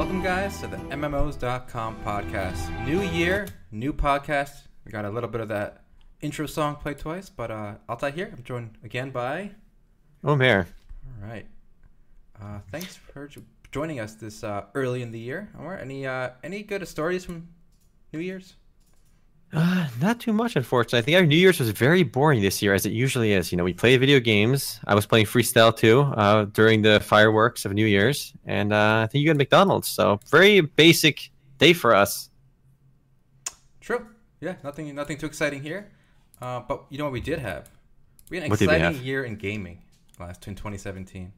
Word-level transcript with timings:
Welcome, 0.00 0.22
guys, 0.22 0.58
to 0.60 0.66
the 0.66 0.78
MMOs.com 0.78 2.02
podcast. 2.02 2.86
New 2.86 3.02
year, 3.02 3.46
new 3.70 3.92
podcast. 3.92 4.62
We 4.86 4.90
got 4.90 5.04
a 5.04 5.10
little 5.10 5.28
bit 5.28 5.42
of 5.42 5.48
that 5.48 5.84
intro 6.22 6.46
song 6.46 6.76
played 6.76 6.96
twice, 6.96 7.28
but 7.28 7.50
uh, 7.50 7.74
Altai 7.86 8.10
here. 8.12 8.30
I'm 8.34 8.42
joined 8.42 8.78
again 8.82 9.10
by. 9.10 9.50
Omer. 10.24 10.66
All 11.06 11.28
right. 11.28 11.44
Uh, 12.40 12.60
thanks 12.70 12.96
for 12.96 13.28
joining 13.72 14.00
us 14.00 14.14
this 14.14 14.42
uh, 14.42 14.64
early 14.74 15.02
in 15.02 15.12
the 15.12 15.18
year. 15.18 15.50
Omar, 15.58 15.76
any 15.76 16.06
uh, 16.06 16.30
any 16.42 16.62
good 16.62 16.88
stories 16.88 17.26
from 17.26 17.48
New 18.14 18.20
Year's? 18.20 18.54
Uh, 19.52 19.88
not 20.00 20.20
too 20.20 20.32
much, 20.32 20.54
unfortunately. 20.54 21.00
I 21.00 21.02
think 21.02 21.16
our 21.16 21.26
New 21.26 21.36
Year's 21.36 21.58
was 21.58 21.70
very 21.70 22.04
boring 22.04 22.40
this 22.40 22.62
year, 22.62 22.72
as 22.72 22.86
it 22.86 22.92
usually 22.92 23.32
is. 23.32 23.50
You 23.50 23.58
know, 23.58 23.64
we 23.64 23.72
played 23.74 23.98
video 23.98 24.20
games. 24.20 24.78
I 24.86 24.94
was 24.94 25.06
playing 25.06 25.26
freestyle 25.26 25.76
too 25.76 26.02
uh, 26.02 26.44
during 26.44 26.82
the 26.82 27.00
fireworks 27.00 27.64
of 27.64 27.72
New 27.72 27.86
Year's, 27.86 28.32
and 28.46 28.72
uh, 28.72 29.00
I 29.02 29.08
think 29.08 29.22
you 29.22 29.28
got 29.28 29.36
McDonald's. 29.36 29.88
So 29.88 30.20
very 30.30 30.60
basic 30.60 31.30
day 31.58 31.72
for 31.72 31.94
us. 31.96 32.30
True. 33.80 34.06
Yeah, 34.40 34.54
nothing 34.62 34.94
nothing 34.94 35.18
too 35.18 35.26
exciting 35.26 35.62
here. 35.62 35.90
Uh, 36.40 36.60
but 36.60 36.84
you 36.88 36.98
know 36.98 37.04
what 37.04 37.12
we 37.12 37.20
did 37.20 37.40
have? 37.40 37.68
We 38.30 38.36
had 38.36 38.44
an 38.44 38.50
What 38.50 38.62
exciting 38.62 39.02
year 39.02 39.24
in 39.24 39.34
gaming 39.34 39.82
last 40.20 40.46
in 40.46 40.54
2017. 40.54 41.32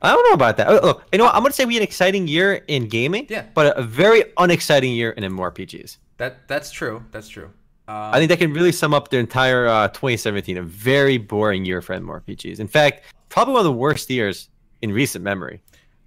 I 0.00 0.10
don't 0.12 0.26
know 0.28 0.34
about 0.34 0.56
that. 0.56 0.68
Oh, 0.68 0.80
oh, 0.82 1.02
you 1.12 1.18
know 1.18 1.24
what? 1.24 1.34
I'm 1.34 1.42
gonna 1.42 1.52
say 1.52 1.64
we 1.66 1.74
had 1.74 1.82
an 1.82 1.86
exciting 1.86 2.26
year 2.26 2.54
in 2.66 2.88
gaming, 2.88 3.26
Yeah. 3.28 3.44
but 3.54 3.76
a 3.78 3.82
very 3.82 4.24
unexciting 4.38 4.92
year 4.92 5.10
in 5.10 5.22
MMORPGs. 5.22 5.98
That 6.22 6.46
that's 6.46 6.70
true. 6.70 7.04
That's 7.10 7.28
true. 7.28 7.50
Uh, 7.88 8.10
I 8.14 8.18
think 8.18 8.28
that 8.28 8.38
can 8.38 8.52
really 8.52 8.70
sum 8.70 8.94
up 8.94 9.08
the 9.08 9.18
entire 9.18 9.66
uh, 9.66 9.88
2017. 9.88 10.56
A 10.56 10.62
very 10.62 11.18
boring 11.18 11.64
year 11.64 11.82
for 11.82 11.98
MMORPGs. 11.98 12.60
In 12.60 12.68
fact, 12.68 13.02
probably 13.28 13.54
one 13.54 13.60
of 13.62 13.64
the 13.64 13.72
worst 13.72 14.08
years 14.08 14.48
in 14.82 14.92
recent 14.92 15.24
memory. 15.24 15.60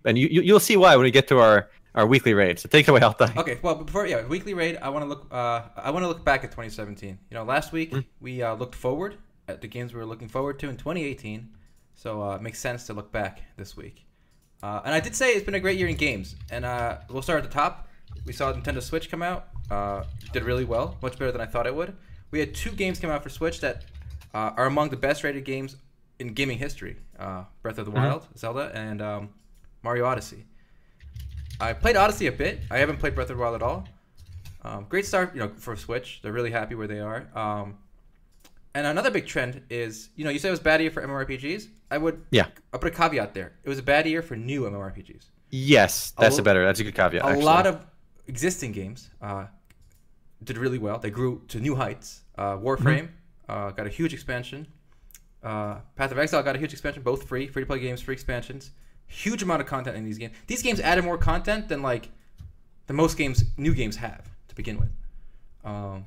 And 0.06 0.18
you, 0.18 0.30
you 0.30 0.42
you'll 0.42 0.62
see 0.62 0.78
why 0.78 0.96
when 0.96 1.04
we 1.04 1.12
get 1.12 1.28
to 1.28 1.40
our, 1.40 1.70
our 1.96 2.08
weekly 2.08 2.34
raid. 2.34 2.60
So 2.60 2.70
take 2.70 2.88
it 2.88 2.92
away, 2.92 3.02
Alta. 3.02 3.34
Okay, 3.36 3.60
well, 3.62 3.76
before 3.76 4.08
yeah, 4.08 4.26
weekly 4.26 4.54
raid, 4.54 4.78
I 4.82 4.88
want 4.88 5.04
to 5.04 5.10
look. 5.10 5.28
Uh, 5.30 5.64
I 5.76 5.92
want 5.92 6.04
to 6.04 6.08
look 6.08 6.24
back 6.24 6.46
at 6.46 6.52
2017. 6.52 7.20
You 7.30 7.36
know, 7.36 7.44
last 7.44 7.74
week 7.74 7.92
Mm. 7.92 8.06
we 8.22 8.42
uh, 8.42 8.56
looked 8.56 8.76
forward 8.76 9.18
at 9.50 9.60
the 9.60 9.68
games 9.68 9.94
we 9.94 10.00
were 10.00 10.06
looking 10.06 10.30
forward 10.30 10.60
to 10.60 10.70
in 10.70 10.78
2018. 10.78 11.50
So 11.94 12.24
uh, 12.24 12.36
it 12.38 12.42
makes 12.42 12.60
sense 12.60 12.86
to 12.86 12.94
look 12.94 13.12
back 13.12 13.42
this 13.58 13.76
week. 13.76 14.06
Uh, 14.64 14.80
and 14.86 14.96
I 14.96 15.02
did 15.02 15.14
say 15.14 15.34
it's 15.34 15.44
been 15.46 15.56
a 15.56 15.60
great 15.60 15.78
year 15.78 15.90
in 15.90 15.98
games. 15.98 16.38
And 16.50 16.64
uh, 16.64 17.00
we'll 17.10 17.22
start 17.22 17.44
at 17.44 17.52
the 17.52 17.54
top. 17.54 17.90
We 18.26 18.32
saw 18.32 18.54
Nintendo 18.54 18.82
Switch 18.82 19.12
come 19.12 19.22
out. 19.22 19.50
Uh, 19.70 20.04
did 20.32 20.44
really 20.44 20.66
well, 20.66 20.98
much 21.02 21.14
better 21.18 21.32
than 21.32 21.42
I 21.42 21.46
thought 21.46 21.66
it 21.68 21.76
would. 21.76 21.96
We 22.32 22.40
had 22.40 22.54
two 22.54 22.72
games 22.72 23.00
come 23.00 23.10
out 23.10 23.24
for 23.24 23.30
Switch 23.30 23.62
that 23.62 23.84
uh, 24.34 24.52
are 24.58 24.66
among 24.66 24.90
the 24.90 24.98
best 24.98 25.24
rated 25.24 25.46
games 25.46 25.78
in 26.20 26.34
gaming 26.34 26.58
history: 26.58 26.98
uh, 27.20 27.44
Breath 27.62 27.78
of 27.78 27.86
the 27.86 27.92
Wild, 27.92 28.28
Zelda, 28.38 28.72
and 28.76 29.02
um, 29.02 29.30
Mario 29.84 30.06
Odyssey. 30.06 30.46
I 31.60 31.74
played 31.74 31.96
Odyssey 31.96 32.28
a 32.28 32.32
bit. 32.32 32.60
I 32.70 32.78
haven't 32.78 32.98
played 32.98 33.16
Breath 33.16 33.30
of 33.30 33.38
the 33.38 33.42
Wild 33.42 33.56
at 33.56 33.62
all. 33.64 33.88
Um, 34.64 34.86
great 34.90 35.06
start, 35.06 35.34
you 35.34 35.40
know, 35.40 35.52
for 35.58 35.76
Switch. 35.76 36.20
They're 36.22 36.34
really 36.34 36.52
happy 36.52 36.76
where 36.76 36.88
they 36.88 37.00
are. 37.00 37.28
Um, 37.36 37.78
and 38.74 38.86
another 38.88 39.10
big 39.12 39.26
trend 39.26 39.62
is, 39.70 40.10
you 40.16 40.26
know, 40.26 40.32
you 40.32 40.40
said 40.40 40.50
it 40.50 40.52
was 40.52 40.60
a 40.60 40.64
bad 40.64 40.82
year 40.82 40.92
for 40.92 41.02
MMORPGs. 41.06 41.68
I 41.92 41.98
would, 41.98 42.26
Yeah. 42.32 42.48
I'll 42.74 42.80
put 42.80 42.92
a 42.94 42.96
caveat 42.98 43.34
there. 43.34 43.54
It 43.64 43.70
was 43.70 43.80
a 43.80 43.84
bad 43.84 44.06
year 44.06 44.22
for 44.22 44.36
new 44.36 44.64
MMORPGs. 44.64 45.26
Yes, 45.52 46.12
that's 46.20 46.38
A 46.38 46.42
a, 46.42 46.44
better. 46.44 46.66
That's 46.66 46.80
a 46.80 46.84
good 46.84 46.96
caveat. 46.96 47.24
a 47.24 47.28
actually. 47.28 47.44
lot 47.46 47.68
of 47.68 47.86
existing 48.28 48.72
games 48.74 49.10
uh, 49.22 49.46
did 50.44 50.58
really 50.58 50.78
well. 50.78 51.00
They 51.00 51.10
grew 51.10 51.42
to 51.50 51.60
new 51.60 51.76
heights. 51.76 52.22
Uh, 52.38 52.58
Warframe 52.58 53.10
uh, 53.50 53.72
got 53.72 53.86
a 53.86 53.90
huge 53.90 54.14
expansion. 54.14 54.68
Uh, 55.44 55.80
Path 55.96 56.12
of 56.12 56.18
Exile 56.18 56.44
got 56.44 56.56
a 56.56 56.60
huge 56.60 56.74
expansion. 56.74 57.04
Both 57.04 57.28
free, 57.28 57.48
free 57.48 57.62
to 57.62 57.66
play 57.66 57.80
games, 57.80 58.02
free 58.02 58.14
expansions. 58.14 58.72
Huge 59.08 59.44
amount 59.44 59.62
of 59.62 59.68
content 59.68 59.96
in 59.96 60.04
these 60.04 60.18
games. 60.18 60.34
These 60.48 60.64
games 60.64 60.80
added 60.80 61.06
more 61.06 61.18
content 61.18 61.70
than 61.70 61.82
like 61.82 62.10
the 62.88 62.94
most 62.94 63.18
games, 63.18 63.44
new 63.58 63.74
games 63.74 63.96
have 63.98 64.30
to 64.48 64.56
begin 64.56 64.80
with. 64.80 64.90
Um, 65.64 66.06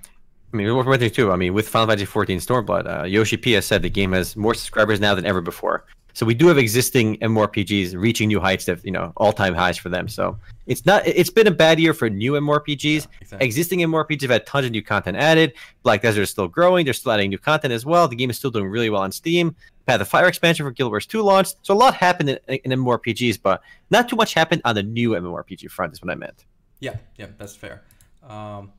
I 0.52 0.56
mean, 0.56 0.74
working 0.74 1.10
too. 1.10 1.30
I 1.30 1.36
mean, 1.36 1.52
with 1.52 1.68
Final 1.68 1.88
Fantasy 1.88 2.06
14 2.06 2.38
Stormblood, 2.38 3.00
uh, 3.00 3.04
Yoshi 3.04 3.36
P 3.36 3.52
has 3.52 3.66
said 3.66 3.82
the 3.82 3.90
game 3.90 4.12
has 4.12 4.34
more 4.36 4.54
subscribers 4.54 4.98
now 4.98 5.14
than 5.14 5.26
ever 5.26 5.40
before. 5.40 5.84
So 6.18 6.26
we 6.26 6.34
do 6.34 6.48
have 6.48 6.58
existing 6.58 7.16
MMORPGs 7.18 7.94
reaching 7.96 8.26
new 8.26 8.40
heights 8.40 8.64
that 8.64 8.84
you 8.84 8.90
know 8.90 9.12
all-time 9.18 9.54
highs 9.54 9.78
for 9.78 9.88
them. 9.88 10.08
So 10.08 10.36
it's 10.66 10.84
not. 10.84 11.06
It's 11.06 11.30
been 11.30 11.46
a 11.46 11.52
bad 11.52 11.78
year 11.78 11.94
for 11.94 12.10
new 12.10 12.32
MMORPGs. 12.32 13.06
exactly. 13.20 13.46
Existing 13.46 13.78
MMORPGs 13.78 14.22
have 14.22 14.30
had 14.32 14.44
tons 14.44 14.66
of 14.66 14.72
new 14.72 14.82
content 14.82 15.16
added. 15.16 15.52
Black 15.84 16.02
Desert 16.02 16.22
is 16.22 16.30
still 16.30 16.48
growing. 16.48 16.84
They're 16.84 16.92
still 16.92 17.12
adding 17.12 17.30
new 17.30 17.38
content 17.38 17.72
as 17.72 17.86
well. 17.86 18.08
The 18.08 18.16
game 18.16 18.30
is 18.30 18.36
still 18.36 18.50
doing 18.50 18.66
really 18.66 18.90
well 18.90 19.02
on 19.02 19.12
Steam. 19.12 19.54
Path 19.86 20.00
of 20.00 20.08
Fire 20.08 20.26
expansion 20.26 20.66
for 20.66 20.72
Guild 20.72 20.90
Wars 20.90 21.06
2 21.06 21.22
launched. 21.22 21.58
So 21.62 21.72
a 21.72 21.76
lot 21.76 21.94
happened 21.94 22.30
in, 22.30 22.38
in 22.48 22.72
MMORPGs, 22.72 23.40
but 23.40 23.62
not 23.90 24.08
too 24.08 24.16
much 24.16 24.34
happened 24.34 24.62
on 24.64 24.74
the 24.74 24.82
new 24.82 25.10
MMORPG 25.10 25.70
front. 25.70 25.92
Is 25.92 26.02
what 26.02 26.10
I 26.10 26.16
meant. 26.16 26.46
Yeah, 26.80 26.96
yeah, 27.16 27.26
that's 27.38 27.54
fair. 27.54 27.84
Um, 28.28 28.72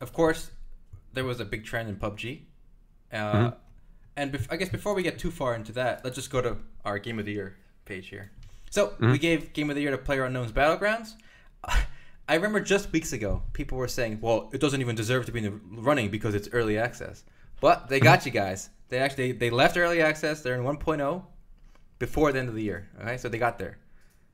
of 0.00 0.12
course, 0.12 0.50
there 1.12 1.22
was 1.22 1.38
a 1.38 1.44
big 1.44 1.64
trend 1.64 1.88
in 1.88 1.94
PUBG. 1.94 2.40
Uh, 3.12 3.16
Mm-hmm. 3.16 3.56
And 4.16 4.32
bef- 4.32 4.46
I 4.50 4.56
guess 4.56 4.68
before 4.70 4.94
we 4.94 5.02
get 5.02 5.18
too 5.18 5.30
far 5.30 5.54
into 5.54 5.72
that, 5.72 6.02
let's 6.04 6.16
just 6.16 6.30
go 6.30 6.40
to 6.40 6.56
our 6.84 6.98
Game 6.98 7.18
of 7.18 7.26
the 7.26 7.32
Year 7.32 7.56
page 7.84 8.08
here. 8.08 8.30
So 8.70 8.88
Mm-hmm. 8.88 9.12
we 9.12 9.18
gave 9.18 9.52
Game 9.52 9.70
of 9.70 9.76
the 9.76 9.82
Year 9.82 9.90
to 9.90 9.98
Player 9.98 10.24
Unknown's 10.24 10.52
Battlegrounds. 10.52 11.14
I 12.28 12.34
remember 12.34 12.60
just 12.60 12.92
weeks 12.92 13.12
ago, 13.12 13.42
people 13.52 13.78
were 13.78 13.86
saying, 13.88 14.18
"Well, 14.20 14.50
it 14.52 14.60
doesn't 14.60 14.80
even 14.80 14.96
deserve 14.96 15.26
to 15.26 15.32
be 15.32 15.38
in 15.38 15.44
the 15.44 15.80
running 15.82 16.10
because 16.10 16.34
it's 16.34 16.48
early 16.52 16.76
access." 16.78 17.22
But 17.60 17.88
they 17.88 17.98
Mm-hmm. 17.98 18.04
got 18.04 18.26
you 18.26 18.32
guys. 18.32 18.70
They 18.88 18.98
actually 18.98 19.32
they 19.32 19.50
left 19.50 19.76
early 19.76 20.00
access. 20.02 20.42
They're 20.42 20.54
in 20.56 20.62
1.0 20.64 21.22
before 21.98 22.32
the 22.32 22.38
end 22.40 22.48
of 22.48 22.54
the 22.54 22.62
year. 22.62 22.88
Okay, 23.00 23.16
so 23.16 23.28
they 23.28 23.38
got 23.38 23.58
there. 23.58 23.78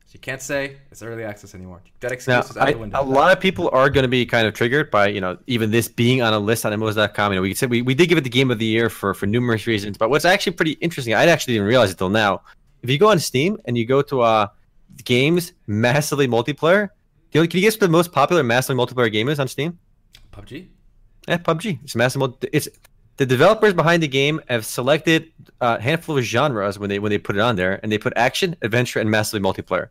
So 0.06 0.16
you 0.16 0.20
can't 0.20 0.42
say 0.42 0.76
it's 0.90 1.02
early 1.02 1.24
access 1.24 1.54
anymore. 1.54 1.80
That 2.00 2.12
excuse 2.12 2.34
Now, 2.34 2.40
is 2.42 2.56
out 2.56 2.68
I, 2.68 2.72
the 2.72 2.78
window. 2.78 3.00
a 3.00 3.02
lot 3.02 3.32
of 3.32 3.40
people 3.40 3.70
are 3.72 3.88
going 3.88 4.02
to 4.02 4.08
be 4.08 4.26
kind 4.26 4.46
of 4.46 4.52
triggered 4.52 4.90
by 4.90 5.06
you 5.08 5.20
know 5.22 5.38
even 5.46 5.70
this 5.70 5.88
being 5.88 6.20
on 6.20 6.32
a 6.34 6.38
list 6.38 6.66
on 6.66 6.72
MMOs.com. 6.72 7.32
You 7.32 7.36
know, 7.36 7.42
we 7.42 7.54
said 7.54 7.70
we, 7.70 7.80
we 7.82 7.94
did 7.94 8.08
give 8.08 8.18
it 8.18 8.24
the 8.24 8.30
game 8.30 8.50
of 8.50 8.58
the 8.58 8.66
year 8.66 8.90
for 8.90 9.14
for 9.14 9.26
numerous 9.26 9.66
reasons, 9.66 9.96
but 9.96 10.10
what's 10.10 10.24
actually 10.26 10.52
pretty 10.52 10.72
interesting, 10.82 11.14
I 11.14 11.24
actually 11.26 11.54
didn't 11.54 11.68
realize 11.68 11.90
it 11.90 11.98
till 11.98 12.10
now. 12.10 12.42
If 12.82 12.90
you 12.90 12.98
go 12.98 13.08
on 13.08 13.18
Steam 13.18 13.58
and 13.64 13.78
you 13.78 13.86
go 13.86 14.02
to 14.02 14.20
uh 14.20 14.48
games 15.04 15.52
massively 15.66 16.28
multiplayer, 16.28 16.90
can 17.32 17.40
you 17.42 17.46
guess 17.48 17.74
what 17.74 17.80
the 17.80 17.88
most 17.88 18.12
popular 18.12 18.42
massively 18.42 18.84
multiplayer 18.84 19.10
game 19.10 19.28
is 19.30 19.40
on 19.40 19.48
Steam? 19.48 19.78
PUBG. 20.32 20.68
Yeah, 21.28 21.38
PUBG. 21.38 21.78
It's 21.84 21.94
massive. 21.96 22.18
multi- 22.20 22.48
It's 22.52 22.68
the 23.16 23.26
developers 23.26 23.74
behind 23.74 24.02
the 24.02 24.08
game 24.08 24.40
have 24.48 24.64
selected 24.64 25.30
a 25.60 25.80
handful 25.80 26.18
of 26.18 26.24
genres 26.24 26.78
when 26.78 26.88
they 26.88 26.98
when 26.98 27.10
they 27.10 27.18
put 27.18 27.36
it 27.36 27.40
on 27.40 27.56
there, 27.56 27.78
and 27.82 27.92
they 27.92 27.98
put 27.98 28.12
action, 28.16 28.56
adventure, 28.62 29.00
and 29.00 29.10
massively 29.10 29.40
multiplayer 29.40 29.88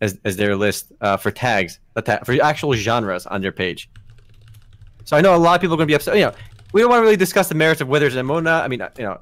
as, 0.00 0.18
as 0.24 0.36
their 0.36 0.56
list 0.56 0.92
uh, 1.00 1.16
for 1.16 1.30
tags, 1.30 1.78
for 1.94 2.42
actual 2.42 2.74
genres 2.74 3.26
on 3.26 3.40
their 3.40 3.52
page. 3.52 3.90
So 5.04 5.16
I 5.16 5.20
know 5.20 5.34
a 5.34 5.38
lot 5.38 5.54
of 5.54 5.60
people 5.60 5.74
are 5.74 5.78
going 5.78 5.88
to 5.88 5.90
be 5.90 5.94
upset. 5.94 6.16
You 6.16 6.26
know, 6.26 6.32
we 6.72 6.80
don't 6.80 6.90
want 6.90 7.00
to 7.00 7.04
really 7.04 7.16
discuss 7.16 7.48
the 7.48 7.54
merits 7.54 7.80
of 7.80 7.88
whether 7.88 8.06
it's 8.06 8.16
MMO. 8.16 8.46
I 8.46 8.68
mean, 8.68 8.80
uh, 8.80 8.90
you 8.96 9.04
know, 9.04 9.18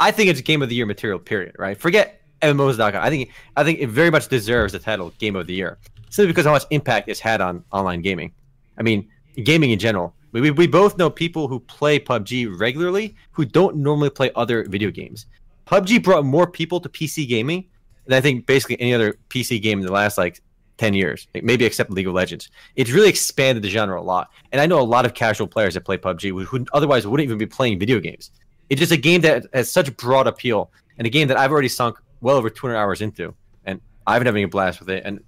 I 0.00 0.10
think 0.10 0.30
it's 0.30 0.40
game 0.40 0.62
of 0.62 0.68
the 0.68 0.74
year 0.74 0.86
material. 0.86 1.18
Period. 1.18 1.54
Right? 1.58 1.78
Forget 1.78 2.20
MMOs.com. 2.40 3.02
I 3.02 3.10
think 3.10 3.30
I 3.56 3.64
think 3.64 3.80
it 3.80 3.88
very 3.88 4.10
much 4.10 4.28
deserves 4.28 4.72
the 4.72 4.78
title 4.78 5.12
game 5.18 5.36
of 5.36 5.46
the 5.46 5.54
year 5.54 5.78
simply 6.10 6.28
because 6.28 6.44
how 6.44 6.52
much 6.52 6.64
impact 6.70 7.08
it's 7.08 7.20
had 7.20 7.40
on 7.40 7.64
online 7.72 8.02
gaming. 8.02 8.32
I 8.78 8.82
mean, 8.82 9.08
gaming 9.42 9.70
in 9.70 9.78
general. 9.78 10.14
We, 10.32 10.50
we, 10.50 10.66
both 10.66 10.96
know 10.96 11.10
people 11.10 11.46
who 11.46 11.60
play 11.60 11.98
PUBG 11.98 12.58
regularly 12.58 13.14
who 13.32 13.44
don't 13.44 13.76
normally 13.76 14.10
play 14.10 14.30
other 14.34 14.64
video 14.64 14.90
games. 14.90 15.26
PUBG 15.66 16.02
brought 16.02 16.24
more 16.24 16.46
people 16.46 16.80
to 16.80 16.88
PC 16.88 17.28
gaming 17.28 17.66
than 18.06 18.16
I 18.16 18.20
think 18.20 18.46
basically 18.46 18.80
any 18.80 18.94
other 18.94 19.18
PC 19.28 19.60
game 19.60 19.78
in 19.78 19.86
the 19.86 19.92
last 19.92 20.16
like 20.16 20.40
10 20.78 20.94
years, 20.94 21.28
maybe 21.42 21.64
except 21.64 21.90
League 21.90 22.08
of 22.08 22.14
Legends. 22.14 22.48
It's 22.76 22.90
really 22.90 23.10
expanded 23.10 23.62
the 23.62 23.68
genre 23.68 24.00
a 24.00 24.02
lot. 24.02 24.30
And 24.52 24.60
I 24.60 24.66
know 24.66 24.80
a 24.80 24.82
lot 24.82 25.04
of 25.04 25.14
casual 25.14 25.46
players 25.46 25.74
that 25.74 25.82
play 25.82 25.98
PUBG 25.98 26.30
who, 26.30 26.44
who 26.44 26.66
otherwise 26.72 27.06
wouldn't 27.06 27.24
even 27.24 27.38
be 27.38 27.46
playing 27.46 27.78
video 27.78 28.00
games. 28.00 28.30
It's 28.70 28.80
just 28.80 28.92
a 28.92 28.96
game 28.96 29.20
that 29.20 29.44
has 29.52 29.70
such 29.70 29.94
broad 29.98 30.26
appeal 30.26 30.72
and 30.96 31.06
a 31.06 31.10
game 31.10 31.28
that 31.28 31.36
I've 31.36 31.52
already 31.52 31.68
sunk 31.68 31.98
well 32.22 32.36
over 32.36 32.48
200 32.48 32.76
hours 32.76 33.02
into. 33.02 33.34
And 33.66 33.80
I've 34.06 34.20
been 34.20 34.26
having 34.26 34.44
a 34.44 34.48
blast 34.48 34.80
with 34.80 34.88
it. 34.88 35.02
And 35.04 35.22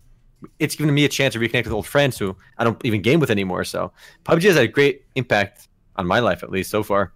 it's 0.58 0.76
given 0.76 0.94
me 0.94 1.04
a 1.04 1.08
chance 1.08 1.34
to 1.34 1.40
reconnect 1.40 1.64
with 1.64 1.72
old 1.72 1.86
friends 1.86 2.18
who 2.18 2.36
I 2.58 2.64
don't 2.64 2.80
even 2.84 3.02
game 3.02 3.20
with 3.20 3.30
anymore. 3.30 3.64
So 3.64 3.92
PUBG 4.24 4.42
has 4.44 4.54
had 4.56 4.64
a 4.64 4.68
great 4.68 5.04
impact 5.14 5.68
on 5.96 6.06
my 6.06 6.20
life, 6.20 6.42
at 6.42 6.50
least 6.50 6.70
so 6.70 6.82
far. 6.82 7.12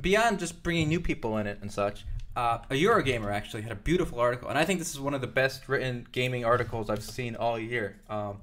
Beyond 0.00 0.38
just 0.38 0.62
bringing 0.62 0.88
new 0.88 1.00
people 1.00 1.38
in 1.38 1.46
it 1.46 1.58
and 1.62 1.72
such, 1.72 2.04
uh, 2.36 2.58
a 2.70 2.74
Eurogamer 2.74 3.32
actually 3.32 3.62
had 3.62 3.72
a 3.72 3.76
beautiful 3.76 4.20
article, 4.20 4.48
and 4.48 4.58
I 4.58 4.64
think 4.64 4.78
this 4.78 4.90
is 4.90 5.00
one 5.00 5.14
of 5.14 5.20
the 5.20 5.26
best 5.26 5.68
written 5.68 6.06
gaming 6.12 6.44
articles 6.44 6.90
I've 6.90 7.02
seen 7.02 7.36
all 7.36 7.58
year. 7.58 8.00
Um, 8.08 8.38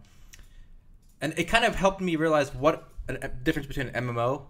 and 1.21 1.33
it 1.37 1.45
kind 1.45 1.65
of 1.65 1.75
helped 1.75 2.01
me 2.01 2.15
realize 2.15 2.53
what 2.53 2.89
a 3.07 3.27
difference 3.27 3.67
between 3.67 3.87
an 3.87 4.07
MMO 4.07 4.43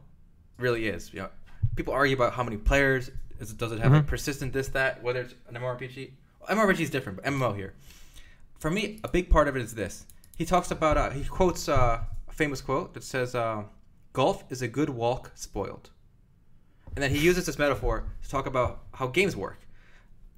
really 0.58 0.88
is. 0.88 1.14
You 1.14 1.22
know, 1.22 1.30
people 1.75 1.94
argue 1.94 2.16
about 2.16 2.34
how 2.34 2.44
many 2.44 2.58
players 2.58 3.10
does 3.58 3.72
it 3.72 3.80
have 3.80 3.94
a 3.94 4.04
persistent 4.04 4.52
this 4.52 4.68
that 4.70 5.02
whether 5.02 5.22
it's 5.22 5.34
an 5.48 5.56
MMORPG. 5.56 6.12
MMORPG 6.50 6.80
is 6.82 6.90
different, 6.90 7.22
but 7.22 7.25
MMO 7.25 7.56
here. 7.56 7.74
For 8.60 8.70
me, 8.70 9.00
a 9.04 9.08
big 9.08 9.30
part 9.30 9.48
of 9.48 9.56
it 9.56 9.62
is 9.62 9.74
this. 9.76 10.06
He 10.38 10.46
talks 10.46 10.72
about 10.72 10.98
uh, 10.98 11.10
he 11.12 11.24
quotes 11.24 11.68
uh, 11.70 12.02
a 12.28 12.32
famous 12.34 12.62
quote 12.62 12.94
that 12.94 13.04
says, 13.04 13.36
uh, 13.36 13.64
"Golf 14.14 14.44
is 14.50 14.62
a 14.62 14.68
good 14.68 14.90
walk 14.90 15.32
spoiled." 15.36 15.90
And 16.96 17.04
then 17.04 17.12
he 17.12 17.20
uses 17.20 17.46
this 17.46 17.58
metaphor 17.60 18.06
to 18.24 18.30
talk 18.30 18.46
about 18.46 18.84
how 18.94 19.08
games 19.08 19.36
work. 19.36 19.60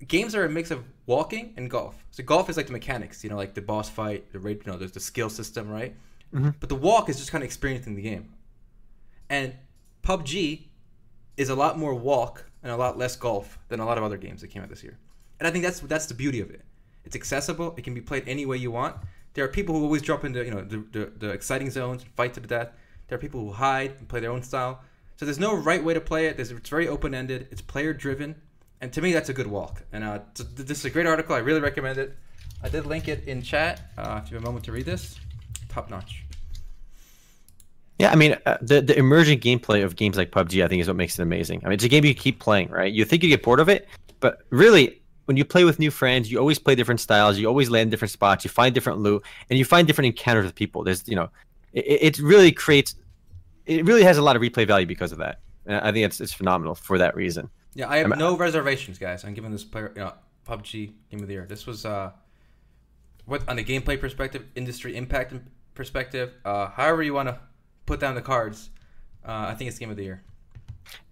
games 0.08 0.34
are 0.34 0.46
a 0.46 0.50
mix 0.50 0.72
of 0.72 0.84
walking 1.06 1.54
and 1.58 1.70
golf. 1.70 2.04
So 2.10 2.24
golf 2.24 2.50
is 2.50 2.58
like 2.58 2.66
the 2.66 2.72
mechanics, 2.72 3.24
you 3.24 3.30
know, 3.30 3.36
like 3.36 3.54
the 3.54 3.62
boss 3.62 3.88
fight, 3.88 4.32
the 4.34 4.40
rate, 4.40 4.62
you 4.66 4.72
know, 4.72 4.78
there's 4.78 4.92
the 4.94 5.00
skill 5.00 5.30
system, 5.30 5.70
right? 5.70 5.96
Mhm. 6.34 6.56
But 6.60 6.70
the 6.70 6.76
walk 6.76 7.08
is 7.08 7.18
just 7.18 7.32
kind 7.32 7.44
of 7.44 7.46
experiencing 7.46 7.94
the 7.96 8.02
game. 8.02 8.34
And 9.30 9.54
PUBG 10.02 10.68
is 11.38 11.50
a 11.50 11.56
lot 11.56 11.78
more 11.78 11.94
walk 11.94 12.46
and 12.64 12.72
a 12.72 12.78
lot 12.78 12.98
less 12.98 13.16
golf 13.16 13.60
than 13.70 13.80
a 13.80 13.86
lot 13.86 13.98
of 14.00 14.04
other 14.04 14.18
games 14.18 14.42
that 14.42 14.48
came 14.48 14.64
out 14.64 14.70
this 14.70 14.84
year. 14.84 14.98
And 15.40 15.48
I 15.48 15.52
think 15.52 15.64
that's 15.64 15.80
that's 15.82 16.08
the 16.08 16.16
beauty 16.16 16.40
of 16.42 16.50
it. 16.50 16.62
It's 17.06 17.16
accessible. 17.16 17.74
It 17.78 17.84
can 17.84 17.94
be 17.94 18.02
played 18.02 18.24
any 18.28 18.46
way 18.46 18.58
you 18.58 18.72
want. 18.72 18.96
There 19.34 19.46
are 19.46 19.48
people 19.48 19.76
who 19.76 19.84
always 19.84 20.02
jump 20.02 20.24
into 20.24 20.44
you 20.44 20.52
know 20.52 20.62
the, 20.62 20.84
the, 20.92 21.12
the 21.18 21.30
exciting 21.30 21.70
zones, 21.72 22.04
fight 22.16 22.34
to 22.36 22.40
the 22.40 22.48
death. 22.48 22.70
There 23.08 23.18
are 23.18 23.22
people 23.22 23.40
who 23.42 23.52
hide 23.52 23.92
and 24.00 24.08
play 24.08 24.20
their 24.20 24.32
own 24.32 24.44
style. 24.44 24.82
So 25.18 25.26
there's 25.26 25.40
no 25.40 25.56
right 25.56 25.84
way 25.84 25.94
to 25.94 26.02
play 26.02 26.28
it. 26.28 26.38
There's, 26.38 26.52
it's 26.52 26.70
very 26.70 26.88
open 26.88 27.14
ended. 27.14 27.48
It's 27.52 27.62
player 27.62 27.94
driven, 27.94 28.36
and 28.82 28.92
to 28.94 29.02
me 29.02 29.14
that's 29.14 29.30
a 29.30 29.34
good 29.34 29.48
walk. 29.48 29.84
And 29.92 30.04
uh, 30.04 30.20
this 30.56 30.80
is 30.80 30.86
a 30.86 30.90
great 30.90 31.06
article. 31.06 31.36
I 31.36 31.40
really 31.40 31.62
recommend 31.62 31.98
it. 31.98 32.18
I 32.64 32.70
did 32.70 32.86
link 32.86 33.08
it 33.08 33.28
in 33.28 33.42
chat. 33.42 33.82
Uh, 33.98 34.22
if 34.24 34.32
you 34.32 34.36
have 34.36 34.44
a 34.44 34.46
moment 34.46 34.66
to 34.66 34.72
read 34.72 34.86
this, 34.86 35.20
top 35.70 35.90
notch. 35.90 36.24
Yeah, 38.00 38.12
I 38.12 38.16
mean, 38.16 38.36
uh, 38.48 38.58
the 38.62 38.82
the 38.82 38.98
emerging 38.98 39.42
gameplay 39.42 39.84
of 39.84 39.96
games 39.96 40.18
like 40.18 40.32
PUBG, 40.32 40.64
I 40.64 40.68
think, 40.68 40.82
is 40.82 40.88
what 40.88 40.98
makes 40.98 41.20
it 41.20 41.22
amazing. 41.22 41.62
I 41.64 41.68
mean, 41.68 41.76
it's 41.76 41.84
a 41.84 41.90
game 41.90 42.04
you 42.04 42.16
keep 42.16 42.40
playing, 42.40 42.70
right? 42.70 42.92
You 42.92 43.06
think 43.06 43.22
you 43.22 43.30
get 43.30 43.44
bored 43.44 43.60
of 43.60 43.70
it, 43.70 43.88
but 44.20 44.40
really, 44.50 45.01
when 45.32 45.38
you 45.38 45.46
play 45.46 45.64
with 45.64 45.80
new 45.80 45.92
friends, 45.92 46.30
you 46.30 46.38
always 46.38 46.60
play 46.60 46.76
different 46.76 47.00
styles. 47.00 47.38
You 47.40 47.48
always 47.48 47.70
land 47.70 47.90
different 47.90 48.12
spots. 48.12 48.44
You 48.44 48.50
find 48.50 48.76
different 48.76 49.00
loot, 49.00 49.24
and 49.50 49.58
you 49.58 49.64
find 49.64 49.88
different 49.88 50.08
encounters 50.08 50.44
with 50.44 50.56
people. 50.56 50.84
There's, 50.84 51.08
you 51.08 51.16
know, 51.16 51.30
it, 51.72 52.18
it 52.18 52.20
really 52.20 52.52
creates, 52.52 52.96
it 53.66 53.86
really 53.86 54.04
has 54.04 54.18
a 54.18 54.22
lot 54.22 54.36
of 54.36 54.42
replay 54.42 54.68
value 54.68 54.86
because 54.86 55.14
of 55.14 55.20
that. 55.20 55.40
And 55.66 55.78
I 55.78 55.94
think 55.94 56.06
it's 56.06 56.20
it's 56.20 56.34
phenomenal 56.34 56.76
for 56.76 56.98
that 56.98 57.16
reason. 57.16 57.50
Yeah, 57.76 57.90
I 57.90 57.98
have 58.00 58.12
I'm- 58.12 58.20
no 58.20 58.36
reservations, 58.36 58.98
guys. 58.98 59.24
I'm 59.24 59.34
giving 59.34 59.52
this 59.52 59.64
player, 59.64 59.94
you 59.96 60.02
know, 60.02 60.14
PUBG 60.46 60.92
Game 61.10 61.22
of 61.22 61.28
the 61.28 61.34
Year. 61.34 61.46
This 61.48 61.66
was 61.66 61.86
uh, 61.86 62.12
what 63.24 63.48
on 63.48 63.56
the 63.56 63.64
gameplay 63.64 63.98
perspective, 63.98 64.44
industry 64.56 64.98
impact 64.98 65.34
perspective, 65.76 66.34
uh, 66.44 66.68
however 66.68 67.04
you 67.04 67.14
want 67.14 67.30
to 67.30 67.40
put 67.86 68.02
down 68.02 68.16
the 68.16 68.22
cards. 68.22 68.70
Uh, 69.26 69.46
I 69.48 69.54
think 69.56 69.70
it's 69.70 69.80
Game 69.80 69.92
of 69.92 69.96
the 69.96 70.04
Year. 70.04 70.24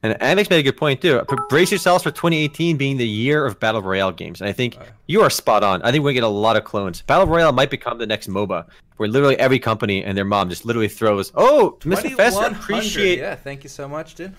And 0.02 0.22
Alex 0.22 0.50
made 0.50 0.60
a 0.60 0.64
good 0.64 0.78
point 0.78 1.02
too. 1.02 1.22
Brace 1.50 1.72
yourselves 1.72 2.04
for 2.04 2.12
2018 2.12 2.78
being 2.78 2.96
the 2.96 3.08
year 3.08 3.46
of 3.46 3.60
battle 3.60 3.82
royale 3.82 4.14
games, 4.14 4.40
and 4.40 4.50
I 4.50 4.54
think 4.54 4.78
you 5.08 5.22
are 5.22 5.30
spot 5.30 5.62
on. 5.64 5.82
I 5.82 5.92
think 5.92 6.04
we're 6.04 6.12
gonna 6.12 6.22
get 6.22 6.24
a 6.24 6.28
lot 6.28 6.56
of 6.56 6.64
clones. 6.64 7.02
Battle 7.02 7.28
royale 7.28 7.52
might 7.52 7.70
become 7.70 7.98
the 7.98 8.08
next 8.08 8.30
MOBA, 8.30 8.66
where 8.96 9.10
literally 9.10 9.38
every 9.38 9.60
company 9.60 10.04
and 10.04 10.18
their 10.18 10.24
mom 10.24 10.50
just 10.50 10.64
literally 10.64 10.88
throws, 10.88 11.34
"Oh, 11.36 11.78
Mr. 11.82 12.16
Fester, 12.16 12.50
2100. 12.50 12.58
appreciate 12.58 13.20
Yeah, 13.20 13.36
thank 13.36 13.64
you 13.64 13.70
so 13.70 13.90
much, 13.90 14.16
dude. 14.16 14.34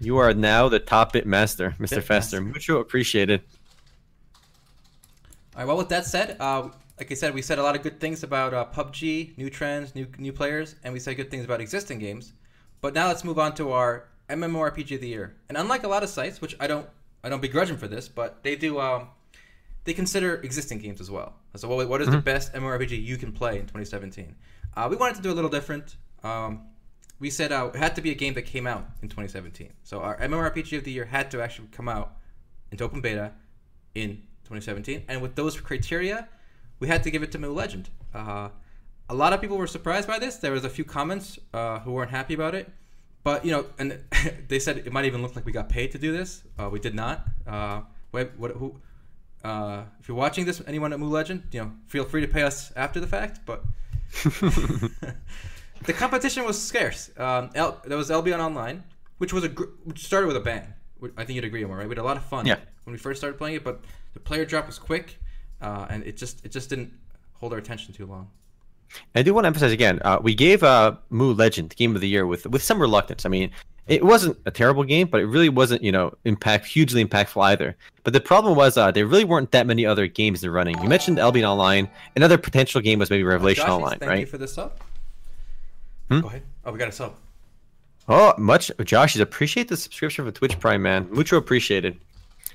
you 0.00 0.16
are 0.18 0.32
now 0.32 0.68
the 0.68 0.78
top 0.78 1.12
bit 1.12 1.26
master, 1.26 1.74
Mr. 1.80 1.96
Bit 1.96 2.04
Fester. 2.04 2.40
master. 2.40 2.40
Mucho 2.40 2.78
appreciated." 2.78 3.40
All 5.56 5.60
right. 5.60 5.66
Well, 5.66 5.76
with 5.76 5.88
that 5.88 6.04
said, 6.04 6.36
uh, 6.38 6.68
like 6.98 7.10
I 7.10 7.14
said, 7.14 7.34
we 7.34 7.42
said 7.42 7.58
a 7.58 7.62
lot 7.62 7.74
of 7.74 7.82
good 7.82 8.00
things 8.00 8.22
about 8.22 8.54
uh, 8.54 8.64
PUBG, 8.66 9.36
new 9.36 9.50
trends, 9.50 9.94
new 9.96 10.06
new 10.18 10.32
players, 10.32 10.76
and 10.84 10.92
we 10.92 11.00
said 11.00 11.16
good 11.16 11.30
things 11.32 11.44
about 11.44 11.60
existing 11.60 11.98
games. 11.98 12.32
But 12.80 12.94
now 12.94 13.08
let's 13.08 13.24
move 13.24 13.38
on 13.38 13.54
to 13.56 13.72
our 13.72 14.04
MMORPG 14.28 14.94
of 14.94 15.00
the 15.00 15.08
year. 15.08 15.36
And 15.48 15.58
unlike 15.58 15.84
a 15.84 15.88
lot 15.88 16.02
of 16.02 16.08
sites, 16.08 16.40
which 16.40 16.56
I 16.60 16.66
don't 16.66 16.88
I 17.22 17.28
don't 17.28 17.40
begrudge 17.40 17.68
them 17.68 17.78
for 17.78 17.88
this, 17.88 18.08
but 18.08 18.42
they 18.42 18.56
do 18.56 18.80
um, 18.80 19.08
they 19.84 19.94
consider 19.94 20.36
existing 20.36 20.78
games 20.78 21.00
as 21.00 21.10
well. 21.10 21.34
So 21.56 21.68
what, 21.68 21.88
what 21.88 22.00
is 22.00 22.08
the 22.08 22.18
best 22.18 22.52
MMORPG 22.54 23.02
you 23.02 23.16
can 23.16 23.32
play 23.32 23.56
in 23.56 23.62
2017? 23.62 24.34
Uh, 24.76 24.88
we 24.90 24.96
wanted 24.96 25.16
to 25.16 25.22
do 25.22 25.30
a 25.30 25.34
little 25.34 25.50
different. 25.50 25.96
Um, 26.22 26.66
we 27.20 27.30
said 27.30 27.52
uh, 27.52 27.70
it 27.72 27.78
had 27.78 27.94
to 27.94 28.02
be 28.02 28.10
a 28.10 28.14
game 28.14 28.34
that 28.34 28.42
came 28.42 28.66
out 28.66 28.86
in 29.02 29.08
2017. 29.08 29.72
So 29.84 30.00
our 30.00 30.18
MMORPG 30.18 30.78
of 30.78 30.84
the 30.84 30.90
year 30.90 31.04
had 31.04 31.30
to 31.30 31.42
actually 31.42 31.68
come 31.70 31.88
out 31.88 32.16
into 32.72 32.82
open 32.82 33.00
beta 33.00 33.32
in 33.94 34.22
2017. 34.44 35.04
And 35.08 35.22
with 35.22 35.36
those 35.36 35.60
criteria, 35.60 36.28
we 36.80 36.88
had 36.88 37.02
to 37.04 37.10
give 37.10 37.22
it 37.22 37.30
to 37.32 37.38
MU 37.38 37.52
Legend. 37.52 37.90
Uh, 38.12 38.48
a 39.08 39.14
lot 39.14 39.32
of 39.32 39.40
people 39.40 39.56
were 39.56 39.66
surprised 39.66 40.08
by 40.08 40.18
this. 40.18 40.36
There 40.36 40.52
was 40.52 40.64
a 40.64 40.70
few 40.70 40.84
comments 40.84 41.38
uh, 41.52 41.80
who 41.80 41.92
weren't 41.92 42.10
happy 42.10 42.34
about 42.34 42.54
it, 42.54 42.70
but 43.24 43.44
you 43.44 43.50
know, 43.50 43.66
and 43.78 43.98
they 44.48 44.58
said 44.58 44.78
it 44.78 44.92
might 44.92 45.06
even 45.06 45.22
look 45.22 45.34
like 45.34 45.44
we 45.44 45.52
got 45.52 45.68
paid 45.68 45.90
to 45.92 45.98
do 45.98 46.12
this. 46.12 46.42
Uh, 46.58 46.68
we 46.70 46.78
did 46.78 46.94
not. 46.94 47.26
Uh, 47.46 47.80
what, 48.12 48.38
what, 48.38 48.52
who, 48.52 48.80
uh, 49.42 49.82
if 50.00 50.06
you're 50.08 50.16
watching 50.16 50.44
this, 50.44 50.62
anyone 50.66 50.92
at 50.92 51.00
MU 51.00 51.08
Legend, 51.08 51.42
you 51.50 51.60
know, 51.60 51.72
feel 51.88 52.04
free 52.04 52.20
to 52.20 52.28
pay 52.28 52.42
us 52.42 52.70
after 52.76 53.00
the 53.00 53.06
fact. 53.08 53.40
But 53.44 53.64
the 55.84 55.92
competition 55.92 56.44
was 56.44 56.62
scarce. 56.62 57.10
Um, 57.16 57.50
L, 57.54 57.80
there 57.84 57.98
was 57.98 58.10
Albion 58.10 58.40
Online, 58.40 58.84
which 59.18 59.32
was 59.32 59.44
a 59.44 59.48
gr- 59.48 59.72
which 59.84 60.04
started 60.04 60.26
with 60.28 60.36
a 60.36 60.40
bang. 60.40 60.72
I 61.16 61.24
think 61.24 61.36
you'd 61.36 61.44
agree, 61.44 61.64
Omar, 61.64 61.78
right? 61.78 61.88
We 61.88 61.90
had 61.92 61.98
a 61.98 62.02
lot 62.04 62.16
of 62.16 62.24
fun 62.24 62.46
Yeah. 62.46 62.56
when 62.84 62.92
we 62.92 62.98
first 62.98 63.20
started 63.20 63.36
playing 63.36 63.56
it, 63.56 63.64
but 63.64 63.84
the 64.14 64.20
player 64.20 64.44
drop 64.46 64.66
was 64.66 64.78
quick, 64.78 65.18
uh, 65.60 65.86
and 65.90 66.02
it 66.04 66.16
just 66.16 66.44
it 66.44 66.52
just 66.52 66.70
didn't 66.70 66.92
hold 67.34 67.52
our 67.52 67.58
attention 67.58 67.92
too 67.92 68.06
long. 68.06 68.30
I 69.14 69.22
do 69.22 69.34
want 69.34 69.44
to 69.44 69.48
emphasize 69.48 69.72
again. 69.72 70.00
Uh, 70.04 70.18
we 70.22 70.34
gave 70.34 70.62
uh, 70.62 70.96
MU 71.10 71.32
Legend 71.32 71.74
Game 71.76 71.94
of 71.94 72.00
the 72.00 72.08
Year 72.08 72.26
with 72.26 72.46
with 72.46 72.62
some 72.62 72.80
reluctance. 72.80 73.24
I 73.24 73.28
mean, 73.28 73.50
it 73.86 74.04
wasn't 74.04 74.38
a 74.46 74.50
terrible 74.50 74.84
game, 74.84 75.08
but 75.08 75.20
it 75.20 75.26
really 75.26 75.48
wasn't 75.48 75.82
you 75.82 75.92
know 75.92 76.14
impact 76.24 76.66
hugely 76.66 77.04
impactful 77.04 77.42
either. 77.44 77.76
But 78.02 78.12
the 78.12 78.20
problem 78.20 78.56
was 78.56 78.76
uh, 78.76 78.90
there 78.90 79.06
really 79.06 79.24
weren't 79.24 79.50
that 79.52 79.66
many 79.66 79.84
other 79.84 80.06
games 80.06 80.42
in 80.42 80.50
running. 80.50 80.80
You 80.82 80.88
mentioned 80.88 81.18
Albion 81.18 81.46
Online. 81.46 81.88
Another 82.16 82.38
potential 82.38 82.80
game 82.80 82.98
was 82.98 83.10
maybe 83.10 83.24
Revelation 83.24 83.64
Joshies, 83.64 83.70
Online, 83.70 83.98
thank 83.98 84.02
you 84.02 84.08
right? 84.08 84.28
for 84.28 84.38
the 84.38 84.48
sub. 84.48 84.78
Hmm? 86.08 86.20
Go 86.20 86.28
ahead. 86.28 86.42
Oh, 86.64 86.72
we 86.72 86.78
got 86.78 86.88
a 86.88 86.92
sub. 86.92 87.14
Oh, 88.08 88.34
much 88.36 88.70
Josh, 88.84 89.14
is 89.14 89.20
appreciate 89.20 89.68
the 89.68 89.76
subscription 89.76 90.24
for 90.24 90.32
Twitch 90.32 90.58
Prime, 90.60 90.82
man. 90.82 91.08
Mucho 91.10 91.36
appreciated. 91.36 91.98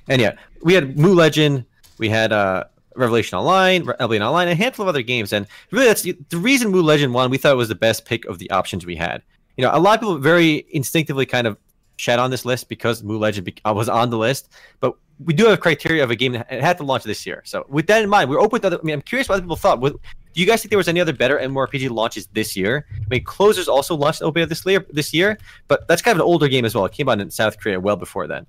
And 0.08 0.22
yeah, 0.22 0.36
we 0.62 0.74
had 0.74 0.98
MU 0.98 1.14
Legend, 1.14 1.66
we 1.98 2.10
had 2.10 2.32
uh, 2.32 2.66
Revelation 3.00 3.38
Online, 3.38 3.88
Albion 4.00 4.22
Online, 4.22 4.48
a 4.50 4.56
handful 4.56 4.84
of 4.84 4.90
other 4.90 5.02
games. 5.02 5.34
And 5.34 5.48
really, 5.72 5.88
that's 5.88 6.04
the, 6.04 6.16
reason 6.34 6.72
MU 6.72 6.82
Legend 6.82 7.14
won. 7.14 7.30
We 7.30 7.38
thought 7.38 7.54
it 7.54 7.58
was 7.58 7.70
the 7.70 7.76
best 7.76 8.06
pick 8.06 8.26
of 8.26 8.40
the 8.40 8.50
options 8.52 8.86
we 8.86 8.96
had. 8.96 9.22
You 9.58 9.64
know, 9.64 9.72
a 9.74 9.80
lot 9.80 9.96
of 9.96 10.02
people 10.02 10.18
very 10.18 10.66
instinctively 10.72 11.26
kind 11.26 11.48
of 11.48 11.58
shat 11.98 12.20
on 12.20 12.32
this 12.32 12.46
list 12.46 12.70
because 12.70 13.04
MU 13.04 13.18
Legend 13.18 13.60
uh, 13.66 13.74
was 13.74 13.90
on 13.90 14.10
the 14.10 14.18
list, 14.18 14.50
but 14.80 14.96
we 15.26 15.34
do 15.34 15.46
have 15.48 15.60
criteria 15.60 16.04
of 16.04 16.12
a 16.12 16.16
game 16.16 16.32
that 16.32 16.50
had 16.50 16.78
to 16.78 16.84
launch 16.84 17.04
this 17.04 17.26
year. 17.26 17.42
So 17.46 17.66
with 17.68 17.88
that 17.88 18.02
in 18.02 18.10
mind, 18.10 18.30
we're 18.30 18.40
open 18.40 18.62
to 18.62 18.68
other. 18.68 18.80
I 18.80 18.84
mean, 18.84 18.94
I'm 18.94 19.02
curious 19.02 19.28
what 19.28 19.36
other 19.36 19.42
people 19.42 19.58
thought. 19.58 19.82
Do 19.82 20.42
you 20.42 20.46
guys 20.46 20.62
think 20.62 20.70
there 20.70 20.78
was 20.78 20.88
any 20.88 21.02
other 21.02 21.12
better 21.12 21.38
MMORPG 21.38 21.90
launches 21.90 22.28
this 22.28 22.56
year? 22.56 22.86
I 22.96 23.06
mean, 23.10 23.24
Closers 23.24 23.68
also 23.68 23.96
launched 23.96 24.22
open 24.22 24.48
this 24.48 24.66
year, 24.66 24.86
this 24.92 25.14
year, 25.14 25.38
but 25.68 25.88
that's 25.88 26.02
kind 26.02 26.16
of 26.16 26.20
an 26.20 26.28
older 26.28 26.48
game 26.48 26.64
as 26.64 26.76
well. 26.76 26.86
It 26.86 26.94
came 26.94 27.10
out 27.10 27.20
in 27.20 27.30
South 27.32 27.60
Korea 27.60 27.80
well 27.80 27.96
before 27.96 28.28
then. 28.28 28.46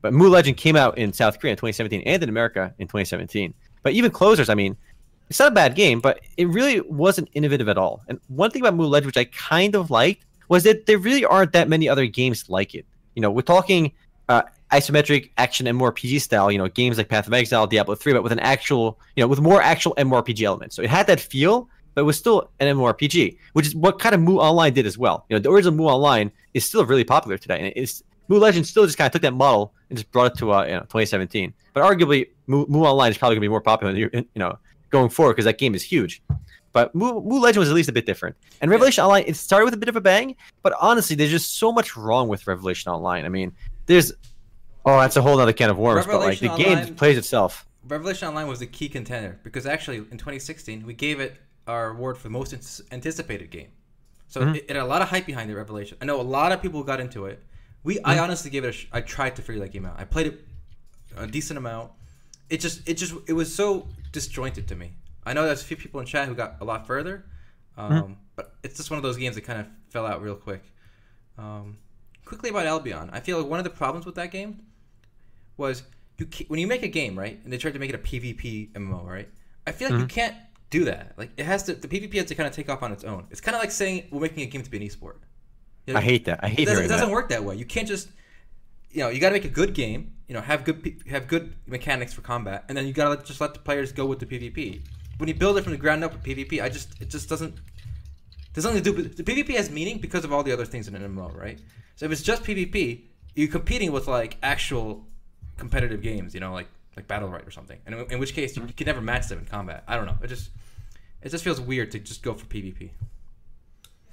But 0.00 0.12
MU 0.12 0.28
Legend 0.28 0.56
came 0.56 0.76
out 0.76 0.96
in 0.96 1.12
South 1.12 1.38
Korea 1.38 1.52
in 1.52 1.56
2017 1.56 2.02
and 2.02 2.22
in 2.22 2.28
America 2.28 2.74
in 2.78 2.86
2017. 2.86 3.52
But 3.82 3.92
even 3.92 4.10
Closers, 4.10 4.48
I 4.48 4.54
mean, 4.54 4.76
it's 5.28 5.38
not 5.38 5.52
a 5.52 5.54
bad 5.54 5.74
game, 5.74 6.00
but 6.00 6.20
it 6.36 6.48
really 6.48 6.80
wasn't 6.80 7.28
innovative 7.34 7.68
at 7.68 7.78
all. 7.78 8.02
And 8.08 8.20
one 8.28 8.50
thing 8.50 8.62
about 8.62 8.74
MU 8.74 8.84
Legend, 8.84 9.06
which 9.06 9.16
I 9.16 9.24
kind 9.24 9.74
of 9.74 9.90
liked, 9.90 10.24
was 10.48 10.64
that 10.64 10.86
there 10.86 10.98
really 10.98 11.24
aren't 11.24 11.52
that 11.52 11.68
many 11.68 11.88
other 11.88 12.06
games 12.06 12.48
like 12.48 12.74
it. 12.74 12.86
You 13.14 13.22
know, 13.22 13.30
we're 13.30 13.42
talking 13.42 13.92
uh, 14.28 14.42
isometric 14.72 15.30
action 15.36 15.66
MMORPG 15.66 16.20
style, 16.20 16.50
you 16.50 16.58
know, 16.58 16.68
games 16.68 16.98
like 16.98 17.08
Path 17.08 17.26
of 17.26 17.32
Exile, 17.34 17.66
Diablo 17.66 17.94
3, 17.94 18.14
but 18.14 18.22
with 18.22 18.32
an 18.32 18.38
actual, 18.40 18.98
you 19.16 19.22
know, 19.22 19.28
with 19.28 19.40
more 19.40 19.60
actual 19.60 19.94
MMORPG 19.96 20.42
elements. 20.42 20.76
So 20.76 20.82
it 20.82 20.90
had 20.90 21.06
that 21.06 21.20
feel, 21.20 21.68
but 21.94 22.02
it 22.02 22.04
was 22.04 22.16
still 22.16 22.50
an 22.60 22.74
MMORPG, 22.76 23.36
which 23.52 23.66
is 23.66 23.74
what 23.74 23.98
kind 23.98 24.14
of 24.14 24.20
MU 24.20 24.38
Online 24.38 24.72
did 24.72 24.86
as 24.86 24.96
well. 24.96 25.26
You 25.28 25.36
know, 25.36 25.40
the 25.40 25.50
original 25.50 25.74
MU 25.74 25.84
Online 25.84 26.30
is 26.54 26.64
still 26.64 26.84
really 26.84 27.04
popular 27.04 27.36
today, 27.38 27.58
and 27.58 27.72
it's 27.76 28.02
MU 28.28 28.38
Legend 28.38 28.66
still 28.66 28.86
just 28.86 28.96
kind 28.98 29.06
of 29.06 29.12
took 29.12 29.22
that 29.22 29.34
model 29.34 29.74
and 29.90 29.98
just 29.98 30.10
brought 30.12 30.32
it 30.32 30.38
to 30.38 30.52
uh, 30.52 30.64
you 30.64 30.72
know 30.72 30.80
2017. 30.80 31.52
But 31.72 31.82
arguably, 31.82 32.28
MU, 32.46 32.66
MU 32.68 32.80
Online 32.84 33.10
is 33.10 33.18
probably 33.18 33.34
going 33.36 33.40
to 33.42 33.44
be 33.44 33.48
more 33.48 33.60
popular, 33.60 33.94
you 33.94 34.24
know, 34.36 34.58
going 34.90 35.08
forward 35.08 35.34
because 35.34 35.44
that 35.44 35.58
game 35.58 35.74
is 35.74 35.82
huge. 35.82 36.22
But 36.72 36.94
MU, 36.94 37.20
MU 37.20 37.38
Legend 37.40 37.60
was 37.60 37.68
at 37.70 37.74
least 37.74 37.88
a 37.88 37.92
bit 37.92 38.06
different. 38.06 38.36
And 38.60 38.70
Revelation 38.70 39.02
Online, 39.04 39.24
it 39.26 39.36
started 39.36 39.64
with 39.64 39.74
a 39.74 39.78
bit 39.78 39.88
of 39.88 39.96
a 39.96 40.00
bang, 40.00 40.36
but 40.62 40.74
honestly, 40.80 41.16
there's 41.16 41.30
just 41.30 41.56
so 41.58 41.72
much 41.72 41.96
wrong 41.96 42.28
with 42.28 42.46
Revelation 42.46 42.92
Online. 42.92 43.24
I 43.24 43.28
mean, 43.28 43.52
there's 43.86 44.12
oh, 44.84 45.00
that's 45.00 45.16
a 45.16 45.22
whole 45.22 45.38
other 45.40 45.52
can 45.52 45.70
of 45.70 45.78
worms. 45.78 46.06
but 46.06 46.20
like 46.20 46.38
the 46.38 46.48
Revelation 46.48 46.74
game 46.76 46.86
just 46.86 46.96
plays 46.96 47.16
itself. 47.18 47.66
Revelation 47.86 48.28
Online 48.28 48.46
was 48.48 48.58
the 48.58 48.66
key 48.66 48.88
contender 48.88 49.38
because 49.42 49.64
actually 49.66 49.96
in 49.98 50.18
2016 50.18 50.84
we 50.86 50.92
gave 50.92 51.20
it 51.20 51.36
our 51.66 51.90
award 51.90 52.16
for 52.16 52.24
the 52.24 52.30
most 52.30 52.52
anticipated 52.92 53.50
game. 53.50 53.68
So 54.28 54.42
Mhm. 54.42 54.56
it, 54.56 54.64
it 54.68 54.76
had 54.76 54.82
a 54.82 54.86
lot 54.86 55.00
of 55.00 55.08
hype 55.08 55.24
behind 55.26 55.50
it. 55.50 55.54
Revelation. 55.56 55.96
I 56.02 56.04
know 56.04 56.20
a 56.20 56.22
lot 56.22 56.52
of 56.52 56.60
people 56.60 56.82
got 56.82 57.00
into 57.00 57.24
it. 57.26 57.42
We 57.88 57.98
I 58.04 58.18
honestly 58.18 58.50
gave 58.50 58.64
it 58.64 58.68
a. 58.68 58.72
Sh- 58.72 58.86
I 58.92 59.00
tried 59.00 59.34
to 59.36 59.42
figure 59.42 59.62
that 59.62 59.72
game 59.72 59.86
out. 59.86 59.98
I 59.98 60.04
played 60.04 60.26
it 60.26 60.46
a 61.16 61.26
decent 61.26 61.56
amount. 61.56 61.90
It 62.50 62.60
just 62.60 62.86
it 62.86 62.98
just 62.98 63.14
it 63.26 63.32
was 63.32 63.48
so 63.54 63.88
disjointed 64.12 64.68
to 64.68 64.76
me. 64.76 64.92
I 65.24 65.32
know 65.32 65.46
there's 65.46 65.62
a 65.62 65.64
few 65.64 65.78
people 65.78 65.98
in 66.00 66.04
chat 66.04 66.28
who 66.28 66.34
got 66.34 66.56
a 66.60 66.66
lot 66.66 66.86
further, 66.86 67.24
um, 67.78 68.18
but 68.36 68.56
it's 68.62 68.76
just 68.76 68.90
one 68.90 68.98
of 68.98 69.02
those 69.02 69.16
games 69.16 69.36
that 69.36 69.44
kind 69.44 69.58
of 69.60 69.68
fell 69.88 70.04
out 70.04 70.20
real 70.20 70.34
quick. 70.34 70.62
Um, 71.38 71.78
quickly 72.26 72.50
about 72.50 72.66
Albion, 72.66 73.08
I 73.10 73.20
feel 73.20 73.38
like 73.40 73.48
one 73.48 73.58
of 73.58 73.64
the 73.64 73.70
problems 73.70 74.04
with 74.04 74.16
that 74.16 74.30
game 74.32 74.60
was 75.56 75.82
you 76.18 76.26
ca- 76.26 76.44
when 76.48 76.60
you 76.60 76.66
make 76.66 76.82
a 76.82 76.88
game 76.88 77.18
right, 77.18 77.40
and 77.42 77.50
they 77.50 77.56
tried 77.56 77.72
to 77.72 77.78
make 77.78 77.88
it 77.88 77.94
a 77.94 78.04
PvP 78.08 78.72
MMO, 78.72 79.06
right? 79.06 79.30
I 79.66 79.72
feel 79.72 79.88
like 79.88 80.00
you 80.00 80.06
can't 80.06 80.36
do 80.68 80.84
that. 80.84 81.14
Like 81.16 81.30
it 81.38 81.46
has 81.46 81.62
to, 81.62 81.74
the 81.74 81.88
PvP 81.88 82.12
has 82.16 82.26
to 82.26 82.34
kind 82.34 82.46
of 82.46 82.54
take 82.54 82.68
off 82.68 82.82
on 82.82 82.92
its 82.92 83.04
own. 83.04 83.26
It's 83.30 83.40
kind 83.40 83.54
of 83.54 83.62
like 83.62 83.70
saying 83.70 84.08
we're 84.10 84.20
making 84.20 84.42
a 84.42 84.46
game 84.46 84.62
to 84.62 84.70
be 84.70 84.76
an 84.76 84.82
esport. 84.82 85.20
You 85.88 85.94
know, 85.94 86.00
I 86.00 86.02
hate 86.02 86.26
that. 86.26 86.40
I 86.42 86.48
it 86.48 86.50
hate 86.50 86.66
doesn't, 86.66 86.84
it 86.84 86.88
doesn't 86.88 87.08
that. 87.08 87.12
work 87.12 87.30
that 87.30 87.42
way. 87.44 87.56
You 87.56 87.64
can't 87.64 87.88
just, 87.88 88.08
you 88.90 89.00
know, 89.00 89.08
you 89.08 89.20
got 89.20 89.30
to 89.30 89.32
make 89.34 89.44
a 89.44 89.48
good 89.48 89.74
game, 89.74 90.12
you 90.28 90.34
know 90.34 90.40
have 90.42 90.64
good 90.64 91.02
have 91.10 91.26
good 91.26 91.54
mechanics 91.66 92.12
for 92.12 92.20
combat, 92.20 92.64
and 92.68 92.76
then 92.76 92.86
you 92.86 92.92
gotta 92.92 93.22
just 93.24 93.40
let 93.40 93.54
the 93.54 93.60
players 93.60 93.90
go 93.92 94.04
with 94.06 94.18
the 94.18 94.26
PvP. 94.26 94.82
When 95.16 95.28
you 95.28 95.34
build 95.34 95.56
it 95.58 95.62
from 95.62 95.72
the 95.72 95.78
ground 95.78 96.04
up 96.04 96.12
with 96.12 96.22
PvP, 96.22 96.62
I 96.62 96.68
just 96.68 97.00
it 97.00 97.08
just 97.08 97.28
doesn't. 97.28 97.54
There's 98.52 98.64
nothing 98.64 98.82
to 98.82 98.90
do. 98.90 98.96
with- 98.96 99.16
The 99.16 99.22
PvP 99.24 99.56
has 99.56 99.70
meaning 99.70 99.98
because 99.98 100.24
of 100.24 100.32
all 100.32 100.42
the 100.42 100.52
other 100.52 100.66
things 100.66 100.86
in 100.88 100.94
an 100.94 101.02
MMO, 101.02 101.34
right? 101.34 101.58
So 101.96 102.04
if 102.06 102.12
it's 102.12 102.22
just 102.22 102.42
PvP, 102.44 103.04
you're 103.34 103.48
competing 103.48 103.90
with 103.92 104.06
like 104.06 104.36
actual 104.42 105.06
competitive 105.56 106.02
games, 106.02 106.34
you 106.34 106.40
know, 106.40 106.52
like 106.52 106.68
like 106.96 107.08
Battlerite 107.08 107.46
or 107.46 107.50
something. 107.50 107.78
And 107.86 107.94
in, 107.94 108.12
in 108.12 108.18
which 108.18 108.34
case 108.34 108.56
you 108.56 108.62
can 108.76 108.86
never 108.86 109.00
match 109.00 109.28
them 109.28 109.38
in 109.38 109.44
combat. 109.46 109.84
I 109.88 109.96
don't 109.96 110.06
know. 110.06 110.18
It 110.22 110.26
just 110.28 110.50
it 111.22 111.30
just 111.30 111.42
feels 111.42 111.60
weird 111.60 111.90
to 111.92 111.98
just 111.98 112.22
go 112.22 112.34
for 112.34 112.44
PvP. 112.46 112.90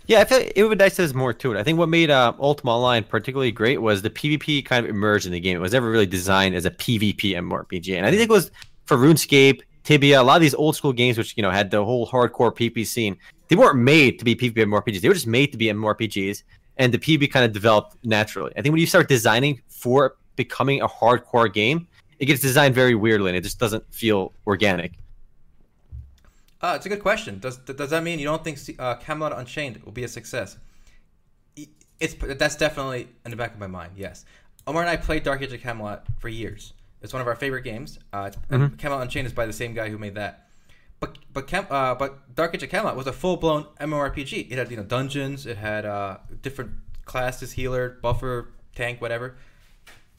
Yeah, 0.08 0.20
I 0.20 0.26
feel 0.26 0.38
it 0.56 0.62
would 0.62 0.78
be 0.78 0.84
nice 0.84 0.98
there's 0.98 1.14
more 1.14 1.34
to 1.34 1.54
it. 1.54 1.58
I 1.58 1.64
think 1.64 1.80
what 1.80 1.90
made 1.90 2.12
uh, 2.12 2.34
Ultima 2.40 2.76
Online 2.76 3.04
particularly 3.04 3.52
great 3.52 3.82
was 3.82 4.02
the 4.02 4.10
PvP 4.10 4.64
kind 4.64 4.86
of 4.86 4.90
emerged 4.90 5.26
in 5.26 5.32
the 5.32 5.40
game. 5.40 5.58
It 5.58 5.62
was 5.62 5.74
never 5.74 5.90
really 5.90 6.06
designed 6.06 6.54
as 6.54 6.66
a 6.66 6.72
PvP 6.72 7.34
MMORPG, 7.34 7.98
and 7.98 8.06
I 8.06 8.12
think 8.12 8.22
it 8.22 8.30
was 8.30 8.52
for 8.86 8.98
RuneScape, 8.98 9.62
Tibia, 9.84 10.22
a 10.22 10.24
lot 10.24 10.36
of 10.36 10.42
these 10.42 10.54
old 10.54 10.76
school 10.76 10.94
games, 10.94 11.18
which 11.18 11.36
you 11.36 11.44
know 11.44 11.50
had 11.50 11.72
the 11.72 11.84
whole 11.84 12.08
hardcore 12.08 12.56
PvP 12.56 12.86
scene. 12.86 13.18
They 13.48 13.56
weren't 13.56 13.80
made 13.80 14.20
to 14.20 14.26
be 14.26 14.36
PvP 14.36 14.56
MMORPGs. 14.56 15.02
They 15.02 15.08
were 15.08 15.16
just 15.16 15.28
made 15.28 15.52
to 15.52 15.58
be 15.58 15.66
MMORPGs, 15.68 16.44
and 16.78 16.94
the 16.94 17.00
PvP 17.00 17.32
kind 17.32 17.46
of 17.46 17.52
developed 17.52 17.98
naturally. 18.04 18.52
I 18.58 18.62
think 18.62 18.74
when 18.74 18.82
you 18.82 18.88
start 18.88 19.08
designing 19.08 19.62
for 19.70 20.18
becoming 20.36 20.82
a 20.82 20.88
hardcore 20.88 21.52
game, 21.52 21.88
it 22.20 22.26
gets 22.26 22.42
designed 22.42 22.76
very 22.76 22.94
weirdly, 22.94 23.30
and 23.32 23.38
it 23.38 23.42
just 23.42 23.60
doesn't 23.60 23.84
feel 23.94 24.34
organic. 24.46 24.94
Uh, 26.66 26.74
it's 26.76 26.88
a 26.88 26.90
good 26.90 27.02
question. 27.02 27.38
Does 27.38 27.58
does 27.58 27.92
that 27.92 28.02
mean 28.02 28.18
you 28.18 28.26
don't 28.26 28.44
think 28.44 28.58
uh, 28.80 28.96
Camelot 28.96 29.38
Unchained 29.38 29.84
will 29.84 29.92
be 29.92 30.04
a 30.04 30.08
success? 30.08 30.58
It's 32.00 32.16
that's 32.16 32.56
definitely 32.56 33.08
in 33.24 33.30
the 33.30 33.38
back 33.38 33.54
of 33.54 33.60
my 33.60 33.68
mind. 33.68 33.92
Yes, 33.96 34.26
Omar 34.66 34.82
and 34.82 34.90
I 34.90 34.98
played 34.98 35.22
Dark 35.22 35.44
Age 35.44 35.54
of 35.54 35.62
Camelot 35.62 36.08
for 36.18 36.28
years. 36.28 36.74
It's 37.04 37.14
one 37.14 37.22
of 37.22 37.28
our 37.28 37.36
favorite 37.36 37.62
games. 37.62 38.00
Uh, 38.12 38.32
Mhm. 38.50 38.80
Camelot 38.80 39.04
Unchained 39.04 39.28
is 39.28 39.34
by 39.34 39.46
the 39.46 39.54
same 39.54 39.76
guy 39.76 39.90
who 39.90 40.00
made 40.00 40.16
that. 40.16 40.48
But 41.00 41.20
but 41.32 41.46
Cam, 41.46 41.68
uh, 41.70 41.94
but 41.94 42.34
Dark 42.34 42.56
Age 42.56 42.64
of 42.64 42.70
Camelot 42.72 42.96
was 42.96 43.06
a 43.06 43.14
full 43.14 43.38
blown 43.38 43.66
MMORPG. 43.80 44.52
It 44.52 44.58
had 44.58 44.72
you 44.72 44.78
know 44.78 44.84
dungeons. 44.84 45.46
It 45.46 45.58
had 45.58 45.86
uh, 45.86 46.18
different 46.42 46.72
classes: 47.06 47.52
healer, 47.52 48.00
buffer, 48.02 48.50
tank, 48.74 49.02
whatever. 49.02 49.36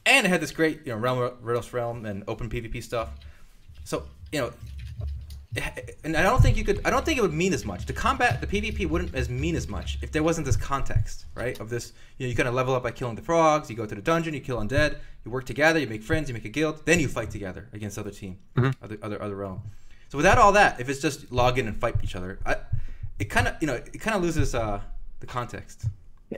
And 0.06 0.24
it 0.24 0.28
had 0.28 0.40
this 0.40 0.52
great 0.52 0.86
you 0.86 0.92
know 0.92 0.98
realm, 0.98 1.18
Riddles 1.40 1.72
realm, 1.72 2.06
and 2.06 2.22
open 2.28 2.48
PvP 2.48 2.84
stuff. 2.84 3.10
So 3.82 4.04
you 4.30 4.40
know 4.42 4.52
and 6.04 6.16
I 6.16 6.22
don't 6.22 6.42
think 6.42 6.56
you 6.56 6.64
could. 6.64 6.80
I 6.84 6.90
don't 6.90 7.04
think 7.04 7.18
it 7.18 7.22
would 7.22 7.32
mean 7.32 7.52
as 7.54 7.64
much. 7.64 7.86
The 7.86 7.92
combat, 7.92 8.40
the 8.40 8.46
PvP 8.46 8.88
wouldn't 8.88 9.14
as 9.14 9.28
mean 9.28 9.56
as 9.56 9.68
much 9.68 9.98
if 10.02 10.12
there 10.12 10.22
wasn't 10.22 10.46
this 10.46 10.56
context, 10.56 11.26
right? 11.34 11.58
Of 11.60 11.70
this, 11.70 11.92
you 12.18 12.26
know, 12.26 12.30
you 12.30 12.36
kind 12.36 12.48
of 12.48 12.54
level 12.54 12.75
up 12.75 12.82
by 12.82 12.90
killing 12.90 13.16
the 13.16 13.22
frogs. 13.22 13.68
You 13.70 13.76
go 13.76 13.86
to 13.86 13.94
the 13.94 14.00
dungeon, 14.02 14.34
you 14.34 14.40
kill 14.40 14.58
undead. 14.58 14.98
You 15.25 15.30
work 15.30 15.44
together, 15.44 15.78
you 15.80 15.86
make 15.86 16.02
friends, 16.02 16.28
you 16.28 16.34
make 16.34 16.44
a 16.44 16.48
guild. 16.48 16.84
Then 16.86 17.00
you 17.00 17.08
fight 17.08 17.30
together 17.30 17.68
against 17.72 17.98
other 17.98 18.10
team, 18.10 18.38
Mhm. 18.56 18.75
other 18.82 18.98
other 19.02 19.22
other 19.22 19.36
realm. 19.36 19.62
So 20.08 20.16
without 20.18 20.38
all 20.38 20.52
that, 20.52 20.80
if 20.80 20.88
it's 20.88 21.00
just 21.00 21.32
log 21.32 21.58
in 21.58 21.66
and 21.66 21.76
fight 21.76 21.96
each 22.04 22.14
other, 22.14 22.38
I, 22.46 22.56
it 23.18 23.25
kind 23.30 23.48
of 23.48 23.54
you 23.60 23.66
know 23.66 23.75
it 23.75 24.00
kind 24.00 24.16
of 24.16 24.22
loses 24.22 24.54
uh, 24.54 24.80
the 25.20 25.26
context. 25.26 25.86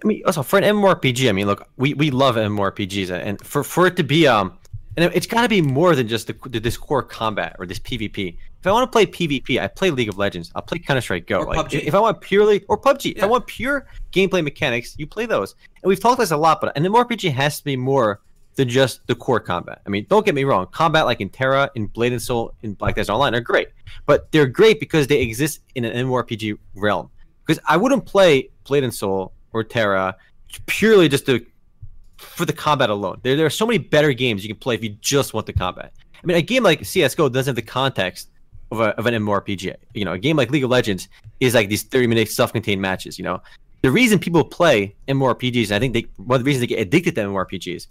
I 0.03 0.07
mean, 0.07 0.23
also 0.27 0.43
for 0.43 0.59
an 0.59 0.65
MMORPG, 0.65 1.29
I 1.29 1.33
mean, 1.33 1.47
look, 1.47 1.67
we, 1.79 1.95
we 1.95 2.11
love 2.11 2.37
MMORPGs, 2.37 3.11
and 3.11 3.41
for, 3.43 3.65
for 3.65 3.87
it 3.87 3.97
to 3.97 4.03
be 4.05 4.27
um, 4.27 4.59
and 4.99 5.15
it's 5.15 5.27
got 5.27 5.43
to 5.43 5.49
be 5.49 5.63
more 5.63 5.95
than 5.95 6.09
just 6.09 6.27
the, 6.27 6.37
the, 6.49 6.59
this 6.59 6.77
core 6.77 7.05
combat 7.05 7.55
or 7.61 7.67
this 7.67 7.79
PvP. 7.79 8.37
If 8.61 8.67
I 8.67 8.73
want 8.73 8.91
to 8.91 8.93
play 8.93 9.07
PvP, 9.07 9.61
I 9.61 9.69
play 9.69 9.91
League 9.91 10.09
of 10.09 10.19
Legends. 10.19 10.51
I'll 10.57 10.63
play 10.63 10.81
Counter 10.81 11.01
Strike 11.01 11.27
Go. 11.27 11.39
Or 11.39 11.55
like, 11.55 11.69
PUBG. 11.69 11.85
If 11.85 11.95
I 11.95 12.01
want 12.01 12.21
purely 12.21 12.65
or 12.65 12.77
PUBG, 12.77 13.17
if 13.17 13.23
I 13.23 13.27
want 13.27 13.47
pure 13.47 13.87
gameplay 14.13 14.43
mechanics, 14.43 14.97
you 14.99 15.07
play 15.07 15.25
those. 15.25 15.55
And 15.83 15.89
we've 15.89 16.01
talked 16.01 16.15
about 16.15 16.25
this 16.25 16.33
a 16.33 16.37
lot, 16.37 16.61
but 16.61 16.77
an 16.77 16.83
MMORPG 16.83 17.33
has 17.33 17.59
to 17.59 17.65
be 17.65 17.77
more 17.77 18.21
than 18.57 18.69
just 18.69 19.07
the 19.07 19.15
core 19.15 19.39
combat. 19.39 19.81
I 19.87 19.91
mean, 19.91 20.05
don't 20.11 20.27
get 20.27 20.35
me 20.35 20.43
wrong, 20.43 20.67
combat 20.73 21.07
like 21.07 21.21
in 21.21 21.29
TERA, 21.29 21.71
in 21.77 21.87
Blade 21.87 22.13
and 22.13 22.21
Soul, 22.21 22.55
in 22.63 22.75
Black 22.75 22.97
Desert 22.97 23.13
Online 23.13 23.37
are 23.37 23.41
great, 23.41 23.69
but 24.05 24.33
they're 24.33 24.49
great 24.49 24.81
because 24.81 25.07
they 25.07 25.21
exist 25.21 25.61
in 25.77 25.85
an 25.85 26.07
MMORPG 26.07 26.59
realm. 26.75 27.09
Because 27.47 27.63
I 27.69 27.77
wouldn't 27.77 28.05
play 28.05 28.51
Blade 28.65 28.83
and 28.83 28.93
Soul 28.93 29.33
or 29.53 29.63
TERA 29.63 30.17
purely 30.67 31.09
just 31.09 31.25
to 31.27 31.47
for 32.19 32.45
the 32.45 32.53
combat 32.53 32.91
alone. 32.91 33.21
There, 33.23 33.37
there 33.37 33.47
are 33.47 33.51
so 33.51 33.67
many 33.67 33.79
better 33.79 34.13
games 34.13 34.45
you 34.45 34.49
can 34.49 34.59
play 34.59 34.75
if 34.75 34.83
you 34.83 34.91
just 35.01 35.35
want 35.35 35.47
the 35.47 35.53
combat. 35.53 35.93
I 36.23 36.27
mean, 36.27 36.37
a 36.37 36.43
game 36.43 36.63
like 36.63 36.85
CS:GO 36.85 37.29
doesn't 37.29 37.51
have 37.51 37.57
the 37.57 37.71
context 37.71 38.31
of, 38.71 38.81
a, 38.81 38.89
of 38.99 39.07
an 39.07 39.15
MMORPG. 39.15 39.75
You 39.95 40.05
know, 40.05 40.13
a 40.13 40.19
game 40.19 40.37
like 40.37 40.51
League 40.51 40.65
of 40.65 40.71
Legends 40.71 41.09
is 41.41 41.55
like 41.55 41.69
these 41.69 41.85
30-minute 41.85 42.29
self-contained 42.29 42.83
matches. 42.83 43.19
You 43.19 43.25
know, 43.25 43.41
the 43.83 43.91
reason 43.91 44.19
people 44.19 44.45
play 44.45 44.95
MMORPGs, 45.07 45.67
and 45.67 45.75
I 45.75 45.79
think 45.79 45.95
they 45.95 46.07
one 46.17 46.37
of 46.37 46.45
the 46.45 46.49
reasons 46.49 46.61
they 46.61 46.67
get 46.67 46.81
addicted 46.81 47.15
to 47.15 47.23
MMORPGs. 47.23 47.87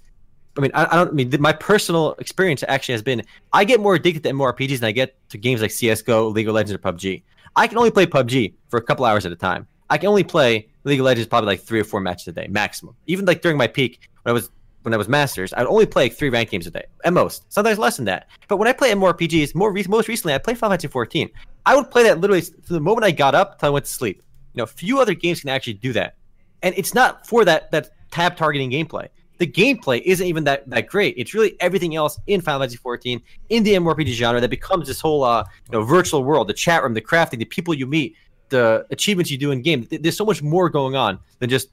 I 0.57 0.61
mean, 0.61 0.71
I, 0.73 0.85
I 0.85 0.95
don't 0.95 1.09
I 1.09 1.11
mean 1.11 1.33
my 1.39 1.53
personal 1.53 2.13
experience 2.13 2.63
actually 2.67 2.93
has 2.93 3.01
been 3.01 3.23
I 3.53 3.63
get 3.63 3.79
more 3.79 3.95
addicted 3.95 4.23
to 4.23 4.29
MMORPGs 4.31 4.79
than 4.79 4.87
I 4.87 4.91
get 4.91 5.15
to 5.29 5.37
games 5.37 5.61
like 5.61 5.71
CS:GO, 5.71 6.27
League 6.29 6.47
of 6.47 6.55
Legends, 6.55 6.73
or 6.73 6.79
PUBG. 6.79 7.23
I 7.55 7.67
can 7.67 7.77
only 7.77 7.91
play 7.91 8.05
PUBG 8.05 8.53
for 8.69 8.77
a 8.77 8.81
couple 8.81 9.05
hours 9.05 9.25
at 9.25 9.31
a 9.31 9.35
time. 9.35 9.67
I 9.89 9.97
can 9.97 10.09
only 10.09 10.23
play 10.23 10.67
League 10.87 10.99
of 10.99 11.05
Legends 11.05 11.27
probably 11.27 11.47
like 11.47 11.61
three 11.61 11.79
or 11.79 11.83
four 11.83 11.99
matches 11.99 12.27
a 12.27 12.31
day 12.31 12.47
maximum. 12.47 12.95
Even 13.07 13.25
like 13.25 13.41
during 13.41 13.57
my 13.57 13.67
peak 13.67 14.09
when 14.23 14.31
I 14.31 14.33
was 14.33 14.49
when 14.83 14.93
I 14.93 14.97
was 14.97 15.09
masters, 15.09 15.53
I'd 15.53 15.65
only 15.65 15.85
play 15.85 16.05
like 16.05 16.13
three 16.13 16.29
ranked 16.29 16.51
games 16.51 16.65
a 16.65 16.71
day 16.71 16.85
at 17.03 17.11
most. 17.11 17.51
Sometimes 17.51 17.77
less 17.77 17.97
than 17.97 18.05
that. 18.05 18.27
But 18.47 18.55
when 18.55 18.69
I 18.69 18.73
play 18.73 18.89
MMORPGs, 18.91 19.53
more 19.53 19.71
re- 19.71 19.85
most 19.89 20.07
recently 20.07 20.33
I 20.33 20.37
played 20.37 20.57
Final 20.57 20.71
Fantasy 20.71 20.87
14. 20.87 21.29
I 21.65 21.75
would 21.75 21.91
play 21.91 22.03
that 22.03 22.21
literally 22.21 22.41
from 22.41 22.73
the 22.73 22.79
moment 22.79 23.03
I 23.03 23.11
got 23.11 23.35
up 23.35 23.59
till 23.59 23.67
I 23.67 23.69
went 23.69 23.85
to 23.85 23.91
sleep. 23.91 24.23
You 24.53 24.59
know, 24.59 24.65
few 24.65 25.01
other 25.01 25.13
games 25.13 25.41
can 25.41 25.49
actually 25.49 25.73
do 25.73 25.91
that, 25.93 26.15
and 26.63 26.73
it's 26.77 26.93
not 26.93 27.27
for 27.27 27.43
that 27.45 27.69
that 27.71 27.89
tab 28.11 28.37
targeting 28.37 28.71
gameplay. 28.71 29.09
The 29.39 29.45
gameplay 29.45 30.01
isn't 30.03 30.25
even 30.25 30.45
that 30.45 30.67
that 30.69 30.87
great. 30.87 31.15
It's 31.17 31.33
really 31.33 31.57
everything 31.59 31.95
else 31.95 32.19
in 32.27 32.41
Final 32.41 32.61
Fantasy 32.61 32.77
14 32.77 33.21
in 33.49 33.63
the 33.63 33.73
MMORPG 33.73 34.07
genre 34.13 34.39
that 34.39 34.49
becomes 34.49 34.87
this 34.87 35.01
whole 35.01 35.23
uh 35.23 35.43
you 35.69 35.77
know 35.77 35.83
virtual 35.83 36.23
world, 36.23 36.47
the 36.47 36.53
chat 36.53 36.81
room, 36.81 36.93
the 36.93 37.01
crafting, 37.01 37.39
the 37.39 37.45
people 37.45 37.73
you 37.73 37.85
meet, 37.85 38.15
the 38.49 38.85
achievements 38.89 39.31
you 39.31 39.37
do 39.37 39.51
in 39.51 39.61
game. 39.61 39.87
There's 39.89 40.17
so 40.17 40.25
much 40.25 40.41
more 40.41 40.69
going 40.69 40.95
on 40.95 41.19
than 41.39 41.49
just 41.49 41.69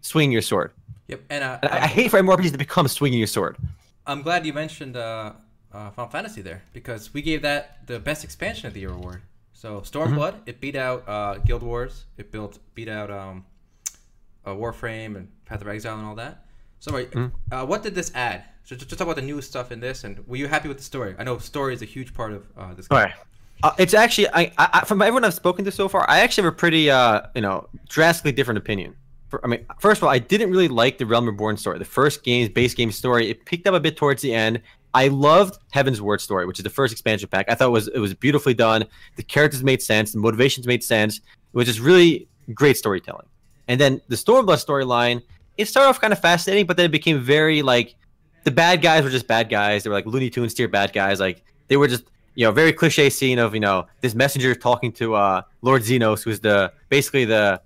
swinging 0.00 0.32
your 0.32 0.42
sword. 0.42 0.72
Yep, 1.08 1.20
and 1.30 1.44
uh, 1.44 1.58
And 1.62 1.72
I, 1.72 1.84
I 1.84 1.86
hate 1.86 2.10
for 2.10 2.20
MMORPGs 2.20 2.52
to 2.52 2.58
become 2.58 2.88
swinging 2.88 3.18
your 3.18 3.28
sword. 3.28 3.56
I'm 4.06 4.22
glad 4.22 4.46
you 4.46 4.52
mentioned 4.52 4.96
uh, 4.96 5.32
uh, 5.72 5.90
Final 5.90 6.10
Fantasy 6.10 6.42
there 6.42 6.62
because 6.72 7.12
we 7.12 7.22
gave 7.22 7.42
that 7.42 7.86
the 7.86 7.98
best 7.98 8.24
expansion 8.24 8.66
of 8.66 8.74
the 8.74 8.80
year 8.80 8.92
award. 8.92 9.22
So 9.52 9.80
Stormblood, 9.80 10.34
it 10.46 10.60
beat 10.60 10.76
out 10.76 11.08
uh, 11.08 11.38
Guild 11.38 11.62
Wars. 11.62 12.04
It 12.18 12.30
built 12.30 12.58
beat 12.74 12.88
out 12.88 13.10
um, 13.10 13.44
uh, 14.44 14.50
Warframe 14.50 15.16
and 15.16 15.28
Path 15.44 15.62
of 15.62 15.68
Exile 15.68 15.98
and 15.98 16.06
all 16.06 16.14
that. 16.16 16.44
So, 16.78 16.92
right, 16.92 17.08
uh, 17.50 17.64
what 17.64 17.82
did 17.82 17.94
this 17.94 18.12
add? 18.14 18.44
So 18.64 18.76
just, 18.76 18.90
talk 18.90 19.00
about 19.00 19.16
the 19.16 19.22
new 19.22 19.40
stuff 19.40 19.72
in 19.72 19.80
this, 19.80 20.04
and 20.04 20.26
were 20.26 20.36
you 20.36 20.46
happy 20.46 20.68
with 20.68 20.76
the 20.76 20.84
story? 20.84 21.14
I 21.18 21.24
know 21.24 21.38
story 21.38 21.72
is 21.72 21.82
a 21.82 21.86
huge 21.86 22.12
part 22.12 22.32
of 22.32 22.46
uh, 22.56 22.74
this. 22.74 22.86
Game. 22.88 22.98
All 22.98 23.04
right. 23.04 23.14
Uh, 23.62 23.72
it's 23.78 23.94
actually 23.94 24.28
I, 24.28 24.52
I 24.58 24.84
from 24.84 25.00
everyone 25.00 25.24
I've 25.24 25.34
spoken 25.34 25.64
to 25.64 25.72
so 25.72 25.88
far, 25.88 26.08
I 26.08 26.20
actually 26.20 26.44
have 26.44 26.52
a 26.52 26.56
pretty 26.56 26.90
uh 26.90 27.22
you 27.34 27.40
know 27.40 27.68
drastically 27.88 28.32
different 28.32 28.58
opinion. 28.58 28.94
For, 29.28 29.44
I 29.44 29.48
mean, 29.48 29.66
first 29.80 29.98
of 29.98 30.04
all, 30.04 30.10
I 30.10 30.18
didn't 30.18 30.50
really 30.50 30.68
like 30.68 30.98
the 30.98 31.06
Realm 31.06 31.26
Reborn 31.26 31.56
story. 31.56 31.78
The 31.78 31.84
first 31.84 32.22
game's 32.22 32.48
base 32.48 32.74
game 32.74 32.92
story, 32.92 33.28
it 33.28 33.44
picked 33.44 33.66
up 33.66 33.74
a 33.74 33.80
bit 33.80 33.96
towards 33.96 34.22
the 34.22 34.32
end. 34.32 34.60
I 34.94 35.08
loved 35.08 35.58
Heavensward 35.74 36.20
story, 36.20 36.46
which 36.46 36.58
is 36.58 36.62
the 36.62 36.70
first 36.70 36.92
expansion 36.92 37.28
pack. 37.28 37.50
I 37.50 37.54
thought 37.54 37.68
it 37.68 37.72
was 37.72 37.88
it 37.88 37.98
was 37.98 38.14
beautifully 38.14 38.54
done. 38.54 38.84
The 39.16 39.22
characters 39.22 39.62
made 39.64 39.82
sense, 39.82 40.12
the 40.12 40.18
motivations 40.18 40.66
made 40.66 40.84
sense. 40.84 41.18
It 41.18 41.22
was 41.52 41.66
just 41.66 41.80
really 41.80 42.28
great 42.54 42.76
storytelling. 42.76 43.26
And 43.68 43.80
then 43.80 44.00
the 44.08 44.16
Stormblood 44.16 44.64
storyline, 44.64 45.22
it 45.56 45.66
started 45.66 45.88
off 45.88 46.00
kind 46.00 46.12
of 46.12 46.20
fascinating, 46.20 46.66
but 46.66 46.76
then 46.76 46.86
it 46.86 46.92
became 46.92 47.20
very 47.20 47.62
like 47.62 47.96
the 48.44 48.50
bad 48.50 48.80
guys 48.80 49.02
were 49.02 49.10
just 49.10 49.26
bad 49.26 49.48
guys. 49.48 49.82
They 49.82 49.90
were 49.90 49.96
like 49.96 50.06
Looney 50.06 50.30
Tunes 50.30 50.54
tier 50.54 50.68
bad 50.68 50.92
guys. 50.92 51.18
Like 51.18 51.42
they 51.68 51.76
were 51.76 51.88
just 51.88 52.04
you 52.36 52.44
know 52.44 52.52
very 52.52 52.72
cliche 52.72 53.10
scene 53.10 53.40
of 53.40 53.54
you 53.54 53.60
know 53.60 53.86
this 54.00 54.14
messenger 54.14 54.54
talking 54.54 54.92
to 54.92 55.14
uh 55.14 55.42
Lord 55.62 55.82
Zenos, 55.82 56.22
who's 56.22 56.38
the 56.38 56.72
basically 56.88 57.24
the 57.24 57.60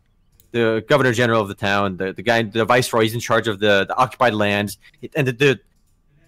the 0.53 0.85
governor 0.89 1.13
general 1.13 1.41
of 1.41 1.49
the 1.49 1.55
town, 1.55 1.97
the 1.97 2.13
the 2.13 2.23
guy, 2.23 2.43
the 2.43 2.65
viceroy. 2.65 3.03
He's 3.03 3.15
in 3.15 3.21
charge 3.21 3.49
of 3.49 3.61
the 3.61 3.85
the 3.87 3.97
occupied 3.97 4.35
lands, 4.35 4.79
and 5.15 5.27
the 5.27 5.33
the, 5.33 5.61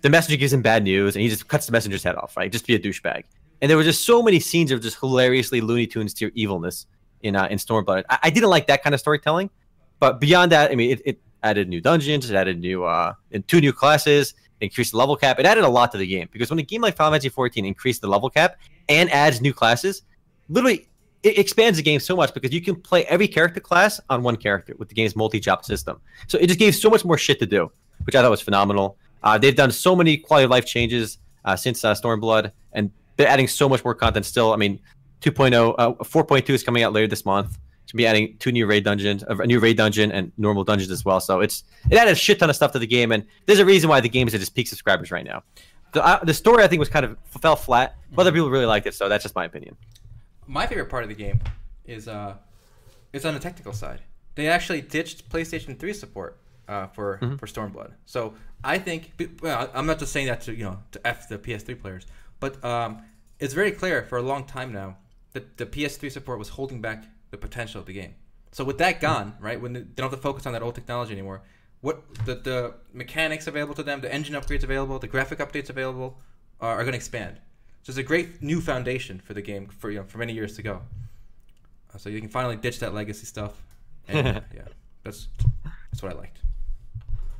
the 0.02 0.10
messenger 0.10 0.36
gives 0.36 0.52
him 0.52 0.62
bad 0.62 0.84
news, 0.84 1.16
and 1.16 1.22
he 1.22 1.28
just 1.28 1.48
cuts 1.48 1.66
the 1.66 1.72
messenger's 1.72 2.02
head 2.02 2.16
off, 2.16 2.36
right? 2.36 2.50
Just 2.50 2.66
be 2.66 2.74
a 2.74 2.78
douchebag. 2.78 3.24
And 3.60 3.70
there 3.70 3.76
were 3.76 3.84
just 3.84 4.04
so 4.04 4.22
many 4.22 4.40
scenes 4.40 4.72
of 4.72 4.82
just 4.82 4.98
hilariously 4.98 5.60
Looney 5.60 5.86
Tunes 5.86 6.12
tier 6.12 6.32
evilness 6.34 6.86
in 7.22 7.36
uh, 7.36 7.46
in 7.46 7.58
Stormblood. 7.58 8.04
I, 8.10 8.18
I 8.24 8.30
didn't 8.30 8.50
like 8.50 8.66
that 8.66 8.82
kind 8.82 8.94
of 8.94 9.00
storytelling, 9.00 9.50
but 10.00 10.20
beyond 10.20 10.52
that, 10.52 10.70
I 10.70 10.74
mean, 10.74 10.90
it, 10.90 11.02
it 11.04 11.20
added 11.42 11.68
new 11.68 11.80
dungeons, 11.80 12.30
it 12.30 12.34
added 12.34 12.60
new 12.60 12.84
uh, 12.84 13.14
and 13.30 13.46
two 13.46 13.60
new 13.60 13.72
classes, 13.72 14.34
increased 14.62 14.92
the 14.92 14.98
level 14.98 15.16
cap. 15.16 15.38
It 15.38 15.46
added 15.46 15.64
a 15.64 15.68
lot 15.68 15.92
to 15.92 15.98
the 15.98 16.06
game 16.06 16.28
because 16.32 16.50
when 16.50 16.58
a 16.58 16.62
game 16.62 16.80
like 16.80 16.96
Final 16.96 17.12
Fantasy 17.12 17.28
14 17.28 17.64
increased 17.64 18.00
the 18.00 18.08
level 18.08 18.30
cap 18.30 18.56
and 18.88 19.10
adds 19.10 19.40
new 19.40 19.52
classes, 19.52 20.02
literally 20.48 20.88
it 21.22 21.38
expands 21.38 21.76
the 21.78 21.82
game 21.82 22.00
so 22.00 22.16
much 22.16 22.34
because 22.34 22.52
you 22.52 22.60
can 22.60 22.74
play 22.74 23.04
every 23.04 23.28
character 23.28 23.60
class 23.60 24.00
on 24.10 24.22
one 24.22 24.36
character 24.36 24.74
with 24.78 24.88
the 24.88 24.94
game's 24.94 25.14
multi-job 25.14 25.64
system. 25.64 26.00
So 26.26 26.38
it 26.38 26.46
just 26.48 26.58
gave 26.58 26.74
so 26.74 26.90
much 26.90 27.04
more 27.04 27.16
shit 27.16 27.38
to 27.40 27.46
do, 27.46 27.70
which 28.04 28.14
I 28.14 28.22
thought 28.22 28.30
was 28.30 28.40
phenomenal. 28.40 28.96
Uh, 29.22 29.38
they've 29.38 29.54
done 29.54 29.70
so 29.70 29.94
many 29.94 30.16
quality 30.16 30.44
of 30.44 30.50
life 30.50 30.66
changes 30.66 31.18
uh, 31.44 31.54
since 31.54 31.84
uh, 31.84 31.94
Stormblood, 31.94 32.50
and 32.72 32.90
they're 33.16 33.28
adding 33.28 33.46
so 33.46 33.68
much 33.68 33.84
more 33.84 33.94
content 33.94 34.26
still. 34.26 34.52
I 34.52 34.56
mean, 34.56 34.80
2.0, 35.20 35.74
uh, 35.78 35.92
4.2 35.92 36.50
is 36.50 36.64
coming 36.64 36.82
out 36.82 36.92
later 36.92 37.06
this 37.06 37.24
month. 37.24 37.58
To 37.92 37.96
be 37.96 38.06
adding 38.06 38.34
two 38.38 38.50
new 38.50 38.66
raid 38.66 38.84
dungeons, 38.84 39.22
a 39.28 39.46
new 39.46 39.60
raid 39.60 39.76
dungeon, 39.76 40.10
and 40.10 40.32
normal 40.38 40.64
dungeons 40.64 40.90
as 40.90 41.04
well. 41.04 41.20
So 41.20 41.40
it's 41.40 41.62
it 41.90 41.96
added 41.98 42.12
a 42.12 42.14
shit 42.14 42.38
ton 42.38 42.48
of 42.48 42.56
stuff 42.56 42.72
to 42.72 42.78
the 42.78 42.86
game, 42.86 43.12
and 43.12 43.24
there's 43.44 43.58
a 43.58 43.66
reason 43.66 43.90
why 43.90 44.00
the 44.00 44.08
game 44.08 44.26
is 44.26 44.34
at 44.34 44.40
its 44.40 44.48
peak 44.48 44.66
subscribers 44.66 45.10
right 45.10 45.24
now. 45.26 45.42
The, 45.92 46.02
uh, 46.04 46.24
the 46.24 46.32
story 46.32 46.64
I 46.64 46.68
think 46.68 46.80
was 46.80 46.88
kind 46.88 47.04
of 47.04 47.18
fell 47.42 47.54
flat, 47.54 47.96
but 48.10 48.22
other 48.22 48.32
people 48.32 48.48
really 48.48 48.64
liked 48.64 48.86
it, 48.86 48.94
so 48.94 49.10
that's 49.10 49.22
just 49.22 49.34
my 49.34 49.44
opinion. 49.44 49.76
My 50.46 50.66
favorite 50.66 50.88
part 50.88 51.02
of 51.02 51.10
the 51.10 51.14
game 51.14 51.38
is 51.84 52.08
uh, 52.08 52.36
is 53.12 53.26
on 53.26 53.34
the 53.34 53.40
technical 53.40 53.74
side. 53.74 54.00
They 54.36 54.48
actually 54.48 54.80
ditched 54.80 55.28
PlayStation 55.28 55.78
3 55.78 55.92
support 55.92 56.38
uh, 56.66 56.86
for 56.86 57.18
Mhm. 57.20 57.38
for 57.38 57.46
Stormblood. 57.46 57.90
So 58.06 58.32
I 58.64 58.78
think, 58.78 59.12
well, 59.42 59.70
I'm 59.74 59.84
not 59.84 59.98
just 59.98 60.12
saying 60.12 60.28
that 60.28 60.40
to 60.42 60.54
you 60.54 60.64
know 60.64 60.78
to 60.92 61.06
f 61.06 61.28
the 61.28 61.36
PS3 61.38 61.74
players, 61.78 62.06
but 62.40 62.64
um, 62.64 63.02
it's 63.38 63.52
very 63.52 63.70
clear 63.72 64.02
for 64.04 64.16
a 64.16 64.22
long 64.22 64.44
time 64.46 64.72
now 64.72 64.96
that 65.34 65.58
the 65.58 65.66
PS3 65.66 66.10
support 66.10 66.38
was 66.38 66.48
holding 66.50 66.80
back 66.80 67.04
the 67.32 67.36
potential 67.36 67.80
of 67.80 67.86
the 67.86 67.92
game. 67.92 68.14
So 68.52 68.62
with 68.62 68.78
that 68.78 69.00
gone, 69.00 69.34
right, 69.40 69.60
when 69.60 69.72
they 69.72 69.80
don't 69.80 70.10
have 70.10 70.16
to 70.16 70.22
focus 70.22 70.46
on 70.46 70.52
that 70.52 70.62
old 70.62 70.76
technology 70.76 71.12
anymore, 71.12 71.42
what 71.80 72.02
the, 72.26 72.36
the 72.36 72.74
mechanics 72.92 73.48
available 73.48 73.74
to 73.74 73.82
them, 73.82 74.00
the 74.02 74.14
engine 74.14 74.36
upgrades 74.36 74.62
available, 74.62 75.00
the 75.00 75.08
graphic 75.08 75.40
updates 75.40 75.68
available 75.68 76.18
are, 76.60 76.74
are 76.74 76.82
going 76.82 76.92
to 76.92 76.96
expand. 76.98 77.38
So 77.82 77.90
it's 77.90 77.98
a 77.98 78.04
great 78.04 78.40
new 78.42 78.60
foundation 78.60 79.18
for 79.18 79.34
the 79.34 79.42
game 79.42 79.66
for 79.66 79.90
you 79.90 79.98
know 79.98 80.04
for 80.04 80.18
many 80.18 80.32
years 80.32 80.54
to 80.56 80.62
go. 80.62 80.82
Uh, 81.92 81.98
so 81.98 82.08
you 82.08 82.20
can 82.20 82.28
finally 82.28 82.54
ditch 82.54 82.78
that 82.78 82.94
legacy 82.94 83.26
stuff. 83.26 83.60
And, 84.08 84.26
uh, 84.26 84.40
yeah, 84.52 84.62
that's 85.04 85.28
that's 85.90 86.02
what 86.02 86.12
I 86.12 86.16
liked. 86.16 86.40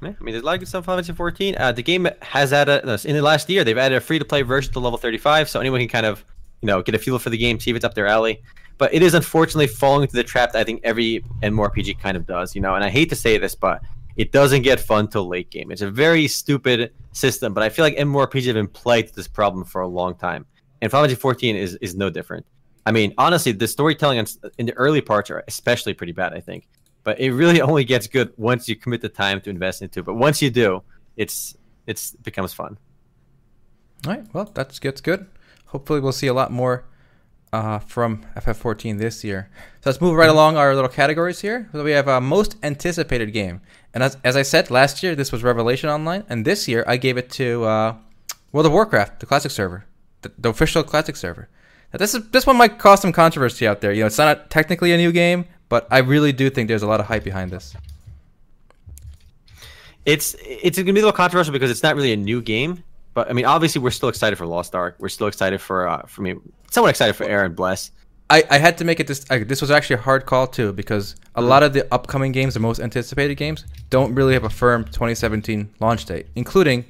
Yeah, 0.00 0.14
I 0.18 0.22
mean, 0.22 0.32
there's 0.32 0.42
a 0.42 0.46
lot 0.46 0.54
of 0.54 0.61
good 0.61 0.68
stuff 0.68 0.84
in 0.84 1.02
Final 1.02 1.14
14. 1.14 1.56
Uh, 1.58 1.72
the 1.72 1.82
game 1.82 2.08
has 2.22 2.52
added 2.52 2.84
in 3.04 3.16
the 3.16 3.22
last 3.22 3.49
year. 3.50 3.64
They've 3.64 3.76
added 3.76 3.96
a 3.96 4.00
free-to-play 4.00 4.42
version 4.42 4.72
to 4.75 4.78
level 4.78 4.96
35, 4.96 5.49
so 5.49 5.58
anyone 5.58 5.80
can 5.80 5.88
kind 5.88 6.06
of, 6.06 6.25
you 6.61 6.68
know, 6.68 6.80
get 6.80 6.94
a 6.94 6.99
feel 6.99 7.18
for 7.18 7.30
the 7.30 7.37
game, 7.37 7.58
see 7.58 7.70
if 7.70 7.76
it's 7.76 7.84
up 7.84 7.94
their 7.94 8.06
alley. 8.06 8.42
But 8.83 8.93
it 8.93 9.01
is 9.01 9.15
unfortunately 9.15 9.69
falling 9.69 10.03
into 10.03 10.17
the 10.17 10.25
trap 10.25 10.51
that 10.51 10.59
I 10.59 10.65
think 10.65 10.81
every 10.83 11.25
MMORPG 11.41 12.01
kind 12.01 12.17
of 12.17 12.27
does, 12.27 12.57
you 12.57 12.61
know. 12.61 12.75
And 12.75 12.83
I 12.83 12.91
hate 12.91 13.11
to 13.11 13.15
say 13.15 13.39
this, 13.39 13.55
but 13.55 13.81
it 14.17 14.33
doesn't 14.33 14.62
get 14.62 14.81
fun 14.81 15.07
till 15.07 15.29
late 15.29 15.51
game. 15.51 15.71
It's 15.71 15.83
a 15.83 15.89
very 15.89 16.27
stupid 16.27 16.93
system, 17.12 17.55
but 17.55 17.62
I 17.62 17.69
feel 17.69 17.85
like 17.85 17.97
MMORPGs 17.97 18.47
have 18.47 18.57
been 18.57 18.67
plagued 18.67 19.11
with 19.11 19.15
this 19.15 19.29
problem 19.29 19.65
for 19.65 19.83
a 19.83 19.87
long 19.87 20.17
time, 20.17 20.47
and 20.81 20.91
Final 20.91 21.05
Fantasy 21.05 21.21
14 21.21 21.55
is 21.55 21.77
is 21.77 21.95
no 21.95 22.11
different. 22.11 22.45
I 22.85 22.91
mean, 22.91 23.15
honestly, 23.19 23.53
the 23.53 23.69
storytelling 23.69 24.19
in- 24.59 24.67
the 24.67 24.73
early 24.73 25.01
parts 25.01 25.31
are 25.31 25.45
especially 25.47 25.95
pretty 25.95 26.12
bad. 26.12 26.35
I 26.35 26.41
think 26.41 26.67
but 27.05 27.21
it 27.21 27.33
really 27.33 27.61
only 27.71 27.85
gets 27.85 28.09
good 28.09 28.33
once 28.37 28.69
you 28.69 28.75
commit 28.75 29.01
the 29.01 29.09
time 29.09 29.41
to 29.43 29.51
invest 29.51 29.81
into 29.81 30.01
it. 30.01 30.07
But 30.07 30.15
once 30.15 30.43
you 30.43 30.51
do, 30.51 30.83
it's 31.17 31.57
it's 31.87 32.15
it 32.15 32.23
becomes 32.25 32.53
fun. 32.53 32.79
All 34.07 34.15
right, 34.15 34.25
well 34.33 34.51
that's 34.53 34.81
gets 34.81 35.01
good. 35.01 35.29
Hopefully 35.67 36.01
we'll 36.01 36.11
see 36.11 36.27
a 36.27 36.35
lot 36.35 36.51
more 36.51 36.85
uh, 37.52 37.78
from 37.80 38.25
FF14 38.37 38.99
this 38.99 39.23
year. 39.25 39.50
So 39.80 39.90
let's 39.90 40.00
move 40.00 40.14
right 40.14 40.30
along 40.30 40.56
our 40.56 40.75
little 40.75 40.88
categories 40.88 41.40
here. 41.40 41.68
So 41.73 41.85
we 41.85 41.92
have 41.92 42.09
uh, 42.09 42.21
most 42.21 42.56
anticipated 42.62 43.32
game, 43.32 43.61
and 43.94 44.02
as, 44.02 44.16
as 44.25 44.37
I 44.37 44.42
said 44.42 44.71
last 44.71 45.02
year, 45.02 45.14
this 45.14 45.32
was 45.32 45.42
Revelation 45.42 45.90
Online, 45.90 46.25
and 46.28 46.44
this 46.44 46.66
year 46.66 46.85
I 46.87 46.97
gave 46.97 47.16
it 47.18 47.30
to 47.32 47.64
uh, 47.64 47.97
World 48.52 48.66
of 48.66 48.73
Warcraft, 48.73 49.21
the 49.21 49.26
classic 49.26 49.50
server, 49.50 49.85
the, 50.23 50.32
the 50.38 50.49
official 50.49 50.82
classic 50.82 51.16
server. 51.16 51.49
Now, 51.92 51.99
this 51.99 52.14
is 52.14 52.30
this 52.30 52.47
one 52.47 52.56
might 52.56 52.78
cause 52.78 53.02
some 53.02 53.12
controversy 53.12 53.66
out 53.66 53.82
there. 53.82 53.92
You 53.92 54.00
know, 54.00 54.06
it's 54.06 54.18
not 54.18 54.49
technically 54.50 54.92
a 54.92 54.97
new 54.97 55.12
game, 55.12 55.44
but 55.68 55.87
I 55.90 55.99
really 55.99 56.32
do 56.32 56.49
think 56.49 56.68
there's 56.68 56.82
a 56.82 56.87
lot 56.87 57.00
of 57.00 57.06
hype 57.06 57.25
behind 57.25 57.50
this. 57.50 57.76
It's 60.06 60.35
it's 60.40 60.78
gonna 60.78 60.92
be 60.92 61.00
a 61.00 61.04
little 61.04 61.12
controversial 61.12 61.52
because 61.52 61.71
it's 61.71 61.82
not 61.82 61.97
really 61.97 62.12
a 62.12 62.16
new 62.16 62.40
game. 62.40 62.82
But 63.14 63.28
I 63.28 63.33
mean, 63.33 63.45
obviously, 63.45 63.81
we're 63.81 63.90
still 63.90 64.09
excited 64.09 64.37
for 64.37 64.47
Lost 64.47 64.75
Ark. 64.75 64.97
We're 64.99 65.09
still 65.09 65.26
excited 65.26 65.61
for 65.61 65.88
uh, 65.88 66.02
for 66.07 66.23
me, 66.23 66.37
somewhat 66.71 66.90
excited 66.90 67.14
for 67.14 67.25
Aaron 67.25 67.54
Bless. 67.54 67.90
I, 68.31 68.45
I 68.50 68.59
had 68.59 68.78
to 68.78 68.85
make 68.85 68.99
it 68.99 69.07
this. 69.07 69.26
I, 69.28 69.40
this 69.40 69.61
was 69.61 69.71
actually 69.71 69.95
a 69.95 70.00
hard 70.00 70.25
call 70.25 70.47
too 70.47 70.73
because 70.73 71.16
a 71.35 71.42
lot 71.42 71.62
of 71.62 71.75
the 71.75 71.87
upcoming 71.92 72.33
games, 72.33 72.54
the 72.54 72.61
most 72.61 72.81
anticipated 72.81 73.35
games, 73.35 73.66
don't 73.90 74.14
really 74.14 74.33
have 74.33 74.45
a 74.45 74.50
firm 74.50 74.85
2017 74.85 75.75
launch 75.81 76.07
date, 76.07 76.26
including 76.35 76.87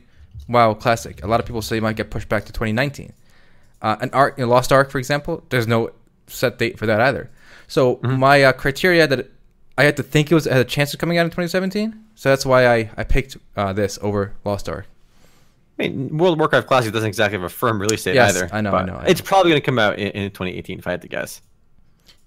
WoW 0.49 0.75
Classic. 0.75 1.23
A 1.25 1.27
lot 1.27 1.41
of 1.41 1.47
people 1.47 1.63
say 1.63 1.79
it 1.79 1.83
might 1.83 1.97
get 1.97 2.11
pushed 2.11 2.29
back 2.29 2.45
to 2.45 2.53
2019. 2.53 3.13
Uh, 3.81 3.97
an 4.01 4.11
Ark, 4.13 4.35
you 4.39 4.45
know, 4.45 4.51
Lost 4.51 4.71
Ark, 4.71 4.91
for 4.91 4.99
example, 4.99 5.43
there's 5.49 5.67
no 5.67 5.91
set 6.29 6.59
date 6.59 6.79
for 6.79 6.87
that 6.87 7.01
either. 7.01 7.29
So 7.67 7.99
my 8.03 8.45
uh, 8.45 8.53
criteria 8.53 9.07
that 9.09 9.31
I 9.77 9.85
had 9.85 9.97
to 9.97 10.03
think 10.03 10.31
it 10.31 10.35
was 10.35 10.45
had 10.45 10.59
a 10.59 10.65
chance 10.65 10.93
of 10.95 11.01
coming 11.01 11.19
out 11.19 11.25
in 11.25 11.31
2017. 11.31 11.99
So 12.15 12.29
that's 12.29 12.47
why 12.47 12.67
I 12.67 12.91
I 12.97 13.03
picked 13.03 13.37
uh, 13.57 13.73
this 13.73 13.99
over 14.03 14.35
Lost 14.45 14.69
Ark. 14.69 14.87
I 15.83 15.89
mean, 15.89 16.17
World 16.17 16.35
of 16.35 16.39
Warcraft 16.39 16.67
Classic 16.69 16.93
doesn't 16.93 17.09
exactly 17.09 17.39
have 17.39 17.45
a 17.45 17.49
firm 17.49 17.81
release 17.81 18.05
date 18.05 18.15
Yes, 18.15 18.37
either. 18.37 18.49
I 18.53 18.61
know, 18.61 18.73
I 18.73 18.85
know, 18.85 18.95
I 18.95 19.07
It's 19.07 19.21
probably 19.21 19.51
going 19.51 19.61
to 19.61 19.67
come 19.67 19.79
out 19.79 19.99
in, 19.99 20.09
in 20.09 20.31
2018, 20.31 20.79
if 20.79 20.87
I 20.87 20.93
had 20.93 21.03
to 21.03 21.09
guess. 21.09 21.43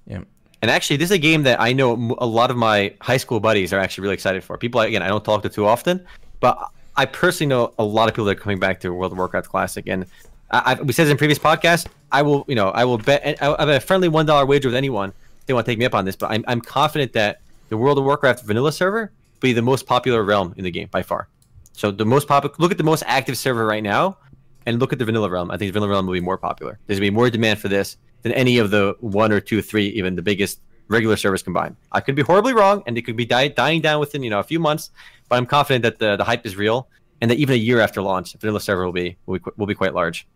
Yeah. 0.05 0.21
And 0.61 0.71
actually, 0.71 0.97
this 0.97 1.07
is 1.07 1.11
a 1.11 1.17
game 1.19 1.43
that 1.43 1.61
I 1.61 1.73
know 1.73 2.15
a 2.17 2.25
lot 2.25 2.51
of 2.51 2.57
my 2.57 2.93
high 3.01 3.17
school 3.17 3.39
buddies 3.39 3.71
are 3.71 3.79
actually 3.79 4.03
really 4.03 4.13
excited 4.15 4.43
for. 4.43 4.57
People, 4.57 4.81
again, 4.81 5.01
I 5.01 5.07
don't 5.07 5.23
talk 5.23 5.43
to 5.43 5.49
too 5.49 5.65
often, 5.65 6.05
but 6.39 6.57
I 6.95 7.05
personally 7.05 7.49
know 7.49 7.73
a 7.77 7.83
lot 7.83 8.09
of 8.09 8.15
people 8.15 8.25
that 8.25 8.37
are 8.37 8.41
coming 8.41 8.59
back 8.59 8.79
to 8.81 8.89
World 8.89 9.11
of 9.11 9.17
Warcraft 9.17 9.47
Classic. 9.47 9.87
And 9.87 10.05
I, 10.51 10.71
I've, 10.71 10.79
we 10.81 10.93
said 10.93 11.05
this 11.05 11.11
in 11.11 11.17
previous 11.17 11.39
podcasts. 11.39 11.87
I 12.11 12.21
will, 12.21 12.45
you 12.47 12.55
know, 12.55 12.69
I 12.69 12.85
will 12.85 12.97
bet. 12.97 13.41
I 13.41 13.53
I 13.53 13.59
have 13.59 13.69
a 13.69 13.79
friendly 13.79 14.07
one 14.07 14.25
dollar 14.25 14.45
wager 14.45 14.69
with 14.69 14.75
anyone. 14.75 15.09
If 15.39 15.45
they 15.45 15.53
want 15.53 15.65
to 15.65 15.71
take 15.71 15.79
me 15.79 15.85
up 15.85 15.93
on 15.93 16.05
this, 16.05 16.15
but 16.15 16.31
I'm, 16.31 16.43
I'm 16.47 16.61
confident 16.61 17.13
that 17.13 17.41
the 17.69 17.77
World 17.77 17.97
of 17.97 18.05
Warcraft 18.05 18.43
vanilla 18.43 18.71
server 18.71 19.11
will 19.33 19.39
be 19.39 19.53
the 19.53 19.61
most 19.61 19.85
popular 19.85 20.23
realm 20.23 20.53
in 20.57 20.63
the 20.63 20.71
game 20.71 20.87
by 20.89 21.03
far. 21.03 21.27
So 21.75 21.91
the 21.91 22.05
most 22.05 22.27
popular. 22.27 22.55
Look 22.57 22.71
at 22.71 22.77
the 22.77 22.83
most 22.83 23.03
active 23.05 23.37
server 23.37 23.65
right 23.65 23.83
now, 23.83 24.17
and 24.65 24.79
look 24.79 24.93
at 24.93 24.99
the 24.99 25.05
vanilla 25.05 25.29
realm. 25.29 25.51
I 25.51 25.57
think 25.57 25.69
the 25.69 25.79
vanilla 25.79 25.91
realm 25.91 26.05
will 26.05 26.13
be 26.13 26.21
more 26.21 26.37
popular. 26.37 26.79
There's 26.87 26.99
gonna 26.99 27.11
be 27.11 27.15
more 27.15 27.29
demand 27.29 27.59
for 27.59 27.67
this 27.67 27.97
than 28.21 28.31
any 28.31 28.57
of 28.57 28.71
the 28.71 28.95
one 29.01 29.31
or 29.31 29.39
two, 29.39 29.61
three, 29.61 29.87
even 29.89 30.15
the 30.15 30.21
biggest 30.21 30.59
regular 30.87 31.17
servers 31.17 31.43
combined. 31.43 31.75
I 31.91 32.01
could 32.01 32.15
be 32.15 32.21
horribly 32.21 32.53
wrong, 32.53 32.83
and 32.85 32.97
it 32.97 33.03
could 33.03 33.15
be 33.15 33.25
die, 33.25 33.49
dying 33.49 33.81
down 33.81 33.99
within 33.99 34.23
you 34.23 34.29
know 34.29 34.39
a 34.39 34.43
few 34.43 34.59
months. 34.59 34.91
But 35.29 35.37
I'm 35.37 35.45
confident 35.45 35.83
that 35.83 35.99
the, 35.99 36.15
the 36.15 36.23
hype 36.23 36.45
is 36.45 36.55
real, 36.55 36.87
and 37.21 37.29
that 37.29 37.37
even 37.37 37.53
a 37.53 37.57
year 37.57 37.79
after 37.79 38.01
launch, 38.01 38.31
the 38.31 38.37
vanilla 38.37 38.61
server 38.61 38.85
will 38.85 38.93
be 38.93 39.17
will 39.25 39.39
be, 39.39 39.51
will 39.57 39.67
be 39.67 39.75
quite 39.75 39.93
large. 39.93 40.27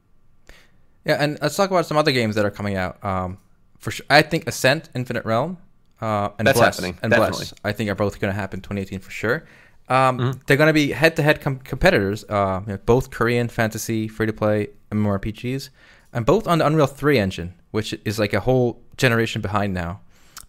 Yeah, 1.05 1.15
and 1.19 1.39
let's 1.41 1.55
talk 1.55 1.71
about 1.71 1.85
some 1.85 1.97
other 1.97 2.11
games 2.11 2.35
that 2.35 2.45
are 2.45 2.51
coming 2.51 2.75
out. 2.75 3.03
Um, 3.03 3.37
for 3.79 3.91
sure, 3.91 4.05
I 4.09 4.21
think 4.21 4.47
Ascent, 4.47 4.89
Infinite 4.93 5.23
Realm, 5.25 5.57
uh, 6.01 6.29
and 6.37 6.45
That's 6.45 6.59
Bless, 6.59 6.75
happening, 6.75 6.99
and 7.01 7.11
definitely. 7.11 7.45
Bless, 7.45 7.53
I 7.63 7.71
think 7.71 7.89
are 7.89 7.95
both 7.95 8.19
going 8.19 8.31
to 8.31 8.39
happen 8.39 8.59
2018 8.59 8.99
for 8.99 9.11
sure. 9.11 9.45
Um, 9.89 10.17
Mhm. 10.19 10.39
They're 10.45 10.57
going 10.57 10.67
to 10.67 10.73
be 10.73 10.91
head-to-head 10.91 11.41
com- 11.41 11.59
competitors. 11.59 12.23
Uh, 12.29 12.61
you 12.67 12.73
know, 12.73 12.79
both 12.85 13.09
Korean 13.09 13.47
fantasy 13.47 14.07
free-to-play 14.07 14.67
MMORPGs, 14.91 15.69
and 16.13 16.25
both 16.25 16.47
on 16.47 16.59
the 16.59 16.65
Unreal 16.65 16.87
3 16.87 17.17
engine, 17.19 17.53
which 17.71 17.95
is 18.05 18.19
like 18.19 18.33
a 18.33 18.39
whole 18.41 18.81
generation 18.97 19.41
behind 19.41 19.73
now. 19.73 20.01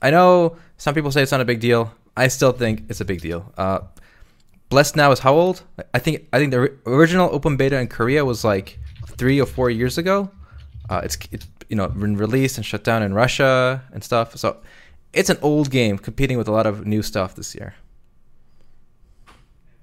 I 0.03 0.11
know 0.11 0.57
some 0.77 0.95
people 0.95 1.11
say 1.11 1.23
it's 1.23 1.33
not 1.33 1.41
a 1.41 1.45
big 1.45 1.61
deal. 1.61 1.93
I 2.17 2.29
still 2.29 2.53
think 2.53 2.85
it's 2.89 3.01
a 3.01 3.05
big 3.05 3.21
deal. 3.21 3.53
Uh, 3.57 3.81
Blessed 4.69 4.95
now 4.95 5.11
is 5.11 5.19
how 5.19 5.35
old? 5.35 5.63
I 5.95 5.99
think 5.99 6.29
I 6.33 6.39
think 6.39 6.53
the 6.53 6.73
original 6.87 7.29
open 7.33 7.57
beta 7.57 7.77
in 7.81 7.89
Korea 7.89 8.25
was 8.25 8.45
like 8.45 8.79
three 9.19 9.41
or 9.41 9.47
four 9.47 9.69
years 9.69 9.99
ago. 9.99 10.31
Uh, 10.89 11.01
it's 11.03 11.19
it's 11.33 11.47
you 11.69 11.75
know 11.77 11.89
been 11.89 12.17
released 12.17 12.57
and 12.57 12.65
shut 12.65 12.85
down 12.85 13.03
in 13.03 13.13
Russia 13.13 13.83
and 13.93 14.05
stuff. 14.05 14.37
So 14.37 14.59
it's 15.13 15.29
an 15.29 15.39
old 15.43 15.71
game 15.71 15.99
competing 15.99 16.39
with 16.39 16.47
a 16.47 16.53
lot 16.53 16.67
of 16.67 16.87
new 16.87 17.03
stuff 17.03 17.35
this 17.35 17.53
year. 17.55 17.75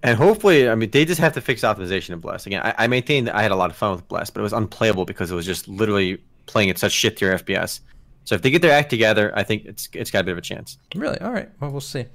And 0.08 0.17
hopefully, 0.17 0.70
I 0.70 0.76
mean, 0.76 0.89
they 0.89 1.04
just 1.04 1.20
have 1.20 1.34
to 1.34 1.41
fix 1.41 1.63
optimization 1.63 2.12
in 2.12 2.20
Bless. 2.22 2.46
Again, 2.46 2.62
I, 2.63 2.74
I 2.78 2.88
maintain 2.88 3.26
that 3.26 3.36
I 3.36 3.41
had 3.41 3.52
a 3.52 3.58
lot 3.58 3.70
of 3.70 3.76
fun 3.76 3.91
with 3.91 4.08
Bless, 4.08 4.30
but 4.30 4.39
it 4.39 4.43
was 4.43 4.54
unplayable 4.54 5.04
because 5.04 5.30
it 5.32 5.36
was 5.36 5.46
just 5.46 5.67
literally 5.67 6.24
playing 6.46 6.70
at 6.70 6.78
such 6.78 6.93
shit 6.93 7.17
tier 7.17 7.38
FPS. 7.38 7.82
So 8.24 8.34
if 8.34 8.41
they 8.41 8.50
get 8.50 8.62
their 8.62 8.72
act 8.72 8.89
together, 8.89 9.34
I 9.36 9.43
think 9.43 9.65
it's 9.65 9.89
it's 9.91 10.10
got 10.10 10.22
a 10.22 10.24
bit 10.24 10.32
of 10.32 10.38
a 10.38 10.41
chance. 10.41 10.78
Really? 10.96 11.20
All 11.20 11.34
right. 11.34 11.50
Well, 11.60 11.72
we'll 11.72 11.82
see. 11.82 12.06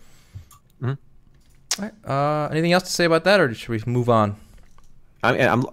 Mhm. 0.80 0.96
All 1.78 1.84
right. 1.84 1.92
Uh, 2.08 2.48
anything 2.50 2.72
else 2.72 2.84
to 2.84 2.90
say 2.90 3.04
about 3.04 3.24
that, 3.24 3.40
or 3.40 3.52
should 3.52 3.68
we 3.68 3.82
move 3.84 4.08
on? 4.08 4.36
I 5.22 5.32
mean, 5.32 5.42
I'm 5.42 5.66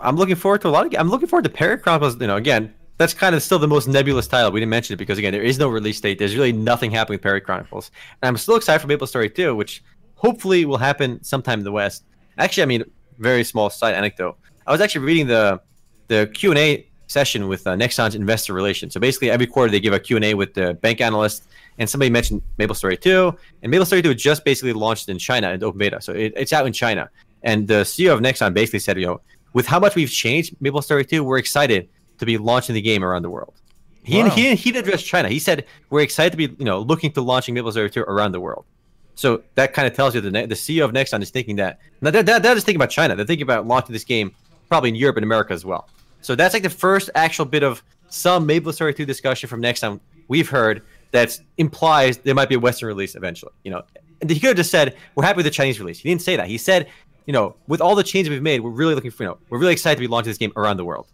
I'm 0.00 0.16
looking 0.16 0.36
forward 0.36 0.60
to 0.62 0.68
a 0.68 0.70
lot 0.70 0.84
of. 0.84 0.94
I'm 1.00 1.08
looking 1.08 1.28
forward 1.28 1.44
to 1.44 1.50
Peria 1.50 1.78
Chronicles. 1.78 2.20
You 2.20 2.26
know, 2.26 2.36
again, 2.36 2.74
that's 2.98 3.14
kind 3.14 3.34
of 3.34 3.42
still 3.42 3.58
the 3.58 3.68
most 3.68 3.88
nebulous 3.88 4.26
title. 4.28 4.50
We 4.52 4.60
didn't 4.60 4.68
mention 4.70 4.92
it 4.92 4.96
because 4.98 5.16
again, 5.16 5.32
there 5.32 5.42
is 5.42 5.58
no 5.58 5.68
release 5.68 5.98
date. 5.98 6.18
There's 6.18 6.36
really 6.36 6.52
nothing 6.52 6.90
happening 6.90 7.14
with 7.14 7.22
Peria 7.22 7.40
Chronicles, 7.42 7.90
and 8.20 8.28
I'm 8.28 8.36
still 8.36 8.56
excited 8.56 8.80
for 8.80 8.86
Maple 8.86 9.06
Story 9.06 9.30
2, 9.30 9.54
which 9.56 9.82
hopefully 10.24 10.64
will 10.64 10.78
happen 10.78 11.22
sometime 11.22 11.58
in 11.60 11.64
the 11.64 11.72
West. 11.72 12.04
Actually, 12.38 12.62
I 12.62 12.66
mean, 12.66 12.84
very 13.18 13.44
small 13.44 13.68
side 13.70 13.94
anecdote. 13.94 14.36
I 14.66 14.72
was 14.72 14.80
actually 14.80 15.04
reading 15.04 15.26
the 15.26 15.60
the 16.08 16.30
Q 16.32 16.50
and 16.50 16.58
A 16.58 16.86
session 17.06 17.48
with 17.48 17.66
uh, 17.66 17.76
Nexon's 17.76 18.14
investor 18.14 18.54
relations. 18.54 18.94
So 18.94 19.00
basically, 19.00 19.30
every 19.30 19.46
quarter 19.46 19.70
they 19.70 19.80
give 19.80 19.92
a 19.92 20.00
Q 20.00 20.16
and 20.16 20.24
A 20.24 20.32
with 20.34 20.54
the 20.54 20.74
bank 20.74 21.00
analyst, 21.00 21.38
and 21.78 21.88
somebody 21.88 22.10
mentioned 22.10 22.40
Maple 22.58 22.74
Story 22.74 22.96
2, 22.96 23.36
and 23.62 23.70
Maple 23.70 23.86
Story 23.86 24.02
2 24.02 24.14
just 24.14 24.44
basically 24.44 24.72
launched 24.72 25.08
in 25.08 25.18
China 25.18 25.50
in 25.52 25.62
open 25.62 25.78
beta, 25.78 26.00
so 26.00 26.12
it, 26.12 26.32
it's 26.36 26.52
out 26.52 26.66
in 26.66 26.72
China. 26.72 27.10
And 27.42 27.68
the 27.68 27.80
CEO 27.92 28.14
of 28.14 28.20
Nexon 28.20 28.54
basically 28.54 28.78
said, 28.78 28.98
you 28.98 29.06
know, 29.06 29.20
with 29.52 29.66
how 29.66 29.78
much 29.78 29.94
we've 29.94 30.10
changed 30.10 30.56
Maple 30.60 30.82
Story 30.82 31.04
2, 31.04 31.22
we're 31.22 31.38
excited 31.38 31.88
to 32.18 32.24
be 32.24 32.38
launching 32.38 32.74
the 32.74 32.80
game 32.80 33.04
around 33.04 33.22
the 33.22 33.30
world. 33.30 33.54
He 34.02 34.22
Wow. 34.22 34.30
he 34.30 34.54
he 34.54 34.72
didn't 34.72 34.98
China. 34.98 35.28
He 35.28 35.38
said 35.38 35.66
we're 35.90 36.06
excited 36.08 36.30
to 36.30 36.38
be 36.42 36.48
you 36.60 36.68
know 36.70 36.78
looking 36.80 37.10
to 37.12 37.20
launching 37.20 37.52
Maple 37.54 37.72
Story 37.72 37.90
2 37.90 38.00
around 38.02 38.32
the 38.32 38.40
world. 38.40 38.64
So 39.14 39.42
that 39.54 39.72
kind 39.72 39.86
of 39.86 39.94
tells 39.94 40.14
you 40.14 40.20
the 40.20 40.30
the 40.30 40.54
CEO 40.54 40.84
of 40.84 40.92
Nexon 40.92 41.22
is 41.22 41.30
thinking 41.30 41.56
that. 41.56 41.78
Now 42.00 42.10
they're, 42.10 42.22
they're, 42.22 42.40
they're 42.40 42.54
just 42.54 42.66
thinking 42.66 42.80
about 42.80 42.90
China. 42.90 43.14
They're 43.14 43.26
thinking 43.26 43.44
about 43.44 43.66
launching 43.66 43.92
this 43.92 44.04
game 44.04 44.34
probably 44.68 44.90
in 44.90 44.96
Europe 44.96 45.16
and 45.16 45.24
America 45.24 45.52
as 45.52 45.64
well. 45.64 45.88
So 46.20 46.34
that's 46.34 46.54
like 46.54 46.62
the 46.62 46.70
first 46.70 47.10
actual 47.14 47.44
bit 47.44 47.62
of 47.62 47.82
some 48.08 48.46
Maple 48.46 48.72
Story 48.72 48.94
2 48.94 49.04
discussion 49.04 49.48
from 49.48 49.62
Nexon 49.62 50.00
we've 50.28 50.48
heard 50.48 50.82
that 51.10 51.38
implies 51.58 52.18
there 52.18 52.34
might 52.34 52.48
be 52.48 52.54
a 52.54 52.60
Western 52.60 52.88
release 52.88 53.14
eventually. 53.14 53.52
You 53.62 53.72
know, 53.72 53.82
and 54.20 54.30
he 54.30 54.40
could 54.40 54.48
have 54.48 54.56
just 54.56 54.70
said 54.70 54.96
we're 55.14 55.24
happy 55.24 55.36
with 55.36 55.46
the 55.46 55.50
Chinese 55.50 55.78
release. 55.78 55.98
He 55.98 56.08
didn't 56.08 56.22
say 56.22 56.36
that. 56.36 56.48
He 56.48 56.58
said, 56.58 56.88
you 57.26 57.32
know, 57.32 57.54
with 57.68 57.80
all 57.80 57.94
the 57.94 58.02
changes 58.02 58.30
we've 58.30 58.42
made, 58.42 58.60
we're 58.60 58.70
really 58.70 58.94
looking 58.94 59.10
for, 59.10 59.22
you 59.22 59.28
know, 59.28 59.38
we're 59.48 59.58
really 59.58 59.72
excited 59.72 59.96
to 59.96 60.00
be 60.00 60.06
launching 60.06 60.30
this 60.30 60.38
game 60.38 60.52
around 60.56 60.76
the 60.76 60.84
world. 60.84 61.06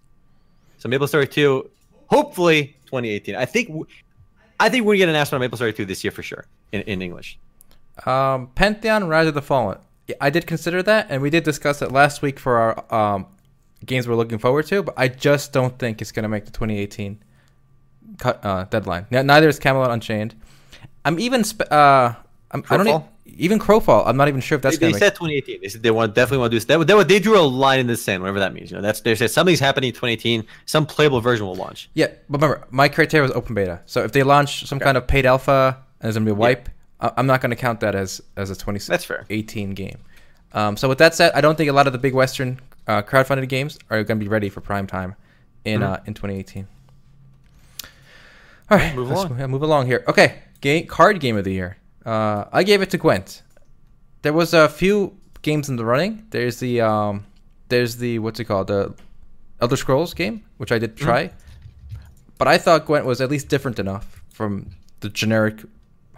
So 0.78 0.88
Maple 0.88 1.06
Story 1.06 1.28
2, 1.28 1.68
hopefully 2.06 2.76
2018. 2.86 3.34
I 3.34 3.44
think, 3.44 3.88
I 4.58 4.68
think 4.68 4.84
we're 4.84 4.94
gonna 4.94 4.98
get 4.98 5.08
an 5.08 5.10
announcement 5.10 5.40
on 5.40 5.40
Maple 5.42 5.56
Story 5.56 5.72
2 5.72 5.84
this 5.84 6.02
year 6.02 6.10
for 6.10 6.22
sure 6.22 6.46
in, 6.72 6.82
in 6.82 7.02
English. 7.02 7.38
Um, 8.06 8.48
Pantheon 8.54 9.08
Rise 9.08 9.26
of 9.26 9.34
the 9.34 9.42
Fallen. 9.42 9.78
I 10.20 10.30
did 10.30 10.46
consider 10.46 10.82
that, 10.82 11.06
and 11.10 11.22
we 11.22 11.30
did 11.30 11.44
discuss 11.44 11.82
it 11.82 11.92
last 11.92 12.22
week 12.22 12.38
for 12.38 12.56
our 12.90 13.14
um, 13.14 13.26
games 13.84 14.08
we're 14.08 14.16
looking 14.16 14.38
forward 14.38 14.66
to. 14.66 14.82
But 14.82 14.94
I 14.96 15.08
just 15.08 15.52
don't 15.52 15.78
think 15.78 16.00
it's 16.00 16.12
gonna 16.12 16.28
make 16.28 16.46
the 16.46 16.50
2018 16.50 17.22
cut 18.18 18.44
uh, 18.44 18.64
deadline. 18.64 19.06
Neither 19.10 19.48
is 19.48 19.58
Camelot 19.58 19.90
Unchained. 19.90 20.34
I'm 21.04 21.18
even. 21.18 21.44
Spe- 21.44 21.70
uh, 21.70 22.14
I'm, 22.50 22.64
I 22.68 22.76
do 22.76 22.84
not 22.84 23.08
even 23.26 23.58
Crowfall. 23.58 24.06
I'm 24.06 24.16
not 24.16 24.28
even 24.28 24.40
sure 24.40 24.56
if 24.56 24.62
that's. 24.62 24.78
They, 24.78 24.92
they 24.92 24.98
said 24.98 25.10
2018. 25.10 25.60
They 25.62 25.68
said 25.68 25.82
they 25.82 25.90
want 25.90 26.14
definitely 26.14 26.38
want 26.38 26.50
to 26.52 26.54
do 26.56 26.58
this. 26.58 26.64
They, 26.66 26.82
they, 26.84 27.04
they 27.04 27.18
drew 27.20 27.38
a 27.38 27.42
line 27.42 27.80
in 27.80 27.86
the 27.86 27.96
sand, 27.96 28.22
whatever 28.22 28.40
that 28.40 28.52
means. 28.52 28.70
You 28.70 28.76
know, 28.76 28.82
that's 28.82 29.00
they 29.00 29.14
said 29.14 29.30
something's 29.30 29.60
happening 29.60 29.88
in 29.88 29.94
2018. 29.94 30.46
Some 30.66 30.86
playable 30.86 31.20
version 31.20 31.46
will 31.46 31.54
launch. 31.54 31.90
Yeah, 31.94 32.08
but 32.28 32.40
remember, 32.40 32.66
my 32.70 32.88
criteria 32.88 33.22
was 33.22 33.32
open 33.32 33.54
beta. 33.54 33.80
So 33.86 34.02
if 34.02 34.12
they 34.12 34.22
launch 34.22 34.66
some 34.66 34.76
okay. 34.76 34.84
kind 34.84 34.96
of 34.96 35.06
paid 35.06 35.26
alpha 35.26 35.78
and 36.00 36.06
there's 36.06 36.14
gonna 36.14 36.26
be 36.26 36.32
a 36.32 36.34
wipe, 36.34 36.68
yeah. 36.68 36.74
I'm 37.00 37.26
not 37.26 37.40
gonna 37.40 37.56
count 37.56 37.80
that 37.80 37.94
as 37.94 38.20
as 38.36 38.50
a 38.50 38.54
2018 38.54 39.74
game. 39.74 39.98
Um, 40.52 40.76
so 40.76 40.88
with 40.88 40.98
that 40.98 41.14
said, 41.14 41.32
I 41.34 41.40
don't 41.40 41.56
think 41.56 41.70
a 41.70 41.72
lot 41.72 41.86
of 41.86 41.92
the 41.92 41.98
big 41.98 42.14
Western 42.14 42.60
uh, 42.86 43.02
crowdfunded 43.02 43.48
games 43.48 43.78
are 43.88 44.02
gonna 44.04 44.20
be 44.20 44.28
ready 44.28 44.48
for 44.48 44.60
prime 44.60 44.86
time 44.86 45.14
in 45.64 45.80
mm-hmm. 45.80 45.92
uh, 45.92 45.98
in 46.06 46.14
2018. 46.14 46.66
All 48.70 48.78
right, 48.78 48.94
move 48.94 49.10
along. 49.10 49.36
Move 49.50 49.62
along 49.62 49.86
here. 49.86 50.04
Okay, 50.06 50.38
game 50.60 50.86
card 50.86 51.20
game 51.20 51.36
of 51.36 51.44
the 51.44 51.52
year. 51.52 51.76
Uh, 52.04 52.44
I 52.52 52.62
gave 52.62 52.82
it 52.82 52.90
to 52.90 52.98
Gwent. 52.98 53.42
There 54.22 54.32
was 54.32 54.54
a 54.54 54.68
few 54.68 55.16
games 55.42 55.68
in 55.68 55.76
the 55.76 55.84
running. 55.84 56.26
There's 56.30 56.60
the 56.60 56.80
um, 56.80 57.26
there's 57.68 57.96
the 57.96 58.18
what's 58.18 58.38
it 58.38 58.44
called 58.44 58.68
the 58.68 58.94
Elder 59.60 59.76
Scrolls 59.76 60.14
game, 60.14 60.44
which 60.58 60.70
I 60.70 60.78
did 60.78 60.96
mm-hmm. 60.96 61.04
try, 61.04 61.24
mm-hmm. 61.24 61.98
but 62.38 62.48
I 62.48 62.58
thought 62.58 62.86
Gwent 62.86 63.06
was 63.06 63.20
at 63.20 63.30
least 63.30 63.48
different 63.48 63.78
enough 63.78 64.22
from 64.32 64.70
the 65.00 65.08
generic 65.08 65.64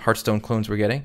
Hearthstone 0.02 0.40
clones 0.40 0.68
we're 0.68 0.76
getting 0.76 1.04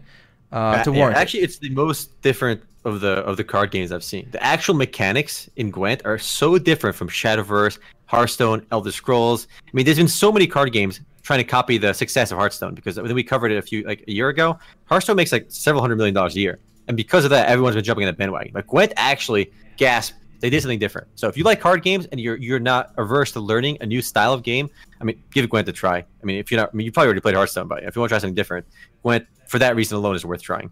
uh, 0.51 0.83
to 0.83 0.91
warrant. 0.91 1.15
Yeah, 1.15 1.21
actually, 1.21 1.41
it's 1.41 1.57
the 1.57 1.69
most 1.69 2.21
different 2.21 2.61
of 2.85 3.01
the 3.01 3.17
of 3.19 3.37
the 3.37 3.43
card 3.43 3.71
games 3.71 3.91
I've 3.91 4.03
seen. 4.03 4.27
The 4.31 4.43
actual 4.43 4.75
mechanics 4.75 5.49
in 5.55 5.71
Gwent 5.71 6.01
are 6.05 6.17
so 6.17 6.57
different 6.57 6.95
from 6.95 7.09
Shadowverse, 7.09 7.79
Hearthstone, 8.05 8.65
Elder 8.71 8.91
Scrolls. 8.91 9.47
I 9.65 9.69
mean, 9.73 9.85
there's 9.85 9.97
been 9.97 10.07
so 10.07 10.31
many 10.31 10.47
card 10.47 10.71
games 10.71 11.01
trying 11.21 11.39
to 11.39 11.43
copy 11.43 11.77
the 11.77 11.93
success 11.93 12.31
of 12.31 12.37
Hearthstone 12.37 12.73
because 12.73 12.97
we 12.97 13.23
covered 13.23 13.51
it 13.51 13.57
a 13.57 13.61
few 13.61 13.83
like 13.83 14.03
a 14.07 14.11
year 14.11 14.29
ago. 14.29 14.57
Hearthstone 14.85 15.17
makes 15.17 15.31
like 15.31 15.45
several 15.49 15.81
hundred 15.81 15.97
million 15.97 16.15
dollars 16.15 16.35
a 16.35 16.39
year, 16.39 16.59
and 16.87 16.95
because 16.95 17.25
of 17.25 17.31
that, 17.31 17.49
everyone's 17.49 17.75
been 17.75 17.83
jumping 17.83 18.05
on 18.05 18.13
that 18.13 18.17
bandwagon. 18.17 18.51
But 18.53 18.67
Gwent 18.67 18.93
actually 18.95 19.51
gasped. 19.75 20.17
They 20.39 20.49
did 20.49 20.61
something 20.61 20.79
different. 20.79 21.07
So 21.15 21.27
if 21.27 21.37
you 21.37 21.43
like 21.43 21.59
card 21.59 21.83
games 21.83 22.05
and 22.07 22.19
you're 22.19 22.37
you're 22.37 22.59
not 22.59 22.93
averse 22.97 23.31
to 23.33 23.39
learning 23.39 23.77
a 23.81 23.85
new 23.85 24.01
style 24.01 24.33
of 24.33 24.43
game, 24.43 24.69
I 25.01 25.03
mean, 25.03 25.21
give 25.31 25.49
Gwent 25.49 25.67
a 25.67 25.71
try. 25.71 25.97
I 25.97 26.25
mean, 26.25 26.39
if 26.39 26.51
you're 26.51 26.59
not, 26.59 26.69
I 26.73 26.75
mean, 26.75 26.85
you 26.85 26.91
probably 26.91 27.07
already 27.07 27.21
played 27.21 27.35
Hearthstone, 27.35 27.67
but 27.67 27.83
if 27.83 27.95
you 27.95 27.99
want 28.01 28.09
to 28.09 28.13
try 28.13 28.19
something 28.19 28.35
different, 28.35 28.65
Gwent 29.03 29.25
for 29.47 29.59
that 29.59 29.75
reason 29.75 29.97
alone 29.97 30.15
is 30.15 30.25
worth 30.25 30.41
trying. 30.41 30.71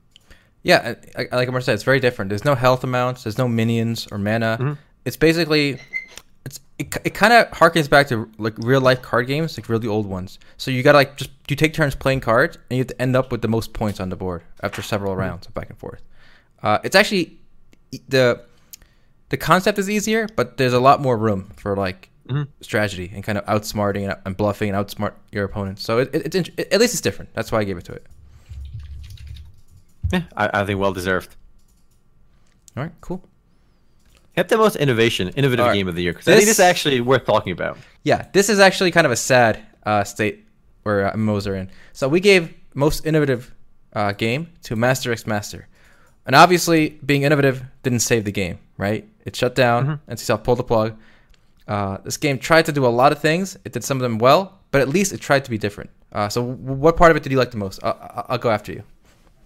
Yeah, 0.63 0.95
like 1.15 1.31
I 1.31 1.59
said, 1.59 1.73
it's 1.75 1.83
very 1.83 1.99
different. 1.99 2.29
There's 2.29 2.45
no 2.45 2.55
health 2.55 2.83
amounts. 2.83 3.23
There's 3.23 3.37
no 3.37 3.47
minions 3.47 4.07
or 4.11 4.17
mana. 4.17 4.57
Mm-hmm. 4.59 4.73
It's 5.05 5.15
basically 5.15 5.79
it, 6.77 6.97
it 7.05 7.13
kind 7.13 7.33
of 7.33 7.49
harkens 7.51 7.89
back 7.89 8.07
to 8.07 8.29
like 8.37 8.57
real 8.57 8.81
life 8.81 9.01
card 9.01 9.27
games, 9.27 9.57
like 9.57 9.69
really 9.69 9.87
old 9.87 10.05
ones. 10.05 10.39
So 10.57 10.71
you 10.71 10.83
gotta 10.83 10.97
like 10.97 11.17
just 11.17 11.31
you 11.47 11.55
take 11.55 11.73
turns 11.73 11.95
playing 11.95 12.21
cards, 12.21 12.57
and 12.69 12.77
you 12.77 12.79
have 12.79 12.87
to 12.87 13.01
end 13.01 13.15
up 13.15 13.31
with 13.31 13.41
the 13.41 13.47
most 13.47 13.73
points 13.73 13.99
on 13.99 14.09
the 14.09 14.15
board 14.15 14.43
after 14.61 14.81
several 14.81 15.13
mm-hmm. 15.13 15.21
rounds 15.21 15.47
of 15.47 15.53
back 15.53 15.69
and 15.69 15.77
forth. 15.77 16.01
Uh, 16.61 16.79
it's 16.83 16.95
actually 16.95 17.39
the 18.09 18.43
the 19.29 19.37
concept 19.37 19.79
is 19.79 19.89
easier, 19.89 20.27
but 20.35 20.57
there's 20.57 20.73
a 20.73 20.79
lot 20.79 21.01
more 21.01 21.17
room 21.17 21.51
for 21.55 21.75
like 21.75 22.09
mm-hmm. 22.27 22.43
strategy 22.61 23.11
and 23.13 23.23
kind 23.23 23.37
of 23.37 23.45
outsmarting 23.45 24.09
and, 24.09 24.19
and, 24.25 24.37
bluffing 24.37 24.73
and 24.73 24.77
outsmart 24.77 25.13
your 25.31 25.43
opponents. 25.45 25.83
So 25.83 25.99
it, 25.99 26.09
it, 26.13 26.35
it's 26.35 26.49
it, 26.57 26.71
at 26.71 26.79
least 26.79 26.93
it's 26.93 27.01
different. 27.01 27.33
That's 27.33 27.51
why 27.51 27.59
I 27.59 27.63
gave 27.63 27.77
it 27.77 27.85
to 27.85 27.93
it. 27.93 28.05
Yeah, 30.13 30.23
I, 30.35 30.61
I 30.61 30.65
think 30.65 30.79
well 30.79 30.93
deserved. 30.93 31.35
All 32.77 32.83
right, 32.83 32.91
cool. 33.01 33.23
Kept 34.35 34.49
the 34.49 34.57
most 34.57 34.75
innovation, 34.75 35.29
innovative 35.29 35.65
right. 35.65 35.73
game 35.73 35.87
of 35.87 35.95
the 35.95 36.03
year. 36.03 36.11
Because 36.11 36.27
I 36.27 36.33
think 36.33 36.45
this 36.45 36.59
is 36.59 36.65
actually 36.65 36.99
worth 36.99 37.25
talking 37.25 37.53
about. 37.53 37.77
Yeah, 38.03 38.27
this 38.33 38.49
is 38.49 38.59
actually 38.59 38.91
kind 38.91 39.05
of 39.05 39.11
a 39.11 39.15
sad 39.15 39.65
uh, 39.85 40.03
state 40.03 40.45
where 40.83 41.07
uh, 41.07 41.13
MMOs 41.13 41.47
are 41.47 41.55
in. 41.55 41.71
So 41.93 42.09
we 42.09 42.19
gave 42.19 42.53
most 42.73 43.05
innovative 43.05 43.53
uh, 43.93 44.11
game 44.11 44.49
to 44.63 44.75
Master 44.75 45.11
X 45.13 45.25
Master, 45.25 45.67
and 46.25 46.35
obviously 46.35 46.99
being 47.05 47.23
innovative 47.23 47.63
didn't 47.81 47.99
save 47.99 48.25
the 48.25 48.31
game, 48.31 48.59
right? 48.77 49.07
It 49.25 49.35
shut 49.35 49.55
down, 49.55 49.83
mm-hmm. 49.83 50.09
and 50.09 50.19
NC 50.19 50.43
pulled 50.43 50.59
the 50.59 50.63
plug. 50.63 50.97
Uh, 51.67 51.97
this 52.03 52.17
game 52.17 52.37
tried 52.37 52.65
to 52.65 52.71
do 52.71 52.85
a 52.85 52.87
lot 52.87 53.11
of 53.11 53.19
things. 53.19 53.57
It 53.65 53.73
did 53.73 53.83
some 53.83 53.97
of 53.97 54.01
them 54.01 54.17
well, 54.17 54.59
but 54.71 54.81
at 54.81 54.89
least 54.89 55.13
it 55.13 55.21
tried 55.21 55.45
to 55.45 55.49
be 55.49 55.57
different. 55.57 55.89
Uh, 56.11 56.29
so, 56.29 56.43
what 56.43 56.95
part 56.95 57.11
of 57.11 57.17
it 57.17 57.23
did 57.23 57.31
you 57.31 57.37
like 57.37 57.51
the 57.51 57.57
most? 57.57 57.79
I'll, 57.83 58.25
I'll 58.29 58.37
go 58.37 58.49
after 58.49 58.71
you. 58.71 58.83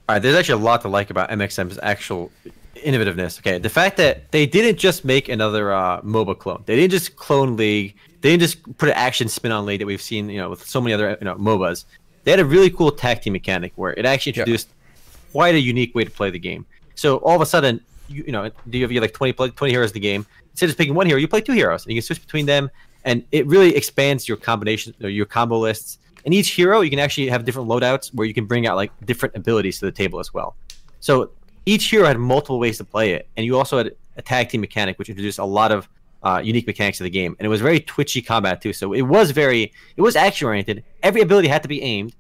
All 0.08 0.16
right, 0.16 0.20
there's 0.20 0.36
actually 0.36 0.62
a 0.62 0.66
lot 0.66 0.82
to 0.82 0.88
like 0.88 1.10
about 1.10 1.30
MXM's 1.30 1.80
actual 1.82 2.32
innovativeness. 2.76 3.40
Okay, 3.40 3.58
the 3.58 3.70
fact 3.70 3.98
that 3.98 4.32
they 4.32 4.46
didn't 4.46 4.78
just 4.78 5.06
make 5.06 5.30
another 5.30 5.72
uh, 5.74 6.02
MOBA 6.02 6.38
clone. 6.38 6.64
They 6.66 6.76
didn't 6.76 6.92
just 6.92 7.16
clone 7.16 7.56
League. 7.56 7.96
They 8.22 8.32
didn't 8.32 8.42
just 8.42 8.78
put 8.78 8.90
an 8.90 8.96
action 8.96 9.28
spin 9.30 9.52
on 9.52 9.66
League 9.66 9.80
that 9.80 9.86
we've 9.86 10.02
seen, 10.02 10.30
you 10.30 10.38
know, 10.38 10.50
with 10.50 10.68
so 10.68 10.82
many 10.82 10.94
other 10.94 11.18
you 11.20 11.26
know 11.26 11.36
MOBAs. 11.36 11.86
They 12.24 12.32
had 12.32 12.40
a 12.40 12.46
really 12.46 12.70
cool 12.70 12.92
tag 12.92 13.22
team 13.22 13.34
mechanic 13.34 13.72
where 13.76 13.94
it 13.94 14.06
actually 14.06 14.32
introduced 14.32 14.68
yeah. 14.68 15.32
quite 15.32 15.56
a 15.56 15.60
unique 15.60 15.96
way 15.96 16.04
to 16.04 16.12
play 16.12 16.30
the 16.30 16.40
game. 16.40 16.66
So 16.96 17.18
all 17.18 17.36
of 17.36 17.42
a 17.42 17.46
sudden, 17.46 17.80
you, 18.10 18.24
you 18.26 18.32
know, 18.32 18.50
do 18.70 18.78
you 18.78 18.88
have 18.88 19.02
like 19.02 19.14
20, 19.14 19.52
20 19.52 19.72
heroes 19.72 19.92
in 19.92 19.94
the 19.94 20.00
game? 20.00 20.26
Instead 20.52 20.70
of 20.70 20.78
picking 20.78 20.96
one 20.96 21.06
hero, 21.06 21.20
you 21.20 21.28
play 21.28 21.42
two 21.42 21.54
heroes, 21.54 21.86
and 21.86 21.94
you 21.94 22.02
can 22.02 22.06
switch 22.06 22.22
between 22.22 22.46
them, 22.46 22.70
and 23.06 23.24
it 23.32 23.46
really 23.48 23.76
expands 23.76 24.28
your 24.28 24.38
combination, 24.38 24.94
your 25.00 25.26
combo 25.26 25.58
lists. 25.58 26.00
And 26.26 26.34
each 26.34 26.50
hero, 26.50 26.82
you 26.82 26.90
can 26.90 27.00
actually 27.00 27.30
have 27.30 27.46
different 27.46 27.70
loadouts 27.70 28.14
where 28.14 28.28
you 28.28 28.34
can 28.34 28.46
bring 28.46 28.68
out 28.68 28.76
like 28.76 28.92
different 29.06 29.36
abilities 29.36 29.80
to 29.80 29.86
the 29.86 29.92
table 29.92 30.20
as 30.20 30.34
well. 30.34 30.56
So 31.00 31.32
each 31.66 31.90
hero 31.90 32.06
had 32.06 32.18
multiple 32.18 32.60
ways 32.60 32.78
to 32.80 32.84
play 32.84 33.14
it, 33.14 33.30
and 33.38 33.46
you 33.46 33.58
also 33.58 33.78
had 33.78 33.96
a 34.18 34.22
tag 34.22 34.50
team 34.50 34.62
mechanic, 34.62 35.00
which 35.00 35.10
introduced 35.10 35.40
a 35.40 35.46
lot 35.46 35.72
of 35.72 35.88
uh, 36.24 36.42
unique 36.44 36.68
mechanics 36.68 36.98
to 36.98 37.04
the 37.04 37.10
game, 37.10 37.36
and 37.40 37.46
it 37.46 37.50
was 37.50 37.62
very 37.62 37.80
twitchy 37.80 38.22
combat 38.22 38.62
too. 38.62 38.74
So 38.74 38.94
it 38.94 39.04
was 39.04 39.32
very, 39.32 39.72
it 39.96 40.02
was 40.02 40.16
action 40.16 40.48
oriented. 40.48 40.84
Every 41.04 41.22
ability 41.22 41.48
had 41.48 41.62
to 41.62 41.70
be 41.70 41.82
aimed, 41.82 42.16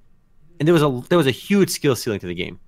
and 0.60 0.68
there 0.68 0.74
was 0.74 0.84
a 0.84 1.02
there 1.10 1.18
was 1.18 1.28
a 1.28 1.32
huge 1.32 1.70
skill 1.70 1.96
ceiling 1.96 2.20
to 2.22 2.28
the 2.28 2.36
game. 2.36 2.60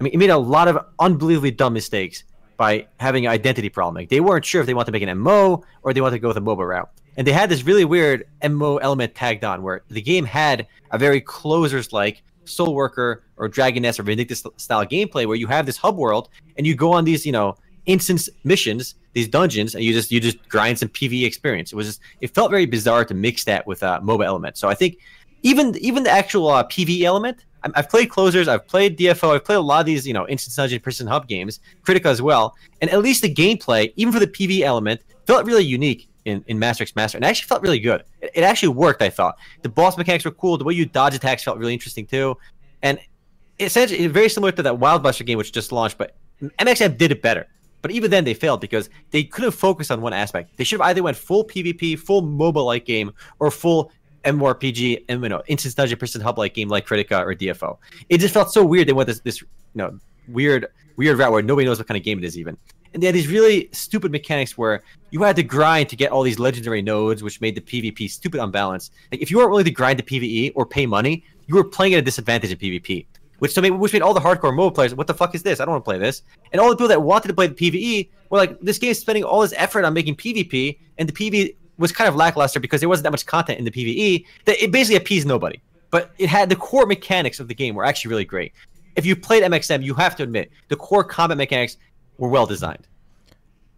I 0.00 0.04
mean, 0.04 0.12
it 0.12 0.18
made 0.18 0.30
a 0.30 0.36
lot 0.36 0.68
of 0.68 0.78
unbelievably 0.98 1.52
dumb 1.52 1.72
mistakes 1.72 2.24
by 2.56 2.86
having 3.00 3.26
an 3.26 3.32
identity 3.32 3.68
problem. 3.68 3.94
Like 3.94 4.08
they 4.08 4.20
weren't 4.20 4.44
sure 4.44 4.60
if 4.60 4.66
they 4.66 4.74
want 4.74 4.86
to 4.86 4.92
make 4.92 5.02
an 5.02 5.08
MMO 5.08 5.62
or 5.82 5.92
they 5.92 6.00
want 6.00 6.12
to 6.12 6.18
go 6.18 6.28
with 6.28 6.36
a 6.36 6.40
MOBA 6.40 6.68
route. 6.68 6.90
And 7.16 7.26
they 7.26 7.32
had 7.32 7.48
this 7.48 7.64
really 7.64 7.84
weird 7.84 8.26
MMO 8.42 8.78
element 8.82 9.14
tagged 9.14 9.44
on 9.44 9.62
where 9.62 9.82
the 9.88 10.02
game 10.02 10.24
had 10.24 10.66
a 10.90 10.98
very 10.98 11.20
closers 11.20 11.92
like 11.92 12.22
Soul 12.44 12.74
Worker 12.74 13.24
or 13.36 13.48
Dragon 13.48 13.82
Nest 13.82 14.00
or 14.00 14.02
Vindictus 14.02 14.44
style 14.56 14.84
gameplay 14.84 15.26
where 15.26 15.36
you 15.36 15.46
have 15.46 15.66
this 15.66 15.76
hub 15.76 15.96
world 15.96 16.28
and 16.56 16.66
you 16.66 16.74
go 16.74 16.92
on 16.92 17.04
these, 17.04 17.24
you 17.24 17.32
know, 17.32 17.56
instance 17.86 18.28
missions, 18.44 18.94
these 19.12 19.28
dungeons, 19.28 19.74
and 19.74 19.84
you 19.84 19.92
just 19.92 20.10
you 20.10 20.20
just 20.20 20.48
grind 20.48 20.78
some 20.78 20.88
PVE 20.88 21.24
experience. 21.24 21.72
It 21.72 21.76
was 21.76 21.86
just 21.86 22.00
it 22.20 22.34
felt 22.34 22.50
very 22.50 22.66
bizarre 22.66 23.04
to 23.04 23.14
mix 23.14 23.44
that 23.44 23.66
with 23.66 23.82
uh, 23.82 24.00
MOBA 24.00 24.24
element. 24.24 24.56
So 24.56 24.68
I 24.68 24.74
think 24.74 24.98
even 25.42 25.76
even 25.78 26.02
the 26.02 26.10
actual 26.10 26.48
uh, 26.48 26.64
PVE 26.64 27.02
element. 27.02 27.44
I've 27.74 27.88
played 27.88 28.10
closers, 28.10 28.48
I've 28.48 28.66
played 28.66 28.98
DFO, 28.98 29.34
I've 29.34 29.44
played 29.44 29.56
a 29.56 29.60
lot 29.60 29.80
of 29.80 29.86
these, 29.86 30.06
you 30.06 30.12
know, 30.12 30.28
instance 30.28 30.56
dungeon, 30.56 30.80
person 30.80 31.06
hub 31.06 31.28
games, 31.28 31.60
Kritika 31.82 32.06
as 32.06 32.20
well, 32.20 32.54
and 32.80 32.90
at 32.90 33.00
least 33.00 33.22
the 33.22 33.32
gameplay, 33.32 33.92
even 33.96 34.12
for 34.12 34.20
the 34.20 34.26
PVE 34.26 34.60
element, 34.60 35.00
felt 35.26 35.46
really 35.46 35.64
unique 35.64 36.08
in, 36.24 36.44
in 36.46 36.58
Master 36.58 36.82
X 36.82 36.94
Master, 36.96 37.18
and 37.18 37.24
actually 37.24 37.46
felt 37.46 37.62
really 37.62 37.78
good. 37.78 38.04
It, 38.20 38.30
it, 38.34 38.44
actually 38.44 38.68
worked, 38.68 39.02
I 39.02 39.10
thought. 39.10 39.36
The 39.62 39.68
boss 39.68 39.96
mechanics 39.96 40.24
were 40.24 40.30
cool. 40.30 40.58
The 40.58 40.64
way 40.64 40.74
you 40.74 40.86
dodge 40.86 41.14
attacks 41.14 41.42
felt 41.42 41.58
really 41.58 41.72
interesting 41.72 42.06
too, 42.06 42.36
and 42.82 42.98
essentially 43.60 44.06
very 44.08 44.28
similar 44.28 44.52
to 44.52 44.62
that 44.62 44.74
Wildbuster 44.74 45.24
game 45.24 45.38
which 45.38 45.52
just 45.52 45.72
launched. 45.72 45.98
But 45.98 46.16
MXM 46.42 46.98
did 46.98 47.12
it 47.12 47.22
better. 47.22 47.46
But 47.82 47.90
even 47.90 48.10
then, 48.10 48.24
they 48.24 48.32
failed 48.32 48.62
because 48.62 48.88
they 49.10 49.24
couldn't 49.24 49.50
focus 49.50 49.90
on 49.90 50.00
one 50.00 50.14
aspect. 50.14 50.56
They 50.56 50.64
should 50.64 50.80
have 50.80 50.88
either 50.88 51.02
went 51.02 51.18
full 51.18 51.44
PvP, 51.44 51.98
full 51.98 52.22
MOBA-like 52.22 52.86
game, 52.86 53.12
or 53.40 53.50
full 53.50 53.92
MMORPG 54.24 55.04
you 55.08 55.28
know 55.28 55.42
instance 55.46 55.74
dungeon 55.74 55.98
person 55.98 56.20
hub 56.20 56.38
like 56.38 56.54
game 56.54 56.68
like 56.68 56.86
Kritika 56.86 57.24
or 57.24 57.34
DFO. 57.34 57.78
It 58.08 58.18
just 58.18 58.34
felt 58.34 58.52
so 58.52 58.64
weird. 58.64 58.88
They 58.88 58.92
went 58.92 59.06
this 59.06 59.20
this 59.20 59.40
you 59.40 59.48
know 59.74 59.98
weird 60.28 60.66
weird 60.96 61.18
route 61.18 61.32
where 61.32 61.42
nobody 61.42 61.66
knows 61.66 61.78
what 61.78 61.88
kind 61.88 61.98
of 61.98 62.04
game 62.04 62.18
it 62.18 62.24
is 62.24 62.38
even 62.38 62.56
and 62.94 63.02
they 63.02 63.06
had 63.06 63.14
these 63.14 63.28
really 63.28 63.68
stupid 63.72 64.12
mechanics 64.12 64.56
where 64.56 64.82
you 65.10 65.22
had 65.22 65.36
to 65.36 65.42
grind 65.42 65.88
to 65.88 65.96
get 65.96 66.12
all 66.12 66.22
these 66.22 66.38
legendary 66.38 66.80
nodes, 66.80 67.22
which 67.22 67.40
made 67.40 67.56
the 67.56 67.60
PvP 67.60 68.08
stupid 68.08 68.40
unbalanced. 68.40 68.92
Like 69.10 69.20
if 69.20 69.30
you 69.30 69.38
weren't 69.38 69.50
willing 69.50 69.64
to 69.64 69.70
grind 69.72 69.98
the 69.98 70.04
PvE 70.04 70.52
or 70.54 70.64
pay 70.64 70.86
money, 70.86 71.24
you 71.46 71.56
were 71.56 71.64
playing 71.64 71.94
at 71.94 71.98
a 71.98 72.02
disadvantage 72.02 72.52
in 72.52 72.58
PvP. 72.58 73.06
Which 73.40 73.52
so 73.52 73.60
made, 73.60 73.70
which 73.70 73.92
made 73.92 74.02
all 74.02 74.14
the 74.14 74.20
hardcore 74.20 74.54
MOBA 74.54 74.74
players, 74.74 74.94
what 74.94 75.08
the 75.08 75.12
fuck 75.12 75.34
is 75.34 75.42
this? 75.42 75.58
I 75.58 75.64
don't 75.64 75.72
want 75.72 75.84
to 75.84 75.90
play 75.90 75.98
this. 75.98 76.22
And 76.52 76.60
all 76.60 76.70
the 76.70 76.76
people 76.76 76.88
that 76.88 77.02
wanted 77.02 77.28
to 77.28 77.34
play 77.34 77.48
the 77.48 77.54
PvE 77.54 78.08
were 78.30 78.38
like, 78.38 78.58
this 78.60 78.78
game 78.78 78.92
is 78.92 79.00
spending 79.00 79.24
all 79.24 79.40
this 79.40 79.52
effort 79.56 79.84
on 79.84 79.92
making 79.92 80.14
PvP, 80.16 80.78
and 80.98 81.08
the 81.08 81.12
PvE 81.12 81.56
was 81.78 81.92
kind 81.92 82.08
of 82.08 82.14
lackluster 82.16 82.60
because 82.60 82.80
there 82.80 82.88
wasn't 82.88 83.04
that 83.04 83.10
much 83.10 83.26
content 83.26 83.58
in 83.58 83.64
the 83.64 83.70
PvE 83.70 84.24
that 84.44 84.62
it 84.62 84.70
basically 84.72 84.96
appeased 84.96 85.26
nobody. 85.26 85.60
but 85.90 86.10
it 86.18 86.28
had 86.28 86.48
the 86.48 86.56
core 86.56 86.86
mechanics 86.86 87.38
of 87.40 87.46
the 87.48 87.54
game 87.54 87.74
were 87.74 87.84
actually 87.84 88.08
really 88.10 88.24
great. 88.24 88.52
If 88.96 89.04
you 89.06 89.14
played 89.16 89.42
MXM, 89.44 89.82
you 89.82 89.94
have 89.94 90.14
to 90.16 90.22
admit 90.22 90.50
the 90.68 90.76
core 90.76 91.04
combat 91.04 91.36
mechanics 91.38 91.76
were 92.18 92.28
well 92.28 92.46
designed. 92.46 92.86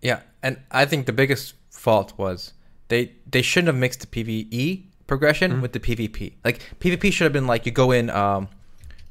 Yeah, 0.02 0.20
and 0.42 0.58
I 0.70 0.84
think 0.86 1.06
the 1.06 1.12
biggest 1.12 1.54
fault 1.70 2.12
was 2.16 2.52
they 2.88 3.12
they 3.30 3.42
shouldn't 3.42 3.68
have 3.68 3.76
mixed 3.76 4.00
the 4.00 4.06
PVE 4.14 4.84
progression 5.06 5.52
Mm-hmm. 5.52 5.60
with 5.62 5.72
the 5.72 5.80
PvP. 5.80 6.34
Like 6.44 6.60
PvP 6.80 7.12
should 7.12 7.24
have 7.24 7.32
been 7.32 7.46
like 7.46 7.64
you 7.66 7.72
go 7.72 7.92
in 7.92 8.10
um 8.10 8.48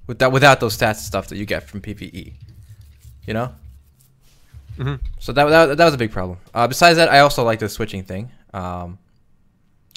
without 0.07 0.31
without 0.31 0.59
those 0.59 0.75
stats 0.77 0.97
and 1.01 1.07
stuff 1.13 1.27
that 1.29 1.37
you 1.37 1.45
get 1.45 1.61
from 1.69 1.81
PvE. 1.81 2.33
You 3.27 3.33
know. 3.33 3.53
Mhm. 4.77 4.99
So 5.19 5.31
that, 5.33 5.45
that 5.45 5.77
that 5.77 5.85
was 5.85 5.93
a 5.93 5.97
big 5.97 6.11
problem. 6.11 6.37
Uh, 6.53 6.67
besides 6.67 6.97
that, 6.97 7.09
I 7.09 7.19
also 7.19 7.43
like 7.43 7.59
the 7.59 7.69
switching 7.69 8.03
thing. 8.03 8.29
Um, 8.55 8.97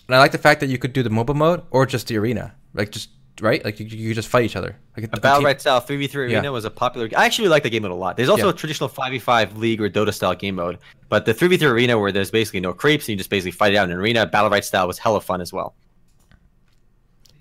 and 0.08 0.16
I 0.16 0.18
like 0.18 0.32
the 0.32 0.38
fact 0.38 0.60
that 0.60 0.68
you 0.68 0.78
could 0.78 0.92
do 0.92 1.02
the 1.02 1.10
MOBA 1.10 1.34
mode 1.34 1.62
or 1.70 1.86
just 1.86 2.08
the 2.08 2.16
arena, 2.16 2.54
like 2.74 2.90
just 2.90 3.10
right, 3.40 3.64
like 3.64 3.78
you, 3.78 3.86
you 3.86 4.08
could 4.08 4.16
just 4.16 4.28
fight 4.28 4.44
each 4.44 4.56
other. 4.56 4.76
Like 4.96 5.04
A 5.06 5.20
Battlerite 5.20 5.60
style 5.60 5.80
3v3 5.80 6.14
Yeah. 6.30 6.38
arena 6.38 6.50
was 6.50 6.64
a 6.64 6.70
popular. 6.70 7.08
I 7.16 7.24
actually 7.26 7.48
like 7.48 7.62
the 7.62 7.70
game 7.70 7.82
mode 7.82 7.92
a 7.92 7.94
lot. 7.94 8.16
There's 8.16 8.28
also 8.28 8.46
Yeah. 8.46 8.50
a 8.50 8.56
traditional 8.56 8.88
5v5 8.88 9.56
league 9.58 9.80
or 9.80 9.88
Dota 9.88 10.12
style 10.12 10.34
game 10.34 10.56
mode, 10.56 10.78
but 11.08 11.24
the 11.24 11.32
3v3 11.34 11.70
arena 11.70 11.98
where 11.98 12.10
there's 12.10 12.30
basically 12.32 12.60
no 12.60 12.72
creeps 12.72 13.04
and 13.04 13.10
you 13.10 13.16
just 13.16 13.30
basically 13.30 13.52
fight 13.52 13.74
it 13.74 13.76
out 13.76 13.84
in 13.84 13.92
an 13.92 13.98
arena, 13.98 14.26
Battlerite 14.26 14.64
style 14.64 14.86
was 14.88 14.98
hella 14.98 15.20
fun 15.20 15.40
as 15.40 15.52
well. 15.52 15.74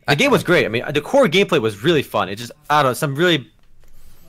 The 0.08 0.16
game 0.16 0.32
was 0.32 0.44
great. 0.44 0.66
I 0.66 0.70
mean, 0.70 0.84
the 0.94 1.02
core 1.02 1.28
gameplay 1.28 1.62
was 1.62 1.84
really 1.84 2.04
fun. 2.04 2.30
It 2.30 2.36
just, 2.36 2.52
I 2.70 2.82
don't 2.84 2.92
know, 2.92 2.94
some 2.94 3.16
really 3.16 3.52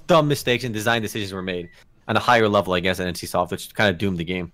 dumb 0.06 0.26
mistakes 0.26 0.64
and 0.64 0.72
design 0.74 1.02
decisions 1.02 1.32
were 1.32 1.42
made 1.42 1.68
on 2.08 2.16
a 2.16 2.20
higher 2.20 2.48
level, 2.48 2.72
I 2.72 2.80
guess, 2.80 2.98
at 2.98 3.06
NCSoft, 3.12 3.50
which 3.50 3.74
kind 3.74 3.90
of 3.90 3.98
doomed 3.98 4.18
the 4.18 4.24
game. 4.24 4.52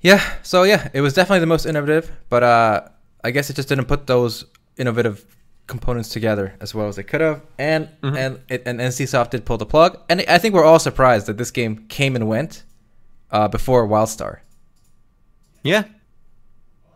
Yeah, 0.00 0.22
so 0.42 0.62
yeah, 0.62 0.88
it 0.92 1.00
was 1.00 1.12
definitely 1.14 1.40
the 1.40 1.46
most 1.46 1.66
innovative, 1.66 2.10
but 2.28 2.42
uh, 2.42 2.88
I 3.24 3.30
guess 3.32 3.50
it 3.50 3.54
just 3.56 3.68
didn't 3.68 3.86
put 3.86 4.06
those 4.06 4.44
innovative 4.76 5.24
components 5.66 6.08
together 6.10 6.54
as 6.60 6.74
well 6.74 6.86
as 6.88 6.96
they 6.96 7.02
could 7.02 7.20
have, 7.20 7.42
and 7.58 7.88
and 8.02 8.40
it, 8.48 8.62
and 8.64 8.78
NCSoft 8.80 9.30
did 9.30 9.44
pull 9.44 9.58
the 9.58 9.66
plug, 9.66 9.98
and 10.08 10.24
I 10.28 10.38
think 10.38 10.54
we're 10.54 10.64
all 10.64 10.78
surprised 10.78 11.26
that 11.26 11.36
this 11.36 11.50
game 11.50 11.86
came 11.88 12.14
and 12.14 12.28
went 12.28 12.62
uh, 13.32 13.48
before 13.48 13.86
WildStar. 13.88 14.38
Yeah. 15.64 15.84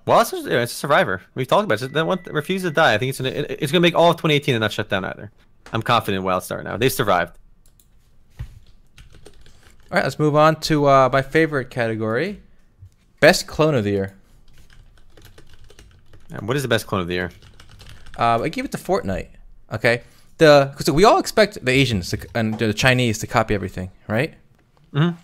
Well, 0.07 0.21
it's, 0.21 0.31
just- 0.31 0.47
it's 0.47 0.73
a 0.73 0.75
survivor. 0.77 1.23
We've 1.35 1.47
talked 1.47 1.65
about 1.65 1.83
it. 1.83 1.93
That 1.93 2.07
one 2.07 2.21
refused 2.27 2.65
to 2.65 2.71
die. 2.71 2.95
I 2.95 2.99
think 2.99 3.11
it's 3.11 3.19
gonna, 3.19 3.31
it- 3.31 3.51
it's 3.51 3.73
going 3.73 3.81
to 3.83 3.87
make 3.87 3.95
all 3.95 4.11
of 4.11 4.17
2018 4.17 4.55
and 4.55 4.63
not 4.63 4.73
shut 4.73 4.89
down 4.89 5.05
either. 5.05 5.31
I'm 5.73 5.83
confident 5.83 6.25
in 6.25 6.29
WildStar 6.31 6.63
now. 6.65 6.77
They 6.77 6.89
survived. 6.89 7.37
All 8.39 9.97
right, 9.97 10.05
let's 10.05 10.19
move 10.19 10.35
on 10.37 10.57
to 10.61 10.87
uh, 10.87 11.09
my 11.13 11.21
favorite 11.23 11.71
category, 11.71 12.41
best 13.23 13.47
clone 13.47 13.75
of 13.75 13.85
the 13.85 13.91
year. 13.91 14.15
And 16.31 16.47
what 16.49 16.57
is 16.57 16.63
the 16.63 16.69
best 16.69 16.87
clone 16.87 17.01
of 17.01 17.07
the 17.09 17.15
year? 17.15 17.31
Uh, 18.19 18.43
I 18.43 18.49
give 18.49 18.65
it 18.67 18.73
to 18.73 18.79
Fortnite. 18.79 19.29
Okay, 19.73 20.03
the 20.39 20.69
because 20.71 20.91
we 20.91 21.05
all 21.05 21.19
expect 21.19 21.65
the 21.65 21.71
Asians 21.73 22.11
to, 22.11 22.19
and 22.35 22.59
the 22.59 22.75
Chinese 22.75 23.19
to 23.21 23.27
copy 23.27 23.55
everything, 23.55 23.91
right? 24.09 24.35
Mhm. 24.93 25.17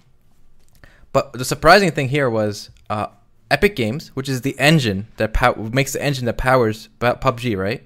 But 1.13 1.33
the 1.35 1.45
surprising 1.45 1.91
thing 1.91 2.09
here 2.09 2.31
was 2.31 2.71
uh, 2.89 3.09
Epic 3.51 3.77
Games, 3.77 4.09
which 4.15 4.29
is 4.29 4.41
the 4.43 4.59
engine 4.59 5.07
that 5.17 5.33
pow- 5.35 5.55
makes 5.73 5.93
the 5.93 6.03
engine 6.03 6.25
that 6.27 6.39
powers 6.39 6.89
PUBG, 7.01 7.57
right? 7.59 7.83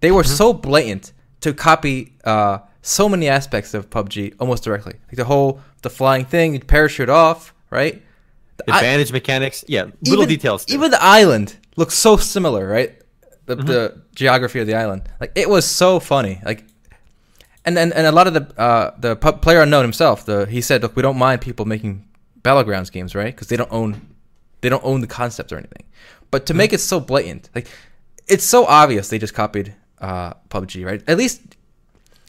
They 0.00 0.10
were 0.10 0.24
so 0.24 0.52
blatant 0.52 1.12
to 1.40 1.52
copy 1.52 2.14
uh, 2.24 2.58
so 2.82 3.08
many 3.08 3.28
aspects 3.28 3.74
of 3.74 3.90
PUBG 3.90 4.34
almost 4.40 4.64
directly, 4.64 4.94
like 5.08 5.16
the 5.16 5.24
whole 5.24 5.60
the 5.82 5.90
flying 5.90 6.24
thing, 6.24 6.54
you 6.54 6.60
parachute 6.60 7.08
off, 7.10 7.52
right? 7.70 8.02
The 8.58 8.72
I- 8.72 8.78
Advantage 8.78 9.12
mechanics. 9.12 9.64
Yeah, 9.68 9.84
little 10.02 10.22
even- 10.24 10.28
details. 10.28 10.64
too. 10.64 10.74
Even 10.74 10.90
the 10.90 11.02
island 11.02 11.56
looks 11.76 11.94
so 11.94 12.16
similar, 12.16 12.66
right? 12.68 12.98
The, 13.46 13.56
Mm-hmm. 13.56 13.66
the 13.66 14.02
geography 14.14 14.60
of 14.60 14.66
the 14.68 14.74
island, 14.74 15.02
like 15.20 15.32
it 15.34 15.48
was 15.48 15.64
so 15.64 15.98
funny, 15.98 16.40
like, 16.44 16.64
and 17.64 17.76
and, 17.78 17.92
and 17.92 18.06
a 18.06 18.12
lot 18.12 18.26
of 18.28 18.34
the 18.34 18.60
uh, 18.60 18.94
the 18.98 19.16
player 19.16 19.60
unknown 19.62 19.82
himself, 19.82 20.24
the 20.24 20.46
he 20.46 20.60
said, 20.60 20.82
look, 20.82 20.94
we 20.94 21.02
don't 21.02 21.18
mind 21.18 21.40
people 21.40 21.64
making 21.66 22.04
battlegrounds 22.42 22.90
games, 22.92 23.14
right? 23.16 23.34
Because 23.34 23.48
they 23.48 23.56
don't 23.56 23.72
own 23.72 24.00
they 24.60 24.68
don't 24.68 24.84
own 24.84 25.00
the 25.00 25.06
concept 25.08 25.50
or 25.52 25.56
anything, 25.58 25.84
but 26.30 26.42
Mm-hmm. 26.42 26.46
to 26.46 26.54
make 26.54 26.72
it 26.72 26.78
so 26.80 27.00
blatant, 27.00 27.50
like, 27.54 27.66
it's 28.28 28.44
so 28.44 28.64
obvious 28.64 29.08
they 29.08 29.18
just 29.18 29.34
copied 29.34 29.74
uh, 30.00 30.34
PUBG, 30.48 30.86
right? 30.86 31.02
At 31.08 31.18
least, 31.18 31.40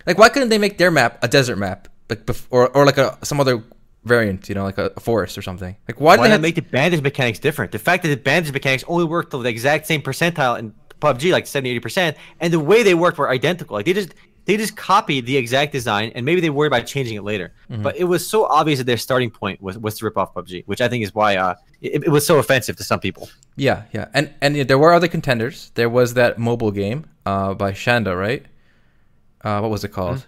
like, 0.07 0.17
why 0.17 0.29
couldn't 0.29 0.49
they 0.49 0.57
make 0.57 0.77
their 0.79 0.89
map 0.91 1.19
a 1.23 1.27
desert 1.27 1.57
map, 1.57 1.87
like, 2.09 2.25
bef- 2.25 2.47
or 2.49 2.69
or 2.75 2.85
like 2.87 2.97
a 2.97 3.17
some 3.23 3.39
other 3.39 3.63
variant, 4.05 4.49
you 4.49 4.55
know, 4.55 4.63
like 4.63 4.77
a, 4.77 4.91
a 4.95 4.99
forest 4.99 5.37
or 5.37 5.41
something? 5.41 5.75
Like, 5.87 5.99
why, 5.99 6.17
Why 6.17 6.17
do 6.17 6.23
they 6.23 6.29
have 6.29 6.41
make 6.41 6.55
the 6.55 6.61
bandage 6.61 7.01
mechanics 7.01 7.39
different? 7.39 7.71
The 7.71 7.79
fact 7.79 8.03
that 8.03 8.09
the 8.09 8.17
bandage 8.17 8.53
mechanics 8.53 8.83
only 8.87 9.05
worked 9.05 9.31
to 9.31 9.41
the 9.41 9.49
exact 9.49 9.87
same 9.87 10.01
percentile 10.01 10.59
in 10.59 10.73
PUBG, 10.99 11.31
like 11.31 11.47
70, 11.47 11.79
80%, 11.79 12.15
and 12.39 12.53
the 12.53 12.59
way 12.59 12.83
they 12.83 12.93
worked 12.93 13.17
were 13.17 13.29
identical. 13.29 13.75
Like 13.75 13.85
they 13.85 13.93
just 13.93 14.13
they 14.45 14.57
just 14.57 14.75
copied 14.75 15.25
the 15.25 15.37
exact 15.37 15.71
design, 15.71 16.11
and 16.15 16.25
maybe 16.25 16.41
they 16.41 16.49
worried 16.49 16.67
about 16.67 16.85
changing 16.85 17.15
it 17.15 17.23
later. 17.23 17.53
Mm-hmm. 17.69 17.81
But 17.81 17.95
it 17.95 18.05
was 18.05 18.27
so 18.27 18.45
obvious 18.45 18.79
that 18.79 18.85
their 18.85 18.97
starting 18.97 19.31
point 19.31 19.61
was, 19.61 19.77
was 19.77 19.97
to 19.99 20.05
rip 20.05 20.17
off 20.17 20.33
PUBG, 20.33 20.63
which 20.65 20.81
I 20.81 20.87
think 20.89 21.03
is 21.03 21.15
why 21.15 21.37
uh, 21.37 21.55
it, 21.81 22.03
it 22.05 22.09
was 22.09 22.25
so 22.25 22.39
offensive 22.39 22.75
to 22.77 22.83
some 22.83 22.99
people. 22.99 23.29
Yeah, 23.55 23.83
yeah, 23.93 24.07
and 24.13 24.33
and 24.41 24.55
yeah, 24.55 24.63
there 24.63 24.77
were 24.77 24.93
other 24.93 25.07
contenders. 25.07 25.71
There 25.75 25.89
was 25.89 26.15
that 26.15 26.39
mobile 26.39 26.71
game 26.71 27.05
uh, 27.25 27.53
by 27.53 27.71
Shanda, 27.71 28.17
right? 28.17 28.45
Uh, 29.41 29.59
what 29.59 29.71
was 29.71 29.83
it 29.83 29.89
called? 29.89 30.25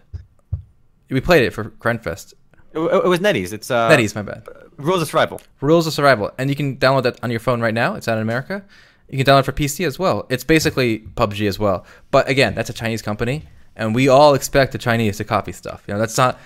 We 1.09 1.21
played 1.21 1.43
it 1.43 1.51
for 1.51 1.65
Grandfest. 1.65 2.33
It, 2.75 3.07
was 3.07 3.19
NetEase. 3.19 3.53
It's 3.53 3.71
uh, 3.71 3.89
NetEase, 3.89 4.15
my 4.15 4.21
bad. 4.21 4.47
Rules 4.77 5.01
of 5.01 5.07
Survival. 5.07 5.41
Rules 5.61 5.87
of 5.87 5.93
Survival, 5.93 6.31
and 6.37 6.49
you 6.49 6.55
can 6.55 6.77
download 6.77 7.03
that 7.03 7.23
on 7.23 7.31
your 7.31 7.39
phone 7.39 7.61
right 7.61 7.73
now. 7.73 7.95
It's 7.95 8.07
out 8.07 8.17
in 8.17 8.21
America. 8.21 8.63
You 9.09 9.23
can 9.23 9.25
download 9.25 9.41
it 9.41 9.45
for 9.45 9.51
PC 9.53 9.85
as 9.85 9.97
well. 9.97 10.25
It's 10.29 10.43
basically 10.43 10.99
PUBG 10.99 11.47
as 11.47 11.59
well, 11.59 11.85
but 12.11 12.27
again, 12.27 12.55
that's 12.55 12.69
a 12.69 12.73
Chinese 12.73 13.01
company, 13.01 13.45
and 13.75 13.95
we 13.95 14.09
all 14.09 14.33
expect 14.33 14.71
the 14.71 14.77
Chinese 14.77 15.17
to 15.17 15.23
copy 15.23 15.51
stuff. 15.51 15.83
You 15.87 15.93
know, 15.93 15.99
that's 15.99 16.17
not 16.17 16.39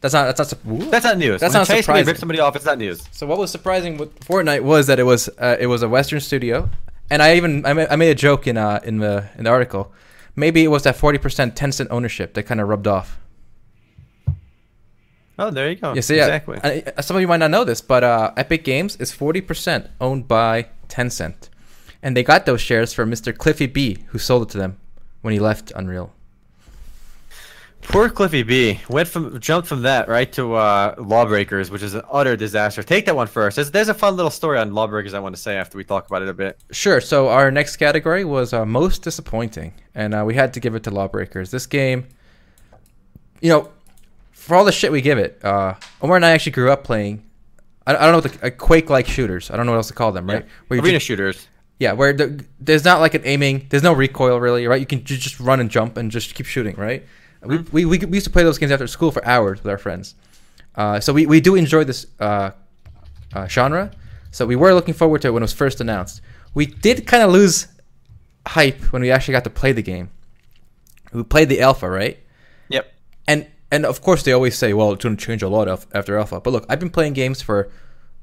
that's 0.00 0.14
not 0.14 0.36
that's 0.36 0.52
not. 0.52 0.64
Mm-hmm. 0.64 0.90
That's 0.90 1.04
not 1.04 1.18
news. 1.18 1.40
That's 1.40 1.52
when 1.52 1.60
not 1.60 1.66
Chinese 1.66 1.84
surprising. 1.84 2.06
Rip 2.06 2.16
somebody 2.18 2.40
off. 2.40 2.56
It's 2.56 2.64
not 2.64 2.78
news. 2.78 3.06
So 3.12 3.26
what 3.26 3.38
was 3.38 3.50
surprising 3.50 3.98
with 3.98 4.18
Fortnite 4.20 4.62
was 4.62 4.86
that 4.86 4.98
it 4.98 5.04
was 5.04 5.28
uh, 5.38 5.56
it 5.58 5.66
was 5.66 5.82
a 5.82 5.88
Western 5.88 6.20
studio, 6.20 6.70
and 7.10 7.22
I 7.22 7.36
even 7.36 7.66
I 7.66 7.72
made, 7.74 7.88
I 7.90 7.96
made 7.96 8.10
a 8.10 8.14
joke 8.14 8.46
in 8.46 8.56
uh, 8.56 8.80
in 8.84 8.98
the 8.98 9.28
in 9.36 9.44
the 9.44 9.50
article. 9.50 9.92
Maybe 10.36 10.64
it 10.64 10.68
was 10.68 10.84
that 10.84 10.96
forty 10.96 11.18
percent 11.18 11.54
Tencent 11.54 11.88
ownership 11.90 12.34
that 12.34 12.44
kind 12.44 12.60
of 12.60 12.68
rubbed 12.68 12.86
off. 12.86 13.18
Oh, 15.38 15.50
there 15.50 15.68
you 15.68 15.76
go. 15.76 15.98
So 16.00 16.14
yeah, 16.14 16.36
exactly. 16.36 16.58
uh, 16.62 17.02
some 17.02 17.16
of 17.16 17.20
you 17.20 17.28
might 17.28 17.38
not 17.38 17.50
know 17.50 17.64
this, 17.64 17.80
but 17.80 18.02
uh, 18.02 18.32
Epic 18.36 18.64
Games 18.64 18.96
is 18.96 19.12
forty 19.12 19.40
percent 19.40 19.88
owned 20.00 20.26
by 20.26 20.68
Tencent, 20.88 21.50
and 22.02 22.16
they 22.16 22.22
got 22.22 22.46
those 22.46 22.60
shares 22.60 22.92
from 22.94 23.10
Mr. 23.10 23.36
Cliffy 23.36 23.66
B, 23.66 23.98
who 24.08 24.18
sold 24.18 24.42
it 24.44 24.48
to 24.50 24.58
them 24.58 24.78
when 25.20 25.32
he 25.32 25.40
left 25.40 25.72
Unreal. 25.74 26.12
Poor 27.82 28.08
Cliffy 28.08 28.42
B 28.42 28.80
went 28.88 29.08
from 29.08 29.38
jumped 29.38 29.68
from 29.68 29.82
that 29.82 30.08
right 30.08 30.30
to 30.32 30.54
uh, 30.54 30.96
Lawbreakers, 30.98 31.70
which 31.70 31.82
is 31.82 31.94
an 31.94 32.02
utter 32.10 32.36
disaster. 32.36 32.82
Take 32.82 33.06
that 33.06 33.14
one 33.14 33.28
first. 33.28 33.56
There's, 33.56 33.70
there's 33.70 33.88
a 33.88 33.94
fun 33.94 34.16
little 34.16 34.30
story 34.30 34.58
on 34.58 34.72
Lawbreakers 34.74 35.14
I 35.14 35.20
want 35.20 35.36
to 35.36 35.40
say 35.40 35.56
after 35.56 35.78
we 35.78 35.84
talk 35.84 36.06
about 36.08 36.22
it 36.22 36.28
a 36.28 36.34
bit. 36.34 36.58
Sure. 36.72 37.00
So 37.00 37.28
our 37.28 37.50
next 37.52 37.76
category 37.76 38.24
was 38.24 38.52
uh, 38.52 38.66
most 38.66 39.02
disappointing, 39.02 39.72
and 39.94 40.14
uh, 40.14 40.24
we 40.26 40.34
had 40.34 40.52
to 40.54 40.60
give 40.60 40.74
it 40.74 40.82
to 40.84 40.90
Lawbreakers. 40.90 41.52
This 41.52 41.66
game, 41.66 42.08
you 43.40 43.50
know, 43.50 43.70
for 44.46 44.54
all 44.54 44.64
the 44.64 44.72
shit 44.72 44.92
we 44.92 45.00
give 45.00 45.18
it, 45.18 45.44
uh, 45.44 45.74
Omar 46.00 46.16
and 46.16 46.24
I 46.24 46.30
actually 46.30 46.52
grew 46.52 46.70
up 46.70 46.84
playing. 46.84 47.24
I, 47.86 47.96
I 47.96 48.00
don't 48.10 48.12
know 48.12 48.18
what 48.28 48.40
the 48.40 48.46
uh, 48.46 48.50
Quake-like 48.50 49.06
shooters. 49.06 49.50
I 49.50 49.56
don't 49.56 49.66
know 49.66 49.72
what 49.72 49.78
else 49.78 49.88
to 49.88 49.94
call 49.94 50.12
them, 50.12 50.26
right? 50.28 50.46
Where 50.68 50.80
Arena 50.80 50.92
just- 50.96 51.06
shooters. 51.06 51.48
yeah, 51.78 51.92
where 51.92 52.12
the, 52.12 52.44
there's 52.60 52.84
not 52.84 53.00
like 53.00 53.14
an 53.14 53.22
aiming. 53.24 53.66
There's 53.68 53.82
no 53.82 53.92
recoil 53.92 54.38
really, 54.40 54.66
right? 54.66 54.80
You 54.80 54.86
can 54.86 55.04
ju- 55.04 55.16
just 55.16 55.40
run 55.40 55.60
and 55.60 55.70
jump 55.70 55.96
and 55.96 56.10
just 56.10 56.34
keep 56.34 56.46
shooting, 56.46 56.76
right? 56.76 57.04
We, 57.42 57.58
we, 57.58 57.84
we, 57.84 57.98
we 57.98 58.16
used 58.16 58.24
to 58.26 58.30
play 58.32 58.42
those 58.44 58.58
games 58.58 58.72
after 58.72 58.86
school 58.86 59.10
for 59.12 59.24
hours 59.24 59.62
with 59.62 59.70
our 59.70 59.78
friends. 59.78 60.14
Uh, 60.74 61.00
so 61.00 61.12
we, 61.12 61.26
we 61.26 61.40
do 61.40 61.54
enjoy 61.54 61.84
this 61.84 62.06
uh, 62.18 62.50
uh, 63.34 63.46
genre. 63.46 63.90
So 64.30 64.46
we 64.46 64.56
were 64.56 64.74
looking 64.74 64.94
forward 64.94 65.22
to 65.22 65.28
it 65.28 65.30
when 65.32 65.42
it 65.42 65.44
was 65.44 65.52
first 65.52 65.80
announced. 65.80 66.20
We 66.54 66.66
did 66.66 67.06
kind 67.06 67.22
of 67.22 67.30
lose 67.30 67.68
hype 68.46 68.80
when 68.92 69.02
we 69.02 69.10
actually 69.10 69.32
got 69.32 69.44
to 69.44 69.50
play 69.50 69.72
the 69.72 69.82
game. 69.82 70.10
We 71.12 71.22
played 71.22 71.48
the 71.48 71.60
alpha, 71.60 71.88
right? 71.88 72.18
Yep. 72.68 72.92
and 73.28 73.46
and 73.70 73.84
of 73.84 74.00
course 74.00 74.22
they 74.22 74.32
always 74.32 74.56
say, 74.56 74.72
well, 74.72 74.92
it's 74.92 75.04
going 75.04 75.16
to 75.16 75.24
change 75.24 75.42
a 75.42 75.48
lot 75.48 75.68
after 75.92 76.18
alpha. 76.18 76.40
But 76.40 76.52
look, 76.52 76.66
I've 76.68 76.80
been 76.80 76.90
playing 76.90 77.14
games 77.14 77.42
for 77.42 77.70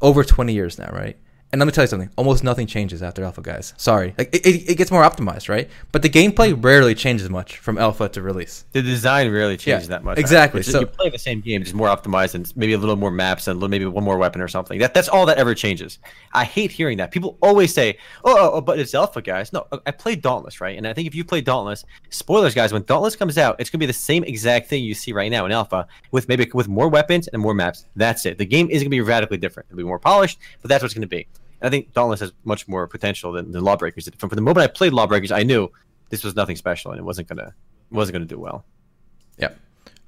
over 0.01 0.23
20 0.23 0.53
years 0.53 0.77
now, 0.77 0.89
right? 0.91 1.17
And 1.53 1.59
let 1.59 1.67
me 1.67 1.71
tell 1.71 1.83
you 1.83 1.87
something: 1.87 2.09
almost 2.17 2.43
nothing 2.43 2.65
changes 2.65 3.03
after 3.03 3.23
alpha, 3.23 3.39
guys. 3.39 3.75
Sorry, 3.77 4.15
like 4.17 4.33
it, 4.33 4.43
it, 4.43 4.71
it 4.71 4.75
gets 4.75 4.89
more 4.89 5.03
optimized, 5.03 5.49
right? 5.49 5.69
But 5.91 6.01
the 6.01 6.09
gameplay 6.09 6.51
mm-hmm. 6.51 6.61
rarely 6.61 6.95
changes 6.95 7.29
much 7.29 7.57
from 7.59 7.77
alpha 7.77 8.09
to 8.09 8.23
release. 8.23 8.65
The 8.71 8.81
design 8.81 9.31
rarely 9.31 9.55
changes 9.55 9.87
Yeah, 9.87 9.97
that 9.97 10.03
much. 10.03 10.17
exactly. 10.17 10.61
It's- 10.61 10.73
So- 10.73 10.79
you 10.79 10.87
play 10.87 11.11
the 11.11 11.19
same 11.19 11.41
game, 11.41 11.61
just 11.61 11.75
more 11.75 11.89
optimized 11.89 12.33
and 12.33 12.51
maybe 12.57 12.73
a 12.73 12.77
little 12.79 12.95
more 12.95 13.11
maps 13.11 13.47
and 13.47 13.59
little- 13.59 13.69
maybe 13.69 13.85
one 13.85 14.03
more 14.03 14.17
weapon 14.17 14.41
or 14.41 14.47
something. 14.47 14.79
That 14.79 14.95
that's 14.95 15.07
all 15.07 15.27
that 15.27 15.37
ever 15.37 15.53
changes. 15.53 15.99
I 16.33 16.43
hate 16.43 16.71
hearing 16.71 16.97
that. 16.97 17.11
People 17.11 17.37
always 17.39 17.71
say, 17.71 17.99
"Oh, 18.25 18.35
oh, 18.35 18.51
oh, 18.55 18.61
but 18.61 18.79
it's 18.79 18.95
alpha, 18.95 19.21
guys." 19.21 19.53
No, 19.53 19.67
I 19.85 19.91
played 19.91 20.23
Dauntless, 20.23 20.59
right? 20.59 20.75
And 20.75 20.87
I 20.87 20.93
think 20.93 21.07
if 21.07 21.13
you 21.13 21.23
play 21.23 21.41
Dauntless, 21.41 21.85
spoilers, 22.09 22.55
guys, 22.55 22.73
when 22.73 22.81
Dauntless 22.81 23.15
comes 23.15 23.37
out, 23.37 23.57
it's 23.59 23.69
gonna 23.69 23.77
be 23.79 23.85
the 23.85 23.93
same 23.93 24.23
exact 24.23 24.69
thing 24.69 24.83
you 24.83 24.95
see 24.95 25.13
right 25.13 25.29
now 25.29 25.45
in 25.45 25.51
alpha, 25.51 25.85
with 26.09 26.27
maybe 26.27 26.49
with 26.55 26.67
more 26.67 26.89
weapons 26.89 27.27
and 27.27 27.39
more 27.39 27.53
maps. 27.53 27.85
That's 27.95 28.25
it. 28.25 28.39
The 28.39 28.45
game 28.45 28.71
isn't 28.71 28.85
gonna 28.85 28.89
be 28.89 29.01
radically 29.01 29.37
different. 29.37 29.67
It'll 29.69 29.77
be 29.77 29.83
more 29.83 29.99
polished, 29.99 30.39
but 30.63 30.69
that's 30.69 30.81
what 30.81 30.87
it's 30.87 30.95
gonna 30.95 31.05
be. 31.05 31.27
I 31.63 31.69
think 31.69 31.93
Dauntless 31.93 32.19
has 32.19 32.33
much 32.43 32.67
more 32.67 32.87
potential 32.87 33.31
than, 33.31 33.51
than 33.51 33.63
Lawbreakers 33.63 34.05
did. 34.05 34.19
From, 34.19 34.29
from 34.29 34.35
the 34.35 34.41
moment 34.41 34.63
I 34.63 34.67
played 34.67 34.93
Lawbreakers, 34.93 35.31
I 35.31 35.43
knew 35.43 35.71
this 36.09 36.23
was 36.23 36.35
nothing 36.35 36.55
special 36.57 36.91
and 36.91 36.99
it 36.99 37.03
wasn't 37.03 37.27
gonna 37.29 37.53
wasn't 37.89 38.13
gonna 38.13 38.25
do 38.25 38.39
well. 38.39 38.65
Yep. 39.37 39.57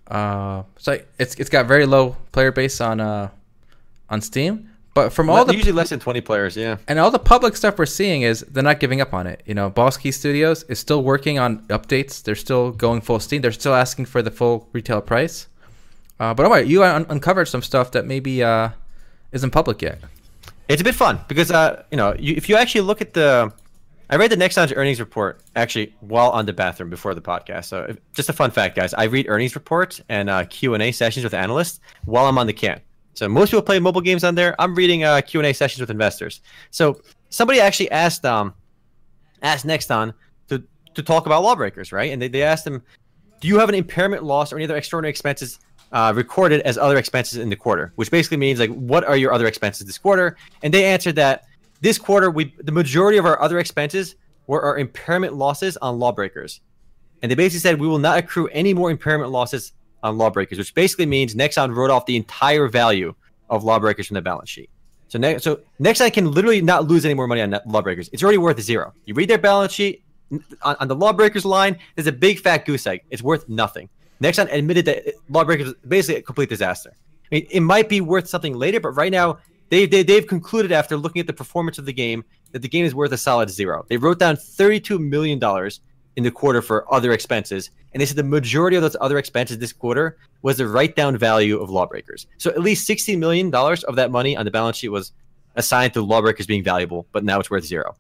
Uh, 0.08 0.64
so 0.78 1.00
it's 1.18 1.36
it's 1.36 1.50
got 1.50 1.66
very 1.66 1.86
low 1.86 2.16
player 2.32 2.52
base 2.52 2.80
on 2.82 3.00
uh 3.00 3.30
on 4.10 4.22
Steam, 4.22 4.70
but 4.94 5.12
from 5.12 5.30
all 5.30 5.38
Well, 5.38 5.46
the 5.46 5.56
usually 5.56 5.72
less 5.72 5.90
than 5.90 6.00
twenty 6.00 6.22
players, 6.22 6.56
yeah. 6.56 6.78
and 6.88 7.00
all 7.00 7.10
the 7.10 7.18
public 7.18 7.56
stuff 7.56 7.80
we're 7.80 7.88
seeing 7.88 8.22
is 8.22 8.42
they're 8.42 8.62
not 8.62 8.80
giving 8.80 9.02
up 9.02 9.14
on 9.14 9.26
it. 9.26 9.42
You 9.46 9.56
know, 9.56 9.70
Boss 9.70 9.98
Key 9.98 10.12
Studios 10.12 10.64
is 10.64 10.78
still 10.78 11.02
working 11.02 11.40
on 11.40 11.60
updates. 11.70 12.22
They're 12.22 12.36
still 12.36 12.72
going 12.72 13.02
full 13.02 13.20
steam. 13.20 13.42
They're 13.42 13.52
still 13.52 13.74
asking 13.74 14.06
for 14.06 14.22
the 14.22 14.30
full 14.32 14.70
retail 14.74 15.02
price. 15.02 15.48
Uh, 16.20 16.34
but 16.34 16.46
alright, 16.46 16.68
you 16.68 16.84
un- 16.84 17.08
uncovered 17.10 17.48
some 17.48 17.62
stuff 17.62 17.92
that 17.92 18.06
maybe 18.06 18.44
uh, 18.44 18.70
isn't 19.32 19.50
public 19.52 19.82
yet. 19.82 20.00
It's 20.68 20.82
a 20.82 20.84
bit 20.84 20.96
fun 20.96 21.20
because 21.28 21.52
uh, 21.52 21.84
you 21.92 21.98
know, 21.98 22.16
you, 22.18 22.34
if 22.36 22.50
you 22.50 22.56
actually 22.56 22.82
look 22.82 23.02
at 23.02 23.14
the, 23.14 23.54
I 24.10 24.16
read 24.16 24.32
the 24.32 24.36
Nexon's 24.36 24.74
earnings 24.74 25.00
report 25.00 25.42
actually 25.56 25.96
while 26.00 26.32
on 26.32 26.46
the 26.46 26.54
bathroom 26.54 26.90
before 26.90 27.14
the 27.14 27.22
podcast. 27.22 27.66
So 27.66 27.86
if, 27.90 27.98
just 28.14 28.30
a 28.30 28.34
fun 28.34 28.52
fact, 28.52 28.76
guys, 28.76 28.94
I 28.94 29.04
read 29.04 29.28
earnings 29.30 29.56
reports 29.56 30.02
and 30.10 30.30
uh, 30.30 30.46
Q 30.46 30.74
and 30.74 30.82
A 30.82 30.92
sessions 30.92 31.24
with 31.24 31.34
analysts 31.34 31.80
while 32.06 32.26
I'm 32.26 32.38
on 32.38 32.48
the 32.48 32.54
can. 32.54 32.82
So 33.14 33.30
most 33.30 33.52
people 33.52 33.62
play 33.62 33.80
mobile 33.80 34.02
games 34.02 34.24
on 34.24 34.36
there. 34.36 34.60
I'm 34.60 34.76
reading 34.76 35.04
uh, 35.04 35.22
Q 35.22 35.40
and 35.40 35.48
A 35.48 35.54
sessions 35.54 35.82
with 35.82 35.90
investors. 35.90 36.42
So 36.72 37.00
somebody 37.30 37.60
actually 37.60 37.92
asked 37.92 38.26
um, 38.26 38.54
asked 39.42 39.66
Nexon 39.66 40.14
to 40.50 40.64
to 40.96 41.04
talk 41.04 41.26
about 41.26 41.44
lawbreakers, 41.44 41.92
right? 41.92 42.12
And 42.12 42.22
they, 42.22 42.28
they 42.28 42.44
asked 42.44 42.66
him, 42.66 42.82
do 43.40 43.48
you 43.48 43.60
have 43.60 43.70
an 43.70 43.76
impairment 43.76 44.24
loss 44.24 44.52
or 44.52 44.56
any 44.56 44.66
other 44.66 44.76
extraordinary 44.76 45.12
expenses 45.12 45.60
uh, 45.92 46.14
recorded 46.16 46.62
as 46.62 46.78
other 46.78 46.98
expenses 46.98 47.40
in 47.40 47.50
the 47.50 47.56
quarter, 47.56 47.94
which 47.96 48.12
basically 48.12 48.38
means 48.38 48.60
like 48.60 48.72
what 48.72 49.04
are 49.04 49.18
your 49.18 49.34
other 49.34 49.48
expenses 49.48 49.86
this 49.86 49.98
quarter? 49.98 50.38
And 50.64 50.74
they 50.74 50.86
answered 50.86 51.16
that 51.16 51.46
this 51.82 51.98
quarter 51.98 52.30
we 52.32 52.54
the 52.60 52.72
majority 52.72 53.18
of 53.18 53.26
our 53.26 53.42
other 53.42 53.60
expenses 53.60 54.16
were 54.48 54.62
our 54.62 54.78
impairment 54.78 55.34
losses 55.34 55.78
on 55.78 56.00
lawbreakers, 56.00 56.62
and 57.22 57.32
they 57.32 57.36
basically 57.36 57.60
said 57.60 57.80
we 57.80 57.88
will 57.88 58.00
not 58.00 58.18
accrue 58.18 58.48
any 58.48 58.74
more 58.74 58.92
impairment 58.92 59.32
losses 59.32 59.74
on 60.04 60.18
lawbreakers, 60.18 60.58
which 60.58 60.74
basically 60.74 61.06
means 61.06 61.34
Nexon 61.34 61.76
wrote 61.76 61.90
off 61.90 62.06
the 62.06 62.16
entire 62.16 62.68
value 62.68 63.14
of 63.50 63.64
lawbreakers 63.64 64.08
from 64.08 64.16
the 64.16 64.22
balance 64.22 64.50
sheet. 64.50 64.70
So, 65.08 65.20
ne- 65.20 65.40
so 65.40 65.62
Nexon 65.80 66.12
can 66.14 66.32
literally 66.32 66.62
not 66.62 66.88
lose 66.88 67.06
any 67.06 67.14
more 67.14 67.28
money 67.28 67.42
on 67.42 67.60
lawbreakers. 67.66 68.10
It's 68.12 68.24
already 68.24 68.38
worth 68.38 68.60
zero. 68.60 68.94
You 69.06 69.14
read 69.14 69.30
their 69.30 69.38
balance 69.38 69.72
sheet 69.74 70.04
on, 70.62 70.76
on 70.80 70.88
the 70.88 70.96
lawbreakers 70.96 71.46
line. 71.46 71.78
There's 71.96 72.08
a 72.08 72.12
big 72.12 72.40
fat 72.40 72.66
goose 72.66 72.86
egg. 72.88 73.02
It's 73.10 73.22
worth 73.22 73.48
nothing. 73.48 73.90
Nexon 74.22 74.52
admitted 74.52 74.86
that 74.86 75.14
Lawbreakers 75.30 75.68
is 75.70 75.74
basically 75.88 76.20
a 76.20 76.22
complete 76.22 76.50
disaster. 76.50 76.92
I 77.32 77.36
mean, 77.36 77.48
it 77.50 77.62
might 77.62 77.90
be 77.90 78.02
worth 78.02 78.28
something 78.30 78.56
later, 78.56 78.80
but 78.80 78.92
right 78.92 79.12
now 79.12 79.40
they, 79.70 79.86
they 79.86 80.04
they've 80.04 80.28
concluded 80.28 80.72
after 80.72 80.96
looking 80.96 81.20
at 81.20 81.28
the 81.28 81.34
performance 81.34 81.78
of 81.78 81.86
the 81.86 81.94
game 81.94 82.24
that 82.52 82.62
the 82.62 82.70
game 82.70 82.86
is 82.86 82.94
worth 82.96 83.12
a 83.12 83.18
solid 83.18 83.50
zero. 83.50 83.86
They 83.90 83.98
wrote 83.98 84.20
down 84.20 84.38
thirty-two 84.38 85.00
million 85.00 85.40
dollars 85.40 85.82
in 86.16 86.24
the 86.24 86.32
quarter 86.32 86.62
for 86.62 86.92
other 86.94 87.12
expenses, 87.12 87.72
and 87.94 88.00
they 88.00 88.06
said 88.06 88.16
the 88.16 88.24
majority 88.24 88.78
of 88.78 88.84
those 88.84 88.96
other 89.02 89.18
expenses 89.18 89.58
this 89.58 89.74
quarter 89.74 90.18
was 90.44 90.58
the 90.58 90.68
write-down 90.68 91.18
value 91.18 91.60
of 91.60 91.70
Lawbreakers. 91.70 92.28
So 92.38 92.52
at 92.52 92.62
least 92.62 92.86
sixty 92.86 93.16
million 93.16 93.50
dollars 93.50 93.84
of 93.84 93.96
that 93.96 94.12
money 94.12 94.38
on 94.38 94.46
the 94.46 94.52
balance 94.52 94.78
sheet 94.78 94.90
was 94.90 95.12
assigned 95.56 95.94
to 95.94 96.02
Lawbreakers 96.02 96.46
being 96.46 96.64
valuable, 96.64 97.08
but 97.12 97.24
now 97.24 97.40
it's 97.40 97.50
worth 97.50 97.66
zero. 97.66 97.96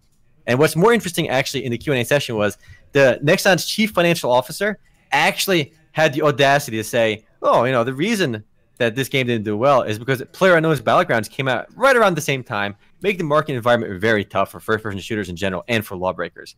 And 0.47 0.60
what's 0.60 0.75
more 0.75 0.93
interesting, 0.93 1.28
actually, 1.30 1.65
in 1.65 1.71
the 1.71 1.78
Q 1.78 1.93
and 1.93 2.01
A 2.01 2.06
session 2.06 2.36
was 2.36 2.58
the 2.91 3.19
Nexon's 3.23 3.65
chief 3.65 3.91
financial 3.91 4.32
officer 4.32 4.78
actually 5.12 5.73
had 5.95 6.13
the 6.13 6.21
audacity 6.23 6.75
to 6.75 6.84
say, 6.84 7.25
"Oh, 7.41 7.63
you 7.63 7.71
know, 7.71 7.86
the 7.86 7.93
reason 7.93 8.43
that 8.79 8.95
this 8.95 9.08
game 9.08 9.25
didn't 9.27 9.45
do 9.45 9.55
well 9.55 9.84
is 9.84 9.97
because 9.97 10.21
Player 10.34 10.58
Unknown's 10.58 10.81
Battlegrounds 10.81 11.29
came 11.29 11.47
out 11.47 11.67
right 11.73 11.95
around 11.95 12.15
the 12.17 12.21
same 12.21 12.43
time, 12.43 12.75
making 13.01 13.19
the 13.19 13.23
market 13.23 13.55
environment 13.55 14.01
very 14.01 14.25
tough 14.25 14.51
for 14.51 14.60
first-person 14.60 14.99
shooters 14.99 15.29
in 15.29 15.38
general 15.38 15.63
and 15.69 15.86
for 15.86 15.95
lawbreakers." 15.95 16.55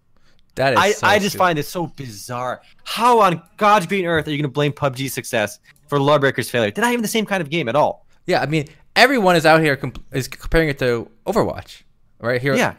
That 0.56 0.74
is 0.74 0.80
I, 0.80 0.92
so 0.92 1.06
I 1.06 1.20
just 1.20 1.30
stupid. 1.30 1.38
find 1.38 1.60
it 1.60 1.68
so 1.68 1.86
bizarre. 1.86 2.64
How 2.84 3.20
on 3.20 3.44
God's 3.58 3.86
green 3.86 4.06
earth 4.06 4.28
are 4.28 4.32
you 4.32 4.38
going 4.38 4.50
to 4.50 4.54
blame 4.54 4.74
PUBG's 4.74 5.14
success 5.14 5.60
for 5.88 6.00
Lawbreakers' 6.00 6.50
failure? 6.50 6.72
They're 6.72 6.84
not 6.84 6.94
even 6.94 7.04
the 7.04 7.08
same 7.08 7.28
kind 7.28 7.42
of 7.42 7.52
game 7.52 7.70
at 7.70 7.76
all. 7.76 8.08
Yeah, 8.26 8.42
I 8.42 8.48
mean, 8.48 8.68
everyone 8.96 9.36
is 9.36 9.46
out 9.46 9.62
here 9.62 9.76
comp- 9.76 10.04
is 10.12 10.28
comparing 10.28 10.70
it 10.70 10.80
to 10.80 11.12
Overwatch, 11.28 11.84
right 12.20 12.42
here. 12.42 12.56
Yeah. 12.56 12.74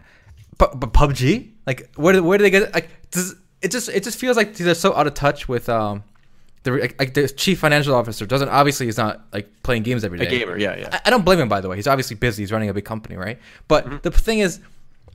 but 0.59 0.81
but 0.81 0.93
PUBG, 0.93 1.53
like, 1.69 1.95
where 1.95 2.15
do, 2.15 2.25
where 2.25 2.37
do 2.37 2.43
they 2.43 2.51
get? 2.51 2.75
Like, 2.75 2.89
does 3.13 3.37
it 3.63 3.71
just 3.71 3.89
it 3.89 4.03
just 4.03 4.19
feels 4.19 4.37
like 4.37 4.55
they're 4.55 4.75
so 4.75 4.95
out 4.97 5.07
of 5.07 5.15
touch 5.15 5.49
with 5.49 5.69
um 5.69 6.03
the 6.65 6.73
like, 6.99 7.15
the 7.15 7.29
chief 7.29 7.59
financial 7.61 7.95
officer 7.95 8.27
doesn't 8.27 8.49
obviously 8.49 8.87
he's 8.87 8.97
not 8.99 9.23
like 9.33 9.49
playing 9.63 9.83
games 9.85 10.05
every 10.05 10.19
day. 10.19 10.27
A 10.27 10.31
gamer, 10.31 10.59
yeah, 10.59 10.77
yeah. 10.77 10.89
I, 10.93 11.01
I 11.07 11.11
don't 11.11 11.25
blame 11.25 11.39
him 11.41 11.49
by 11.49 11.61
the 11.61 11.69
way. 11.69 11.77
He's 11.77 11.87
obviously 11.87 12.17
busy. 12.17 12.43
He's 12.43 12.53
running 12.53 12.69
a 12.69 12.75
big 12.75 12.85
company, 12.85 13.17
right? 13.17 13.39
But 13.69 13.85
Mm-hmm. 13.87 13.97
the 14.03 14.11
thing 14.11 14.41
is, 14.41 14.61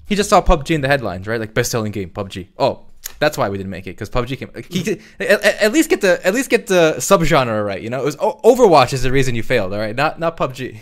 he 0.07 0.15
just 0.15 0.29
saw 0.29 0.41
PUBG 0.41 0.71
in 0.71 0.81
the 0.81 0.87
headlines, 0.87 1.27
right? 1.27 1.39
Like 1.39 1.53
best 1.53 1.71
selling 1.71 1.91
game, 1.91 2.09
PUBG. 2.09 2.47
Oh. 2.57 2.85
That's 3.19 3.37
why 3.37 3.49
we 3.49 3.57
didn't 3.57 3.69
make 3.69 3.85
it 3.85 3.91
because 3.97 4.09
PUBG 4.09 4.37
came. 4.37 4.49
He, 4.69 4.99
at, 5.19 5.43
at 5.43 5.73
least 5.73 5.89
get 5.89 5.99
the 6.01 6.25
at 6.25 6.33
least 6.33 6.49
get 6.49 6.67
the 6.67 6.95
subgenre 6.99 7.65
right. 7.65 7.81
You 7.81 7.89
know, 7.89 8.01
it 8.01 8.05
was 8.05 8.15
Overwatch 8.15 8.93
is 8.93 9.03
the 9.03 9.11
reason 9.11 9.35
you 9.35 9.43
failed. 9.43 9.73
All 9.73 9.79
right, 9.79 9.95
not 9.95 10.19
not 10.19 10.37
PUBG. 10.37 10.79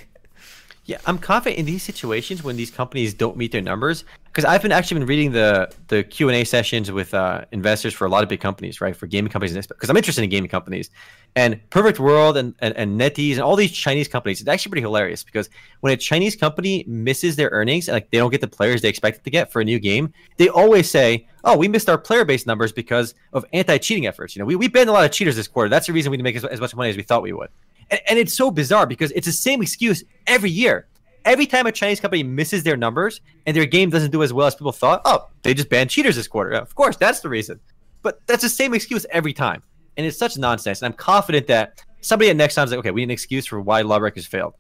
Yeah, 0.91 0.97
I'm 1.05 1.19
confident 1.19 1.57
in 1.57 1.65
these 1.65 1.83
situations 1.83 2.43
when 2.43 2.57
these 2.57 2.69
companies 2.69 3.13
don't 3.13 3.37
meet 3.37 3.53
their 3.53 3.61
numbers 3.61 4.03
because 4.25 4.43
I've 4.43 4.61
been 4.61 4.73
actually 4.73 4.99
been 4.99 5.07
reading 5.07 5.31
the 5.31 5.73
the 5.87 6.03
Q 6.03 6.27
and 6.27 6.35
A 6.35 6.43
sessions 6.43 6.91
with 6.91 7.13
uh, 7.13 7.45
investors 7.53 7.93
for 7.93 8.03
a 8.03 8.09
lot 8.09 8.23
of 8.23 8.29
big 8.29 8.41
companies, 8.41 8.81
right? 8.81 8.93
For 8.93 9.07
gaming 9.07 9.31
companies, 9.31 9.55
because 9.55 9.89
I'm 9.89 9.95
interested 9.95 10.21
in 10.21 10.29
gaming 10.29 10.49
companies, 10.49 10.89
and 11.37 11.61
Perfect 11.69 12.01
World 12.01 12.35
and, 12.35 12.55
and 12.59 12.75
and 12.75 12.99
NetEase 12.99 13.35
and 13.35 13.39
all 13.39 13.55
these 13.55 13.71
Chinese 13.71 14.09
companies. 14.09 14.41
It's 14.41 14.49
actually 14.49 14.71
pretty 14.71 14.81
hilarious 14.81 15.23
because 15.23 15.49
when 15.79 15.93
a 15.93 15.95
Chinese 15.95 16.35
company 16.35 16.83
misses 16.89 17.37
their 17.37 17.47
earnings, 17.53 17.87
like 17.87 18.11
they 18.11 18.17
don't 18.17 18.31
get 18.31 18.41
the 18.41 18.49
players 18.49 18.81
they 18.81 18.89
expected 18.89 19.23
to 19.23 19.29
get 19.29 19.49
for 19.49 19.61
a 19.61 19.63
new 19.63 19.79
game, 19.79 20.11
they 20.35 20.49
always 20.49 20.91
say, 20.91 21.25
"Oh, 21.45 21.55
we 21.55 21.69
missed 21.69 21.87
our 21.87 21.97
player 21.97 22.25
base 22.25 22.45
numbers 22.45 22.73
because 22.73 23.15
of 23.31 23.45
anti-cheating 23.53 24.07
efforts." 24.07 24.35
You 24.35 24.41
know, 24.41 24.45
we 24.45 24.57
we 24.57 24.67
banned 24.67 24.89
a 24.89 24.91
lot 24.91 25.05
of 25.05 25.11
cheaters 25.11 25.37
this 25.37 25.47
quarter. 25.47 25.69
That's 25.69 25.87
the 25.87 25.93
reason 25.93 26.11
we 26.11 26.17
didn't 26.17 26.25
make 26.25 26.35
as, 26.35 26.43
as 26.43 26.59
much 26.59 26.75
money 26.75 26.89
as 26.89 26.97
we 26.97 27.03
thought 27.03 27.23
we 27.23 27.31
would. 27.31 27.47
And, 27.91 28.01
and 28.07 28.19
it's 28.19 28.33
so 28.33 28.49
bizarre 28.49 28.87
because 28.87 29.11
it's 29.11 29.27
the 29.27 29.33
same 29.33 29.61
excuse 29.61 30.03
every 30.27 30.49
year. 30.49 30.87
Every 31.23 31.45
time 31.45 31.67
a 31.67 31.71
Chinese 31.71 31.99
company 31.99 32.23
misses 32.23 32.63
their 32.63 32.75
numbers 32.75 33.21
and 33.45 33.55
their 33.55 33.65
game 33.65 33.91
doesn't 33.91 34.09
do 34.09 34.23
as 34.23 34.33
well 34.33 34.47
as 34.47 34.55
people 34.55 34.71
thought, 34.71 35.01
oh, 35.05 35.27
they 35.43 35.53
just 35.53 35.69
banned 35.69 35.91
cheaters 35.91 36.15
this 36.15 36.27
quarter. 36.27 36.51
Of 36.51 36.73
course, 36.73 36.97
that's 36.97 37.19
the 37.19 37.29
reason. 37.29 37.59
But 38.01 38.25
that's 38.25 38.41
the 38.41 38.49
same 38.49 38.73
excuse 38.73 39.05
every 39.11 39.33
time. 39.33 39.61
And 39.97 40.07
it's 40.07 40.17
such 40.17 40.37
nonsense. 40.37 40.81
And 40.81 40.91
I'm 40.91 40.97
confident 40.97 41.45
that 41.47 41.83
somebody 42.01 42.31
at 42.31 42.37
Nexon 42.37 42.63
is 42.63 42.71
like, 42.71 42.79
okay, 42.79 42.89
we 42.89 43.01
need 43.01 43.05
an 43.05 43.11
excuse 43.11 43.45
for 43.45 43.61
why 43.61 43.81
Lawbreakers 43.81 44.25
failed. 44.25 44.55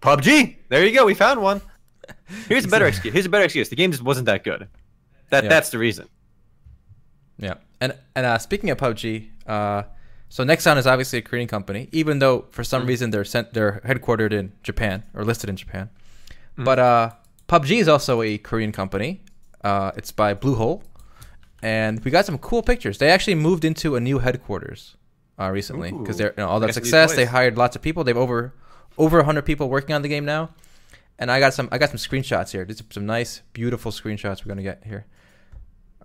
PUBG. 0.00 0.56
There 0.68 0.86
you 0.86 0.94
go. 0.94 1.06
We 1.06 1.14
found 1.14 1.42
one. 1.42 1.60
Here's 2.48 2.64
a 2.64 2.68
better 2.68 2.86
excuse. 2.86 3.12
Here's 3.12 3.26
a 3.26 3.30
better 3.30 3.44
excuse. 3.44 3.68
The 3.68 3.76
game 3.76 3.90
just 3.90 4.02
wasn't 4.02 4.26
that 4.26 4.44
good. 4.44 4.68
That 5.30 5.44
Yeah. 5.44 5.48
That's 5.48 5.70
the 5.70 5.78
reason. 5.78 6.08
Yeah, 7.38 7.54
and 7.80 7.94
and 8.14 8.26
uh, 8.26 8.38
speaking 8.38 8.70
of 8.70 8.78
PUBG, 8.78 9.28
uh, 9.46 9.82
so 10.28 10.44
Nexon 10.44 10.76
is 10.76 10.86
obviously 10.86 11.18
a 11.20 11.22
Korean 11.22 11.48
company, 11.48 11.88
even 11.92 12.18
though 12.18 12.46
for 12.50 12.64
some 12.64 12.86
reason 12.86 13.10
they're 13.10 13.24
sent 13.24 13.52
they're 13.54 13.80
headquartered 13.84 14.32
in 14.32 14.52
Japan 14.62 15.04
or 15.14 15.24
listed 15.24 15.48
in 15.50 15.56
Japan. 15.56 15.90
But 16.56 16.78
uh, 16.78 17.10
PUBG 17.48 17.80
is 17.80 17.88
also 17.88 18.22
a 18.22 18.38
Korean 18.38 18.72
company. 18.72 19.22
Uh, 19.62 19.90
it's 19.96 20.12
by 20.12 20.34
Bluehole, 20.34 20.82
and 21.62 22.04
we 22.04 22.10
got 22.10 22.26
some 22.26 22.38
cool 22.38 22.62
pictures. 22.62 22.98
They 22.98 23.10
actually 23.10 23.34
moved 23.36 23.64
into 23.64 23.96
a 23.96 24.00
new 24.00 24.18
headquarters 24.18 24.96
uh, 25.38 25.50
recently 25.50 25.90
because 25.92 26.16
they're 26.18 26.34
you 26.36 26.42
know, 26.42 26.48
all 26.48 26.60
that 26.60 26.74
success. 26.74 27.14
They 27.14 27.24
hired 27.24 27.56
lots 27.56 27.76
of 27.76 27.82
people. 27.82 28.04
They've 28.04 28.16
over 28.16 28.54
over 28.98 29.22
hundred 29.22 29.42
people 29.42 29.68
working 29.68 29.94
on 29.94 30.02
the 30.02 30.08
game 30.08 30.24
now. 30.24 30.50
And 31.18 31.30
I 31.30 31.38
got 31.38 31.54
some 31.54 31.68
I 31.70 31.78
got 31.78 31.90
some 31.90 31.98
screenshots 31.98 32.50
here. 32.50 32.64
These 32.64 32.80
are 32.80 32.84
some 32.90 33.06
nice, 33.06 33.42
beautiful 33.52 33.92
screenshots 33.92 34.44
we're 34.44 34.48
gonna 34.48 34.62
get 34.62 34.82
here. 34.84 35.06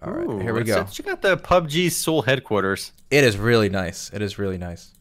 All 0.01 0.13
right, 0.13 0.29
Ooh, 0.29 0.39
here 0.39 0.53
we 0.53 0.63
go. 0.63 0.85
Check 0.85 1.07
out 1.07 1.21
the 1.21 1.35
PUBG 1.35 1.91
Seoul 1.91 2.21
headquarters. 2.21 2.93
It 3.11 3.25
is 3.25 3.37
really 3.37 3.67
nice. 3.67 4.09
It 4.13 4.21
is 4.21 4.39
really 4.39 4.57
nice. 4.57 4.93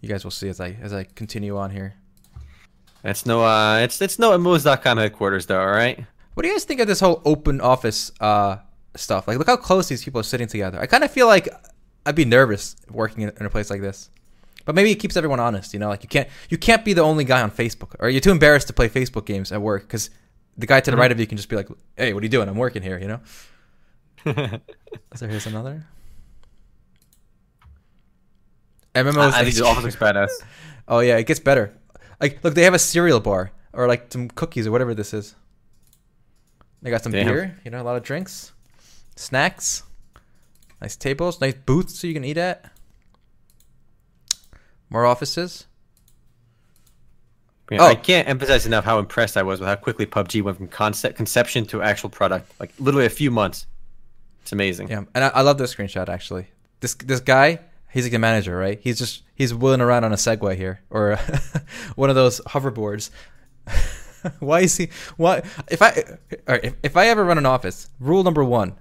You 0.00 0.08
guys 0.08 0.24
will 0.24 0.30
see 0.30 0.48
as 0.48 0.60
I 0.60 0.76
as 0.80 0.94
I 0.94 1.04
continue 1.04 1.58
on 1.58 1.70
here. 1.70 1.94
It's 3.04 3.26
no, 3.26 3.44
uh, 3.44 3.78
it's 3.78 4.00
it's 4.00 4.18
no 4.18 4.30
MMOs.com 4.30 4.96
headquarters 4.98 5.46
though. 5.46 5.60
All 5.60 5.70
right. 5.70 6.04
What 6.34 6.42
do 6.42 6.48
you 6.48 6.54
guys 6.54 6.64
think 6.64 6.80
of 6.80 6.86
this 6.86 7.00
whole 7.00 7.20
open 7.24 7.60
office 7.60 8.12
uh, 8.20 8.56
stuff? 8.94 9.28
Like, 9.28 9.38
look 9.38 9.46
how 9.46 9.56
close 9.56 9.88
these 9.88 10.04
people 10.04 10.20
are 10.20 10.24
sitting 10.24 10.46
together. 10.46 10.80
I 10.80 10.86
kind 10.86 11.04
of 11.04 11.10
feel 11.10 11.26
like 11.26 11.48
I'd 12.04 12.14
be 12.14 12.24
nervous 12.24 12.76
working 12.90 13.22
in, 13.22 13.32
in 13.38 13.46
a 13.46 13.50
place 13.50 13.68
like 13.68 13.80
this. 13.80 14.10
But 14.64 14.74
maybe 14.74 14.90
it 14.90 14.96
keeps 14.96 15.16
everyone 15.16 15.38
honest. 15.38 15.74
You 15.74 15.80
know, 15.80 15.88
like 15.88 16.02
you 16.02 16.08
can't 16.08 16.28
you 16.48 16.56
can't 16.56 16.84
be 16.84 16.94
the 16.94 17.02
only 17.02 17.24
guy 17.24 17.42
on 17.42 17.50
Facebook, 17.50 17.94
or 17.98 18.08
you're 18.08 18.22
too 18.22 18.32
embarrassed 18.32 18.68
to 18.68 18.72
play 18.72 18.88
Facebook 18.88 19.26
games 19.26 19.52
at 19.52 19.60
work 19.60 19.82
because 19.82 20.08
the 20.56 20.66
guy 20.66 20.80
to 20.80 20.90
the 20.90 20.96
right 20.96 21.12
of 21.12 21.20
you 21.20 21.26
can 21.26 21.36
just 21.36 21.50
be 21.50 21.56
like, 21.56 21.68
"Hey, 21.96 22.14
what 22.14 22.22
are 22.22 22.26
you 22.26 22.30
doing? 22.30 22.48
I'm 22.48 22.56
working 22.56 22.82
here." 22.82 22.98
You 22.98 23.08
know. 23.08 23.20
So 25.14 25.26
here's 25.28 25.46
another. 25.46 25.86
MMOs. 28.94 29.32
I 29.32 29.44
think 29.44 29.54
the 29.56 29.64
office 29.66 29.84
looks 29.84 29.96
badass. 29.96 30.30
Oh 30.88 31.00
yeah, 31.00 31.16
it 31.16 31.26
gets 31.26 31.40
better. 31.40 31.74
Like, 32.20 32.44
look, 32.44 32.54
they 32.54 32.62
have 32.62 32.72
a 32.72 32.78
cereal 32.78 33.18
bar 33.18 33.50
or 33.72 33.88
like 33.88 34.12
some 34.12 34.28
cookies 34.28 34.68
or 34.68 34.70
whatever 34.70 34.94
this 34.94 35.12
is. 35.12 35.34
They 36.80 36.90
got 36.90 37.02
some 37.02 37.10
Damn. 37.10 37.26
beer, 37.26 37.58
you 37.64 37.72
know, 37.72 37.82
a 37.82 37.82
lot 37.82 37.96
of 37.96 38.04
drinks, 38.04 38.52
snacks, 39.16 39.82
nice 40.80 40.94
tables, 40.96 41.40
nice 41.40 41.54
booths 41.54 41.98
so 41.98 42.06
you 42.06 42.14
can 42.14 42.22
eat 42.24 42.36
at. 42.38 42.70
More 44.88 45.04
offices. 45.06 45.66
Yeah, 47.68 47.82
Oh. 47.82 47.86
I 47.88 47.96
can't 47.96 48.28
emphasize 48.28 48.64
enough 48.64 48.84
how 48.84 49.00
impressed 49.00 49.36
I 49.36 49.42
was 49.42 49.58
with 49.58 49.68
how 49.68 49.74
quickly 49.74 50.06
PUBG 50.06 50.40
went 50.42 50.56
from 50.56 50.68
concept 50.68 51.16
conception 51.16 51.66
to 51.66 51.82
actual 51.82 52.10
product. 52.10 52.48
Like 52.60 52.72
literally 52.78 53.06
a 53.06 53.10
few 53.10 53.32
months. 53.32 53.66
It's 54.46 54.52
amazing. 54.52 54.86
Yeah, 54.86 55.02
and 55.12 55.24
I, 55.24 55.28
I 55.34 55.40
love 55.40 55.58
this 55.58 55.74
screenshot 55.74 56.08
actually. 56.08 56.46
This 56.78 56.94
this 56.94 57.18
guy, 57.18 57.58
he's 57.90 58.04
like 58.04 58.12
a 58.12 58.18
manager, 58.20 58.56
right? 58.56 58.78
He's 58.80 58.96
just 58.96 59.24
he's 59.34 59.52
wheeling 59.52 59.80
around 59.80 60.04
on 60.04 60.12
a 60.12 60.16
Segway 60.16 60.54
here 60.54 60.82
or 60.88 61.16
one 61.96 62.10
of 62.10 62.14
those 62.14 62.40
hoverboards. 62.42 63.10
why 64.38 64.60
is 64.60 64.76
he? 64.76 64.88
Why 65.16 65.42
if 65.68 65.82
I 65.82 65.90
all 66.46 66.54
right, 66.54 66.64
if, 66.64 66.74
if 66.84 66.96
I 66.96 67.08
ever 67.08 67.24
run 67.24 67.38
an 67.38 67.46
office, 67.46 67.88
rule 67.98 68.22
number 68.22 68.44
one: 68.44 68.74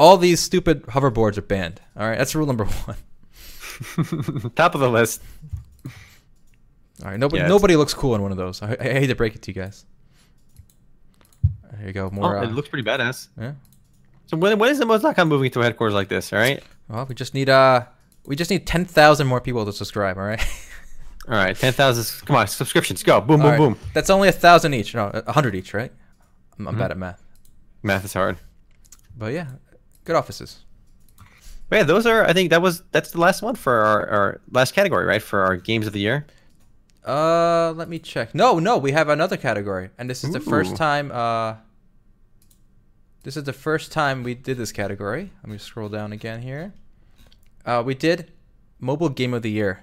all 0.00 0.16
these 0.16 0.40
stupid 0.40 0.82
hoverboards 0.86 1.38
are 1.38 1.42
banned. 1.42 1.80
All 1.96 2.08
right, 2.08 2.18
that's 2.18 2.34
rule 2.34 2.48
number 2.48 2.64
one. 2.64 2.96
Top 4.56 4.74
of 4.74 4.80
the 4.80 4.90
list. 4.90 5.22
All 7.04 7.10
right, 7.12 7.20
nobody 7.20 7.40
Yeah, 7.40 7.46
nobody 7.46 7.76
looks 7.76 7.94
cool 7.94 8.16
in 8.16 8.22
one 8.22 8.32
of 8.32 8.36
those. 8.36 8.60
I, 8.62 8.76
I 8.80 8.82
hate 8.94 9.06
to 9.06 9.14
break 9.14 9.36
it 9.36 9.42
to 9.42 9.52
you 9.52 9.62
guys. 9.62 9.86
There 11.70 11.86
you 11.86 11.92
go. 11.92 12.10
More. 12.10 12.36
Oh, 12.36 12.42
it 12.42 12.46
uh, 12.46 12.50
looks 12.50 12.68
pretty 12.68 12.82
badass. 12.82 13.28
yeah. 13.40 13.52
So 14.26 14.36
when 14.36 14.58
when 14.58 14.70
is 14.70 14.78
the 14.78 14.84
MMOs.com 14.86 15.28
moving 15.28 15.50
to 15.52 15.60
a 15.60 15.64
headquarters 15.64 15.94
like 15.94 16.08
this? 16.08 16.32
All 16.32 16.38
right. 16.38 16.62
Well, 16.88 17.06
we 17.06 17.14
just 17.14 17.34
need 17.34 17.48
uh, 17.48 17.84
we 18.26 18.36
just 18.36 18.50
need 18.50 18.66
ten 18.66 18.84
thousand 18.84 19.26
more 19.26 19.40
people 19.40 19.64
to 19.66 19.72
subscribe. 19.72 20.16
All 20.18 20.24
right. 20.24 20.40
All 21.28 21.34
right. 21.34 21.56
Ten 21.56 21.72
thousand. 21.72 22.26
Come 22.26 22.36
on, 22.36 22.46
subscriptions. 22.46 23.02
Go. 23.02 23.20
Boom, 23.20 23.40
All 23.40 23.46
boom, 23.46 23.50
right. 23.50 23.58
boom. 23.58 23.78
That's 23.94 24.10
only 24.10 24.28
a 24.28 24.32
thousand 24.32 24.74
each. 24.74 24.94
No, 24.94 25.08
a 25.14 25.32
hundred 25.32 25.54
each, 25.54 25.74
right? 25.74 25.92
I'm, 26.58 26.68
I'm 26.68 26.74
Mhm. 26.74 26.78
bad 26.78 26.90
at 26.92 26.98
math, 26.98 27.22
Math 27.82 28.04
is 28.04 28.12
hard. 28.12 28.36
but 29.16 29.32
yeah, 29.32 29.46
good 30.04 30.16
offices. 30.16 30.60
But 31.68 31.76
yeah, 31.76 31.82
those 31.84 32.06
are. 32.06 32.24
I 32.26 32.32
think 32.32 32.50
that 32.50 32.62
was 32.62 32.82
that's 32.92 33.10
the 33.10 33.20
last 33.20 33.42
one 33.42 33.54
for 33.56 33.72
our, 33.72 34.06
our 34.08 34.40
last 34.50 34.74
category, 34.74 35.04
right? 35.06 35.22
For 35.22 35.42
our 35.42 35.56
games 35.56 35.86
of 35.86 35.92
the 35.92 36.00
year. 36.00 36.26
Uh, 37.06 37.72
let 37.76 37.88
me 37.88 37.98
check. 37.98 38.34
No, 38.34 38.58
no, 38.58 38.78
we 38.78 38.92
have 38.92 39.08
another 39.10 39.36
category, 39.36 39.90
and 39.98 40.08
this 40.08 40.24
is 40.24 40.30
the 40.32 40.40
first 40.40 40.76
time. 40.76 41.10
Uh, 41.12 41.54
this 43.24 43.36
is 43.36 43.44
the 43.44 43.52
first 43.52 43.90
time 43.92 44.22
we 44.22 44.34
did 44.34 44.56
this 44.56 44.70
category. 44.72 45.30
Let 45.42 45.50
me 45.50 45.58
scroll 45.58 45.88
down 45.88 46.12
again 46.12 46.40
here. 46.42 46.72
Uh, 47.66 47.82
we 47.84 47.94
did 47.94 48.30
mobile 48.80 49.08
game 49.08 49.34
of 49.34 49.42
the 49.42 49.50
year, 49.50 49.82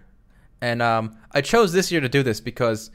and 0.62 0.82
um, 0.82 1.18
I 1.32 1.42
chose 1.42 1.74
this 1.74 1.92
year 1.92 2.00
to 2.02 2.10
do 2.10 2.24
this 2.24 2.40
because 2.40 2.92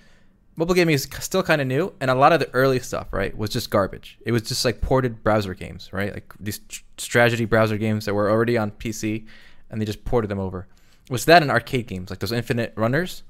mobile 0.56 0.74
gaming 0.74 0.94
is 0.94 1.06
still 1.20 1.42
kind 1.42 1.60
of 1.60 1.66
new, 1.66 1.92
and 2.00 2.10
a 2.10 2.14
lot 2.14 2.32
of 2.32 2.40
the 2.40 2.48
early 2.54 2.78
stuff, 2.80 3.12
right, 3.12 3.36
was 3.36 3.50
just 3.50 3.68
garbage. 3.70 4.18
It 4.24 4.32
was 4.32 4.42
just 4.42 4.64
like 4.64 4.80
ported 4.80 5.22
browser 5.22 5.52
games, 5.54 5.92
right, 5.92 6.12
like 6.14 6.32
these 6.40 6.60
strategy 6.98 7.44
browser 7.44 7.76
games 7.76 8.04
that 8.06 8.14
were 8.14 8.30
already 8.30 8.56
on 8.56 8.70
PC, 8.70 9.26
and 9.70 9.80
they 9.80 9.84
just 9.84 10.04
ported 10.04 10.30
them 10.30 10.38
over. 10.38 10.66
It 11.06 11.10
was 11.12 11.24
that 11.26 11.42
in 11.42 11.50
arcade 11.50 11.86
games 11.88 12.10
like 12.10 12.20
those 12.20 12.32
Infinite 12.32 12.72
Runners? 12.76 13.22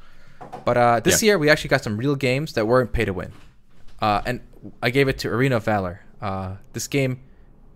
But 0.66 0.76
uh, 0.76 1.00
this 1.00 1.22
Yeah. 1.22 1.28
year 1.28 1.38
we 1.38 1.48
actually 1.48 1.68
got 1.68 1.82
some 1.82 1.96
real 1.96 2.14
games 2.14 2.52
that 2.52 2.66
weren't 2.66 2.92
pay 2.92 3.06
to 3.06 3.12
win, 3.14 3.32
uh, 4.02 4.20
and 4.26 4.40
I 4.82 4.90
gave 4.90 5.08
it 5.08 5.18
to 5.20 5.28
Arena 5.28 5.56
of 5.56 5.64
Valor. 5.64 6.00
Uh, 6.20 6.56
this 6.72 6.88
game 6.88 7.20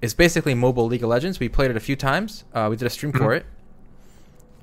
is 0.03 0.15
basically 0.15 0.55
mobile 0.55 0.87
League 0.87 1.03
of 1.03 1.09
Legends. 1.09 1.41
We 1.41 1.49
played 1.49 1.71
it 1.71 1.77
a 1.77 1.81
few 1.81 1.97
times. 1.97 2.45
Uh, 2.55 2.69
we 2.71 2.77
did 2.77 2.87
a 2.87 2.91
stream 2.91 3.13
for 3.13 3.35
it. 3.35 3.47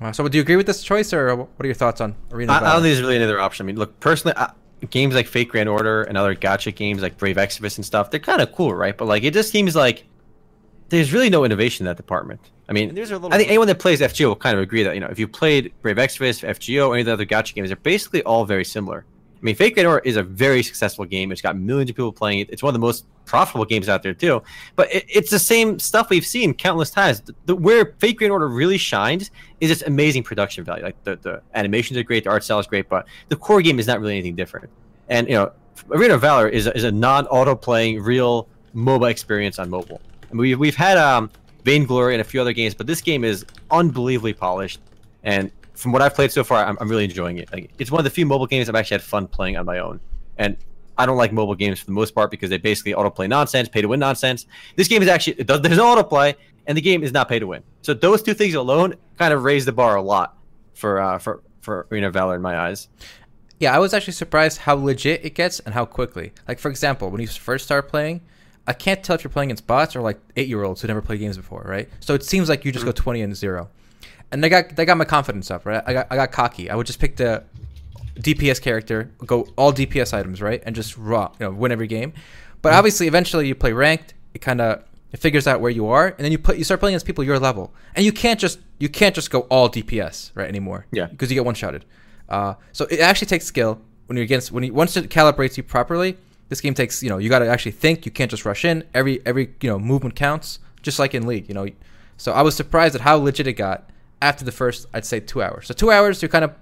Uh, 0.00 0.12
so, 0.12 0.26
do 0.28 0.38
you 0.38 0.42
agree 0.42 0.56
with 0.56 0.66
this 0.66 0.82
choice, 0.82 1.12
or 1.12 1.34
what 1.34 1.48
are 1.58 1.66
your 1.66 1.74
thoughts 1.74 2.00
on 2.00 2.14
Arena 2.30 2.52
I, 2.52 2.56
I 2.58 2.60
don't 2.60 2.72
think 2.74 2.82
there's 2.82 3.00
really 3.00 3.16
another 3.16 3.40
option. 3.40 3.64
I 3.64 3.66
mean, 3.66 3.76
look, 3.76 3.98
personally, 3.98 4.36
I, 4.36 4.52
games 4.90 5.14
like 5.14 5.26
Fate 5.26 5.48
Grand 5.48 5.68
Order 5.68 6.04
and 6.04 6.16
other 6.16 6.34
gacha 6.36 6.74
games 6.74 7.02
like 7.02 7.18
Brave 7.18 7.36
Exvius 7.36 7.76
and 7.76 7.84
stuff, 7.84 8.10
they're 8.10 8.20
kind 8.20 8.40
of 8.40 8.52
cool, 8.52 8.74
right? 8.74 8.96
But 8.96 9.06
like, 9.06 9.24
it 9.24 9.34
just 9.34 9.50
seems 9.50 9.74
like 9.74 10.04
there's 10.88 11.12
really 11.12 11.30
no 11.30 11.44
innovation 11.44 11.84
in 11.84 11.90
that 11.90 11.96
department. 11.96 12.40
I 12.68 12.72
mean, 12.72 12.90
And 12.90 12.98
a 12.98 13.02
little 13.02 13.32
I 13.32 13.38
think 13.38 13.48
anyone 13.48 13.66
that 13.68 13.78
plays 13.78 14.00
FGO 14.00 14.28
will 14.28 14.36
kind 14.36 14.56
of 14.56 14.62
agree 14.62 14.82
that 14.82 14.94
you 14.94 15.00
know 15.00 15.08
if 15.08 15.18
you 15.18 15.26
played 15.26 15.72
Brave 15.82 15.96
Exvius, 15.96 16.46
FGO, 16.46 16.92
any 16.92 17.00
of 17.00 17.06
the 17.06 17.12
other 17.12 17.26
gacha 17.26 17.54
games, 17.54 17.70
they're 17.70 17.76
basically 17.76 18.22
all 18.22 18.44
very 18.44 18.64
similar. 18.64 19.04
I 19.08 19.40
mean, 19.40 19.54
Fate 19.54 19.74
Grand 19.74 19.86
Order 19.86 20.02
is 20.04 20.16
a 20.16 20.22
very 20.22 20.62
successful 20.62 21.04
game. 21.04 21.32
It's 21.32 21.40
got 21.40 21.56
millions 21.56 21.90
of 21.90 21.96
people 21.96 22.12
playing 22.12 22.40
it. 22.40 22.50
It's 22.50 22.62
one 22.62 22.70
of 22.70 22.74
the 22.74 22.84
most 22.84 23.06
profitable 23.28 23.64
games 23.64 23.88
out 23.88 24.02
there 24.02 24.14
too. 24.14 24.42
But 24.74 24.92
it, 24.92 25.04
it's 25.08 25.30
the 25.30 25.38
same 25.38 25.78
stuff 25.78 26.10
we've 26.10 26.26
seen 26.26 26.54
countless 26.54 26.90
times. 26.90 27.20
The, 27.20 27.34
the, 27.46 27.54
where 27.54 27.94
Fate 27.98 28.16
Grand 28.16 28.32
Order 28.32 28.48
really 28.48 28.78
shines 28.78 29.30
is 29.60 29.70
its 29.70 29.82
amazing 29.82 30.24
production 30.24 30.64
value. 30.64 30.82
Like 30.82 31.02
the, 31.04 31.16
the 31.16 31.42
animations 31.54 31.96
are 31.98 32.02
great, 32.02 32.24
the 32.24 32.30
art 32.30 32.42
style 32.42 32.58
is 32.58 32.66
great, 32.66 32.88
but 32.88 33.06
the 33.28 33.36
core 33.36 33.62
game 33.62 33.78
is 33.78 33.86
not 33.86 34.00
really 34.00 34.14
anything 34.14 34.34
different. 34.34 34.68
And 35.08 35.28
you 35.28 35.34
know, 35.34 35.52
Arena 35.90 36.14
of 36.14 36.22
Valor 36.22 36.48
is 36.48 36.66
a, 36.66 36.76
is 36.76 36.84
a 36.84 36.92
non-auto 36.92 37.54
playing 37.54 38.02
real 38.02 38.48
MOBA 38.74 39.10
experience 39.10 39.58
on 39.58 39.70
mobile. 39.70 40.00
We've 40.30 40.58
we've 40.58 40.76
had 40.76 40.98
um, 40.98 41.30
Vainglory 41.64 42.14
and 42.14 42.20
a 42.20 42.24
few 42.24 42.40
other 42.40 42.52
games, 42.52 42.74
but 42.74 42.86
this 42.86 43.00
game 43.00 43.24
is 43.24 43.44
unbelievably 43.70 44.34
polished. 44.34 44.80
And 45.22 45.50
from 45.74 45.92
what 45.92 46.02
I've 46.02 46.14
played 46.14 46.32
so 46.32 46.44
far, 46.44 46.64
I'm, 46.64 46.76
I'm 46.80 46.88
really 46.88 47.04
enjoying 47.04 47.38
it. 47.38 47.52
Like, 47.52 47.70
it's 47.78 47.90
one 47.90 48.00
of 48.00 48.04
the 48.04 48.10
few 48.10 48.26
mobile 48.26 48.46
games 48.46 48.68
I've 48.68 48.74
actually 48.74 48.96
had 48.96 49.02
fun 49.02 49.26
playing 49.26 49.56
on 49.56 49.64
my 49.64 49.78
own. 49.78 50.00
And 50.36 50.56
I 50.98 51.06
don't 51.06 51.16
like 51.16 51.32
mobile 51.32 51.54
games 51.54 51.78
for 51.78 51.86
the 51.86 51.92
most 51.92 52.14
part 52.14 52.30
because 52.30 52.50
they 52.50 52.58
basically 52.58 52.92
autoplay 52.92 53.28
nonsense, 53.28 53.68
pay 53.68 53.80
to 53.80 53.88
win 53.88 54.00
nonsense. 54.00 54.46
This 54.76 54.88
game 54.88 55.00
is 55.00 55.08
actually 55.08 55.34
it 55.34 55.46
does, 55.46 55.60
there's 55.62 55.76
no 55.78 55.94
autoplay, 55.96 56.34
and 56.66 56.76
the 56.76 56.82
game 56.82 57.02
is 57.02 57.12
not 57.12 57.28
pay 57.28 57.38
to 57.38 57.46
win. 57.46 57.62
So 57.82 57.94
those 57.94 58.22
two 58.22 58.34
things 58.34 58.54
alone 58.54 58.96
kind 59.16 59.32
of 59.32 59.44
raise 59.44 59.64
the 59.64 59.72
bar 59.72 59.96
a 59.96 60.02
lot 60.02 60.36
for 60.74 61.00
uh, 61.00 61.18
for 61.18 61.42
for 61.60 61.86
Arena 61.90 62.08
of 62.08 62.14
Valor 62.14 62.34
in 62.34 62.42
my 62.42 62.58
eyes. 62.58 62.88
Yeah, 63.60 63.74
I 63.74 63.78
was 63.78 63.92
actually 63.94 64.12
surprised 64.12 64.58
how 64.58 64.74
legit 64.74 65.24
it 65.24 65.34
gets 65.34 65.60
and 65.60 65.74
how 65.74 65.84
quickly. 65.84 66.32
Like 66.46 66.58
for 66.58 66.70
example, 66.70 67.10
when 67.10 67.20
you 67.20 67.26
first 67.26 67.64
start 67.64 67.88
playing, 67.88 68.20
I 68.66 68.72
can't 68.72 69.02
tell 69.02 69.16
if 69.16 69.24
you're 69.24 69.30
playing 69.30 69.50
against 69.50 69.66
bots 69.66 69.96
or 69.96 70.00
like 70.00 70.20
eight 70.36 70.48
year 70.48 70.62
olds 70.62 70.80
who 70.80 70.88
never 70.88 71.02
played 71.02 71.20
games 71.20 71.36
before, 71.36 71.64
right? 71.66 71.88
So 72.00 72.14
it 72.14 72.24
seems 72.24 72.48
like 72.48 72.64
you 72.64 72.72
just 72.72 72.84
go 72.84 72.92
twenty 72.92 73.22
and 73.22 73.36
zero, 73.36 73.68
and 74.32 74.42
they 74.42 74.48
got 74.48 74.76
they 74.76 74.84
got 74.84 74.96
my 74.96 75.04
confidence 75.04 75.50
up, 75.50 75.64
right? 75.64 75.82
I 75.86 75.92
got 75.92 76.06
I 76.10 76.16
got 76.16 76.32
cocky. 76.32 76.70
I 76.70 76.74
would 76.74 76.86
just 76.86 77.00
pick 77.00 77.16
the 77.16 77.44
DPS 78.18 78.60
character, 78.60 79.10
go 79.26 79.48
all 79.56 79.72
DPS 79.72 80.12
items, 80.12 80.42
right, 80.42 80.62
and 80.66 80.74
just 80.74 80.96
raw, 80.96 81.30
you 81.38 81.46
know, 81.46 81.50
win 81.52 81.72
every 81.72 81.86
game. 81.86 82.12
But 82.62 82.72
obviously, 82.72 83.06
eventually, 83.06 83.46
you 83.46 83.54
play 83.54 83.72
ranked. 83.72 84.14
It 84.34 84.40
kind 84.40 84.60
of 84.60 84.82
it 85.12 85.18
figures 85.20 85.46
out 85.46 85.60
where 85.60 85.70
you 85.70 85.86
are, 85.86 86.06
and 86.08 86.18
then 86.18 86.32
you 86.32 86.38
put 86.38 86.58
you 86.58 86.64
start 86.64 86.80
playing 86.80 86.94
against 86.94 87.06
people 87.06 87.24
your 87.24 87.38
level, 87.38 87.72
and 87.94 88.04
you 88.04 88.12
can't 88.12 88.38
just 88.40 88.58
you 88.78 88.88
can't 88.88 89.14
just 89.14 89.30
go 89.30 89.40
all 89.42 89.68
DPS 89.70 90.32
right 90.34 90.48
anymore, 90.48 90.86
Yeah. 90.90 91.06
because 91.06 91.30
you 91.30 91.34
get 91.34 91.44
one 91.44 91.54
shotted. 91.54 91.84
Uh, 92.28 92.54
so 92.72 92.84
it 92.90 93.00
actually 93.00 93.26
takes 93.26 93.44
skill 93.46 93.80
when 94.06 94.16
you're 94.16 94.24
against 94.24 94.52
when 94.52 94.64
you 94.64 94.74
once 94.74 94.96
it 94.96 95.08
calibrates 95.10 95.56
you 95.56 95.62
properly. 95.62 96.16
This 96.48 96.60
game 96.60 96.74
takes 96.74 97.02
you 97.02 97.08
know 97.08 97.18
you 97.18 97.28
got 97.28 97.38
to 97.40 97.48
actually 97.48 97.72
think. 97.72 98.04
You 98.04 98.12
can't 98.12 98.30
just 98.30 98.44
rush 98.44 98.64
in. 98.64 98.84
Every 98.94 99.20
every 99.24 99.54
you 99.62 99.70
know 99.70 99.78
movement 99.78 100.16
counts, 100.16 100.58
just 100.82 100.98
like 100.98 101.14
in 101.14 101.26
League. 101.26 101.48
You 101.48 101.54
know, 101.54 101.68
so 102.16 102.32
I 102.32 102.42
was 102.42 102.56
surprised 102.56 102.94
at 102.94 103.02
how 103.02 103.16
legit 103.16 103.46
it 103.46 103.52
got 103.54 103.88
after 104.20 104.44
the 104.44 104.52
first 104.52 104.86
I'd 104.92 105.04
say 105.04 105.20
two 105.20 105.42
hours. 105.42 105.68
So 105.68 105.74
two 105.74 105.90
hours 105.92 106.20
you're 106.20 106.28
kind 106.28 106.44
of 106.44 106.52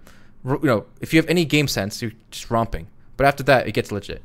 you 0.47 0.61
know 0.63 0.87
if 1.01 1.13
you 1.13 1.21
have 1.21 1.29
any 1.29 1.45
game 1.45 1.69
sense 1.69 2.01
you're 2.01 2.13
just 2.31 2.51
romping. 2.51 2.87
But 3.17 3.27
after 3.27 3.43
that 3.45 3.67
it 3.67 3.73
gets 3.73 3.91
legit. 3.93 4.23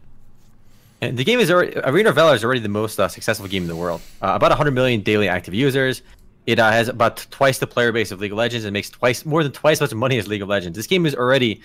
And 1.01 1.17
the 1.17 1.23
game 1.23 1.39
is 1.39 1.49
already 1.49 1.77
Arena 1.79 2.09
of 2.09 2.15
Valor 2.15 2.35
is 2.35 2.43
already 2.43 2.59
the 2.59 2.69
most 2.69 2.99
uh, 2.99 3.07
successful 3.07 3.47
game 3.47 3.63
in 3.63 3.69
the 3.69 3.75
world. 3.75 4.01
Uh, 4.21 4.33
about 4.33 4.51
100 4.51 4.71
million 4.71 5.01
daily 5.01 5.27
active 5.27 5.53
users. 5.53 6.03
It 6.47 6.59
uh, 6.59 6.71
has 6.71 6.87
about 6.87 7.25
twice 7.29 7.59
the 7.59 7.67
player 7.67 7.91
base 7.91 8.11
of 8.11 8.19
League 8.19 8.31
of 8.31 8.37
Legends. 8.37 8.65
It 8.65 8.71
makes 8.71 8.89
twice 8.89 9.25
more 9.25 9.43
than 9.43 9.51
twice 9.51 9.81
as 9.81 9.91
much 9.91 9.97
money 9.97 10.17
as 10.17 10.27
League 10.27 10.41
of 10.41 10.49
Legends. 10.49 10.75
This 10.75 10.87
game 10.87 11.05
is 11.05 11.15
already 11.15 11.61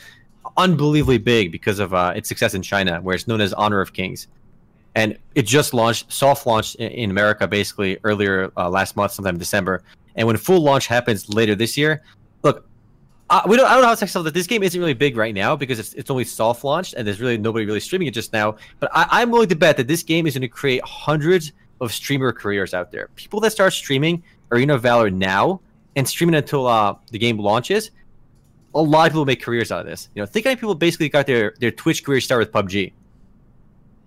unbelievably 0.56 1.18
big 1.18 1.50
because 1.50 1.78
of 1.78 1.94
uh, 1.94 2.12
its 2.14 2.28
success 2.28 2.54
in 2.54 2.62
China, 2.62 3.00
where 3.00 3.14
it's 3.14 3.26
known 3.26 3.40
as 3.40 3.52
Honor 3.54 3.80
of 3.80 3.92
Kings. 3.92 4.28
And 4.94 5.18
it 5.34 5.42
just 5.42 5.74
launched, 5.74 6.10
soft 6.10 6.46
launched 6.46 6.76
in, 6.76 6.90
in 6.92 7.10
America 7.10 7.46
basically 7.46 7.98
earlier 8.04 8.50
uh, 8.56 8.68
last 8.68 8.96
month, 8.96 9.12
sometime 9.12 9.34
in 9.34 9.38
December. 9.38 9.82
And 10.14 10.26
when 10.26 10.36
full 10.36 10.60
launch 10.60 10.86
happens 10.86 11.28
later 11.28 11.54
this 11.54 11.76
year, 11.76 12.02
we 13.48 13.56
don't. 13.56 13.66
I 13.66 13.72
don't 13.72 13.82
know 13.82 13.88
how 13.88 13.94
successful 13.94 14.22
that 14.24 14.34
this 14.34 14.46
game 14.46 14.62
isn't 14.62 14.78
really 14.78 14.94
big 14.94 15.16
right 15.16 15.34
now 15.34 15.56
because 15.56 15.78
it's 15.78 15.94
it's 15.94 16.10
only 16.10 16.24
soft 16.24 16.62
launched 16.62 16.94
and 16.94 17.06
there's 17.06 17.20
really 17.20 17.36
nobody 17.36 17.66
really 17.66 17.80
streaming 17.80 18.06
it 18.06 18.14
just 18.14 18.32
now. 18.32 18.56
But 18.78 18.90
I, 18.94 19.06
I'm 19.10 19.30
willing 19.30 19.48
to 19.48 19.56
bet 19.56 19.76
that 19.78 19.88
this 19.88 20.02
game 20.02 20.26
is 20.26 20.34
going 20.34 20.42
to 20.42 20.48
create 20.48 20.82
hundreds 20.84 21.52
of 21.80 21.92
streamer 21.92 22.32
careers 22.32 22.72
out 22.72 22.92
there. 22.92 23.08
People 23.16 23.40
that 23.40 23.50
start 23.50 23.72
streaming 23.72 24.22
Arena 24.52 24.74
of 24.74 24.82
Valor 24.82 25.10
now 25.10 25.60
and 25.96 26.08
streaming 26.08 26.36
until 26.36 26.66
uh, 26.66 26.94
the 27.10 27.18
game 27.18 27.38
launches, 27.38 27.90
a 28.74 28.80
lot 28.80 29.06
of 29.06 29.12
people 29.12 29.24
make 29.24 29.42
careers 29.42 29.72
out 29.72 29.80
of 29.80 29.86
this. 29.86 30.08
You 30.14 30.22
know, 30.22 30.26
think 30.26 30.44
how 30.44 30.50
many 30.50 30.60
people 30.60 30.74
basically 30.74 31.08
got 31.08 31.26
their 31.26 31.54
their 31.58 31.72
Twitch 31.72 32.04
career 32.04 32.20
start 32.20 32.38
with 32.40 32.52
PUBG. 32.52 32.92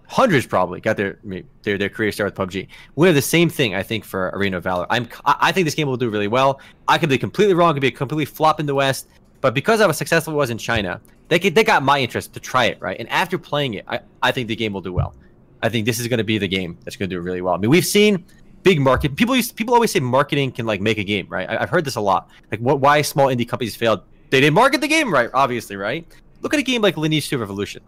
Hundreds 0.10 0.47
probably 0.47 0.82
got 0.82 0.97
their 0.97 1.20
their 1.62 1.78
their 1.78 1.89
career 1.89 2.12
start 2.12 2.36
with 2.36 2.49
PUBG. 2.49 2.68
We 2.95 3.07
have 3.07 3.16
the 3.16 3.22
same 3.22 3.47
thing, 3.47 3.76
I 3.76 3.84
think, 3.84 4.03
for 4.03 4.30
Arena 4.34 4.57
of 4.57 4.64
Valor. 4.64 4.88
I'm 4.89 5.07
I 5.26 5.36
I 5.39 5.51
think 5.51 5.66
this 5.66 5.76
game 5.76 5.88
will 5.88 5.97
do 5.97 6.10
really 6.10 6.28
well. 6.28 6.60
I 6.88 6.97
could 6.97 7.10
be 7.10 7.18
completely 7.18 7.53
wrong, 7.53 7.74
could 7.74 7.82
be 7.82 7.88
a 7.88 7.91
completely 7.91 8.26
flop 8.26 8.60
in 8.60 8.66
the 8.66 8.76
West, 8.76 9.07
but 9.41 9.53
because 9.53 9.80
of 9.80 9.88
how 9.88 9.91
successful 9.91 10.34
it 10.34 10.38
was 10.38 10.49
in 10.49 10.57
China, 10.57 10.99
they 11.28 11.38
they 11.38 11.64
got 11.64 11.84
my 11.84 11.99
interest 11.99 12.34
to 12.34 12.39
try 12.39 12.66
it, 12.66 12.82
right? 12.82 12.97
And 12.99 13.07
after 13.10 13.38
playing 13.38 13.76
it, 13.76 13.86
I, 13.88 13.99
I 14.22 14.32
think 14.32 14.47
the 14.47 14.55
game 14.55 14.74
will 14.74 14.82
do 14.82 14.93
well. 14.93 15.16
I 15.62 15.70
think 15.70 15.86
this 15.86 15.99
is 15.99 16.07
going 16.07 16.18
to 16.20 16.24
be 16.24 16.38
the 16.38 16.47
game 16.47 16.78
that's 16.84 16.95
going 16.95 17.10
to 17.10 17.16
do 17.16 17.22
really 17.22 17.41
well. 17.41 17.53
I 17.53 17.57
mean, 17.57 17.70
we've 17.70 17.86
seen 17.86 18.26
big 18.64 18.82
market 18.82 19.16
people 19.16 19.36
used, 19.36 19.55
people 19.55 19.74
always 19.74 19.91
say 19.91 19.99
marketing 19.99 20.51
can 20.51 20.66
like 20.66 20.82
make 20.82 20.97
a 20.97 21.03
game, 21.03 21.28
right? 21.30 21.49
I, 21.49 21.64
I've 21.64 21.70
heard 21.70 21.86
this 21.86 21.95
a 21.95 22.01
lot. 22.01 22.30
Like, 22.51 22.60
what 22.62 22.80
why 22.80 23.01
small 23.01 23.28
indie 23.28 23.47
companies 23.47 23.76
failed? 23.76 24.01
They 24.30 24.41
didn't 24.41 24.53
market 24.53 24.82
the 24.82 24.88
game 24.88 25.14
right, 25.14 25.30
obviously, 25.34 25.76
right? 25.76 26.05
Look 26.41 26.53
at 26.53 26.60
a 26.60 26.64
game 26.64 26.82
like 26.82 26.97
Lineage 26.97 27.30
2 27.30 27.38
Revolution, 27.38 27.82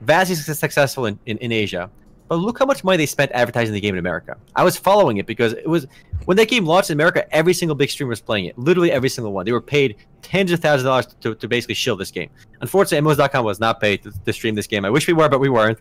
vastly 0.00 0.36
suc- 0.36 0.56
successful 0.56 1.06
in, 1.06 1.18
in, 1.26 1.38
in 1.38 1.52
Asia, 1.52 1.90
but 2.28 2.36
look 2.36 2.58
how 2.58 2.66
much 2.66 2.82
money 2.82 2.96
they 2.96 3.06
spent 3.06 3.30
advertising 3.32 3.72
the 3.72 3.80
game 3.80 3.94
in 3.94 3.98
America. 3.98 4.36
I 4.56 4.64
was 4.64 4.76
following 4.76 5.18
it 5.18 5.26
because 5.26 5.52
it 5.52 5.68
was 5.68 5.86
when 6.24 6.36
that 6.38 6.48
game 6.48 6.66
launched 6.66 6.90
in 6.90 6.94
America, 6.94 7.32
every 7.32 7.54
single 7.54 7.76
big 7.76 7.88
streamer 7.88 8.10
was 8.10 8.20
playing 8.20 8.46
it. 8.46 8.58
Literally 8.58 8.90
every 8.90 9.08
single 9.08 9.32
one. 9.32 9.46
They 9.46 9.52
were 9.52 9.60
paid 9.60 9.96
tens 10.22 10.50
of 10.50 10.60
thousands 10.60 10.86
of 10.86 10.90
dollars 10.90 11.06
to, 11.20 11.34
to 11.36 11.48
basically 11.48 11.76
shill 11.76 11.96
this 11.96 12.10
game. 12.10 12.30
Unfortunately, 12.60 13.08
MMOs.com 13.08 13.44
was 13.44 13.60
not 13.60 13.80
paid 13.80 14.02
to, 14.02 14.12
to 14.24 14.32
stream 14.32 14.56
this 14.56 14.66
game. 14.66 14.84
I 14.84 14.90
wish 14.90 15.06
we 15.06 15.14
were, 15.14 15.28
but 15.28 15.38
we 15.38 15.48
weren't. 15.48 15.78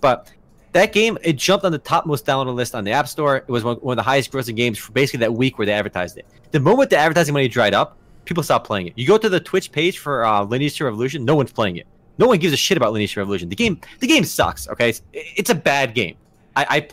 But 0.00 0.30
that 0.72 0.92
game 0.92 1.18
it 1.22 1.34
jumped 1.34 1.64
on 1.64 1.72
the 1.72 1.78
top 1.78 2.06
most 2.06 2.24
downloaded 2.24 2.54
list 2.54 2.74
on 2.74 2.84
the 2.84 2.92
App 2.92 3.08
Store. 3.08 3.38
It 3.38 3.48
was 3.48 3.64
one, 3.64 3.76
one 3.78 3.94
of 3.94 3.96
the 3.96 4.08
highest 4.08 4.30
grossing 4.30 4.54
games 4.54 4.78
for 4.78 4.92
basically 4.92 5.20
that 5.20 5.34
week 5.34 5.58
where 5.58 5.66
they 5.66 5.72
advertised 5.72 6.16
it. 6.16 6.26
The 6.52 6.60
moment 6.60 6.90
the 6.90 6.96
advertising 6.96 7.32
money 7.32 7.48
dried 7.48 7.74
up, 7.74 7.96
people 8.24 8.42
stopped 8.44 8.66
playing 8.66 8.88
it. 8.88 8.92
You 8.96 9.06
go 9.06 9.18
to 9.18 9.28
the 9.28 9.40
Twitch 9.40 9.72
page 9.72 9.98
for 9.98 10.24
uh, 10.24 10.44
Lineage 10.44 10.76
2 10.76 10.84
Revolution, 10.84 11.24
no 11.24 11.34
one's 11.34 11.50
playing 11.50 11.76
it. 11.76 11.86
No 12.18 12.26
one 12.26 12.38
gives 12.38 12.52
a 12.52 12.56
shit 12.56 12.76
about 12.76 12.92
Lineage 12.92 13.16
Revolution. 13.16 13.48
The 13.48 13.56
game, 13.56 13.80
the 14.00 14.06
game 14.06 14.24
sucks. 14.24 14.68
Okay, 14.68 14.90
it's, 14.90 15.02
it's 15.12 15.50
a 15.50 15.54
bad 15.54 15.94
game. 15.94 16.16
I, 16.56 16.66
I, 16.68 16.88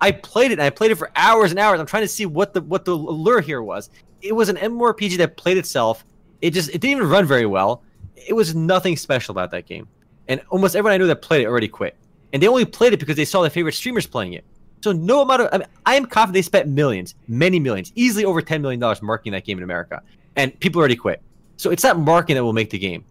I 0.00 0.10
played 0.10 0.50
it 0.50 0.54
and 0.54 0.62
I 0.62 0.70
played 0.70 0.90
it 0.90 0.96
for 0.96 1.10
hours 1.16 1.50
and 1.50 1.58
hours. 1.58 1.80
I'm 1.80 1.86
trying 1.86 2.02
to 2.02 2.08
see 2.08 2.26
what 2.26 2.52
the 2.52 2.60
what 2.60 2.84
the 2.84 2.92
allure 2.92 3.40
here 3.40 3.62
was. 3.62 3.90
It 4.20 4.32
was 4.32 4.48
an 4.48 4.56
MMORPG 4.56 5.16
that 5.18 5.36
played 5.36 5.56
itself. 5.56 6.04
It 6.42 6.50
just 6.50 6.68
it 6.70 6.80
didn't 6.80 6.98
even 6.98 7.08
run 7.08 7.24
very 7.24 7.46
well. 7.46 7.82
It 8.16 8.32
was 8.32 8.54
nothing 8.54 8.96
special 8.96 9.32
about 9.32 9.50
that 9.52 9.66
game, 9.66 9.86
and 10.28 10.42
almost 10.50 10.76
everyone 10.76 10.94
I 10.94 10.98
knew 10.98 11.06
that 11.06 11.22
played 11.22 11.42
it 11.42 11.46
already 11.46 11.68
quit. 11.68 11.96
And 12.32 12.42
they 12.42 12.48
only 12.48 12.64
played 12.64 12.92
it 12.92 12.98
because 12.98 13.16
they 13.16 13.24
saw 13.24 13.42
their 13.42 13.50
favorite 13.50 13.74
streamers 13.74 14.06
playing 14.06 14.32
it. 14.32 14.44
So 14.82 14.92
no 14.92 15.22
amount 15.22 15.42
of 15.42 15.48
I, 15.52 15.58
mean, 15.58 15.68
I 15.86 15.94
am 15.94 16.04
confident 16.04 16.34
they 16.34 16.42
spent 16.42 16.68
millions, 16.68 17.14
many 17.28 17.60
millions, 17.60 17.92
easily 17.94 18.24
over 18.24 18.42
ten 18.42 18.60
million 18.60 18.80
dollars 18.80 19.00
marketing 19.00 19.32
that 19.32 19.44
game 19.44 19.56
in 19.58 19.64
America, 19.64 20.02
and 20.36 20.58
people 20.60 20.80
already 20.80 20.96
quit. 20.96 21.22
So 21.56 21.70
it's 21.70 21.84
not 21.84 21.98
marketing 21.98 22.36
that 22.36 22.44
will 22.44 22.52
make 22.52 22.70
the 22.70 22.78
game. 22.78 23.04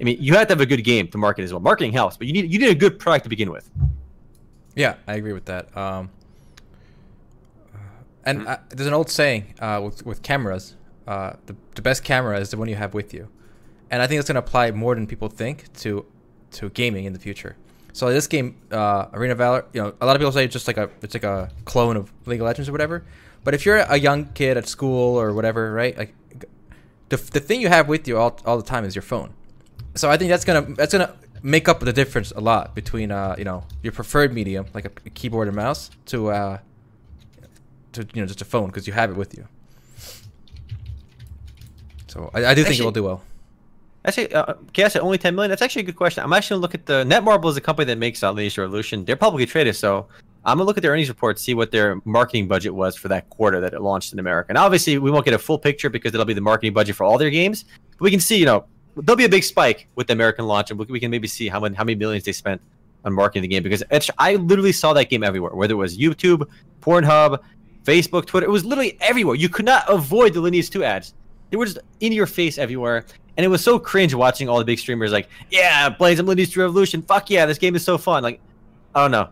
I 0.00 0.04
mean, 0.04 0.16
you 0.20 0.34
have 0.34 0.48
to 0.48 0.52
have 0.52 0.60
a 0.60 0.66
good 0.66 0.82
game 0.82 1.08
to 1.08 1.18
market 1.18 1.42
as 1.42 1.52
well. 1.52 1.60
Marketing 1.60 1.92
helps, 1.92 2.16
but 2.16 2.26
you 2.26 2.32
need 2.32 2.52
you 2.52 2.58
need 2.58 2.70
a 2.70 2.74
good 2.74 2.98
product 2.98 3.24
to 3.24 3.30
begin 3.30 3.50
with. 3.50 3.70
Yeah, 4.74 4.96
I 5.06 5.14
agree 5.14 5.32
with 5.32 5.44
that. 5.44 5.74
Um, 5.76 6.10
and 8.24 8.40
mm-hmm. 8.40 8.48
uh, 8.48 8.56
there's 8.70 8.88
an 8.88 8.94
old 8.94 9.10
saying 9.10 9.54
uh, 9.60 9.80
with 9.84 10.04
with 10.04 10.22
cameras: 10.22 10.76
uh, 11.06 11.34
the 11.46 11.54
the 11.74 11.82
best 11.82 12.02
camera 12.02 12.38
is 12.40 12.50
the 12.50 12.56
one 12.56 12.68
you 12.68 12.76
have 12.76 12.94
with 12.94 13.14
you, 13.14 13.28
and 13.90 14.02
I 14.02 14.06
think 14.06 14.18
it's 14.18 14.28
going 14.28 14.34
to 14.34 14.40
apply 14.40 14.72
more 14.72 14.94
than 14.94 15.06
people 15.06 15.28
think 15.28 15.72
to 15.78 16.04
to 16.52 16.70
gaming 16.70 17.04
in 17.04 17.12
the 17.12 17.18
future. 17.18 17.56
So 17.92 18.10
this 18.10 18.26
game, 18.26 18.56
uh, 18.72 19.06
Arena 19.12 19.36
Valor, 19.36 19.66
you 19.72 19.80
know, 19.80 19.94
a 20.00 20.06
lot 20.06 20.16
of 20.16 20.20
people 20.20 20.32
say 20.32 20.44
it's 20.44 20.52
just 20.52 20.66
like 20.66 20.76
a 20.76 20.90
it's 21.02 21.14
like 21.14 21.22
a 21.22 21.50
clone 21.64 21.96
of 21.96 22.12
League 22.26 22.40
of 22.40 22.46
Legends 22.46 22.68
or 22.68 22.72
whatever. 22.72 23.04
But 23.44 23.54
if 23.54 23.64
you're 23.64 23.76
a 23.76 23.98
young 23.98 24.26
kid 24.32 24.56
at 24.56 24.66
school 24.66 25.16
or 25.16 25.32
whatever, 25.32 25.72
right? 25.72 25.96
Like 25.96 26.14
the 27.10 27.16
the 27.16 27.40
thing 27.40 27.60
you 27.60 27.68
have 27.68 27.88
with 27.88 28.08
you 28.08 28.18
all 28.18 28.40
all 28.44 28.56
the 28.56 28.64
time 28.64 28.84
is 28.84 28.96
your 28.96 29.02
phone. 29.02 29.34
So 29.94 30.10
I 30.10 30.16
think 30.16 30.30
that's 30.30 30.44
gonna 30.44 30.62
that's 30.74 30.92
gonna 30.92 31.14
make 31.42 31.68
up 31.68 31.80
the 31.80 31.92
difference 31.92 32.32
a 32.32 32.40
lot 32.40 32.74
between 32.74 33.10
uh 33.10 33.34
you 33.38 33.44
know 33.44 33.64
your 33.82 33.92
preferred 33.92 34.32
medium 34.32 34.66
like 34.74 34.86
a, 34.86 34.90
a 35.06 35.10
keyboard 35.10 35.46
and 35.46 35.56
mouse 35.56 35.90
to 36.06 36.30
uh 36.30 36.58
to 37.92 38.06
you 38.14 38.22
know 38.22 38.26
just 38.26 38.40
a 38.42 38.44
phone 38.44 38.66
because 38.66 38.86
you 38.86 38.92
have 38.92 39.10
it 39.10 39.16
with 39.16 39.36
you. 39.36 39.46
So 42.08 42.30
I, 42.34 42.46
I 42.46 42.54
do 42.54 42.64
think 42.64 42.78
it 42.78 42.84
will 42.84 42.92
do 42.92 43.02
well. 43.02 43.22
Actually, 44.06 44.32
uh, 44.34 44.54
guess 44.72 44.94
at 44.96 45.02
only 45.02 45.16
10 45.16 45.34
million. 45.34 45.48
That's 45.48 45.62
actually 45.62 45.82
a 45.82 45.86
good 45.86 45.96
question. 45.96 46.22
I'm 46.22 46.32
actually 46.32 46.56
gonna 46.56 46.62
look 46.62 46.74
at 46.74 46.86
the 46.86 47.04
Netmarble 47.04 47.48
is 47.50 47.56
a 47.56 47.60
company 47.60 47.86
that 47.86 47.96
makes 47.98 48.22
uh, 48.22 48.30
Lineage 48.30 48.58
Revolution. 48.58 49.04
They're 49.04 49.16
publicly 49.16 49.46
traded, 49.46 49.76
so 49.76 50.06
I'm 50.44 50.58
gonna 50.58 50.66
look 50.66 50.76
at 50.76 50.82
their 50.82 50.92
earnings 50.92 51.08
report, 51.08 51.38
see 51.38 51.54
what 51.54 51.70
their 51.70 52.00
marketing 52.04 52.46
budget 52.46 52.74
was 52.74 52.96
for 52.96 53.08
that 53.08 53.30
quarter 53.30 53.60
that 53.60 53.72
it 53.72 53.80
launched 53.80 54.12
in 54.12 54.18
America. 54.18 54.50
And 54.50 54.58
obviously, 54.58 54.98
we 54.98 55.10
won't 55.10 55.24
get 55.24 55.32
a 55.32 55.38
full 55.38 55.58
picture 55.58 55.88
because 55.88 56.12
it'll 56.12 56.26
be 56.26 56.34
the 56.34 56.42
marketing 56.42 56.74
budget 56.74 56.96
for 56.96 57.04
all 57.04 57.16
their 57.16 57.30
games. 57.30 57.64
But 57.92 58.00
we 58.00 58.10
can 58.10 58.20
see, 58.20 58.36
you 58.36 58.44
know, 58.44 58.66
there'll 58.96 59.16
be 59.16 59.24
a 59.24 59.28
big 59.28 59.44
spike 59.44 59.88
with 59.94 60.06
the 60.06 60.12
American 60.12 60.46
launch, 60.46 60.70
and 60.70 60.78
we 60.78 61.00
can 61.00 61.10
maybe 61.10 61.28
see 61.28 61.48
how 61.48 61.60
many 61.60 61.74
how 61.74 61.84
many 61.84 61.96
millions 61.96 62.24
they 62.24 62.32
spent 62.32 62.60
on 63.04 63.12
marketing 63.12 63.42
the 63.42 63.48
game 63.48 63.62
because 63.62 63.82
I 64.18 64.36
literally 64.36 64.72
saw 64.72 64.92
that 64.94 65.10
game 65.10 65.22
everywhere, 65.22 65.52
whether 65.54 65.74
it 65.74 65.76
was 65.76 65.98
YouTube, 65.98 66.48
Pornhub, 66.80 67.38
Facebook, 67.84 68.26
Twitter. 68.26 68.46
It 68.46 68.50
was 68.50 68.64
literally 68.64 68.96
everywhere. 69.00 69.36
You 69.36 69.48
could 69.48 69.66
not 69.66 69.84
avoid 69.88 70.34
the 70.34 70.40
Lineage 70.40 70.70
2 70.70 70.84
ads. 70.84 71.14
They 71.50 71.56
were 71.56 71.66
just 71.66 71.78
in 72.00 72.12
your 72.12 72.26
face 72.26 72.58
everywhere. 72.58 73.04
And 73.36 73.44
it 73.44 73.48
was 73.48 73.62
so 73.62 73.78
cringe 73.78 74.14
watching 74.14 74.48
all 74.48 74.58
the 74.58 74.64
big 74.64 74.78
streamers 74.78 75.12
like, 75.12 75.28
yeah, 75.50 75.88
Blaze 75.88 76.18
and 76.18 76.28
Lineage 76.28 76.52
2 76.52 76.60
Revolution. 76.60 77.02
Fuck 77.02 77.30
yeah, 77.30 77.46
this 77.46 77.58
game 77.58 77.74
is 77.74 77.84
so 77.84 77.98
fun. 77.98 78.22
Like, 78.22 78.40
I 78.94 79.00
don't 79.02 79.10
know. 79.10 79.28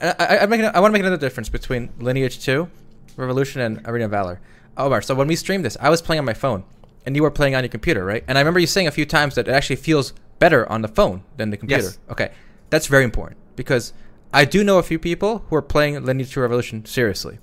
I, 0.00 0.14
I, 0.18 0.36
I, 0.36 0.44
I 0.44 0.80
want 0.80 0.90
to 0.90 0.90
make 0.90 1.00
another 1.00 1.16
difference 1.16 1.48
between 1.48 1.90
Lineage 1.98 2.44
2, 2.44 2.68
Revolution, 3.16 3.60
and 3.60 3.80
Arena 3.86 4.08
Valor. 4.08 4.40
Omar, 4.76 5.02
so 5.02 5.14
when 5.14 5.28
we 5.28 5.36
streamed 5.36 5.64
this, 5.64 5.76
I 5.80 5.90
was 5.90 6.02
playing 6.02 6.18
on 6.18 6.24
my 6.24 6.34
phone, 6.34 6.64
and 7.06 7.16
you 7.16 7.22
were 7.22 7.30
playing 7.30 7.54
on 7.54 7.62
your 7.64 7.70
computer, 7.70 8.04
right? 8.04 8.24
And 8.28 8.38
I 8.38 8.40
remember 8.40 8.60
you 8.60 8.66
saying 8.66 8.86
a 8.86 8.92
few 8.92 9.06
times 9.06 9.34
that 9.34 9.48
it 9.48 9.52
actually 9.52 9.76
feels 9.76 10.12
better 10.38 10.70
on 10.70 10.82
the 10.82 10.88
phone 10.88 11.22
than 11.36 11.50
the 11.50 11.56
computer. 11.56 11.84
Yes. 11.84 11.98
Okay, 12.10 12.32
that's 12.70 12.86
very 12.86 13.04
important 13.04 13.38
because 13.56 13.92
I 14.32 14.44
do 14.44 14.64
know 14.64 14.78
a 14.78 14.82
few 14.82 14.98
people 14.98 15.44
who 15.48 15.56
are 15.56 15.62
playing 15.62 16.02
Lineage 16.04 16.32
2 16.32 16.40
Revolution 16.40 16.84
seriously. 16.84 17.38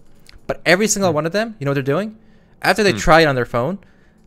But 0.47 0.61
every 0.65 0.87
single 0.87 1.11
mm. 1.11 1.15
one 1.15 1.25
of 1.25 1.31
them, 1.31 1.55
you 1.59 1.65
know 1.65 1.71
what 1.71 1.75
they're 1.75 1.83
doing? 1.83 2.17
After 2.61 2.83
they 2.83 2.93
mm. 2.93 2.99
try 2.99 3.21
it 3.21 3.25
on 3.25 3.35
their 3.35 3.45
phone, 3.45 3.79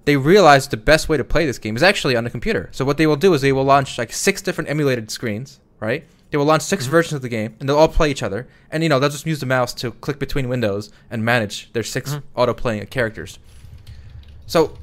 they 0.05 0.17
realize 0.17 0.69
the 0.69 0.77
best 0.77 1.09
way 1.09 1.17
to 1.17 1.25
play 1.25 1.47
this 1.47 1.59
game 1.59 1.77
is 1.77 1.83
actually 1.83 2.17
on 2.17 2.25
the 2.25 2.31
computer. 2.31 2.69
So 2.73 2.85
what 2.85 2.97
they 2.97 3.07
will 3.07 3.17
do 3.17 3.35
is 3.35 3.41
they 3.41 3.53
will 3.53 3.65
launch 3.65 3.99
like 3.99 4.13
six 4.13 4.43
different 4.43 4.71
emulated 4.71 5.11
screens, 5.11 5.61
right? 5.81 6.05
They 6.31 6.39
will 6.39 6.47
launch 6.47 6.63
6 6.63 6.85
mm-hmm. 6.85 6.91
versions 6.91 7.13
of 7.13 7.23
the 7.23 7.29
game, 7.29 7.57
and 7.61 7.69
they'll 7.69 7.77
all 7.77 7.89
play 7.89 8.11
each 8.11 8.23
other. 8.23 8.49
And 8.71 8.83
you 8.83 8.89
know 8.89 8.99
they'll 8.99 9.11
just 9.11 9.27
use 9.27 9.41
the 9.41 9.47
mouse 9.47 9.75
to 9.75 9.91
click 9.91 10.19
between 10.19 10.49
windows 10.49 10.91
and 11.11 11.23
manage 11.23 11.71
their 11.75 11.83
6 11.83 12.11
mm-hmm. 12.11 12.21
auto 12.35 12.55
playing 12.55 12.87
characters. 12.87 13.39
So 14.47 14.75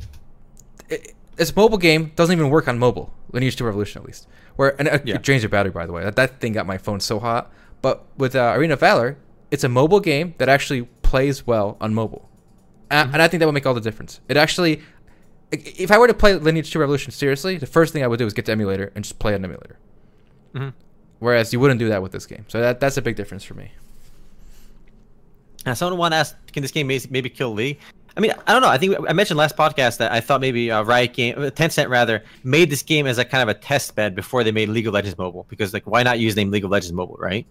it, 0.90 1.14
a 1.40 1.54
mobile 1.56 1.78
game 1.78 2.12
doesn't 2.16 2.34
even 2.34 2.50
work 2.50 2.68
on 2.68 2.78
mobile. 2.78 3.14
Lineage 3.32 3.56
2 3.56 3.66
Revolution, 3.66 4.02
at 4.02 4.06
least. 4.06 4.28
Where 4.56 4.76
and 4.80 4.88
it, 4.88 5.08
yeah. 5.08 5.16
it 5.16 5.22
drains 5.22 5.44
your 5.44 5.50
battery, 5.50 5.72
by 5.72 5.86
the 5.86 5.94
way. 5.94 6.04
That, 6.04 6.16
that 6.16 6.40
thing 6.40 6.54
got 6.54 6.66
my 6.66 6.78
phone 6.78 7.00
so 7.00 7.20
hot. 7.20 7.52
But 7.82 8.06
with 8.18 8.36
uh, 8.36 8.54
Arena 8.56 8.74
of 8.74 8.82
Valor, 8.82 9.18
it's 9.52 9.64
a 9.64 9.70
mobile 9.70 10.00
game 10.00 10.36
that 10.38 10.50
actually 10.50 10.84
plays 11.02 11.48
well 11.48 11.78
on 11.80 11.94
mobile, 11.94 12.30
mm-hmm. 12.92 13.14
and 13.14 13.22
I 13.22 13.28
think 13.28 13.40
that 13.40 13.46
will 13.46 13.54
make 13.54 13.66
all 13.66 13.74
the 13.74 13.82
difference. 13.82 14.20
It 14.28 14.38
actually, 14.38 14.82
if 15.52 15.92
I 15.92 15.98
were 15.98 16.08
to 16.08 16.14
play 16.14 16.36
Lineage 16.36 16.72
2 16.72 16.80
Revolution 16.80 17.12
seriously, 17.12 17.58
the 17.58 17.66
first 17.66 17.94
thing 17.94 18.04
I 18.04 18.08
would 18.08 18.20
do 18.20 18.26
is 18.26 18.34
get 18.34 18.46
the 18.46 18.52
emulator 18.52 18.92
and 18.96 19.04
just 19.04 19.18
play 19.18 19.34
an 19.34 19.44
emulator. 19.44 19.78
Mm-hmm. 20.54 20.70
Whereas 21.20 21.54
you 21.54 21.60
wouldn't 21.60 21.80
do 21.80 21.90
that 21.90 22.02
with 22.02 22.12
this 22.12 22.26
game, 22.26 22.46
so 22.48 22.60
that 22.60 22.80
that's 22.80 22.98
a 22.98 23.02
big 23.02 23.16
difference 23.16 23.44
for 23.44 23.54
me. 23.54 23.72
Now, 25.66 25.74
someone 25.74 25.98
want 25.98 26.14
to 26.14 26.18
ask, 26.18 26.36
can 26.54 26.62
this 26.62 26.72
game 26.72 26.88
maybe 26.88 27.30
kill 27.30 27.54
League? 27.54 27.80
I 28.18 28.20
mean, 28.22 28.34
I 28.48 28.54
don't 28.54 28.62
know. 28.62 28.70
I 28.70 28.78
think 28.78 28.96
I 29.08 29.14
mentioned 29.14 29.38
last 29.38 29.56
podcast 29.56 29.98
that 29.98 30.12
I 30.12 30.20
thought 30.20 30.42
maybe 30.42 30.72
uh, 30.72 30.84
Riot 30.84 31.14
Game, 31.14 31.36
uh, 31.38 31.50
Tencent 31.50 31.90
rather, 31.90 32.24
made 32.44 32.70
this 32.70 32.84
game 32.84 33.08
as 33.08 33.18
a 33.18 33.26
kind 33.26 33.42
of 33.42 33.56
a 33.56 33.60
test 33.60 33.96
bed 33.96 34.16
before 34.16 34.44
they 34.44 34.52
made 34.52 34.70
League 34.70 34.88
of 34.88 34.94
Legends 34.94 35.18
Mobile 35.18 35.46
because 35.50 35.74
like 35.74 35.86
why 35.86 36.04
not 36.04 36.20
use 36.20 36.36
the 36.36 36.42
name 36.42 36.52
League 36.52 36.66
of 36.66 36.72
Legends 36.72 36.94
Mobile, 36.94 37.18
right? 37.20 37.46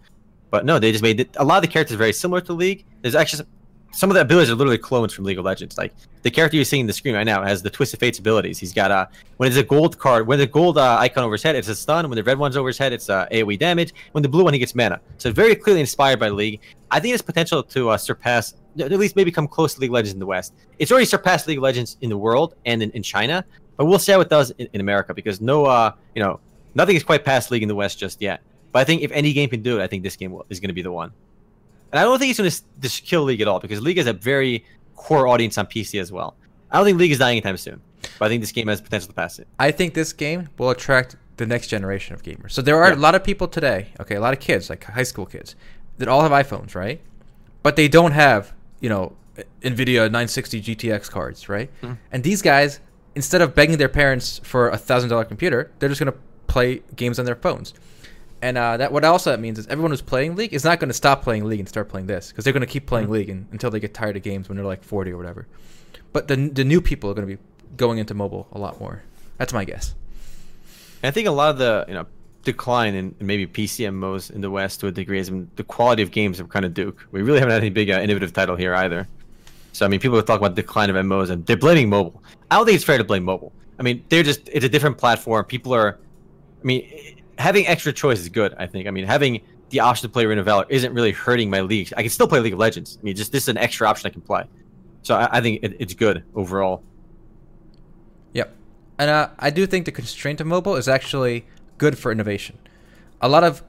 But 0.50 0.64
no, 0.64 0.78
they 0.78 0.92
just 0.92 1.02
made 1.02 1.20
it, 1.20 1.36
a 1.36 1.44
lot 1.44 1.56
of 1.56 1.62
the 1.62 1.68
characters 1.68 1.96
very 1.96 2.12
similar 2.12 2.40
to 2.42 2.52
League. 2.52 2.84
There's 3.02 3.14
actually 3.14 3.38
some, 3.38 3.46
some 3.92 4.10
of 4.10 4.14
the 4.14 4.20
abilities 4.20 4.50
are 4.50 4.54
literally 4.54 4.78
clones 4.78 5.12
from 5.12 5.24
League 5.24 5.38
of 5.38 5.44
Legends. 5.44 5.78
Like 5.78 5.92
the 6.22 6.30
character 6.30 6.56
you're 6.56 6.64
seeing 6.64 6.82
in 6.82 6.86
the 6.86 6.92
screen 6.92 7.14
right 7.14 7.24
now 7.24 7.42
has 7.42 7.62
the 7.62 7.70
Twisted 7.70 8.00
Fates 8.00 8.18
abilities. 8.18 8.58
He's 8.58 8.72
got 8.72 8.90
a 8.90 9.08
when 9.38 9.48
it's 9.48 9.58
a 9.58 9.62
gold 9.62 9.98
card, 9.98 10.26
when 10.26 10.38
the 10.38 10.46
gold 10.46 10.78
uh, 10.78 10.96
icon 10.98 11.24
over 11.24 11.34
his 11.34 11.42
head, 11.42 11.56
it's 11.56 11.68
a 11.68 11.74
stun. 11.74 12.08
When 12.08 12.16
the 12.16 12.22
red 12.22 12.38
one's 12.38 12.56
over 12.56 12.68
his 12.68 12.78
head, 12.78 12.92
it's 12.92 13.08
uh, 13.08 13.26
AOE 13.30 13.58
damage. 13.58 13.94
When 14.12 14.22
the 14.22 14.28
blue 14.28 14.44
one, 14.44 14.52
he 14.52 14.58
gets 14.58 14.74
mana. 14.74 15.00
So 15.16 15.32
very 15.32 15.54
clearly 15.54 15.80
inspired 15.80 16.20
by 16.20 16.28
League. 16.28 16.60
I 16.90 17.00
think 17.00 17.14
it's 17.14 17.22
potential 17.22 17.62
to 17.62 17.90
uh, 17.90 17.96
surpass, 17.96 18.54
at 18.80 18.92
least 18.92 19.16
maybe 19.16 19.30
come 19.30 19.48
close 19.48 19.74
to 19.74 19.80
League 19.80 19.90
of 19.90 19.94
Legends 19.94 20.14
in 20.14 20.18
the 20.18 20.26
West. 20.26 20.54
It's 20.78 20.90
already 20.90 21.06
surpassed 21.06 21.46
League 21.46 21.58
of 21.58 21.62
Legends 21.62 21.96
in 22.00 22.10
the 22.10 22.18
world 22.18 22.54
and 22.64 22.82
in, 22.82 22.90
in 22.92 23.02
China, 23.02 23.44
but 23.76 23.86
we'll 23.86 23.98
see 23.98 24.12
how 24.12 24.20
it 24.20 24.28
does 24.28 24.50
in, 24.52 24.68
in 24.72 24.80
America 24.80 25.14
because 25.14 25.40
no, 25.40 25.64
uh, 25.64 25.92
you 26.14 26.22
know, 26.22 26.40
nothing 26.74 26.96
is 26.96 27.04
quite 27.04 27.24
past 27.24 27.50
League 27.50 27.62
in 27.62 27.68
the 27.68 27.74
West 27.74 27.98
just 27.98 28.20
yet. 28.20 28.42
But 28.72 28.80
I 28.80 28.84
think 28.84 29.02
if 29.02 29.10
any 29.12 29.32
game 29.32 29.48
can 29.48 29.62
do 29.62 29.80
it, 29.80 29.82
I 29.82 29.86
think 29.86 30.02
this 30.02 30.16
game 30.16 30.32
will, 30.32 30.46
is 30.48 30.60
going 30.60 30.68
to 30.68 30.74
be 30.74 30.82
the 30.82 30.92
one. 30.92 31.12
And 31.92 31.98
I 31.98 32.04
don't 32.04 32.18
think 32.18 32.30
it's 32.30 32.38
going 32.38 32.50
to 32.50 32.62
just 32.80 33.04
kill 33.04 33.22
League 33.22 33.40
at 33.40 33.48
all 33.48 33.60
because 33.60 33.80
League 33.80 33.96
has 33.96 34.06
a 34.06 34.12
very 34.12 34.64
core 34.94 35.26
audience 35.26 35.56
on 35.56 35.66
PC 35.66 36.00
as 36.00 36.12
well. 36.12 36.36
I 36.70 36.76
don't 36.76 36.84
think 36.84 36.98
League 36.98 37.12
is 37.12 37.18
dying 37.18 37.38
anytime 37.38 37.56
soon, 37.56 37.80
but 38.18 38.26
I 38.26 38.28
think 38.28 38.42
this 38.42 38.52
game 38.52 38.68
has 38.68 38.80
potential 38.80 39.08
to 39.08 39.14
pass 39.14 39.38
it. 39.38 39.48
I 39.58 39.70
think 39.70 39.94
this 39.94 40.12
game 40.12 40.48
will 40.58 40.70
attract 40.70 41.16
the 41.38 41.46
next 41.46 41.68
generation 41.68 42.14
of 42.14 42.22
gamers. 42.22 42.50
So 42.50 42.60
there 42.60 42.82
are 42.82 42.90
yeah. 42.90 42.96
a 42.96 43.00
lot 43.00 43.14
of 43.14 43.24
people 43.24 43.48
today, 43.48 43.88
okay, 44.00 44.16
a 44.16 44.20
lot 44.20 44.34
of 44.34 44.40
kids, 44.40 44.68
like 44.68 44.84
high 44.84 45.04
school 45.04 45.24
kids, 45.24 45.56
that 45.96 46.08
all 46.08 46.20
have 46.20 46.32
iPhones, 46.32 46.74
right? 46.74 47.00
But 47.62 47.76
they 47.76 47.88
don't 47.88 48.12
have, 48.12 48.52
you 48.80 48.88
know, 48.88 49.14
NVIDIA 49.62 50.02
960 50.02 50.62
GTX 50.62 51.10
cards, 51.10 51.48
right? 51.48 51.70
Mm. 51.82 51.98
And 52.12 52.24
these 52.24 52.42
guys, 52.42 52.80
instead 53.14 53.40
of 53.40 53.54
begging 53.54 53.78
their 53.78 53.88
parents 53.88 54.40
for 54.44 54.68
a 54.70 54.78
thousand 54.78 55.10
dollar 55.10 55.24
computer, 55.24 55.70
they're 55.78 55.88
just 55.88 56.00
gonna 56.00 56.14
play 56.46 56.82
games 56.96 57.18
on 57.18 57.24
their 57.24 57.36
phones. 57.36 57.74
And 58.40 58.56
uh, 58.56 58.76
that 58.76 58.92
what 58.92 59.04
also 59.04 59.30
that 59.30 59.40
means 59.40 59.58
is 59.58 59.66
everyone 59.66 59.90
who's 59.90 60.02
playing 60.02 60.36
League 60.36 60.54
is 60.54 60.64
not 60.64 60.78
going 60.78 60.88
to 60.88 60.94
stop 60.94 61.22
playing 61.22 61.44
League 61.44 61.58
and 61.58 61.68
start 61.68 61.88
playing 61.88 62.06
this 62.06 62.28
because 62.28 62.44
they're 62.44 62.52
going 62.52 62.60
to 62.60 62.68
keep 62.68 62.86
playing 62.86 63.06
mm-hmm. 63.06 63.14
League 63.14 63.30
and, 63.30 63.48
until 63.50 63.70
they 63.70 63.80
get 63.80 63.94
tired 63.94 64.16
of 64.16 64.22
games 64.22 64.48
when 64.48 64.56
they're 64.56 64.66
like 64.66 64.84
40 64.84 65.10
or 65.10 65.16
whatever. 65.16 65.46
But 66.12 66.28
the 66.28 66.36
the 66.36 66.64
new 66.64 66.80
people 66.80 67.10
are 67.10 67.14
going 67.14 67.26
to 67.26 67.36
be 67.36 67.42
going 67.76 67.98
into 67.98 68.14
mobile 68.14 68.46
a 68.52 68.58
lot 68.58 68.78
more. 68.80 69.02
That's 69.38 69.52
my 69.52 69.64
guess. 69.64 69.94
I 71.02 71.10
think 71.10 71.26
a 71.28 71.32
lot 71.32 71.50
of 71.50 71.58
the 71.58 71.84
you 71.88 71.94
know 71.94 72.06
decline 72.52 72.94
in, 72.94 73.14
maybe 73.20 73.46
PC 73.46 73.86
MMOs 73.88 74.30
in 74.30 74.40
the 74.40 74.50
West 74.50 74.80
to 74.80 74.86
a 74.86 74.92
degree 74.92 75.20
is 75.20 75.30
the 75.56 75.64
quality 75.64 76.02
of 76.02 76.10
games 76.10 76.38
have 76.38 76.48
kind 76.48 76.64
of 76.64 76.72
duke. 76.74 77.06
We 77.12 77.22
really 77.22 77.38
haven't 77.40 77.52
had 77.52 77.62
any 77.62 77.70
big 77.70 77.90
uh, 77.90 78.00
innovative 78.00 78.32
title 78.32 78.56
here 78.56 78.74
either. 78.74 79.06
So 79.72 79.84
I 79.84 79.88
mean, 79.88 80.00
people 80.00 80.16
would 80.16 80.26
talk 80.26 80.40
about 80.40 80.54
decline 80.54 80.90
of 80.90 80.96
MMOs 80.96 81.30
and 81.30 81.44
they're 81.46 81.56
blaming 81.56 81.88
mobile. 81.88 82.22
I 82.50 82.56
don't 82.56 82.66
think 82.66 82.76
it's 82.76 82.84
fair 82.84 82.98
to 82.98 83.04
blame 83.04 83.24
mobile. 83.24 83.52
I 83.78 83.82
mean, 83.82 84.04
they're 84.08 84.22
just 84.22 84.48
it's 84.48 84.64
a 84.64 84.68
different 84.68 84.98
platform. 84.98 85.44
People 85.44 85.72
are, 85.74 85.98
I 86.62 86.64
mean 86.64 86.82
having 87.38 87.66
extra 87.66 87.92
choice 87.92 88.18
is 88.18 88.28
good. 88.28 88.54
I 88.58 88.66
think. 88.66 88.88
I 88.88 88.90
mean, 88.90 89.04
having 89.04 89.40
the 89.70 89.80
option 89.80 90.08
to 90.08 90.12
play 90.12 90.24
Arena 90.24 90.42
Valor 90.42 90.66
isn't 90.68 90.92
really 90.92 91.12
hurting 91.12 91.50
my 91.50 91.60
league. 91.60 91.92
I 91.96 92.02
can 92.02 92.10
still 92.10 92.26
play 92.26 92.40
League 92.40 92.54
of 92.54 92.58
Legends. 92.58 92.98
I 93.00 93.04
mean, 93.04 93.16
just 93.16 93.32
this 93.32 93.44
is 93.44 93.48
an 93.48 93.58
extra 93.58 93.86
option 93.86 94.08
I 94.08 94.10
can 94.10 94.22
play. 94.22 94.44
So 95.02 95.14
I, 95.14 95.38
I 95.38 95.40
think 95.40 95.62
it, 95.62 95.76
it's 95.78 95.94
good 95.94 96.24
overall. 96.34 96.82
Yep, 98.32 98.54
and 98.98 99.10
uh, 99.10 99.28
I 99.38 99.50
do 99.50 99.66
think 99.66 99.84
the 99.84 99.92
constraint 99.92 100.40
of 100.40 100.46
mobile 100.46 100.76
is 100.76 100.88
actually 100.88 101.46
good 101.78 101.96
for 101.98 102.12
innovation. 102.12 102.58
A 103.20 103.28
lot 103.28 103.44
of 103.44 103.62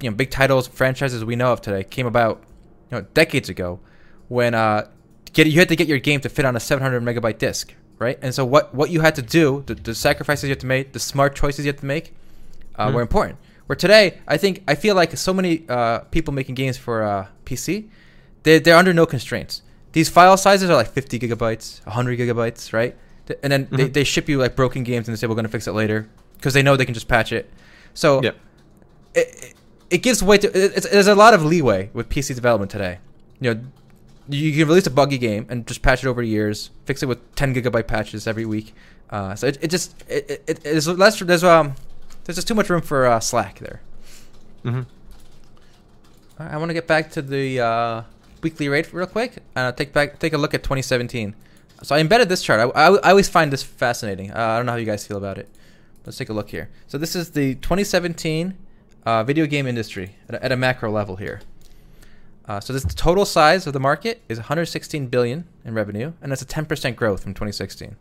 you 0.00 0.10
know 0.10 0.16
big 0.16 0.30
titles, 0.30 0.66
franchises 0.68 1.24
we 1.24 1.36
know 1.36 1.52
of 1.52 1.60
today 1.60 1.84
came 1.84 2.06
about, 2.06 2.42
you 2.90 2.98
know, 2.98 3.06
decades 3.14 3.48
ago, 3.48 3.80
when 4.28 4.54
uh, 4.54 4.86
get 5.32 5.46
you 5.46 5.58
had 5.58 5.68
to 5.68 5.76
get 5.76 5.88
your 5.88 5.98
game 5.98 6.20
to 6.20 6.28
fit 6.28 6.44
on 6.44 6.56
a 6.56 6.60
700 6.60 7.02
megabyte 7.02 7.38
disk, 7.38 7.74
right? 7.98 8.18
And 8.22 8.34
so 8.34 8.44
what 8.44 8.74
what 8.74 8.90
you 8.90 9.00
had 9.00 9.14
to 9.16 9.22
do, 9.22 9.62
the, 9.66 9.74
the 9.74 9.94
sacrifices 9.94 10.44
you 10.44 10.50
had 10.50 10.60
to 10.60 10.66
make, 10.66 10.92
the 10.92 11.00
smart 11.00 11.34
choices 11.34 11.64
you 11.64 11.70
had 11.72 11.78
to 11.78 11.86
make, 11.86 12.14
uh, 12.76 12.88
Mhm. 12.88 12.94
were 12.94 13.02
important. 13.02 13.38
Where 13.66 13.76
today, 13.76 14.18
I 14.26 14.36
think 14.36 14.62
I 14.66 14.74
feel 14.74 14.94
like 14.94 15.16
so 15.16 15.32
many 15.32 15.64
uh, 15.68 16.00
people 16.10 16.34
making 16.34 16.56
games 16.56 16.76
for 16.76 17.02
uh, 17.02 17.26
PC, 17.44 17.88
they 18.42 18.58
they're 18.58 18.76
under 18.76 18.92
no 18.92 19.06
constraints. 19.06 19.62
These 19.92 20.08
file 20.08 20.36
sizes 20.38 20.70
are 20.70 20.74
like 20.74 20.88
50 20.90 21.18
gigabytes, 21.18 21.84
100 21.84 22.18
gigabytes, 22.18 22.72
right? 22.72 22.96
And 23.42 23.52
then 23.52 23.68
they, 23.70 23.88
Mhm. 23.88 23.92
they 23.92 24.04
ship 24.04 24.28
you 24.28 24.38
like 24.38 24.56
broken 24.56 24.82
games 24.82 25.06
and 25.06 25.14
they 25.16 25.20
say 25.20 25.26
we're 25.26 25.34
gonna 25.36 25.48
fix 25.48 25.66
it 25.68 25.72
later 25.72 26.08
because 26.42 26.54
they 26.54 26.62
know 26.62 26.76
they 26.76 26.84
can 26.84 26.92
just 26.92 27.06
patch 27.06 27.30
it. 27.30 27.48
So 27.94 28.20
Yep. 28.20 28.36
it, 29.14 29.54
it, 29.90 29.98
gives 29.98 30.22
way 30.24 30.38
to 30.38 30.48
it, 30.48 30.82
there's 30.90 31.06
a 31.06 31.14
lot 31.14 31.34
of 31.34 31.44
leeway 31.44 31.88
with 31.92 32.08
PC 32.08 32.34
development 32.34 32.68
today. 32.68 32.98
You 33.40 33.54
know, 33.54 33.60
you 34.28 34.50
can 34.52 34.66
release 34.66 34.86
a 34.88 34.90
buggy 34.90 35.18
game 35.18 35.46
and 35.48 35.64
just 35.68 35.82
patch 35.82 36.02
it 36.02 36.08
over 36.08 36.20
years, 36.20 36.70
fix 36.84 37.00
it 37.00 37.06
with 37.06 37.20
10 37.36 37.54
gigabyte 37.54 37.86
patches 37.86 38.26
every 38.26 38.44
week. 38.44 38.74
Uh, 39.08 39.36
so 39.36 39.46
it, 39.46 39.58
it 39.62 39.68
just 39.68 39.94
it, 40.08 40.30
it, 40.30 40.44
it 40.48 40.66
is 40.66 40.88
less 40.88 41.20
there's 41.20 41.44
um 41.44 41.74
there's 42.24 42.36
just 42.36 42.48
too 42.48 42.54
much 42.54 42.68
room 42.68 42.82
for 42.82 43.06
uh, 43.06 43.20
slack 43.20 43.60
there. 43.60 43.80
Mm-hmm. 44.64 44.82
I 46.38 46.56
want 46.56 46.70
to 46.70 46.74
get 46.74 46.88
back 46.88 47.12
to 47.12 47.22
the 47.22 47.60
uh, 47.60 48.02
weekly 48.42 48.68
rate 48.68 48.92
real 48.92 49.06
quick 49.06 49.36
and 49.54 49.66
uh, 49.66 49.72
take 49.72 49.92
back 49.92 50.18
take 50.18 50.32
a 50.32 50.38
look 50.38 50.54
at 50.54 50.64
2017. 50.64 51.36
So 51.84 51.94
I 51.94 52.00
embedded 52.00 52.28
this 52.28 52.42
chart. 52.42 52.58
I, 52.60 52.64
I, 52.64 52.94
I 52.96 53.10
always 53.10 53.28
find 53.28 53.52
this 53.52 53.62
fascinating. 53.62 54.32
Uh, 54.32 54.38
I 54.38 54.56
don't 54.56 54.66
know 54.66 54.72
how 54.72 54.78
you 54.78 54.86
guys 54.86 55.06
feel 55.06 55.18
about 55.18 55.38
it. 55.38 55.48
Let's 56.04 56.18
take 56.18 56.28
a 56.28 56.32
look 56.32 56.50
here. 56.50 56.70
So 56.86 56.98
this 56.98 57.14
is 57.14 57.30
the 57.30 57.54
2017 57.56 58.56
uh, 59.04 59.24
video 59.24 59.46
game 59.46 59.66
industry 59.66 60.16
at 60.28 60.34
a, 60.34 60.44
at 60.44 60.52
a 60.52 60.56
macro 60.56 60.90
level 60.90 61.16
here. 61.16 61.40
Uh, 62.46 62.60
so 62.60 62.72
this 62.72 62.84
total 62.94 63.24
size 63.24 63.66
of 63.66 63.72
the 63.72 63.80
market 63.80 64.20
is 64.28 64.38
116 64.38 65.06
billion 65.06 65.46
in 65.64 65.74
revenue, 65.74 66.12
and 66.20 66.32
that's 66.32 66.42
a 66.42 66.46
10% 66.46 66.96
growth 66.96 67.22
from 67.22 67.34
2016. 67.34 67.96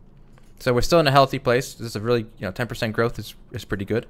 So 0.59 0.73
we're 0.73 0.81
still 0.81 0.99
in 0.99 1.07
a 1.07 1.11
healthy 1.11 1.39
place. 1.39 1.73
This 1.73 1.87
is 1.87 1.95
a 1.95 2.01
really 2.01 2.21
you 2.37 2.41
know 2.41 2.51
10% 2.51 2.91
growth 2.91 3.17
is 3.19 3.35
is 3.51 3.65
pretty 3.65 3.85
good. 3.85 4.07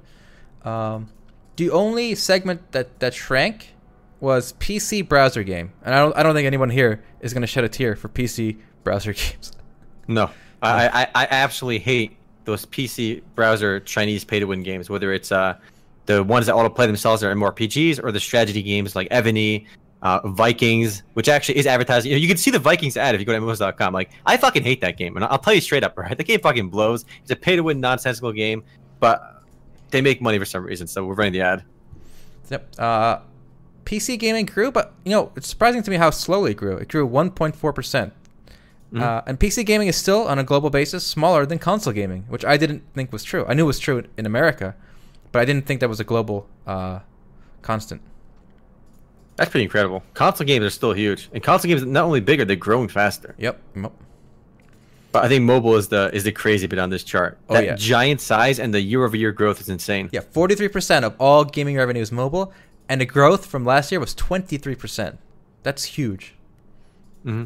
Um, 0.63 1.09
the 1.55 1.69
only 1.69 2.15
segment 2.15 2.71
that 2.71 2.99
that 2.99 3.13
shrank 3.13 3.73
was 4.19 4.53
PC 4.53 5.07
browser 5.07 5.43
game, 5.43 5.73
and 5.83 5.95
I 5.95 5.99
don't 5.99 6.15
I 6.15 6.23
don't 6.23 6.35
think 6.35 6.45
anyone 6.45 6.69
here 6.69 7.03
is 7.21 7.33
going 7.33 7.41
to 7.41 7.47
shed 7.47 7.63
a 7.63 7.69
tear 7.69 7.95
for 7.95 8.09
PC 8.09 8.57
browser 8.83 9.13
games. 9.21 9.51
No, 10.07 10.29
I, 10.61 10.87
I 10.87 11.23
I 11.23 11.27
absolutely 11.31 11.79
hate 11.79 12.17
those 12.45 12.65
PC 12.65 13.21
browser 13.35 13.79
Chinese 13.81 14.23
pay 14.23 14.39
to 14.39 14.45
win 14.45 14.63
games. 14.63 14.89
Whether 14.89 15.13
it's 15.13 15.31
uh 15.31 15.57
the 16.05 16.23
ones 16.23 16.47
that 16.47 16.55
autoplay 16.55 16.87
themselves 16.87 17.23
are 17.23 17.33
MMORPGs 17.33 18.03
or 18.03 18.11
the 18.11 18.19
strategy 18.19 18.61
games 18.61 18.95
like 18.95 19.07
Evany, 19.09 19.67
uh, 20.01 20.27
Vikings, 20.29 21.03
which 21.13 21.29
actually 21.29 21.57
is 21.57 21.67
advertising. 21.67 22.11
You, 22.11 22.17
know, 22.17 22.21
you 22.21 22.27
can 22.27 22.37
see 22.37 22.51
the 22.51 22.59
Vikings 22.59 22.97
ad 22.97 23.13
if 23.13 23.21
you 23.21 23.25
go 23.25 23.33
to 23.33 23.39
MMOs.com. 23.39 23.93
Like 23.93 24.11
I 24.25 24.37
fucking 24.37 24.63
hate 24.63 24.81
that 24.81 24.97
game, 24.97 25.15
and 25.15 25.25
I'll 25.25 25.37
tell 25.37 25.53
you 25.53 25.61
straight 25.61 25.83
up, 25.83 25.97
right? 25.97 26.17
The 26.17 26.23
game 26.23 26.39
fucking 26.39 26.69
blows. 26.69 27.05
It's 27.21 27.31
a 27.31 27.35
pay 27.35 27.55
to 27.55 27.63
win 27.63 27.79
nonsensical 27.79 28.31
game, 28.31 28.63
but 28.99 29.43
they 29.91 30.01
make 30.01 30.21
money 30.21 30.39
for 30.39 30.45
some 30.45 30.63
reason, 30.63 30.87
so 30.87 31.05
we're 31.05 31.15
running 31.15 31.33
the 31.33 31.41
ad. 31.41 31.63
Yep. 32.49 32.79
Uh, 32.79 33.19
PC 33.85 34.19
gaming 34.19 34.45
grew, 34.45 34.71
but 34.71 34.93
you 35.05 35.11
know 35.11 35.31
it's 35.35 35.47
surprising 35.47 35.83
to 35.83 35.91
me 35.91 35.97
how 35.97 36.09
slowly 36.09 36.51
it 36.51 36.57
grew. 36.57 36.77
It 36.77 36.87
grew 36.87 37.07
1.4 37.07 37.75
percent. 38.91 39.03
Mhm. 39.03 39.17
Uh, 39.17 39.21
and 39.25 39.39
PC 39.39 39.63
gaming 39.65 39.87
is 39.87 39.95
still, 39.95 40.27
on 40.27 40.37
a 40.39 40.43
global 40.43 40.69
basis, 40.69 41.05
smaller 41.05 41.45
than 41.45 41.59
console 41.59 41.93
gaming, 41.93 42.25
which 42.27 42.43
I 42.45 42.57
didn't 42.57 42.83
think 42.93 43.11
was 43.11 43.23
true. 43.23 43.45
I 43.47 43.53
knew 43.53 43.63
it 43.63 43.67
was 43.67 43.79
true 43.79 44.03
in 44.17 44.25
America, 44.25 44.75
but 45.31 45.41
I 45.41 45.45
didn't 45.45 45.65
think 45.65 45.79
that 45.79 45.89
was 45.89 45.99
a 45.99 46.03
global 46.03 46.47
uh, 46.67 46.99
constant. 47.61 48.01
That's 49.37 49.49
pretty 49.49 49.63
incredible. 49.63 50.03
Console 50.13 50.45
games 50.45 50.65
are 50.65 50.69
still 50.69 50.93
huge, 50.93 51.29
and 51.33 51.41
console 51.41 51.69
games 51.69 51.81
are 51.83 51.85
not 51.87 52.03
only 52.03 52.19
bigger, 52.19 52.45
they're 52.45 52.55
growing 52.55 52.87
faster. 52.89 53.33
Yep. 53.37 53.59
Yep. 53.75 53.91
But 55.13 55.25
I 55.25 55.27
think 55.27 55.43
mobile 55.43 55.75
is 55.75 55.87
the 55.89 56.09
is 56.13 56.23
the 56.23 56.31
crazy 56.31 56.67
bit 56.67 56.79
on 56.79 56.89
this 56.89 57.03
chart. 57.03 57.37
Oh, 57.49 57.55
that 57.55 57.65
yeah. 57.65 57.75
giant 57.75 58.21
size 58.21 58.59
and 58.59 58.73
the 58.73 58.79
year 58.81 59.03
over 59.03 59.17
year 59.17 59.31
growth 59.33 59.59
is 59.59 59.67
insane. 59.67 60.09
Yeah, 60.13 60.21
43% 60.21 61.03
of 61.03 61.15
all 61.19 61.43
gaming 61.43 61.75
revenue 61.75 62.01
is 62.01 62.11
mobile, 62.13 62.53
and 62.87 63.01
the 63.01 63.05
growth 63.05 63.45
from 63.45 63.65
last 63.65 63.91
year 63.91 63.99
was 63.99 64.15
23%. 64.15 65.17
That's 65.63 65.83
huge. 65.83 66.35
hmm 67.23 67.45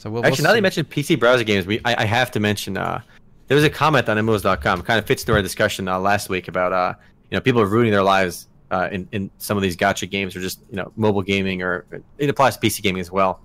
So 0.00 0.08
we'll, 0.08 0.24
Actually, 0.24 0.44
we'll 0.44 0.44
now 0.44 0.50
that 0.52 0.56
you 0.56 0.62
mentioned 0.62 0.88
PC 0.88 1.20
browser 1.20 1.44
games, 1.44 1.66
we 1.66 1.78
I, 1.84 2.02
I 2.02 2.04
have 2.06 2.30
to 2.30 2.40
mention 2.40 2.78
uh, 2.78 3.02
there 3.48 3.54
was 3.54 3.64
a 3.64 3.68
comment 3.68 4.08
on 4.08 4.16
MMOs.com, 4.16 4.80
kind 4.80 4.98
of 4.98 5.04
fits 5.04 5.22
into 5.24 5.34
our 5.34 5.42
discussion 5.42 5.88
uh, 5.88 5.98
last 5.98 6.30
week 6.30 6.48
about 6.48 6.72
uh, 6.72 6.94
you 7.30 7.36
know 7.36 7.42
people 7.42 7.60
are 7.60 7.66
ruining 7.66 7.92
their 7.92 8.02
lives 8.02 8.48
uh, 8.70 8.88
in 8.90 9.06
in 9.12 9.30
some 9.36 9.58
of 9.58 9.62
these 9.62 9.76
gacha 9.76 10.08
games 10.08 10.34
or 10.34 10.40
just 10.40 10.60
you 10.70 10.76
know 10.76 10.90
mobile 10.96 11.20
gaming 11.20 11.60
or 11.62 11.84
it 12.16 12.30
applies 12.30 12.56
to 12.56 12.66
PC 12.66 12.80
gaming 12.82 13.02
as 13.02 13.10
well. 13.12 13.42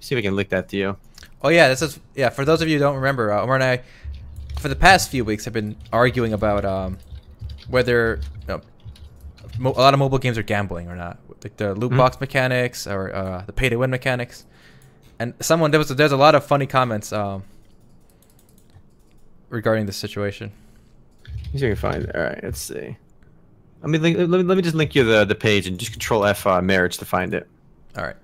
See 0.00 0.14
if 0.14 0.18
I 0.18 0.22
can 0.22 0.34
link 0.34 0.48
that 0.48 0.70
to 0.70 0.78
you. 0.78 0.96
Oh 1.42 1.50
yeah, 1.50 1.68
this 1.68 1.82
is 1.82 2.00
yeah. 2.14 2.30
For 2.30 2.46
those 2.46 2.62
of 2.62 2.68
you 2.68 2.78
who 2.78 2.80
don't 2.84 2.96
remember, 2.96 3.30
uh, 3.30 3.42
Omar 3.42 3.56
and 3.56 3.64
I, 3.64 3.82
for 4.58 4.68
the 4.68 4.76
past 4.76 5.10
few 5.10 5.26
weeks, 5.26 5.44
have 5.44 5.52
been 5.52 5.76
arguing 5.92 6.32
about 6.32 6.64
um, 6.64 6.96
whether 7.68 8.18
you 8.42 8.46
know, 8.48 8.60
mo- 9.58 9.72
a 9.76 9.80
lot 9.82 9.92
of 9.92 10.00
mobile 10.00 10.16
games 10.18 10.38
are 10.38 10.42
gambling 10.42 10.88
or 10.88 10.96
not, 10.96 11.18
like 11.44 11.58
the 11.58 11.74
loot 11.74 11.92
Mhm. 11.92 11.98
box 11.98 12.18
mechanics 12.18 12.86
or 12.86 13.14
uh, 13.14 13.42
the 13.44 13.52
pay 13.52 13.68
to 13.68 13.76
win 13.76 13.90
mechanics. 13.90 14.46
And 15.18 15.34
someone 15.40 15.70
there 15.70 15.78
was 15.78 15.88
there's 15.88 16.12
a 16.12 16.16
lot 16.16 16.34
of 16.34 16.44
funny 16.44 16.66
comments 16.66 17.12
um, 17.12 17.42
regarding 19.48 19.86
this 19.86 19.96
situation. 19.96 20.52
You 21.52 21.60
can 21.60 21.76
find 21.76 22.04
it. 22.04 22.14
All 22.14 22.22
right, 22.22 22.40
let's 22.42 22.60
see. 22.60 22.96
Let 23.80 23.90
me 23.90 23.98
link, 23.98 24.18
let 24.18 24.28
me, 24.28 24.42
let 24.42 24.56
me 24.56 24.62
just 24.62 24.74
link 24.74 24.94
you 24.94 25.04
the 25.04 25.24
the 25.24 25.34
page 25.34 25.66
and 25.66 25.78
just 25.78 25.92
Control 25.92 26.24
F 26.24 26.46
uh, 26.46 26.60
marriage 26.60 26.98
to 26.98 27.04
find 27.04 27.34
it. 27.34 27.48
All 27.96 28.04
right. 28.04 28.16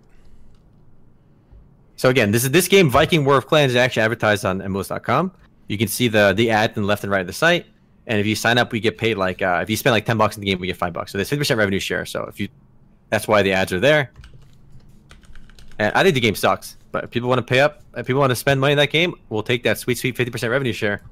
So 1.97 2.09
again, 2.09 2.32
this 2.32 2.45
is 2.45 2.51
this 2.51 2.68
game 2.68 2.90
Viking 2.90 3.24
War 3.24 3.36
of 3.36 3.47
Clans 3.47 3.72
is 3.72 3.76
actually 3.76 4.03
advertised 4.03 4.45
on 4.45 4.61
MMOs.com. 4.61 5.32
You 5.68 5.78
can 5.78 5.88
see 5.88 6.09
the 6.09 6.32
the 6.36 6.51
ad 6.51 6.72
in 6.76 6.82
the 6.82 6.88
left 6.88 7.05
and 7.05 7.12
right 7.12 7.20
of 7.20 7.26
the 7.26 7.32
site. 7.32 7.66
And 8.07 8.20
if 8.20 8.26
you 8.26 8.36
sign 8.36 8.59
up, 8.59 8.72
we 8.72 8.80
get 8.80 8.99
paid 8.99 9.16
like 9.16 9.40
uh, 9.42 9.61
if 9.62 9.70
you 9.70 9.76
spend 9.76 9.92
like 9.92 10.05
ten 10.05 10.18
bucks 10.18 10.36
in 10.36 10.40
the 10.40 10.47
game, 10.47 10.59
we 10.59 10.66
get 10.66 10.76
five 10.76 10.92
bucks. 10.92 11.12
So 11.12 11.18
there's 11.18 11.28
fifty 11.28 11.40
percent 11.40 11.59
revenue 11.59 11.78
share. 11.80 12.05
So 12.05 12.24
if 12.24 12.38
you, 12.38 12.49
that's 13.11 13.26
why 13.26 13.42
the 13.42 13.53
ads 13.53 13.72
are 13.72 13.80
there. 13.80 14.11
And 15.78 15.92
I 15.95 16.03
think 16.03 16.14
the 16.14 16.20
game 16.20 16.34
sucks, 16.34 16.76
but 16.95 17.03
if 17.03 17.11
people 17.11 17.28
want 17.28 17.40
to 17.40 17.42
pay 17.42 17.59
up, 17.59 17.82
if 17.97 18.07
people 18.07 18.20
want 18.20 18.30
to 18.30 18.36
spend 18.36 18.61
money 18.61 18.70
in 18.70 18.78
that 18.78 18.90
game, 18.90 19.14
we'll 19.28 19.42
take 19.42 19.64
that 19.64 19.78
sweet 19.78 19.99
sweet 19.99 20.16
fifty 20.16 20.30
percent 20.30 20.53
revenue 20.53 20.72
share. 20.72 21.03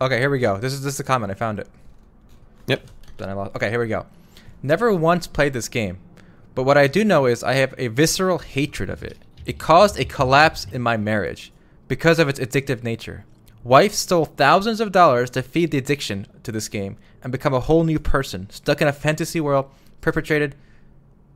Okay, 0.00 0.18
here 0.18 0.30
we 0.30 0.38
go. 0.38 0.56
This 0.56 0.72
is 0.72 0.82
this 0.82 0.94
is 0.94 0.96
the 0.96 1.04
comment. 1.04 1.30
I 1.30 1.34
found 1.34 1.58
it. 1.58 1.68
Yep. 2.68 2.90
Then 3.18 3.28
I 3.28 3.34
lost. 3.34 3.54
Okay, 3.54 3.68
here 3.68 3.80
we 3.80 3.88
go. 3.88 4.06
Never 4.62 4.94
once 4.94 5.26
played 5.26 5.52
this 5.52 5.68
game, 5.68 5.98
but 6.54 6.62
what 6.62 6.78
I 6.78 6.86
do 6.86 7.04
know 7.04 7.26
is 7.26 7.44
I 7.44 7.52
have 7.52 7.74
a 7.76 7.88
visceral 7.88 8.38
hatred 8.38 8.88
of 8.88 9.02
it. 9.02 9.18
It 9.44 9.58
caused 9.58 10.00
a 10.00 10.06
collapse 10.06 10.66
in 10.72 10.80
my 10.80 10.96
marriage 10.96 11.52
because 11.86 12.18
of 12.18 12.30
its 12.30 12.40
addictive 12.40 12.82
nature. 12.82 13.26
Wife 13.62 13.92
stole 13.92 14.24
thousands 14.24 14.80
of 14.80 14.90
dollars 14.90 15.28
to 15.32 15.42
feed 15.42 15.70
the 15.70 15.76
addiction 15.76 16.28
to 16.44 16.50
this 16.50 16.68
game 16.68 16.96
and 17.22 17.30
become 17.30 17.52
a 17.52 17.60
whole 17.60 17.84
new 17.84 17.98
person, 17.98 18.48
stuck 18.48 18.80
in 18.80 18.88
a 18.88 18.92
fantasy 18.94 19.38
world 19.38 19.70
perpetrated 20.00 20.54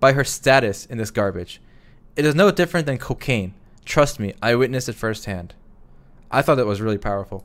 by 0.01 0.13
her 0.13 0.25
status 0.25 0.87
in 0.87 0.97
this 0.97 1.11
garbage. 1.11 1.61
It 2.17 2.25
is 2.25 2.35
no 2.35 2.51
different 2.51 2.87
than 2.87 2.97
cocaine. 2.97 3.53
Trust 3.85 4.19
me, 4.19 4.35
I 4.43 4.55
witnessed 4.55 4.89
it 4.89 4.95
firsthand. 4.95 5.55
I 6.31 6.43
thought 6.43 6.57
that 6.57 6.67
was 6.67 6.81
really 6.81 6.99
powerful 6.99 7.45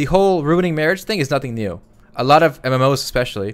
the 0.00 0.06
whole 0.06 0.42
ruining 0.42 0.74
marriage 0.74 1.04
thing 1.04 1.18
is 1.18 1.30
nothing 1.30 1.54
new. 1.54 1.80
A 2.16 2.24
lot 2.24 2.42
of 2.42 2.60
MMOs, 2.62 2.94
especially, 2.94 3.48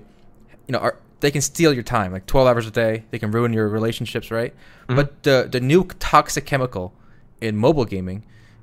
you 0.68 0.72
know, 0.72 0.78
are 0.78 0.96
they 1.20 1.30
can 1.30 1.40
steal 1.40 1.72
your 1.72 1.82
time, 1.82 2.12
like 2.12 2.26
12 2.26 2.46
hours 2.46 2.66
a 2.66 2.70
day. 2.70 3.04
They 3.10 3.18
can 3.18 3.30
ruin 3.30 3.52
your 3.52 3.68
relationships, 3.68 4.30
right? 4.30 4.54
Mhm. 4.88 4.96
But 4.96 5.22
the 5.22 5.48
the 5.50 5.60
new 5.60 5.84
toxic 5.98 6.46
chemical 6.46 6.92
in 7.40 7.56
mobile 7.56 7.84
gaming 7.84 8.22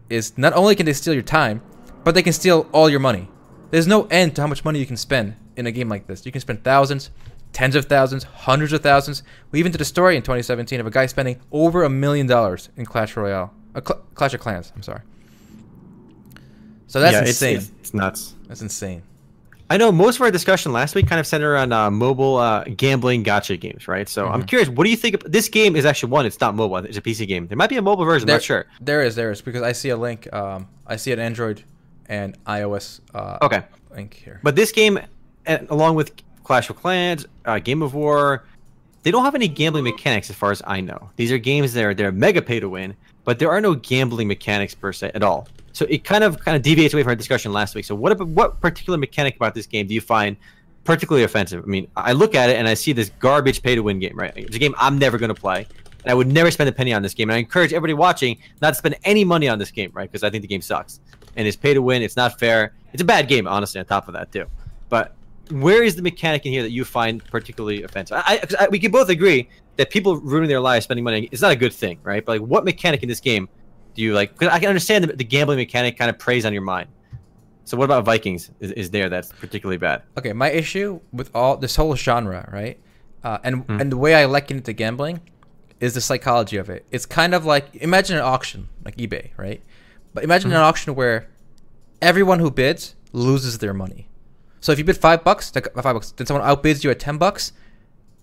is 0.10 0.38
not 0.38 0.54
only 0.54 0.76
can 0.76 0.86
they 0.86 0.94
steal 0.94 1.14
your 1.14 1.24
time, 1.24 1.62
but 2.06 2.16
they 2.16 2.24
can 2.24 2.32
steal 2.32 2.68
all 2.72 2.90
your 2.90 3.02
money. 3.02 3.28
There's 3.72 3.88
no 3.88 4.04
end 4.06 4.36
to 4.36 4.42
how 4.42 4.48
much 4.48 4.64
money 4.64 4.80
you 4.80 4.86
can 4.86 4.98
spend 4.98 5.36
in 5.58 5.66
a 5.66 5.72
game 5.72 5.90
like 5.90 6.08
this. 6.08 6.26
You 6.26 6.32
can 6.32 6.42
spend 6.42 6.64
thousands, 6.64 7.10
tens 7.54 7.76
of 7.76 7.86
thousands, 7.86 8.24
hundreds 8.24 8.74
of 8.74 8.82
thousands. 8.82 9.24
We 9.52 9.60
even 9.60 9.72
did 9.72 9.80
a 9.82 9.86
story 9.86 10.16
in 10.18 10.24
2017 10.24 10.80
of 10.80 10.88
a 10.88 10.92
guy 10.92 11.06
spending 11.06 11.40
over 11.52 11.84
a 11.84 11.90
million 11.90 12.28
dollars 12.28 12.70
in 12.76 12.86
Clash 12.86 13.16
Royale, 13.16 13.54
uh, 13.76 13.82
Cl- 13.86 14.02
Clash 14.16 14.34
of 14.34 14.40
Clans. 14.42 14.72
I'm 14.76 14.84
sorry. 14.84 15.02
So 16.88 17.00
that's 17.00 17.14
yeah, 17.14 17.22
insane. 17.26 17.58
it's, 17.58 17.72
it's 17.80 17.94
nuts. 17.94 18.36
That's 18.48 18.62
insane. 18.62 19.04
I 19.70 19.78
know 19.78 19.92
most 19.92 20.18
of 20.18 20.22
our 20.22 20.30
discussion 20.30 20.72
last 20.74 20.94
week 20.94 21.08
kind 21.08 21.20
of 21.20 21.26
centered 21.26 21.52
around 21.52 21.72
uh, 21.72 21.90
mobile 21.90 22.36
uh, 22.38 22.64
gambling 22.66 23.24
gacha 23.24 23.60
games, 23.60 23.88
right? 23.88 24.08
So 24.08 24.28
I'm 24.28 24.44
Mhm. 24.44 24.48
curious, 24.48 24.70
what 24.70 24.84
do 24.84 24.92
you 24.92 24.98
think? 24.98 25.16
Of, 25.24 25.32
this 25.32 25.50
game 25.50 25.76
is 25.76 25.86
actually 25.86 26.12
one. 26.12 26.26
It's 26.26 26.40
not 26.40 26.54
mobile. 26.54 26.78
It's 26.78 26.98
a 26.98 27.02
PC 27.02 27.28
game. 27.28 27.48
There 27.48 27.58
might 27.58 27.70
be 27.70 27.78
a 27.78 27.82
mobile 27.82 28.06
version. 28.06 28.30
I'm 28.30 28.36
not 28.36 28.44
sure. 28.44 28.66
There 28.82 29.02
is, 29.02 29.16
there 29.16 29.32
is, 29.32 29.42
because 29.42 29.62
I 29.64 29.72
see 29.72 29.90
a 29.90 29.98
link. 29.98 30.32
Um, 30.34 30.68
I 30.86 30.98
see 30.98 31.12
an 31.12 31.20
Android 31.20 31.64
and 32.08 32.38
iOS 32.44 33.00
uh, 33.16 33.38
Okay. 33.42 33.64
link 33.96 34.14
here. 34.14 34.40
But 34.44 34.56
this 34.56 34.72
game, 34.72 35.00
uh, 35.48 35.58
along 35.70 35.96
with 35.96 36.12
Clash 36.44 36.70
of 36.70 36.76
Clans, 36.76 37.26
uh, 37.46 37.60
Game 37.60 37.82
of 37.82 37.94
War, 37.94 38.44
they 39.04 39.12
don't 39.12 39.26
have 39.26 39.36
any 39.36 39.48
gambling 39.48 39.84
mechanics 39.84 40.30
as 40.30 40.36
far 40.36 40.52
as 40.52 40.62
I 40.66 40.82
know. 40.82 41.10
These 41.16 41.32
are 41.32 41.38
games 41.38 41.74
that 41.74 41.84
are 41.84 41.94
they're 41.94 42.12
mega 42.12 42.42
pay 42.42 42.60
to 42.60 42.70
win, 42.70 42.96
but 43.24 43.40
there 43.40 43.52
are 43.52 43.62
no 43.62 43.76
gambling 43.76 44.28
mechanics 44.28 44.74
per 44.74 44.94
se 44.94 45.12
at 45.14 45.24
all. 45.24 45.48
So 45.74 45.86
it 45.90 46.04
kind 46.04 46.24
of 46.24 46.40
kind 46.40 46.56
of 46.56 46.62
deviates 46.62 46.94
away 46.94 47.04
from 47.04 47.10
our 47.10 47.16
discussion 47.16 47.52
last 47.52 47.76
week. 47.76 47.86
So 47.86 47.96
what 47.96 48.18
what 48.28 48.62
particular 48.62 48.98
mechanic 48.98 49.36
about 49.36 49.54
this 49.54 49.66
game 49.66 49.88
do 49.88 49.94
you 49.94 50.02
find 50.02 50.38
particularly 50.84 51.24
offensive. 51.24 51.64
I 51.64 51.68
mean, 51.68 51.88
I 51.96 52.12
look 52.12 52.36
at 52.36 52.50
it 52.50 52.58
and 52.58 52.68
I 52.68 52.74
see 52.74 52.92
this 52.92 53.10
garbage 53.20 53.62
pay 53.62 53.76
to 53.76 53.84
win 53.84 54.00
game. 54.00 54.18
Right, 54.18 54.34
it's 54.36 54.56
a 54.56 54.60
game 54.60 54.76
I'm 54.78 54.98
never 54.98 55.18
going 55.18 55.34
to 55.34 55.40
play, 55.40 55.68
and 56.04 56.12
I 56.12 56.14
would 56.14 56.32
never 56.32 56.52
spend 56.52 56.70
a 56.70 56.74
penny 56.74 56.94
on 56.94 57.02
this 57.02 57.14
game. 57.14 57.30
And 57.30 57.36
I 57.36 57.40
encourage 57.40 57.74
everybody 57.74 57.94
watching 57.94 58.38
not 58.62 58.72
to 58.72 58.76
spend 58.76 58.96
any 59.04 59.24
money 59.24 59.48
on 59.48 59.60
this 59.60 59.72
game, 59.72 59.92
right? 59.94 60.12
Because 60.12 60.24
I 60.24 60.30
think 60.30 60.42
the 60.42 60.48
game 60.48 60.62
sucks 60.62 61.00
and 61.36 61.48
it's 61.48 61.58
pay 61.58 61.74
to 61.74 61.82
win. 61.82 62.02
It's 62.02 62.16
not 62.16 62.40
fair. 62.40 62.74
It's 62.94 63.02
a 63.02 63.06
bad 63.06 63.28
game, 63.28 63.48
honestly. 63.48 63.80
On 63.80 63.86
top 63.86 64.08
of 64.08 64.14
that, 64.14 64.32
too. 64.32 64.46
But 64.90 65.16
where 65.52 65.84
is 65.84 65.96
the 65.96 66.02
mechanic 66.02 66.46
in 66.46 66.52
here 66.52 66.64
that 66.64 66.72
you 66.72 66.86
find 66.86 67.24
particularly 67.26 67.84
offensive? 67.84 68.22
I, 68.26 68.42
I, 68.60 68.68
we 68.70 68.80
can 68.80 68.92
both 68.92 69.10
agree 69.10 69.50
that 69.78 69.90
people 69.90 70.18
ruining 70.18 70.50
their 70.50 70.60
lives 70.60 70.86
spending 70.86 71.04
money 71.04 71.30
is 71.32 71.42
not 71.42 71.52
a 71.52 71.56
good 71.56 71.74
thing, 71.74 72.00
right? 72.04 72.26
But 72.26 72.40
like, 72.40 72.50
what 72.50 72.64
mechanic 72.64 73.04
in 73.04 73.10
this 73.10 73.20
game 73.20 73.50
do 73.96 74.02
you 74.02 74.14
like? 74.14 74.34
Because 74.34 74.54
I 74.54 74.60
can 74.60 74.70
understand 74.70 75.04
the, 75.04 75.14
the 75.16 75.24
gambling 75.24 75.58
mechanic 75.58 75.98
kind 75.98 76.10
of 76.10 76.18
preys 76.18 76.46
on 76.46 76.54
your 76.54 76.62
mind. 76.62 76.90
So 77.66 77.78
what 77.78 77.86
about 77.86 78.04
Vikings? 78.04 78.52
Is, 78.60 78.72
is 78.72 78.92
there 78.92 79.10
that's 79.10 79.32
particularly 79.32 79.78
bad? 79.78 80.04
Okay, 80.18 80.34
my 80.34 80.52
issue 80.52 81.00
with 81.12 81.32
all 81.34 81.58
this 81.58 81.76
whole 81.76 81.96
genre, 81.96 82.50
right, 82.52 82.80
uh, 83.24 83.38
and 83.44 83.66
mm. 83.66 83.80
and 83.80 83.92
the 83.92 83.98
way 83.98 84.16
I 84.16 84.26
liken 84.26 84.58
it 84.58 84.66
to 84.66 84.74
gambling, 84.74 85.22
is 85.80 85.94
the 85.94 86.02
psychology 86.02 86.58
of 86.58 86.70
it. 86.70 86.86
It's 86.92 87.06
kind 87.06 87.34
of 87.34 87.46
like 87.46 87.76
imagine 87.76 88.18
an 88.18 88.24
auction, 88.24 88.70
like 88.84 88.98
eBay, 88.98 89.32
right? 89.38 89.62
But 90.14 90.24
imagine 90.24 90.52
mm. 90.52 90.56
an 90.56 90.62
auction 90.62 90.94
where 90.96 91.30
everyone 92.02 92.40
who 92.40 92.52
bids 92.52 92.96
loses 93.14 93.60
their 93.60 93.74
money. 93.74 94.08
So 94.64 94.72
if 94.72 94.78
you 94.78 94.86
bid 94.86 94.96
five 94.96 95.26
bucks, 95.26 95.52
five 95.52 95.74
bucks, 95.74 96.12
then 96.12 96.26
someone 96.26 96.48
outbids 96.48 96.86
you 96.86 96.90
at 96.90 96.98
ten 96.98 97.18
bucks, 97.18 97.52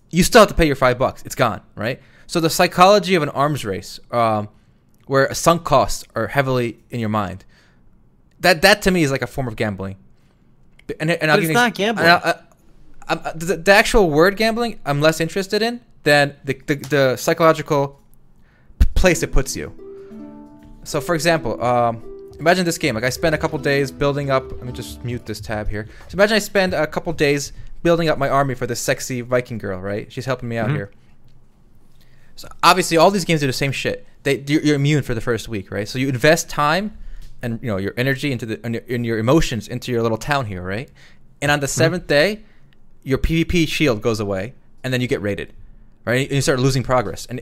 you 0.09 0.23
still 0.23 0.41
have 0.41 0.49
to 0.49 0.55
pay 0.55 0.65
your 0.65 0.75
five 0.75 0.97
bucks. 0.97 1.21
It's 1.23 1.35
gone, 1.35 1.61
right? 1.75 2.01
So 2.25 2.39
the 2.39 2.49
psychology 2.49 3.13
of 3.13 3.21
an 3.21 3.29
arms 3.29 3.63
race, 3.63 3.99
um, 4.09 4.49
where 5.05 5.31
sunk 5.35 5.65
costs 5.65 6.03
are 6.15 6.25
heavily 6.25 6.79
in 6.89 6.99
your 6.99 7.09
mind, 7.09 7.45
that 8.39 8.63
that 8.63 8.81
to 8.81 8.91
me 8.91 9.03
is 9.03 9.11
like 9.11 9.21
a 9.21 9.27
form 9.27 9.47
of 9.47 9.55
gambling. 9.55 9.97
And, 10.99 11.11
and 11.11 11.29
I'll 11.29 11.37
but 11.37 11.43
it's 11.43 11.53
not 11.53 11.75
gambling. 11.75 12.07
I, 12.07 12.39
I, 13.07 13.31
the, 13.35 13.57
the, 13.57 13.71
actual 13.71 14.09
word 14.09 14.35
gambling, 14.35 14.79
I'm 14.83 14.99
less 14.99 15.21
interested 15.21 15.61
in 15.61 15.79
than 16.03 16.35
the, 16.43 16.59
the, 16.65 16.75
the 16.75 17.17
psychological 17.17 18.01
place 18.95 19.21
it 19.21 19.31
puts 19.31 19.55
you. 19.55 19.77
So, 20.85 21.01
for 21.01 21.13
example, 21.13 21.63
um, 21.63 22.10
imagine 22.41 22.65
this 22.65 22.77
game. 22.77 22.95
Like 22.95 23.03
I 23.03 23.09
spend 23.09 23.35
a 23.35 23.37
couple 23.37 23.57
days 23.59 23.91
building 23.91 24.29
up. 24.29 24.51
Let 24.51 24.63
me 24.65 24.73
just 24.73 25.03
mute 25.03 25.25
this 25.25 25.39
tab 25.39 25.69
here. 25.69 25.87
So 26.09 26.15
imagine 26.15 26.35
I 26.35 26.39
spend 26.39 26.73
a 26.73 26.87
couple 26.87 27.13
days 27.13 27.53
building 27.83 28.09
up 28.09 28.17
my 28.17 28.29
army 28.29 28.55
for 28.55 28.67
this 28.67 28.79
sexy 28.79 29.21
Viking 29.21 29.57
girl. 29.57 29.79
Right? 29.79 30.11
She's 30.11 30.25
helping 30.25 30.49
me 30.49 30.57
out 30.57 30.67
mm-hmm. 30.67 30.75
here. 30.75 30.91
So 32.35 32.49
obviously, 32.63 32.97
all 32.97 33.11
these 33.11 33.25
games 33.25 33.41
do 33.41 33.47
the 33.47 33.53
same 33.53 33.71
shit. 33.71 34.05
They 34.23 34.43
you're, 34.47 34.75
immune 34.75 35.03
for 35.03 35.13
the 35.13 35.21
first 35.21 35.47
week, 35.47 35.71
right? 35.71 35.87
So 35.87 35.99
you 35.99 36.09
invest 36.09 36.49
time 36.49 36.97
and 37.41 37.59
you 37.61 37.67
know 37.67 37.77
your 37.77 37.93
energy 37.97 38.31
into 38.31 38.45
the 38.45 38.83
in 38.87 39.03
your 39.03 39.17
emotions 39.17 39.67
into 39.67 39.91
your 39.91 40.01
little 40.01 40.17
town 40.17 40.45
here, 40.45 40.61
right? 40.61 40.89
And 41.41 41.51
on 41.51 41.59
the 41.59 41.67
7th 41.67 41.89
mm-hmm. 41.89 42.05
day, 42.07 42.41
your 43.03 43.17
PvP 43.17 43.67
shield 43.67 44.01
goes 44.01 44.19
away, 44.19 44.53
and 44.83 44.93
then 44.93 45.01
you 45.01 45.07
get 45.07 45.21
raided, 45.21 45.53
right? 46.05 46.27
And 46.27 46.35
you 46.35 46.41
start 46.41 46.59
losing 46.59 46.83
progress. 46.83 47.25
And 47.25 47.41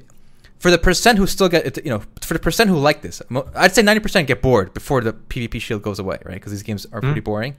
for 0.60 0.70
the 0.70 0.78
percent 0.78 1.18
who 1.18 1.26
still 1.26 1.50
get 1.50 1.66
it, 1.66 1.86
you 1.86 1.90
know, 1.90 2.04
for 2.22 2.34
the 2.34 2.40
percent 2.40 2.70
who 2.70 2.78
like 2.78 3.02
this, 3.02 3.22
I'd 3.56 3.74
say 3.74 3.82
90% 3.82 4.28
get 4.28 4.42
bored 4.42 4.74
before 4.74 5.02
the 5.02 5.14
PvP 5.14 5.60
shield 5.62 5.82
goes 5.82 6.00
away, 6.00 6.20
right? 6.26 6.36
Because 6.36 6.52
these 6.52 6.64
games 6.64 6.86
are 6.92 7.00
pretty 7.00 7.22
mm. 7.22 7.26
boring. 7.26 7.56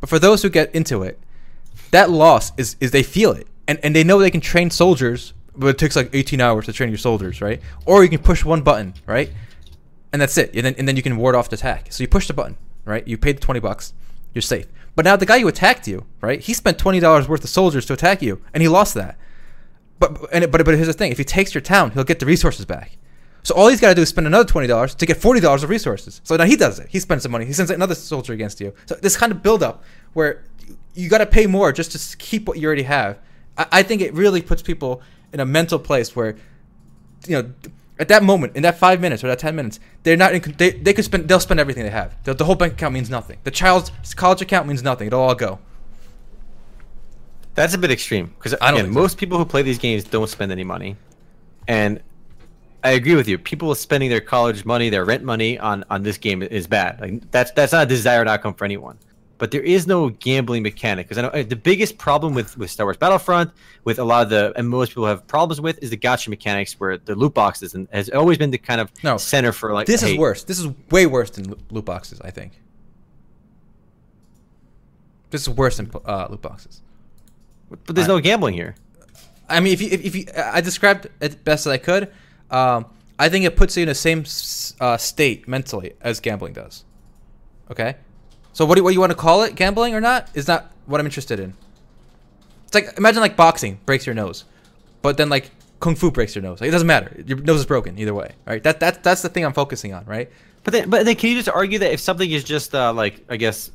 But 0.00 0.08
for 0.08 0.18
those 0.18 0.42
who 0.42 0.48
get 0.48 0.74
into 0.74 1.02
it, 1.02 1.20
that 1.90 2.10
loss 2.10 2.52
is 2.56 2.76
is 2.80 2.90
they 2.90 3.02
feel 3.02 3.32
it, 3.32 3.46
and 3.68 3.78
and 3.84 3.94
they 3.94 4.02
know 4.02 4.18
they 4.18 4.30
can 4.30 4.40
train 4.40 4.70
soldiers, 4.70 5.34
but 5.54 5.68
it 5.68 5.78
takes 5.78 5.94
like 5.94 6.10
18 6.12 6.40
hours 6.40 6.66
to 6.66 6.72
train 6.72 6.88
your 6.88 6.98
soldiers, 6.98 7.40
right? 7.40 7.60
Or 7.86 8.02
you 8.02 8.08
can 8.08 8.18
push 8.18 8.44
one 8.44 8.62
button, 8.62 8.94
right? 9.06 9.30
And 10.12 10.20
that's 10.20 10.36
it, 10.38 10.54
and 10.54 10.64
then 10.64 10.74
and 10.78 10.88
then 10.88 10.96
you 10.96 11.02
can 11.02 11.16
ward 11.18 11.34
off 11.34 11.50
the 11.50 11.56
attack. 11.56 11.92
So 11.92 12.02
you 12.02 12.08
push 12.08 12.26
the 12.26 12.34
button, 12.34 12.56
right? 12.84 13.06
You 13.06 13.16
paid 13.18 13.36
the 13.36 13.40
20 13.40 13.60
bucks, 13.60 13.92
you're 14.34 14.42
safe. 14.42 14.66
But 14.94 15.04
now 15.04 15.16
the 15.16 15.26
guy 15.26 15.40
who 15.40 15.48
attacked 15.48 15.86
you, 15.86 16.06
right? 16.20 16.40
He 16.40 16.54
spent 16.54 16.78
twenty 16.78 17.00
dollars 17.00 17.28
worth 17.28 17.44
of 17.44 17.50
soldiers 17.50 17.86
to 17.86 17.92
attack 17.92 18.22
you, 18.22 18.42
and 18.52 18.62
he 18.62 18.68
lost 18.68 18.94
that. 18.94 19.16
But 20.02 20.18
and 20.32 20.50
but 20.50 20.64
but 20.64 20.74
here's 20.74 20.88
the 20.88 20.92
thing: 20.92 21.12
if 21.12 21.18
he 21.18 21.24
takes 21.24 21.54
your 21.54 21.60
town, 21.60 21.92
he'll 21.92 22.02
get 22.02 22.18
the 22.18 22.26
resources 22.26 22.64
back. 22.64 22.98
So 23.44 23.54
all 23.54 23.68
he's 23.68 23.80
got 23.80 23.90
to 23.90 23.94
do 23.94 24.02
is 24.02 24.08
spend 24.08 24.26
another 24.26 24.44
twenty 24.44 24.66
dollars 24.66 24.96
to 24.96 25.06
get 25.06 25.16
forty 25.16 25.40
dollars 25.40 25.62
of 25.62 25.70
resources. 25.70 26.20
So 26.24 26.34
now 26.34 26.44
he 26.44 26.56
does 26.56 26.80
it. 26.80 26.88
He 26.88 26.98
spends 26.98 27.22
some 27.22 27.30
money. 27.30 27.44
He 27.44 27.52
sends 27.52 27.70
another 27.70 27.94
soldier 27.94 28.32
against 28.32 28.60
you. 28.60 28.74
So 28.86 28.96
this 28.96 29.16
kind 29.16 29.30
of 29.30 29.44
build 29.44 29.62
up 29.62 29.84
where 30.12 30.42
you 30.94 31.08
got 31.08 31.18
to 31.18 31.26
pay 31.26 31.46
more 31.46 31.70
just 31.70 31.92
to 31.92 32.16
keep 32.16 32.48
what 32.48 32.58
you 32.58 32.66
already 32.66 32.82
have. 32.82 33.20
I, 33.56 33.66
I 33.70 33.82
think 33.84 34.02
it 34.02 34.12
really 34.12 34.42
puts 34.42 34.60
people 34.60 35.02
in 35.32 35.38
a 35.38 35.46
mental 35.46 35.78
place 35.78 36.16
where, 36.16 36.34
you 37.28 37.40
know, 37.40 37.52
at 38.00 38.08
that 38.08 38.24
moment, 38.24 38.56
in 38.56 38.62
that 38.64 38.78
five 38.78 39.00
minutes 39.00 39.22
or 39.22 39.28
that 39.28 39.38
ten 39.38 39.54
minutes, 39.54 39.78
they're 40.02 40.16
not. 40.16 40.34
In, 40.34 40.40
they 40.58 40.70
they 40.72 40.92
could 40.92 41.04
spend. 41.04 41.28
They'll 41.28 41.38
spend 41.38 41.60
everything 41.60 41.84
they 41.84 41.90
have. 41.90 42.20
The, 42.24 42.34
the 42.34 42.44
whole 42.44 42.56
bank 42.56 42.72
account 42.72 42.92
means 42.92 43.08
nothing. 43.08 43.38
The 43.44 43.52
child's 43.52 44.14
college 44.14 44.42
account 44.42 44.66
means 44.66 44.82
nothing. 44.82 45.06
It'll 45.06 45.20
all 45.20 45.36
go. 45.36 45.60
That's 47.54 47.74
a 47.74 47.78
bit 47.78 47.90
extreme 47.90 48.32
because 48.38 48.54
I 48.60 48.70
don't. 48.70 48.90
most 48.90 49.18
people 49.18 49.38
who 49.38 49.44
play 49.44 49.62
these 49.62 49.78
games 49.78 50.04
don't 50.04 50.28
spend 50.28 50.52
any 50.52 50.64
money, 50.64 50.96
and 51.68 52.00
I 52.84 52.92
agree 52.92 53.14
with 53.14 53.28
you. 53.28 53.38
People 53.38 53.74
spending 53.74 54.10
their 54.10 54.20
college 54.20 54.64
money, 54.64 54.88
their 54.88 55.04
rent 55.04 55.22
money 55.22 55.58
on 55.58 55.84
on 55.90 56.02
this 56.02 56.18
game 56.18 56.42
is 56.42 56.66
bad. 56.66 57.00
Like 57.00 57.30
that's 57.30 57.50
that's 57.52 57.72
not 57.72 57.84
a 57.84 57.86
desired 57.86 58.26
outcome 58.26 58.54
for 58.54 58.64
anyone. 58.64 58.98
But 59.38 59.50
there 59.50 59.62
is 59.62 59.88
no 59.88 60.08
gambling 60.08 60.62
mechanic 60.62 61.08
because 61.08 61.18
I 61.18 61.22
know 61.22 61.28
uh, 61.28 61.42
the 61.42 61.56
biggest 61.56 61.98
problem 61.98 62.32
with 62.32 62.56
with 62.56 62.70
Star 62.70 62.86
Wars 62.86 62.96
Battlefront, 62.96 63.50
with 63.84 63.98
a 63.98 64.04
lot 64.04 64.22
of 64.22 64.30
the 64.30 64.52
and 64.56 64.68
most 64.68 64.90
people 64.90 65.06
have 65.06 65.26
problems 65.26 65.60
with, 65.60 65.82
is 65.82 65.90
the 65.90 65.96
gacha 65.96 66.28
mechanics 66.28 66.78
where 66.78 66.96
the 66.96 67.14
loot 67.14 67.34
boxes 67.34 67.74
and 67.74 67.88
has 67.92 68.08
always 68.10 68.38
been 68.38 68.50
the 68.50 68.58
kind 68.58 68.80
of 68.80 68.90
no, 69.02 69.16
center 69.16 69.52
for 69.52 69.72
like. 69.72 69.86
This 69.86 70.00
hate. 70.00 70.12
is 70.12 70.18
worse. 70.18 70.44
This 70.44 70.58
is 70.58 70.68
way 70.90 71.06
worse 71.06 71.30
than 71.30 71.54
loot 71.70 71.84
boxes. 71.84 72.20
I 72.20 72.30
think. 72.30 72.52
This 75.30 75.42
is 75.42 75.50
worse 75.50 75.76
than 75.76 75.90
uh, 76.04 76.28
loot 76.30 76.42
boxes. 76.42 76.82
But 77.86 77.96
there's 77.96 78.08
I, 78.08 78.14
no 78.14 78.20
gambling 78.20 78.54
here. 78.54 78.74
I 79.48 79.60
mean, 79.60 79.72
if 79.72 79.80
you 79.80 79.88
if, 79.90 80.04
if 80.04 80.16
you, 80.16 80.26
I 80.36 80.60
described 80.60 81.08
it 81.20 81.44
best 81.44 81.66
as 81.66 81.72
I 81.72 81.78
could. 81.78 82.12
Um, 82.50 82.86
I 83.18 83.28
think 83.28 83.44
it 83.44 83.56
puts 83.56 83.76
you 83.76 83.82
in 83.82 83.88
the 83.88 83.94
same 83.94 84.24
uh, 84.80 84.96
state 84.96 85.46
mentally 85.46 85.94
as 86.00 86.20
gambling 86.20 86.54
does. 86.54 86.84
Okay, 87.70 87.96
so 88.52 88.64
what 88.64 88.76
do 88.76 88.84
what 88.84 88.94
you 88.94 89.00
want 89.00 89.12
to 89.12 89.16
call 89.16 89.42
it? 89.42 89.54
Gambling 89.54 89.94
or 89.94 90.00
not 90.00 90.28
is 90.34 90.48
not 90.48 90.72
what 90.86 91.00
I'm 91.00 91.06
interested 91.06 91.40
in. 91.40 91.54
It's 92.64 92.74
like 92.74 92.96
imagine 92.98 93.20
like 93.20 93.36
boxing 93.36 93.80
breaks 93.86 94.06
your 94.06 94.14
nose, 94.14 94.44
but 95.02 95.16
then 95.16 95.28
like 95.28 95.50
kung 95.80 95.94
fu 95.94 96.10
breaks 96.10 96.34
your 96.34 96.42
nose. 96.42 96.60
Like, 96.60 96.68
it 96.68 96.72
doesn't 96.72 96.86
matter. 96.86 97.22
Your 97.26 97.38
nose 97.38 97.60
is 97.60 97.66
broken 97.66 97.98
either 97.98 98.14
way. 98.14 98.32
Right? 98.46 98.62
That 98.62 98.80
that 98.80 99.02
that's 99.02 99.22
the 99.22 99.28
thing 99.28 99.44
I'm 99.44 99.52
focusing 99.52 99.92
on. 99.92 100.04
Right? 100.06 100.30
But 100.64 100.72
then, 100.72 100.90
but 100.90 101.04
then, 101.04 101.16
can 101.16 101.30
you 101.30 101.36
just 101.36 101.48
argue 101.48 101.78
that 101.80 101.92
if 101.92 102.00
something 102.00 102.30
is 102.30 102.44
just 102.44 102.74
uh, 102.74 102.92
like 102.92 103.24
I 103.28 103.36
guess 103.36 103.70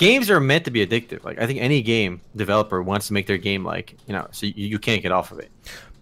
games 0.00 0.30
are 0.30 0.40
meant 0.40 0.64
to 0.64 0.70
be 0.70 0.84
addictive. 0.84 1.22
Like 1.22 1.38
I 1.38 1.46
think 1.46 1.60
any 1.60 1.82
game 1.82 2.22
developer 2.34 2.82
wants 2.82 3.08
to 3.08 3.12
make 3.12 3.26
their 3.26 3.36
game 3.36 3.64
like 3.64 3.96
you 4.06 4.14
know, 4.14 4.26
so 4.32 4.46
you, 4.46 4.54
you 4.66 4.78
can't 4.78 5.02
get 5.02 5.12
off 5.12 5.30
of 5.30 5.38
it. 5.38 5.50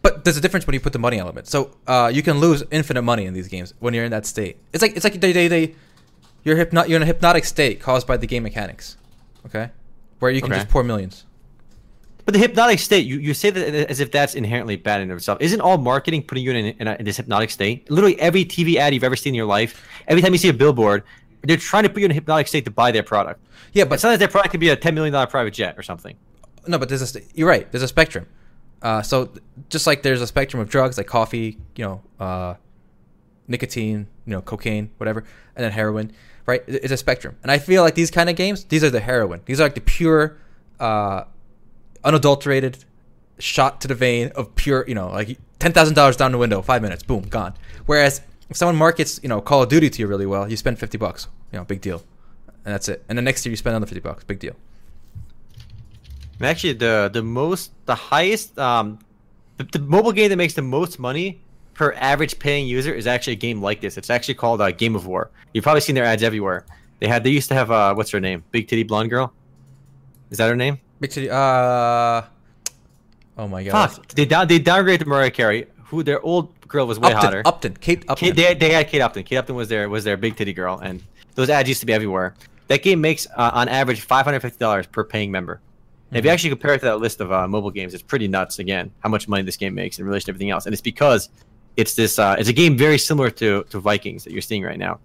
But 0.01 0.24
there's 0.24 0.36
a 0.36 0.40
difference 0.40 0.66
when 0.66 0.74
you 0.74 0.80
put 0.80 0.92
the 0.92 1.01
money 1.01 1.18
element. 1.18 1.49
So 1.49 1.72
uh, 1.86 2.11
you 2.14 2.22
can 2.22 2.38
lose 2.38 2.62
infinite 2.70 3.03
money 3.03 3.26
in 3.26 3.34
these 3.34 3.49
games 3.49 3.74
when 3.80 3.92
you're 3.94 4.05
in 4.05 4.12
that 4.12 4.24
state. 4.24 4.57
It's 4.72 4.80
like 4.80 4.94
it's 4.96 5.05
like 5.05 5.20
they 5.20 5.32
they, 5.32 5.49
they 5.49 5.74
you're 6.44 6.57
hypno- 6.57 6.84
you're 6.84 6.96
in 6.96 7.03
a 7.03 7.07
hypnotic 7.07 7.44
state 7.44 7.80
caused 7.80 8.07
by 8.07 8.16
the 8.16 8.26
game 8.26 8.44
mechanics. 8.44 8.96
Okay, 9.46 9.70
where 10.20 10.30
you 10.30 10.40
can 10.40 10.53
okay. 10.53 10.61
just 10.61 10.70
pour 10.70 10.84
millions. 10.84 11.24
But 12.24 12.34
the 12.34 12.40
hypnotic 12.40 12.78
state, 12.78 13.07
you, 13.07 13.18
you 13.18 13.32
say 13.32 13.49
that 13.49 13.90
as 13.90 14.01
if 14.01 14.12
that's 14.12 14.34
inherently 14.34 14.76
bad 14.76 15.01
in 15.01 15.11
itself. 15.11 15.40
Isn't 15.40 15.62
all 15.62 15.78
marketing 15.78 16.22
putting 16.22 16.44
you 16.44 16.51
in, 16.51 16.66
in, 16.78 16.86
a, 16.86 16.94
in 16.96 17.07
this 17.07 17.16
hypnotic 17.16 17.49
state? 17.49 17.90
Literally 17.90 18.20
every 18.20 18.44
TV 18.44 18.76
ad 18.76 18.92
you've 18.92 19.03
ever 19.03 19.16
seen 19.16 19.30
in 19.30 19.34
your 19.34 19.46
life, 19.46 19.82
every 20.07 20.20
time 20.20 20.32
you 20.32 20.38
see 20.38 20.51
a 20.51 20.53
billboard, 20.53 21.05
they're 21.43 21.57
trying 21.57 21.84
to 21.84 21.89
put 21.89 22.01
you 22.01 22.07
in 22.07 22.11
a 22.11 22.14
hypnotic 22.14 22.49
state 22.49 22.64
to 22.64 22.70
buy 22.70 22.91
their 22.91 23.03
product. 23.03 23.45
Yeah, 23.72 23.84
but 23.84 24.01
that 24.01 24.18
their 24.18 24.28
product 24.28 24.51
could 24.53 24.61
be 24.61 24.70
a 24.70 24.76
ten 24.76 24.95
million 24.95 25.12
dollar 25.12 25.26
private 25.26 25.55
jet 25.55 25.78
or 25.78 25.82
something. 25.82 26.16
No, 26.66 26.78
but 26.78 26.89
there's 26.89 27.16
a 27.16 27.20
you're 27.34 27.49
right. 27.49 27.70
There's 27.70 27.82
a 27.82 27.89
spectrum. 27.89 28.26
Uh, 28.82 29.03
so 29.03 29.32
just 29.68 29.86
like 29.86 30.03
there's 30.03 30.20
a 30.20 30.26
spectrum 30.26 30.61
of 30.61 30.68
drugs 30.68 30.99
like 30.99 31.07
coffee, 31.07 31.59
you 31.76 31.84
know, 31.84 32.03
uh, 32.20 32.55
nicotine, 33.49 34.07
you 34.24 34.32
know, 34.32 34.41
cocaine, 34.41 34.91
whatever, 34.99 35.24
and 35.57 35.64
then 35.64 35.72
heroin. 35.72 36.12
Right? 36.47 36.62
It's 36.66 36.93
a 36.93 36.97
spectrum, 36.97 37.36
and 37.43 37.53
I 37.53 37.59
feel 37.59 37.82
like 37.82 37.95
these 37.95 38.11
kind 38.11 38.30
of 38.30 38.36
games, 38.36 38.64
these 38.64 38.82
are 38.82 38.89
the 38.89 39.01
heroin. 39.01 39.43
These 39.45 39.61
are 39.61 39.64
like 39.64 39.74
the 39.74 39.82
pure, 39.82 40.39
uh, 40.80 41.24
unadulterated 42.03 42.84
shot 43.39 43.82
to 43.82 43.89
the 43.89 43.95
vein 43.95 44.32
of 44.34 44.55
pure, 44.55 44.84
you 44.89 44.95
know, 44.95 45.09
like 45.09 45.39
ten 45.59 45.72
thousand 45.72 45.95
dollars 45.95 46.16
down 46.16 46.32
the 46.32 46.39
window, 46.39 46.62
five 46.62 46.80
minutes, 46.80 47.03
boom, 47.03 47.22
gone. 47.22 47.55
Whereas 47.84 48.22
if 48.51 48.57
someone 48.57 48.76
markets, 48.76 49.20
you 49.22 49.28
know, 49.28 49.40
Call 49.40 49.62
of 49.62 49.68
Duty 49.68 49.90
to 49.90 50.01
you 50.01 50.07
really 50.07 50.26
well, 50.26 50.51
you 50.51 50.57
spend 50.57 50.78
fifty 50.78 50.99
bucks, 50.99 51.28
you 51.53 51.59
know, 51.59 51.64
big 51.64 51.80
deal 51.80 52.03
and 52.68 52.74
that's 52.74 52.88
it. 52.88 53.03
And 53.09 53.16
the 53.16 53.22
next 53.22 53.46
year 53.46 53.51
you 53.51 53.57
spend 53.57 53.76
another 53.76 53.86
fifty 53.86 54.01
bucks. 54.01 54.24
Big 54.24 54.38
deal. 54.38 54.55
Actually, 56.40 56.74
the 56.74 57.11
the 57.11 57.22
most, 57.22 57.72
the 57.86 57.94
highest, 57.94 58.59
um, 58.59 58.99
the, 59.57 59.64
the 59.64 59.78
mobile 59.78 60.12
game 60.12 60.28
that 60.28 60.36
makes 60.36 60.53
the 60.53 60.62
most 60.62 60.99
money 60.99 61.40
per 61.72 61.94
average 61.94 62.38
paying 62.38 62.66
user 62.66 62.92
is 62.92 63.07
actually 63.07 63.32
a 63.32 63.36
game 63.36 63.62
like 63.62 63.80
this. 63.80 63.96
It's 63.96 64.11
actually 64.11 64.34
called 64.34 64.61
uh, 64.61 64.70
Game 64.70 64.94
of 64.94 65.07
War. 65.07 65.30
You've 65.55 65.64
probably 65.64 65.80
seen 65.80 65.94
their 65.94 66.05
ads 66.05 66.22
everywhere. 66.22 66.66
They 67.01 67.09
had, 67.09 67.24
they 67.24 67.30
used 67.30 67.49
to 67.49 67.55
have, 67.55 67.70
uh, 67.70 67.94
what's 67.94 68.11
her 68.11 68.20
name? 68.20 68.44
Big 68.51 68.68
titty 68.68 68.82
blonde 68.82 69.09
girl. 69.09 69.32
Is 70.30 70.38
that 70.38 70.49
her 70.49 70.57
name? 70.57 70.78
Big 71.01 71.11
titty. 71.11 71.30
Uh. 71.30 72.22
Oh 73.38 73.49
my 73.49 73.64
god. 73.64 73.92
Fuck. 73.92 74.09
They 74.09 74.26
down 74.26 74.46
they 74.46 74.61
downgraded 74.61 75.07
Mariah 75.07 75.30
Carey, 75.30 75.66
who 75.84 76.03
their 76.03 76.20
old 76.20 76.58
girl 76.69 76.87
was 76.87 76.99
way 76.99 77.09
Upton, 77.12 77.21
hotter. 77.25 77.43
Upton, 77.45 77.75
Kate 77.81 78.05
Upton. 78.09 78.16
Kate, 78.16 78.37
they, 78.37 78.55
they 78.55 78.71
had 78.73 78.89
Kate 78.89 79.01
Upton. 79.01 79.23
Kate 79.25 79.37
Upton 79.39 79.57
was 79.57 79.69
their 79.69 79.89
was 79.89 80.05
their 80.05 80.16
big 80.16 80.37
titty 80.37 80.53
girl, 80.53 80.79
and 80.79 81.03
those 81.35 81.51
ads 81.51 81.69
used 81.69 81.81
to 81.81 81.87
be 81.87 81.93
everywhere. 81.93 82.35
That 82.69 82.83
game 82.83 83.01
makes 83.01 83.27
uh, 83.37 83.51
on 83.55 83.69
average 83.69 84.01
five 84.03 84.25
hundred 84.25 84.41
fifty 84.41 84.59
dollars 84.59 84.87
per 84.87 85.03
paying 85.05 85.31
member. 85.31 85.61
And 86.11 86.19
if 86.19 86.25
you 86.25 86.31
actually 86.31 86.51
compare 86.51 86.73
it 86.75 86.79
to 86.79 86.87
that 86.87 87.01
list 87.01 87.21
of 87.21 87.31
uh, 87.33 87.47
mobile 87.47 87.71
games, 87.71 87.93
it's 87.93 88.03
pretty 88.03 88.29
nuts. 88.29 88.59
Again, 88.59 88.91
how 89.01 89.11
much 89.11 89.29
money 89.29 89.43
this 89.43 89.57
game 89.59 89.75
makes 89.75 89.99
in 89.99 90.05
relation 90.07 90.27
to 90.27 90.31
everything 90.31 90.51
else, 90.51 90.64
and 90.66 90.73
it's 90.73 90.81
because 90.81 91.29
it's 91.77 91.95
this. 91.95 92.19
Uh, 92.19 92.37
it's 92.39 92.49
a 92.49 92.53
game 92.53 92.77
very 92.79 92.99
similar 92.99 93.31
to 93.31 93.64
to 93.64 93.79
Vikings 93.81 94.25
that 94.25 94.33
you're 94.33 94.41
seeing 94.43 94.62
right 94.62 94.79
now. 94.79 95.01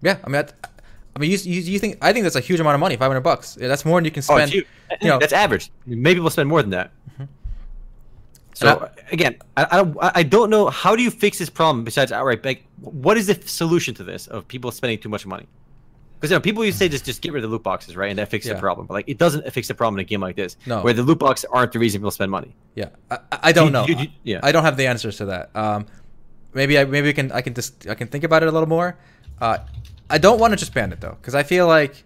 Yeah, 0.00 0.18
I 0.24 0.28
mean, 0.28 0.42
I, 0.42 0.68
I 1.14 1.18
mean, 1.20 1.30
you, 1.30 1.36
you, 1.38 1.60
you 1.60 1.78
think 1.78 1.98
I 2.02 2.12
think 2.12 2.24
that's 2.24 2.34
a 2.36 2.40
huge 2.40 2.58
amount 2.60 2.74
of 2.74 2.80
money, 2.80 2.96
five 2.96 3.08
hundred 3.08 3.20
bucks. 3.20 3.56
Yeah, 3.60 3.68
That's 3.68 3.84
more 3.84 3.98
than 3.98 4.04
you 4.06 4.10
can 4.10 4.20
Oh, 4.28 4.36
spend. 4.36 4.50
huge. 4.50 4.66
you 5.00 5.08
know- 5.08 5.18
that's 5.18 5.32
average. 5.32 5.70
Maybe 5.86 6.18
we'll 6.20 6.30
spend 6.30 6.48
more 6.48 6.60
than 6.62 6.70
that. 6.70 6.90
Mhm. 7.20 7.28
So 8.54 8.90
And 8.98 9.12
again, 9.12 9.36
I, 9.56 9.66
I 9.70 9.76
don't 9.82 9.96
I 10.00 10.22
don't 10.22 10.50
know 10.50 10.68
how 10.68 10.94
do 10.96 11.02
you 11.02 11.10
fix 11.10 11.38
this 11.38 11.48
problem 11.50 11.84
besides 11.84 12.12
outright 12.12 12.44
like 12.44 12.64
what 12.80 13.16
is 13.16 13.26
the 13.28 13.34
solution 13.46 13.94
to 13.94 14.04
this 14.04 14.26
of 14.26 14.46
people 14.48 14.70
spending 14.70 14.98
too 14.98 15.08
much 15.08 15.24
money? 15.26 15.46
Because 16.20 16.30
you 16.30 16.36
know 16.36 16.40
people 16.40 16.64
used 16.64 16.78
to 16.78 16.84
say 16.84 16.88
just 16.88 17.04
just 17.04 17.20
get 17.22 17.32
rid 17.32 17.42
of 17.44 17.50
the 17.50 17.54
loot 17.54 17.62
boxes, 17.64 17.96
right, 17.96 18.10
and 18.10 18.18
that 18.18 18.28
fixes 18.30 18.48
Yeah. 18.50 18.54
the 18.54 18.60
problem. 18.60 18.86
But 18.86 18.94
like 18.94 19.08
it 19.08 19.18
doesn't 19.18 19.50
fix 19.52 19.68
the 19.68 19.74
problem 19.74 19.98
in 19.98 20.04
a 20.04 20.08
game 20.08 20.20
like 20.20 20.36
this, 20.36 20.56
No. 20.66 20.82
where 20.82 20.92
the 20.92 21.02
loot 21.02 21.18
boxes 21.18 21.46
aren't 21.52 21.72
the 21.72 21.78
reason 21.78 22.00
people 22.00 22.10
spend 22.12 22.30
money. 22.30 22.54
Yeah, 22.74 22.90
I, 23.10 23.18
I- 23.32 23.38
I 23.44 23.52
don't 23.52 23.66
You- 23.66 23.72
know. 23.72 23.86
you- 23.86 23.96
you- 23.96 24.08
yeah. 24.22 24.40
I 24.42 24.52
don't 24.52 24.62
have 24.64 24.76
the 24.76 24.86
answers 24.86 25.16
to 25.16 25.24
that. 25.26 25.50
Um, 25.56 25.86
maybe 26.54 26.78
I 26.78 26.84
maybe 26.84 27.08
I 27.08 27.12
can 27.12 27.32
I 27.32 27.40
can 27.40 27.54
just 27.54 27.86
I 27.88 27.94
can 27.94 28.06
think 28.08 28.22
about 28.24 28.42
it 28.42 28.48
a 28.48 28.52
little 28.52 28.68
more. 28.68 28.96
Uh, 29.40 29.58
I 30.10 30.18
don't 30.18 30.38
want 30.38 30.52
to 30.52 30.56
just 30.56 30.74
ban 30.74 30.92
it 30.92 31.00
though, 31.00 31.16
because 31.20 31.34
I 31.34 31.42
feel 31.42 31.66
like 31.66 32.04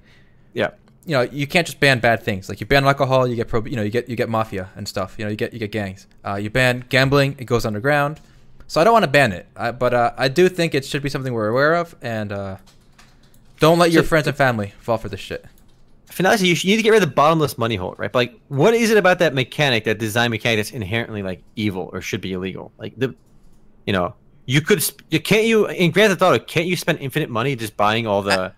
Yeah. 0.55 0.70
You 1.07 1.12
know 1.12 1.22
you 1.22 1.46
can't 1.46 1.66
just 1.66 1.80
ban 1.80 2.00
bad 2.00 2.22
things. 2.22 2.48
Like 2.48 2.61
you 2.61 2.66
ban 2.66 2.84
alcohol, 2.84 3.26
you 3.26 3.36
get 3.36 3.48
pro, 3.48 3.64
you 3.64 3.76
know 3.76 3.82
you 3.82 3.90
get 3.90 4.09
you 4.09 4.16
get 4.16 4.28
mafia 4.28 4.68
and 4.76 4.86
stuff. 4.88 5.14
You 5.18 5.24
know 5.24 5.30
you 5.30 5.36
get 5.36 5.52
you 5.52 5.59
get 5.59 5.72
gangs. 5.72 6.07
Uh, 6.26 6.34
you 6.34 6.50
ban 6.50 6.84
gambling, 6.88 7.36
it 7.38 7.44
goes 7.44 7.64
underground. 7.64 8.20
So 8.68 8.80
I 8.80 8.84
don't 8.84 8.92
want 8.92 9.04
to 9.04 9.11
ban 9.11 9.32
it, 9.32 9.46
I, 9.57 9.70
but 9.70 9.94
uh, 9.94 10.12
I 10.18 10.26
do 10.26 10.48
think 10.48 10.74
it 10.74 10.84
should 10.84 11.02
be 11.02 11.09
something 11.09 11.32
we're 11.32 11.46
aware 11.48 11.74
of, 11.76 11.94
and 12.02 12.32
uh, 12.32 12.57
don't 13.61 13.78
let 13.78 13.92
your 13.92 14.02
So- 14.02 14.09
friends 14.09 14.26
and 14.26 14.36
family 14.36 14.72
fall 14.80 14.98
for 14.98 15.09
this 15.09 15.20
shit. 15.20 15.44
Finale, 16.11 16.38
you, 16.48 16.54
you 16.54 16.70
need 16.70 16.76
to 16.78 16.82
get 16.82 16.90
rid 16.90 17.02
of 17.02 17.09
the 17.09 17.14
bottomless 17.14 17.59
money 17.59 17.76
hole, 17.76 17.94
right? 17.98 18.11
But 18.11 18.18
like, 18.18 18.40
what 18.48 18.74
is 18.74 18.90
it 18.90 18.96
about 18.96 19.18
that 19.18 19.34
mechanic, 19.34 19.84
that 19.84 19.98
design 19.98 20.30
mechanic, 20.30 20.59
that's 20.59 20.70
inherently 20.70 21.22
like 21.22 21.42
evil 21.57 21.90
or 21.92 22.00
should 22.00 22.20
be 22.22 22.32
illegal? 22.32 22.72
Like 22.78 22.94
the, 22.96 23.14
you 23.86 23.92
know, 23.92 24.14
you 24.46 24.61
could, 24.62 24.82
sp- 24.82 25.02
you 25.11 25.20
can't 25.20 25.44
you 25.44 25.66
in 25.66 25.90
Grand 25.90 26.11
Theft 26.11 26.22
Auto, 26.22 26.42
can't 26.42 26.66
you 26.66 26.74
spend 26.76 27.00
infinite 27.00 27.28
money 27.28 27.54
just 27.54 27.76
buying 27.76 28.07
all 28.07 28.22
the, 28.22 28.52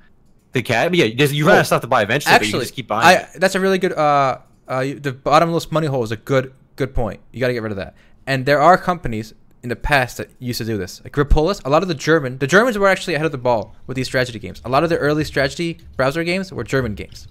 the 0.58 0.62
cat? 0.62 0.92
Yeah, 0.94 1.08
there's- 1.16 1.32
you 1.32 1.46
run 1.46 1.56
out 1.56 1.60
of 1.60 1.66
stuff 1.66 1.82
to 1.82 1.86
buy 1.86 2.02
eventually, 2.02 2.32
but 2.34 2.42
you 2.42 2.46
Actually, 2.48 2.64
just 2.64 2.74
keep 2.74 2.88
buying. 2.88 3.06
I 3.06 3.12
it. 3.22 3.28
that's 3.42 3.54
a 3.54 3.60
really 3.60 3.78
good. 3.78 3.92
Uh, 3.92 4.38
uh, 4.68 4.84
the 5.06 5.12
bottomless 5.12 5.72
money 5.72 5.86
hole 5.86 6.02
is 6.04 6.12
a 6.12 6.16
good 6.16 6.52
good 6.76 6.94
point. 6.94 7.20
You 7.32 7.40
got 7.40 7.48
to 7.48 7.54
get 7.54 7.62
rid 7.62 7.72
of 7.72 7.78
that. 7.78 7.94
And 8.26 8.44
there 8.46 8.60
are 8.60 8.76
companies 8.78 9.32
in 9.62 9.68
the 9.70 9.76
past 9.76 10.18
that 10.18 10.28
used 10.38 10.58
to 10.58 10.64
do 10.64 10.76
this. 10.78 11.00
Like 11.02 11.12
Grepolis, 11.12 11.60
a 11.64 11.70
lot 11.70 11.82
of 11.82 11.88
the 11.88 11.94
German, 11.94 12.38
the 12.38 12.46
Germans 12.46 12.76
were 12.78 12.86
actually 12.86 13.14
ahead 13.14 13.26
of 13.26 13.32
the 13.32 13.38
ball 13.48 13.74
with 13.86 13.96
these 13.96 14.06
strategy 14.06 14.38
games. 14.38 14.60
A 14.64 14.68
lot 14.68 14.84
of 14.84 14.90
the 14.90 14.96
early 14.98 15.24
strategy 15.24 15.78
browser 15.96 16.22
games 16.22 16.52
were 16.52 16.62
German 16.64 16.94
games, 16.94 17.26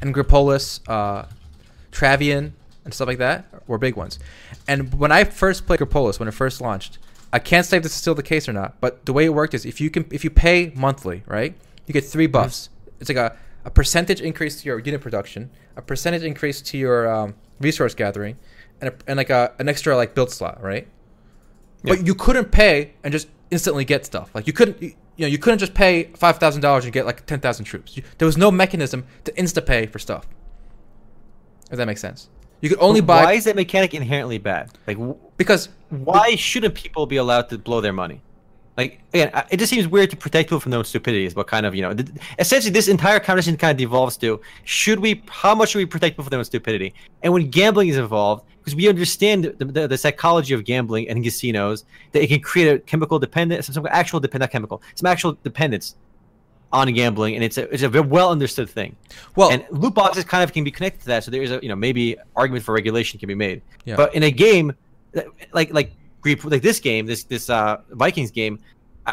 and 0.00 0.14
Grepolis, 0.14 0.80
uh, 0.88 1.24
Travian, 1.90 2.52
and 2.84 2.92
stuff 2.94 3.08
like 3.08 3.18
that 3.18 3.46
were 3.66 3.78
big 3.78 3.96
ones. 3.96 4.18
And 4.68 4.92
when 4.94 5.10
I 5.10 5.24
first 5.24 5.66
played 5.66 5.80
Gripolis, 5.80 6.18
when 6.18 6.28
it 6.28 6.34
first 6.34 6.60
launched, 6.60 6.98
I 7.32 7.38
can't 7.40 7.66
say 7.66 7.78
if 7.78 7.82
this 7.82 7.92
is 7.92 7.98
still 7.98 8.14
the 8.14 8.22
case 8.22 8.48
or 8.48 8.52
not, 8.52 8.80
but 8.80 9.06
the 9.06 9.12
way 9.12 9.24
it 9.24 9.34
worked 9.34 9.54
is 9.54 9.64
if 9.66 9.80
you 9.80 9.90
can 9.90 10.04
if 10.12 10.22
you 10.24 10.30
pay 10.30 10.72
monthly, 10.76 11.22
right, 11.26 11.54
you 11.86 11.92
get 11.92 12.04
three 12.04 12.26
buffs. 12.26 12.70
It's 13.00 13.08
like 13.08 13.18
a, 13.18 13.36
a 13.64 13.70
percentage 13.70 14.20
increase 14.20 14.60
to 14.62 14.66
your 14.66 14.78
unit 14.78 15.00
production, 15.00 15.50
a 15.76 15.82
percentage 15.82 16.22
increase 16.22 16.60
to 16.62 16.78
your 16.78 17.12
um, 17.12 17.34
resource 17.60 17.94
gathering, 17.94 18.36
and, 18.80 18.90
a, 18.90 18.94
and 19.06 19.16
like 19.16 19.30
a, 19.30 19.52
an 19.58 19.68
extra 19.68 19.96
like 19.96 20.14
build 20.14 20.30
slot, 20.30 20.62
right? 20.62 20.86
Yeah. 21.82 21.96
But 21.96 22.06
you 22.06 22.14
couldn't 22.14 22.50
pay 22.50 22.94
and 23.02 23.12
just 23.12 23.28
instantly 23.50 23.84
get 23.84 24.06
stuff. 24.06 24.34
Like 24.34 24.46
you 24.46 24.52
couldn't, 24.52 24.80
you, 24.82 24.94
you 25.16 25.26
know, 25.26 25.28
you 25.28 25.38
couldn't 25.38 25.58
just 25.58 25.74
pay 25.74 26.04
five 26.14 26.38
thousand 26.38 26.62
dollars 26.62 26.84
and 26.84 26.92
get 26.92 27.06
like 27.06 27.26
ten 27.26 27.40
thousand 27.40 27.66
troops. 27.66 27.96
You, 27.96 28.02
there 28.18 28.26
was 28.26 28.36
no 28.36 28.50
mechanism 28.50 29.06
to 29.24 29.32
insta 29.32 29.64
pay 29.64 29.86
for 29.86 29.98
stuff. 29.98 30.26
If 31.70 31.78
that 31.78 31.86
makes 31.86 32.00
sense, 32.00 32.28
you 32.60 32.68
could 32.68 32.78
only 32.80 33.00
But 33.00 33.06
buy 33.06 33.24
Why 33.24 33.32
is 33.34 33.44
that 33.44 33.56
mechanic 33.56 33.94
inherently 33.94 34.38
bad? 34.38 34.70
Like, 34.86 34.98
because 35.36 35.68
why 35.90 36.36
shouldn't 36.36 36.74
people 36.74 37.06
be 37.06 37.16
allowed 37.16 37.48
to 37.50 37.58
blow 37.58 37.80
their 37.80 37.92
money? 37.92 38.22
Like 38.76 39.00
again, 39.12 39.30
it 39.50 39.58
just 39.58 39.70
seems 39.70 39.86
weird 39.86 40.10
to 40.10 40.16
protect 40.16 40.48
people 40.48 40.58
from 40.58 40.70
their 40.70 40.78
own 40.78 40.84
stupidity. 40.84 41.24
Is 41.26 41.36
what 41.36 41.46
kind 41.46 41.64
of 41.64 41.74
you 41.74 41.82
know, 41.82 41.94
essentially 42.38 42.72
this 42.72 42.88
entire 42.88 43.20
conversation 43.20 43.56
kind 43.56 43.70
of 43.70 43.76
devolves 43.76 44.16
to: 44.18 44.40
should 44.64 44.98
we, 44.98 45.22
how 45.28 45.54
much 45.54 45.70
should 45.70 45.78
we 45.78 45.86
protect 45.86 46.14
people 46.14 46.24
from 46.24 46.30
their 46.30 46.40
own 46.40 46.44
stupidity? 46.44 46.92
And 47.22 47.32
when 47.32 47.50
gambling 47.50 47.88
is 47.88 47.96
involved, 47.96 48.44
because 48.58 48.74
we 48.74 48.88
understand 48.88 49.44
the, 49.44 49.64
the, 49.64 49.86
the 49.86 49.98
psychology 49.98 50.54
of 50.54 50.64
gambling 50.64 51.08
and 51.08 51.22
casinos, 51.22 51.84
that 52.12 52.22
it 52.22 52.26
can 52.26 52.40
create 52.40 52.68
a 52.68 52.78
chemical 52.80 53.20
dependence, 53.20 53.66
some 53.66 53.86
actual 53.90 54.18
dependent 54.18 54.50
chemical, 54.50 54.82
some 54.96 55.06
actual 55.06 55.38
dependence 55.44 55.94
on 56.72 56.92
gambling, 56.92 57.36
and 57.36 57.44
it's 57.44 57.58
a 57.58 57.72
it's 57.72 57.84
a 57.84 57.88
very 57.88 58.06
well 58.06 58.30
understood 58.30 58.68
thing. 58.68 58.96
well, 59.36 59.52
and 59.52 59.64
loot 59.70 59.94
boxes 59.94 60.24
kind 60.24 60.42
of 60.42 60.52
can 60.52 60.64
be 60.64 60.72
connected 60.72 61.00
to 61.02 61.06
that. 61.06 61.22
So 61.22 61.30
there 61.30 61.42
is 61.42 61.52
a 61.52 61.60
you 61.62 61.68
know 61.68 61.76
maybe 61.76 62.16
argument 62.34 62.64
for 62.64 62.74
regulation 62.74 63.20
can 63.20 63.28
be 63.28 63.36
made. 63.36 63.62
Yeah. 63.84 63.94
But 63.94 64.16
in 64.16 64.24
a 64.24 64.32
game 64.32 64.74
like 65.52 65.72
like 65.72 65.92
Like 66.24 66.62
this 66.62 66.80
game, 66.80 67.06
this 67.06 67.24
this 67.24 67.50
uh, 67.50 67.78
Vikings 67.90 68.30
game, 68.30 68.58
uh, 69.06 69.12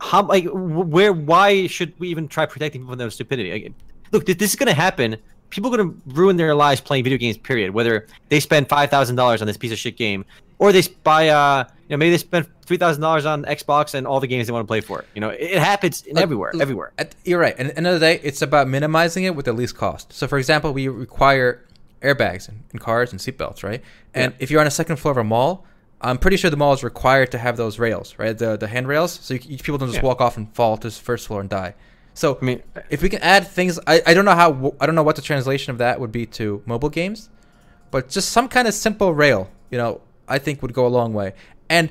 how 0.00 0.22
like 0.26 0.46
where 0.52 1.12
why 1.12 1.66
should 1.68 1.98
we 2.00 2.08
even 2.08 2.26
try 2.28 2.44
protecting 2.46 2.80
people 2.82 2.92
from 2.92 2.98
their 2.98 3.10
stupidity? 3.10 3.52
Like, 3.52 3.72
look, 4.10 4.26
th- 4.26 4.38
this 4.38 4.50
is 4.50 4.56
going 4.56 4.66
to 4.68 4.74
happen. 4.74 5.16
People 5.50 5.72
are 5.72 5.76
going 5.76 5.90
to 5.92 6.00
ruin 6.08 6.36
their 6.36 6.54
lives 6.54 6.80
playing 6.80 7.04
video 7.04 7.18
games. 7.18 7.36
Period. 7.38 7.70
Whether 7.70 8.06
they 8.28 8.40
spend 8.40 8.68
five 8.68 8.90
thousand 8.90 9.16
dollars 9.16 9.40
on 9.40 9.46
this 9.46 9.56
piece 9.56 9.70
of 9.70 9.78
shit 9.78 9.96
game, 9.96 10.24
or 10.58 10.72
they 10.72 10.82
buy 11.04 11.28
uh 11.28 11.64
you 11.88 11.94
know 11.94 11.98
maybe 11.98 12.10
they 12.10 12.18
spend 12.18 12.48
three 12.66 12.78
thousand 12.78 13.02
dollars 13.02 13.24
on 13.26 13.44
Xbox 13.44 13.94
and 13.94 14.04
all 14.04 14.18
the 14.18 14.26
games 14.26 14.48
they 14.48 14.52
want 14.52 14.64
to 14.64 14.66
play 14.66 14.80
for 14.80 15.00
it. 15.00 15.06
You 15.14 15.20
know, 15.20 15.28
it, 15.28 15.58
happens 15.58 16.02
in 16.02 16.14
Look, 16.14 16.22
everywhere, 16.24 16.50
look, 16.52 16.62
everywhere. 16.62 16.92
At, 16.98 17.14
you're 17.24 17.38
right. 17.38 17.54
And 17.56 17.68
at 17.68 17.74
the 17.74 17.78
end 17.78 17.86
of 17.86 17.94
the 17.94 18.00
day, 18.00 18.20
it's 18.24 18.42
about 18.42 18.66
minimizing 18.66 19.22
it 19.24 19.36
with 19.36 19.44
the 19.44 19.52
least 19.52 19.76
cost. 19.76 20.12
So, 20.12 20.26
for 20.26 20.38
example, 20.38 20.72
we 20.72 20.88
require 20.88 21.64
airbags 22.02 22.48
and, 22.48 22.64
in 22.72 22.78
cars 22.80 23.12
and 23.12 23.20
seatbelts, 23.20 23.62
right? 23.62 23.82
And 24.12 24.32
Yeah. 24.32 24.36
if 24.42 24.50
you're 24.50 24.60
on 24.60 24.66
a 24.66 24.70
second 24.72 24.96
floor 24.96 25.12
of 25.12 25.18
a 25.18 25.24
mall, 25.24 25.66
I'm 26.04 26.18
pretty 26.18 26.36
sure 26.36 26.50
the 26.50 26.56
mall 26.56 26.72
is 26.74 26.84
required 26.84 27.32
to 27.32 27.38
have 27.38 27.56
those 27.56 27.78
rails, 27.78 28.14
right? 28.18 28.36
The 28.36 28.56
the 28.56 28.68
handrails, 28.68 29.12
so 29.22 29.34
you, 29.34 29.58
people 29.58 29.78
don't 29.78 29.88
just 29.88 30.02
Yeah. 30.02 30.06
walk 30.08 30.20
off 30.20 30.36
and 30.36 30.54
fall 30.54 30.76
to 30.76 30.88
the 30.88 30.94
first 30.94 31.26
floor 31.26 31.40
and 31.40 31.48
die. 31.50 31.74
So, 32.12 32.38
I 32.40 32.44
mean, 32.44 32.62
if 32.90 33.02
we 33.02 33.08
can 33.08 33.20
add 33.22 33.46
things, 33.48 33.80
I, 33.88 34.00
I 34.06 34.14
don't 34.14 34.24
know 34.24 34.36
how 34.36 34.74
I 34.80 34.86
don't 34.86 34.94
know 34.94 35.02
what 35.02 35.16
the 35.16 35.22
translation 35.22 35.70
of 35.72 35.78
that 35.78 35.98
would 35.98 36.12
be 36.12 36.26
to 36.38 36.62
mobile 36.66 36.90
games, 36.90 37.28
but 37.90 38.08
just 38.08 38.28
some 38.30 38.48
kind 38.48 38.68
of 38.68 38.74
simple 38.74 39.12
rail, 39.14 39.50
you 39.70 39.78
know, 39.78 40.00
I 40.28 40.38
think 40.38 40.62
would 40.62 40.74
go 40.74 40.86
a 40.86 40.92
long 40.98 41.12
way. 41.14 41.32
And 41.68 41.88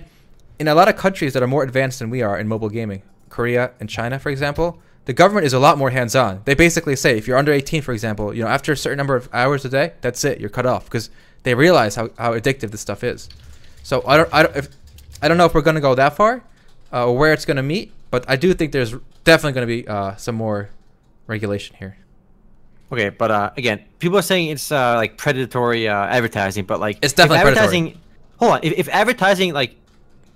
in 0.60 0.68
a 0.68 0.76
lot 0.76 0.88
of 0.88 0.96
countries 0.96 1.34
that 1.34 1.44
are 1.44 1.48
more 1.48 1.64
advanced 1.64 2.00
than 2.00 2.10
we 2.10 2.22
are 2.22 2.38
in 2.40 2.48
mobile 2.48 2.70
gaming, 2.70 3.02
Korea 3.30 3.72
and 3.80 3.90
China, 3.90 4.20
for 4.20 4.30
example, 4.30 4.80
the 5.06 5.14
government 5.14 5.46
is 5.46 5.54
a 5.54 5.60
lot 5.60 5.78
more 5.78 5.90
hands-on. 5.90 6.42
They 6.46 6.54
basically 6.54 6.96
say 6.96 7.18
if 7.18 7.28
you're 7.28 7.38
under 7.38 7.52
18, 7.52 7.82
for 7.82 7.92
example, 7.92 8.34
you 8.34 8.44
know, 8.44 8.48
after 8.48 8.72
a 8.72 8.78
certain 8.78 8.98
number 8.98 9.16
of 9.18 9.28
hours 9.34 9.66
a 9.66 9.70
day, 9.70 9.94
that's 10.02 10.24
it, 10.24 10.40
you're 10.40 10.50
cut 10.50 10.66
off 10.66 10.86
because 10.86 11.10
they 11.42 11.54
realize 11.56 11.96
how, 11.96 12.10
how 12.18 12.34
addictive 12.34 12.72
this 12.72 12.80
stuff 12.80 13.04
is. 13.04 13.28
So 13.84 14.04
I 14.08 14.18
don't, 14.18 14.30
I 14.34 14.44
don't, 14.44 14.56
if, 14.56 14.70
I 15.22 15.28
don't 15.28 15.38
know 15.38 15.46
if 15.46 15.54
we're 15.54 15.62
gonna 15.62 15.82
go 15.82 15.94
that 15.96 16.16
far, 16.16 16.44
uh, 16.92 17.06
or 17.08 17.18
where 17.18 17.34
it's 17.34 17.46
gonna 17.46 17.64
meet, 17.64 17.92
but 18.12 18.26
I 18.30 18.36
do 18.36 18.54
think 18.54 18.72
there's 18.72 18.94
definitely 19.24 19.54
gonna 19.54 19.68
be 19.68 19.88
uh, 19.88 20.16
some 20.16 20.36
more 20.36 20.70
regulation 21.28 21.76
here. 21.78 21.98
Okay, 22.92 23.10
but 23.10 23.32
uh, 23.32 23.52
again, 23.58 23.84
people 24.00 24.18
are 24.20 24.22
saying 24.24 24.50
it's 24.50 24.72
uh, 24.72 24.96
like 24.96 25.18
predatory 25.18 25.88
uh, 25.88 26.06
advertising, 26.06 26.66
but 26.66 26.80
like 26.80 27.00
It's 27.02 27.14
definitely 27.14 27.38
if 27.38 27.44
predatory. 27.44 27.66
advertising. 27.78 28.00
Hold 28.38 28.52
on, 28.54 28.60
if, 28.64 28.74
if 28.78 28.90
advertising 28.90 29.54
like 29.54 29.76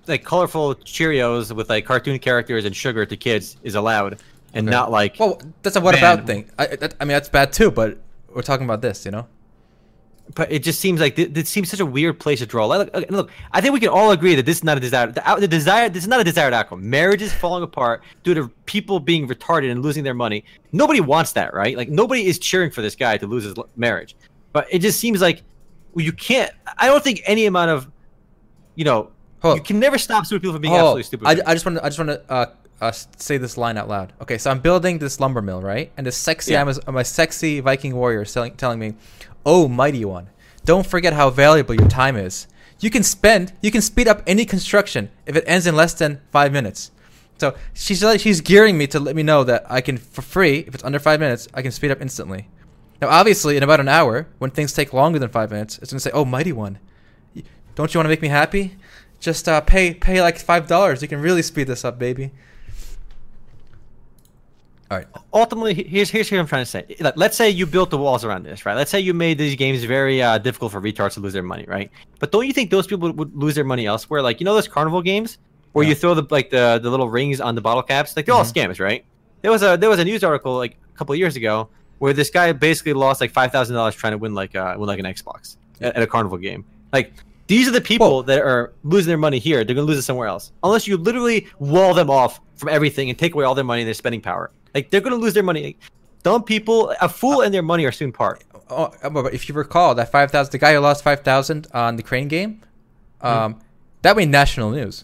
like 0.07 0.23
colorful 0.23 0.75
Cheerios 0.75 1.51
with 1.53 1.69
like 1.69 1.85
cartoon 1.85 2.17
characters 2.19 2.63
and 2.65 2.75
sugar 2.75 3.05
to 3.05 3.17
kids 3.17 3.57
is 3.63 3.75
allowed, 3.75 4.19
and 4.53 4.67
Okay. 4.67 4.73
not 4.75 4.89
like 4.91 5.17
Well, 5.19 5.41
that's 5.61 5.75
a 5.75 5.81
what 5.81 5.93
Man. 5.95 6.01
about 6.19 6.25
thing. 6.27 6.49
I, 6.57 6.67
that, 6.67 6.95
I 6.99 7.03
mean, 7.05 7.09
that's 7.09 7.29
bad 7.29 7.51
too, 7.53 7.69
but 7.71 7.97
we're 8.33 8.41
talking 8.41 8.65
about 8.65 8.81
this, 8.81 9.05
you 9.05 9.11
know. 9.11 9.27
But 10.36 10.51
it 10.51 10.63
just 10.63 10.80
seems 10.80 10.99
like 10.99 11.15
th- 11.15 11.34
this 11.34 11.49
seems 11.49 11.69
such 11.69 11.80
a 11.80 11.86
weird 11.86 12.19
place 12.19 12.39
to 12.39 12.45
draw. 12.45 12.65
Like, 12.65 12.93
look, 12.93 13.09
look, 13.11 13.32
I 13.51 13.61
think 13.61 13.73
we 13.73 13.80
can 13.80 13.89
all 13.89 14.11
agree 14.11 14.36
that 14.36 14.45
this 14.45 14.57
is 14.57 14.63
not 14.63 14.78
a 14.78 14.80
desired. 14.80 15.15
The, 15.15 15.28
out- 15.30 15.39
the 15.39 15.47
desire. 15.47 15.89
This 15.89 16.03
is 16.03 16.07
not 16.09 16.19
a 16.19 16.23
desired 16.23 16.53
outcome. 16.53 16.88
Marriage 16.89 17.21
is 17.21 17.34
falling 17.34 17.63
apart 17.63 18.03
due 18.23 18.34
to 18.34 18.49
people 18.65 18.99
being 18.99 19.28
retarded 19.28 19.71
and 19.71 19.82
losing 19.82 20.03
their 20.03 20.13
money. 20.13 20.43
Nobody 20.71 20.99
wants 21.01 21.32
that, 21.34 21.53
right? 21.53 21.78
Like 21.78 21.89
nobody 21.89 22.25
is 22.25 22.39
cheering 22.39 22.71
for 22.71 22.82
this 22.82 22.95
guy 22.95 23.17
to 23.17 23.25
lose 23.28 23.43
his 23.45 23.57
l- 23.57 23.69
marriage. 23.75 24.15
But 24.53 24.67
it 24.71 24.80
just 24.80 24.99
seems 24.99 25.21
like 25.21 25.43
well, 25.93 26.03
you 26.05 26.11
can't. 26.11 26.51
I 26.78 26.88
don't 26.88 27.03
think 27.03 27.21
any 27.25 27.45
amount 27.45 27.71
of, 27.71 27.89
you 28.75 28.86
know, 28.86 29.11
Hold 29.41 29.57
you 29.57 29.63
can 29.63 29.80
never 29.80 29.97
stop 29.97 30.25
stupid 30.25 30.41
people 30.41 30.53
from 30.53 30.61
being 30.61 30.73
Oh, 30.73 30.78
absolutely 30.78 31.03
stupid. 31.03 31.28
I, 31.28 31.51
I 31.51 31.53
just 31.53 31.65
want 31.65 31.78
to 31.78 31.86
I 31.86 31.89
just 31.89 31.99
want 31.99 32.09
to 32.09 32.32
uh, 32.32 32.45
uh, 32.82 32.91
say 32.91 33.38
this 33.38 33.57
line 33.57 33.78
out 33.78 33.88
loud. 33.88 34.13
Okay, 34.21 34.38
so 34.38 34.51
I'm 34.51 34.59
building 34.59 34.99
this 34.99 35.19
lumber 35.19 35.41
mill, 35.41 35.61
right? 35.61 35.91
And 35.97 36.05
this 36.05 36.17
sexy 36.17 36.51
Yeah. 36.53 36.63
Amaz- 36.65 36.91
my 36.91 37.03
sexy 37.03 37.59
Viking 37.59 37.95
warrior 37.95 38.25
telling 38.25 38.80
me, 38.80 38.93
"Oh, 39.47 39.67
mighty 39.67 40.05
one, 40.05 40.29
don't 40.65 40.85
forget 40.85 41.13
how 41.13 41.31
valuable 41.31 41.73
your 41.73 41.87
time 41.87 42.17
is. 42.17 42.47
You 42.79 42.91
can 42.91 43.01
spend, 43.01 43.53
you 43.61 43.71
can 43.71 43.81
speed 43.81 44.07
up 44.07 44.21
any 44.27 44.45
construction 44.45 45.09
if 45.25 45.35
it 45.35 45.45
ends 45.47 45.65
in 45.65 45.75
less 45.75 45.93
than 45.95 46.21
five 46.31 46.51
minutes." 46.51 46.91
So 47.37 47.55
she's 47.73 48.03
like 48.03 48.19
she's 48.19 48.41
gearing 48.41 48.77
me 48.77 48.87
to 48.87 48.99
let 48.99 49.15
me 49.15 49.23
know 49.23 49.43
that 49.45 49.65
I 49.71 49.81
can 49.81 49.97
for 49.97 50.21
free 50.21 50.59
if 50.67 50.75
it's 50.75 50.83
under 50.83 50.99
five 50.99 51.19
minutes 51.19 51.47
I 51.53 51.61
can 51.61 51.71
speed 51.71 51.91
up 51.91 52.01
instantly. 52.01 52.49
Now, 53.01 53.09
obviously, 53.09 53.55
in 53.57 53.63
about 53.63 53.79
an 53.79 53.87
hour, 53.87 54.27
when 54.39 54.51
things 54.51 54.73
take 54.73 54.91
longer 54.91 55.19
than 55.19 55.29
five 55.29 55.51
minutes, 55.51 55.77
it's 55.79 55.91
gonna 55.91 55.99
say, 55.99 56.11
"Oh, 56.13 56.25
mighty 56.25 56.51
one, 56.51 56.79
don't 57.75 57.93
you 57.93 57.99
want 57.99 58.05
to 58.05 58.09
make 58.09 58.23
me 58.23 58.27
happy? 58.27 58.75
Just 59.19 59.47
uh, 59.47 59.61
pay 59.61 59.93
pay 59.93 60.21
like 60.21 60.37
five 60.39 60.67
dollars. 60.67 61.01
You 61.01 61.07
can 61.07 61.21
really 61.21 61.41
speed 61.41 61.67
this 61.67 61.85
up, 61.85 61.97
baby." 61.97 62.31
All 64.89 64.97
right. 64.97 65.07
ultimately 65.33 65.73
here's 65.73 66.09
here's 66.09 66.31
what 66.31 66.39
I'm 66.39 66.47
trying 66.47 66.63
to 66.63 66.69
say. 66.69 66.95
Like, 66.99 67.17
let's 67.17 67.35
say 67.35 67.49
you 67.49 67.65
built 67.65 67.89
the 67.89 67.97
walls 67.97 68.23
around 68.23 68.43
this, 68.43 68.65
right? 68.65 68.75
Let's 68.75 68.89
say 68.89 68.99
you 69.01 69.13
made 69.13 69.38
these 69.38 69.55
games 69.55 69.83
very 69.83 70.21
uh, 70.21 70.38
difficult 70.38 70.71
for 70.71 70.79
retards 70.81 71.13
to 71.15 71.19
lose 71.19 71.33
their 71.33 71.43
money, 71.43 71.65
right? 71.67 71.91
But 72.19 72.31
don't 72.31 72.47
you 72.47 72.53
think 72.53 72.71
those 72.71 72.88
people 72.88 73.11
would 73.11 73.35
lose 73.35 73.55
their 73.55 73.65
money 73.65 73.85
elsewhere? 73.85 74.21
Like 74.21 74.39
you 74.39 74.45
know 74.45 74.53
those 74.55 74.67
carnival 74.67 75.01
games 75.01 75.39
where 75.73 75.83
Yeah. 75.83 75.89
you 75.89 75.95
throw 75.95 76.13
the 76.13 76.25
like 76.29 76.49
the, 76.49 76.79
the 76.81 76.89
little 76.89 77.09
rings 77.09 77.41
on 77.41 77.55
the 77.55 77.61
bottle 77.61 77.83
caps, 77.83 78.15
like 78.15 78.25
they're 78.25 78.35
all 78.35 78.45
Mhm. 78.45 78.53
scams, 78.69 78.79
right? 78.79 79.03
There 79.41 79.51
was 79.51 79.61
a 79.61 79.75
there 79.77 79.89
was 79.89 79.99
a 79.99 80.05
news 80.05 80.23
article 80.23 80.55
like 80.55 80.77
a 80.93 80.97
couple 80.97 81.11
of 81.13 81.19
years 81.19 81.35
ago 81.35 81.67
where 81.99 82.13
this 82.13 82.29
guy 82.29 82.51
basically 82.53 82.93
lost 82.93 83.19
like 83.19 83.31
five 83.31 83.51
thousand 83.51 83.75
dollars 83.75 83.93
trying 83.95 84.11
to 84.11 84.17
win 84.17 84.33
like 84.33 84.55
uh, 84.55 84.75
win 84.77 84.88
like 84.88 84.99
an 84.99 85.05
Xbox 85.05 85.57
at, 85.81 85.97
at 85.97 86.01
a 86.03 86.07
carnival 86.07 86.38
game. 86.38 86.63
Like 86.93 87.11
these 87.47 87.67
are 87.67 87.71
the 87.71 87.81
people 87.81 88.09
Well- 88.09 88.23
that 88.23 88.39
are 88.39 88.73
losing 88.83 89.09
their 89.09 89.17
money 89.17 89.39
here. 89.39 89.65
They're 89.65 89.75
gonna 89.75 89.85
lose 89.88 89.97
it 89.97 90.03
somewhere 90.03 90.27
else 90.29 90.53
unless 90.63 90.88
you 90.88 90.95
literally 90.95 91.47
wall 91.59 91.93
them 91.93 92.09
off 92.09 92.39
from 92.55 92.69
everything 92.69 93.09
and 93.09 93.19
take 93.19 93.33
away 93.35 93.43
all 93.43 93.53
their 93.53 93.63
money 93.65 93.81
and 93.81 93.88
their 93.88 93.93
spending 93.93 94.21
power. 94.21 94.49
Like 94.78 94.91
they're 94.91 95.01
gonna 95.01 95.15
lose 95.15 95.34
their 95.34 95.41
money. 95.41 95.75
Dumb 96.21 96.43
people, 96.43 96.93
a 97.01 97.09
fool 97.09 97.41
and 97.41 97.51
their 97.51 97.63
money 97.63 97.84
are 97.86 97.91
soon 97.91 98.11
part. 98.11 98.43
Oh, 98.69 98.93
but 99.09 99.34
if 99.34 99.49
you 99.49 99.55
recall, 99.55 99.95
that 99.95 100.11
five 100.11 100.30
thousand, 100.30 100.51
the 100.51 100.59
guy 100.59 100.75
who 100.75 100.80
lost 100.82 101.03
five 101.03 101.21
thousand 101.21 101.65
on 101.73 101.95
the 101.95 102.03
crane 102.03 102.28
game, 102.28 102.61
um, 103.21 103.59
that 104.03 104.15
made 104.15 104.30
national 104.30 104.69
news. 104.69 105.03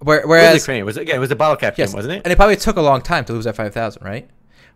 Where, 0.00 0.26
Whereas 0.26 0.28
whereas, 0.28 0.62
Ukraine 0.62 0.84
was 0.84 0.98
again 0.98 1.16
it 1.16 1.20
was 1.20 1.30
the 1.30 1.36
bottle 1.36 1.56
cap 1.56 1.78
yes, 1.78 1.88
game, 1.88 1.96
wasn't 1.96 2.16
it? 2.16 2.22
and 2.24 2.30
it 2.30 2.36
probably 2.36 2.56
took 2.56 2.76
a 2.76 2.82
long 2.82 3.00
time 3.00 3.24
to 3.24 3.32
lose 3.32 3.44
that 3.46 3.56
five 3.56 3.72
thousand, 3.72 4.04
right? 4.04 4.28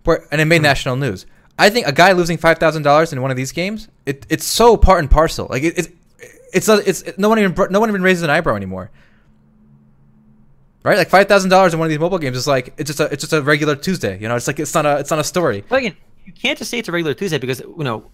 Where 0.04 0.26
and 0.32 0.40
it 0.40 0.46
made 0.46 0.62
national 0.62 0.96
news. 0.96 1.26
I 1.58 1.68
think 1.68 1.86
a 1.86 1.92
guy 1.92 2.12
losing 2.12 2.38
five 2.38 2.56
thousand 2.56 2.84
dollars 2.84 3.12
in 3.12 3.20
one 3.20 3.30
of 3.30 3.36
these 3.36 3.52
games, 3.52 3.88
it, 4.06 4.24
it's 4.30 4.46
so 4.46 4.78
part 4.78 5.00
and 5.00 5.10
parcel. 5.10 5.46
Like 5.50 5.62
it, 5.62 5.76
it's, 5.76 5.88
it's, 6.54 7.02
it's 7.02 7.18
no 7.18 7.28
one 7.28 7.38
even 7.38 7.54
no 7.70 7.80
one 7.80 7.90
even 7.90 8.00
raises 8.00 8.22
an 8.22 8.30
eyebrow 8.30 8.56
anymore. 8.56 8.90
Right, 10.82 10.96
like 10.96 11.10
five 11.10 11.28
thousand 11.28 11.50
dollars 11.50 11.74
in 11.74 11.78
one 11.78 11.86
of 11.86 11.90
these 11.90 11.98
mobile 11.98 12.18
games 12.18 12.38
is 12.38 12.46
like 12.46 12.72
it's 12.78 12.88
just 12.88 13.00
a 13.00 13.04
it's 13.12 13.20
just 13.20 13.34
a 13.34 13.42
regular 13.42 13.76
Tuesday. 13.76 14.18
You 14.18 14.28
know, 14.28 14.36
it's 14.36 14.46
like 14.46 14.58
it's 14.58 14.72
not 14.72 14.86
a 14.86 14.98
it's 14.98 15.10
not 15.10 15.18
a 15.18 15.24
story. 15.24 15.62
But 15.68 15.80
again, 15.80 15.96
you 16.24 16.32
can't 16.32 16.58
just 16.58 16.70
say 16.70 16.78
it's 16.78 16.88
a 16.88 16.92
regular 16.92 17.12
Tuesday 17.12 17.36
because 17.36 17.60
you 17.60 17.84
know, 17.84 18.10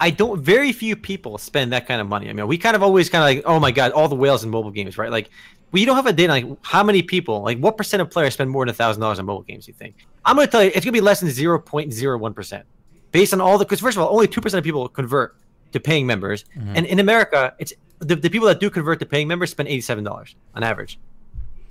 I 0.00 0.10
don't. 0.10 0.40
Very 0.40 0.72
few 0.72 0.96
people 0.96 1.38
spend 1.38 1.72
that 1.72 1.86
kind 1.86 2.00
of 2.00 2.08
money. 2.08 2.28
I 2.28 2.32
mean, 2.32 2.48
we 2.48 2.58
kind 2.58 2.74
of 2.74 2.82
always 2.82 3.08
kind 3.08 3.22
of 3.22 3.36
like, 3.36 3.44
oh 3.46 3.60
my 3.60 3.70
god, 3.70 3.92
all 3.92 4.08
the 4.08 4.16
whales 4.16 4.42
in 4.42 4.50
mobile 4.50 4.72
games, 4.72 4.98
right? 4.98 5.12
Like, 5.12 5.30
we 5.70 5.84
don't 5.84 5.94
have 5.94 6.06
a 6.06 6.12
data 6.12 6.32
like 6.32 6.46
how 6.62 6.82
many 6.82 7.02
people, 7.02 7.42
like 7.42 7.58
what 7.58 7.76
percent 7.76 8.02
of 8.02 8.10
players 8.10 8.34
spend 8.34 8.50
more 8.50 8.64
than 8.64 8.70
a 8.70 8.74
thousand 8.74 9.00
dollars 9.00 9.20
on 9.20 9.26
mobile 9.26 9.42
games? 9.42 9.68
You 9.68 9.74
think? 9.74 9.94
I'm 10.24 10.34
gonna 10.34 10.48
tell 10.48 10.64
you, 10.64 10.72
it's 10.74 10.84
gonna 10.84 10.90
be 10.90 11.00
less 11.00 11.20
than 11.20 11.30
zero 11.30 11.60
point 11.60 11.92
zero 11.92 12.18
one 12.18 12.34
percent, 12.34 12.66
based 13.12 13.32
on 13.32 13.40
all 13.40 13.58
the. 13.58 13.64
Because 13.64 13.78
first 13.78 13.96
of 13.96 14.02
all, 14.02 14.12
only 14.12 14.26
two 14.26 14.40
percent 14.40 14.58
of 14.58 14.64
people 14.64 14.88
convert 14.88 15.36
to 15.70 15.78
paying 15.78 16.04
members, 16.04 16.46
mm-hmm. 16.56 16.72
and 16.74 16.84
in 16.84 16.98
America, 16.98 17.54
it's 17.60 17.72
the, 18.00 18.16
the 18.16 18.28
people 18.28 18.48
that 18.48 18.58
do 18.58 18.70
convert 18.70 18.98
to 18.98 19.06
paying 19.06 19.28
members 19.28 19.50
spend 19.50 19.68
eighty 19.68 19.80
seven 19.80 20.02
dollars 20.02 20.34
on 20.56 20.64
average. 20.64 20.98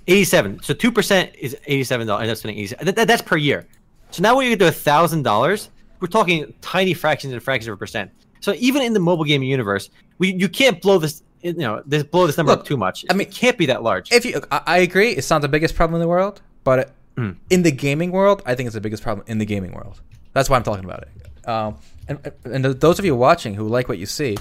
87. 0.06 0.60
So 0.62 0.74
2% 0.74 1.34
is 1.38 1.56
$87. 1.68 2.00
And 2.20 2.28
that's 2.28 2.40
spending 2.40 2.58
87. 2.58 2.86
That, 2.86 2.96
that- 2.96 3.08
that's 3.08 3.22
per 3.22 3.36
year. 3.36 3.66
So 4.10 4.22
now 4.22 4.36
when 4.36 4.44
you 4.50 4.56
get 4.56 4.64
to 4.72 4.78
$1,000, 4.78 5.68
we're 6.00 6.08
talking 6.08 6.52
tiny 6.60 6.92
fractions 6.94 7.32
and 7.32 7.42
fractions 7.42 7.68
of 7.68 7.74
a 7.74 7.76
percent. 7.76 8.10
So 8.40 8.54
even 8.58 8.82
in 8.82 8.92
the 8.92 9.00
mobile 9.00 9.24
gaming 9.24 9.48
universe, 9.48 9.88
we 10.18 10.34
you 10.34 10.48
can't 10.48 10.82
blow 10.82 10.98
this 10.98 11.22
you 11.42 11.52
know, 11.54 11.82
this 11.86 12.02
blow 12.04 12.26
this 12.26 12.36
number 12.36 12.52
Look, 12.52 12.60
up 12.60 12.66
too 12.66 12.76
much. 12.76 13.04
I 13.10 13.14
mean, 13.14 13.26
it 13.28 13.34
can't 13.34 13.56
be 13.58 13.66
that 13.66 13.82
large. 13.82 14.12
If 14.12 14.24
you, 14.24 14.40
I, 14.52 14.60
I 14.66 14.78
agree, 14.78 15.10
it's 15.10 15.28
not 15.30 15.42
the 15.42 15.48
biggest 15.48 15.74
problem 15.74 15.94
in 15.96 16.00
the 16.00 16.08
world, 16.08 16.40
but 16.64 16.92
Mm. 17.16 17.36
in 17.50 17.62
the 17.62 17.70
gaming 17.70 18.10
world, 18.10 18.40
I 18.46 18.54
think 18.54 18.66
it's 18.68 18.74
the 18.74 18.80
biggest 18.80 19.02
problem 19.02 19.26
in 19.28 19.36
the 19.36 19.44
gaming 19.44 19.72
world. 19.72 20.00
That's 20.32 20.48
why 20.48 20.56
I'm 20.56 20.62
talking 20.62 20.84
about 20.86 21.02
it. 21.02 21.48
Um, 21.48 21.76
and 22.08 22.32
and 22.44 22.64
those 22.64 22.98
of 22.98 23.04
you 23.04 23.14
watching 23.14 23.52
who 23.54 23.68
like 23.68 23.86
what 23.88 23.98
you 23.98 24.06
see, 24.06 24.38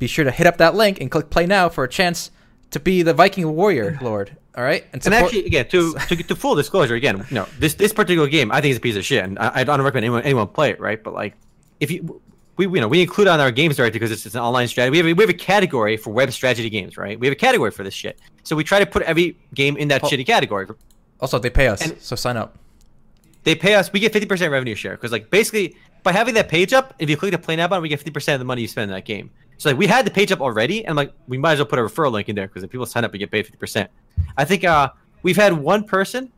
be 0.00 0.06
sure 0.08 0.24
to 0.24 0.30
hit 0.32 0.46
up 0.48 0.56
that 0.58 0.74
link 0.74 1.00
and 1.00 1.08
click 1.10 1.30
play 1.30 1.46
now 1.46 1.68
for 1.68 1.84
a 1.84 1.88
chance 1.88 2.30
to 2.72 2.80
be 2.80 3.02
the 3.02 3.14
Viking 3.14 3.48
warrior 3.54 3.96
lord. 4.02 4.36
All 4.56 4.62
right, 4.62 4.84
and 4.92 5.02
support- 5.02 5.24
actually, 5.24 5.46
again, 5.46 5.66
to, 5.68 5.94
to 6.08 6.16
to 6.16 6.36
full 6.36 6.54
disclosure, 6.54 6.94
again, 6.94 7.26
know, 7.32 7.46
this 7.58 7.74
this 7.74 7.92
particular 7.92 8.28
game, 8.28 8.52
I 8.52 8.60
think 8.60 8.70
is 8.72 8.76
a 8.76 8.80
piece 8.80 8.94
of 8.96 9.04
shit, 9.04 9.24
and 9.24 9.38
I, 9.38 9.60
I 9.60 9.64
don't 9.64 9.82
recommend 9.82 10.04
anyone 10.04 10.22
anyone 10.22 10.46
play 10.46 10.70
it, 10.70 10.78
right? 10.80 11.02
But 11.02 11.12
like, 11.14 11.34
if 11.80 11.90
you 11.90 12.20
we 12.56 12.66
you 12.66 12.80
know 12.80 12.86
we 12.86 13.02
include 13.02 13.26
it 13.26 13.30
on 13.30 13.40
our 13.40 13.50
games 13.50 13.76
directory 13.76 13.98
because 13.98 14.12
it's, 14.12 14.26
it's 14.26 14.36
an 14.36 14.42
online 14.42 14.68
strategy. 14.68 14.92
We 14.92 14.98
have, 14.98 15.06
a, 15.08 15.12
we 15.14 15.22
have 15.24 15.30
a 15.30 15.34
category 15.34 15.96
for 15.96 16.12
web 16.12 16.30
strategy 16.32 16.70
games, 16.70 16.96
right? 16.96 17.18
We 17.18 17.26
have 17.26 17.32
a 17.32 17.36
category 17.36 17.72
for 17.72 17.82
this 17.82 17.94
shit. 17.94 18.20
So 18.44 18.54
we 18.54 18.62
try 18.62 18.78
to 18.78 18.86
put 18.86 19.02
every 19.02 19.36
game 19.54 19.76
in 19.76 19.88
that 19.88 20.04
Oh. 20.04 20.08
shitty 20.08 20.24
category. 20.26 20.68
also 21.20 21.40
they 21.40 21.50
pay 21.50 21.66
us, 21.66 21.82
and- 21.82 22.00
so 22.00 22.14
sign 22.14 22.36
up. 22.36 22.56
They 23.42 23.54
pay 23.56 23.74
us. 23.74 23.92
We 23.92 23.98
get 24.00 24.12
fifty 24.12 24.26
percent 24.26 24.52
revenue 24.52 24.76
share 24.76 24.92
because 24.92 25.10
like 25.10 25.30
basically 25.30 25.76
by 26.04 26.12
having 26.12 26.34
that 26.34 26.48
page 26.48 26.72
up, 26.72 26.94
if 27.00 27.10
you 27.10 27.16
click 27.16 27.32
the 27.32 27.38
play 27.38 27.56
now 27.56 27.66
button, 27.66 27.82
we 27.82 27.88
get 27.88 27.98
fifty 27.98 28.12
percent 28.12 28.34
of 28.36 28.38
the 28.38 28.44
money 28.46 28.62
you 28.62 28.68
spend 28.68 28.90
in 28.90 28.94
that 28.94 29.04
game. 29.04 29.30
So 29.58 29.70
like 29.70 29.78
we 29.78 29.86
had 29.86 30.04
the 30.04 30.10
page 30.10 30.32
up 30.32 30.40
already, 30.40 30.84
and 30.84 30.96
like 30.96 31.12
we 31.28 31.38
might 31.38 31.52
as 31.52 31.58
well 31.58 31.66
put 31.66 31.78
a 31.78 31.82
referral 31.82 32.12
link 32.12 32.28
in 32.28 32.36
there 32.36 32.48
because 32.48 32.62
if 32.62 32.70
people 32.70 32.86
sign 32.86 33.04
up, 33.04 33.12
we 33.12 33.18
get 33.18 33.30
paid 33.30 33.46
fifty 33.46 33.58
percent. 33.58 33.90
I 34.36 34.44
think 34.44 34.64
uh 34.64 34.90
we've 35.22 35.36
had 35.36 35.52
one 35.52 35.84
person 35.84 36.30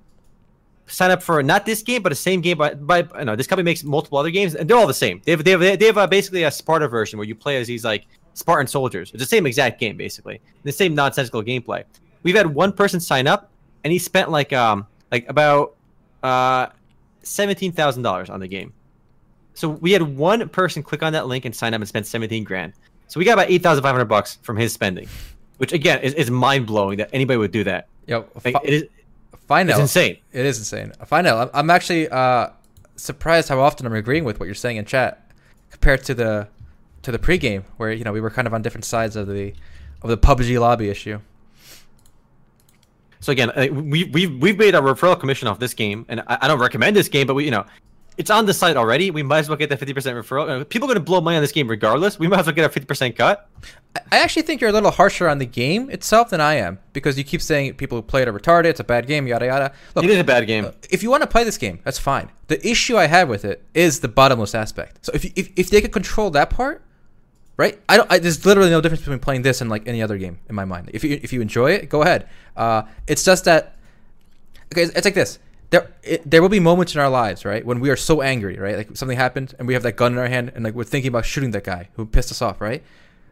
sign 0.86 1.10
up 1.10 1.22
for 1.22 1.42
not 1.42 1.66
this 1.66 1.82
game, 1.82 2.02
but 2.02 2.10
the 2.10 2.14
same 2.16 2.40
game. 2.40 2.58
By, 2.58 2.74
by 2.74 3.06
I 3.14 3.24
know 3.24 3.36
this 3.36 3.46
company 3.46 3.64
makes 3.64 3.82
multiple 3.84 4.18
other 4.18 4.30
games, 4.30 4.54
and 4.54 4.68
they're 4.68 4.76
all 4.76 4.86
the 4.86 4.94
same. 4.94 5.20
They 5.24 5.32
have 5.32 5.44
they 5.44 5.50
have 5.52 5.60
they 5.60 5.86
have 5.86 5.98
uh, 5.98 6.06
basically 6.06 6.44
a 6.44 6.50
Sparta 6.50 6.88
version 6.88 7.18
where 7.18 7.26
you 7.26 7.34
play 7.34 7.56
as 7.56 7.66
these 7.66 7.84
like 7.84 8.06
Spartan 8.34 8.66
soldiers. 8.66 9.10
It's 9.12 9.22
the 9.22 9.28
same 9.28 9.46
exact 9.46 9.80
game 9.80 9.96
basically, 9.96 10.40
the 10.62 10.72
same 10.72 10.94
nonsensical 10.94 11.42
gameplay. 11.42 11.84
We've 12.22 12.36
had 12.36 12.46
one 12.46 12.72
person 12.72 13.00
sign 13.00 13.26
up, 13.26 13.50
and 13.84 13.92
he 13.92 13.98
spent 13.98 14.30
like 14.30 14.52
um 14.52 14.86
like 15.10 15.28
about 15.28 15.76
uh 16.22 16.68
seventeen 17.22 17.72
thousand 17.72 18.02
dollars 18.02 18.30
on 18.30 18.40
the 18.40 18.48
game. 18.48 18.72
So 19.54 19.70
we 19.70 19.92
had 19.92 20.02
one 20.02 20.48
person 20.50 20.82
click 20.82 21.02
on 21.02 21.14
that 21.14 21.26
link 21.26 21.46
and 21.46 21.54
sign 21.54 21.72
up 21.72 21.80
and 21.80 21.88
spend 21.88 22.06
seventeen 22.06 22.44
grand. 22.44 22.74
So 23.08 23.18
we 23.20 23.24
got 23.24 23.34
about 23.34 23.50
eight 23.50 23.62
thousand 23.62 23.82
five 23.82 23.92
hundred 23.92 24.06
bucks 24.06 24.38
from 24.42 24.56
his 24.56 24.72
spending, 24.72 25.08
which 25.58 25.72
again 25.72 26.00
is, 26.02 26.14
is 26.14 26.30
mind 26.30 26.66
blowing 26.66 26.98
that 26.98 27.10
anybody 27.12 27.36
would 27.38 27.52
do 27.52 27.64
that. 27.64 27.88
Yo, 28.06 28.26
Like, 28.44 28.54
fi- 28.54 28.60
it 28.64 28.72
is 28.72 28.84
find 29.46 29.68
it's 29.68 29.78
out. 29.78 29.82
insane. 29.82 30.18
It 30.32 30.44
is 30.46 30.58
insane. 30.58 30.92
Find 31.06 31.26
out. 31.26 31.48
I'm, 31.48 31.60
I'm 31.64 31.70
actually 31.70 32.08
uh, 32.08 32.48
surprised 32.96 33.48
how 33.48 33.60
often 33.60 33.86
I'm 33.86 33.94
agreeing 33.94 34.24
with 34.24 34.38
what 34.40 34.46
you're 34.46 34.54
saying 34.54 34.76
in 34.76 34.84
chat 34.84 35.30
compared 35.70 36.04
to 36.04 36.14
the 36.14 36.48
to 37.02 37.12
the 37.12 37.18
pregame 37.18 37.62
where 37.76 37.92
you 37.92 38.02
know 38.04 38.12
we 38.12 38.20
were 38.20 38.30
kind 38.30 38.46
of 38.48 38.54
on 38.54 38.62
different 38.62 38.84
sides 38.84 39.14
of 39.16 39.28
the 39.28 39.54
of 40.02 40.10
the 40.10 40.18
PUBG 40.18 40.58
lobby 40.60 40.88
issue. 40.88 41.20
So 43.20 43.32
again, 43.32 43.50
we 43.90 44.04
we've 44.04 44.40
we've 44.40 44.58
made 44.58 44.74
a 44.74 44.80
referral 44.80 45.18
commission 45.18 45.48
off 45.48 45.58
this 45.58 45.74
game, 45.74 46.04
and 46.08 46.20
I, 46.26 46.38
I 46.42 46.48
don't 46.48 46.60
recommend 46.60 46.94
this 46.96 47.08
game, 47.08 47.26
but 47.26 47.34
we 47.34 47.44
you 47.44 47.50
know, 47.50 47.64
it's 48.16 48.30
on 48.30 48.46
the 48.46 48.54
site 48.54 48.76
already. 48.76 49.10
We 49.10 49.22
might 49.22 49.40
as 49.40 49.48
well 49.48 49.58
get 49.58 49.68
that 49.70 49.78
fifty 49.78 49.92
percent 49.94 50.16
referral. 50.16 50.48
Uh, 50.62 50.64
People 50.64 50.86
are 50.86 50.94
going 50.94 51.04
to 51.04 51.04
blow 51.04 51.20
money 51.20 51.36
on 51.36 51.42
this 51.42 51.52
game 51.52 51.68
regardless. 51.68 52.18
We 52.18 52.28
might 52.28 52.40
as 52.40 52.46
well 52.46 52.54
get 52.54 52.62
our 52.64 52.70
fifty 52.70 52.86
percent 52.86 53.16
cut. 53.16 53.48
I- 54.12 54.18
actually 54.18 54.42
think 54.42 54.60
you're 54.60 54.70
a 54.70 54.72
little 54.72 54.90
harsher 54.90 55.28
on 55.28 55.38
the 55.38 55.46
game 55.46 55.90
itself 55.90 56.30
than 56.30 56.40
I 56.40 56.54
am 56.54 56.78
because 56.92 57.16
you 57.18 57.24
keep 57.24 57.42
saying 57.42 57.74
people 57.74 57.96
who 57.98 58.02
play 58.02 58.22
it 58.22 58.28
are 58.28 58.32
retarded. 58.32 58.66
It's 58.66 58.80
a 58.80 58.84
bad 58.84 59.06
game. 59.06 59.26
Yada 59.26 59.46
yada. 59.46 59.72
Look, 59.94 60.04
It 60.04 60.10
is 60.10 60.18
a 60.18 60.24
bad 60.24 60.46
game. 60.46 60.70
if 60.90 61.02
you 61.02 61.10
want 61.10 61.22
to 61.22 61.26
play 61.26 61.44
this 61.44 61.58
game, 61.58 61.80
that's 61.84 61.98
fine. 61.98 62.30
The 62.48 62.66
issue 62.66 62.96
I 62.96 63.06
have 63.06 63.28
with 63.28 63.44
it 63.44 63.62
is 63.74 64.00
the 64.00 64.08
bottomless 64.08 64.54
aspect. 64.54 65.04
So 65.06 65.12
if 65.14 65.24
you- 65.24 65.32
if, 65.36 65.50
if 65.56 65.70
they 65.70 65.80
could 65.80 65.92
control 65.92 66.30
that 66.30 66.50
part, 66.50 66.82
right? 67.58 67.78
I 67.88 67.96
don't. 67.96 68.10
I, 68.12 68.18
there's 68.18 68.44
literally 68.46 68.70
no 68.70 68.80
difference 68.80 69.00
between 69.02 69.18
playing 69.18 69.42
this 69.42 69.60
and 69.60 69.68
like 69.70 69.86
any 69.88 70.02
other 70.02 70.18
game 70.18 70.38
in 70.48 70.54
my 70.54 70.64
mind. 70.64 70.90
If 70.94 71.04
you 71.04 71.18
if 71.22 71.32
you 71.32 71.40
enjoy 71.40 71.72
it, 71.72 71.88
go 71.88 72.02
ahead. 72.02 72.28
Uh, 72.56 72.82
it's 73.06 73.24
just 73.24 73.44
that. 73.44 73.74
Okay, 74.72 74.82
it's 74.82 75.04
like 75.04 75.14
this. 75.14 75.38
There, 75.70 75.90
it, 76.02 76.28
there 76.30 76.42
will 76.42 76.48
be 76.48 76.60
moments 76.60 76.94
in 76.94 77.00
our 77.00 77.10
lives, 77.10 77.44
right, 77.44 77.64
when 77.66 77.80
we 77.80 77.90
are 77.90 77.96
so 77.96 78.22
angry, 78.22 78.56
right, 78.56 78.76
like 78.76 78.96
something 78.96 79.16
happened 79.16 79.54
and 79.58 79.66
we 79.66 79.74
have 79.74 79.82
that 79.82 79.96
gun 79.96 80.12
in 80.12 80.18
our 80.18 80.28
hand 80.28 80.52
and 80.54 80.64
like 80.64 80.74
we're 80.74 80.84
thinking 80.84 81.08
about 81.08 81.24
shooting 81.24 81.50
that 81.52 81.64
guy 81.64 81.88
who 81.94 82.06
pissed 82.06 82.30
us 82.30 82.40
off, 82.40 82.60
right? 82.60 82.82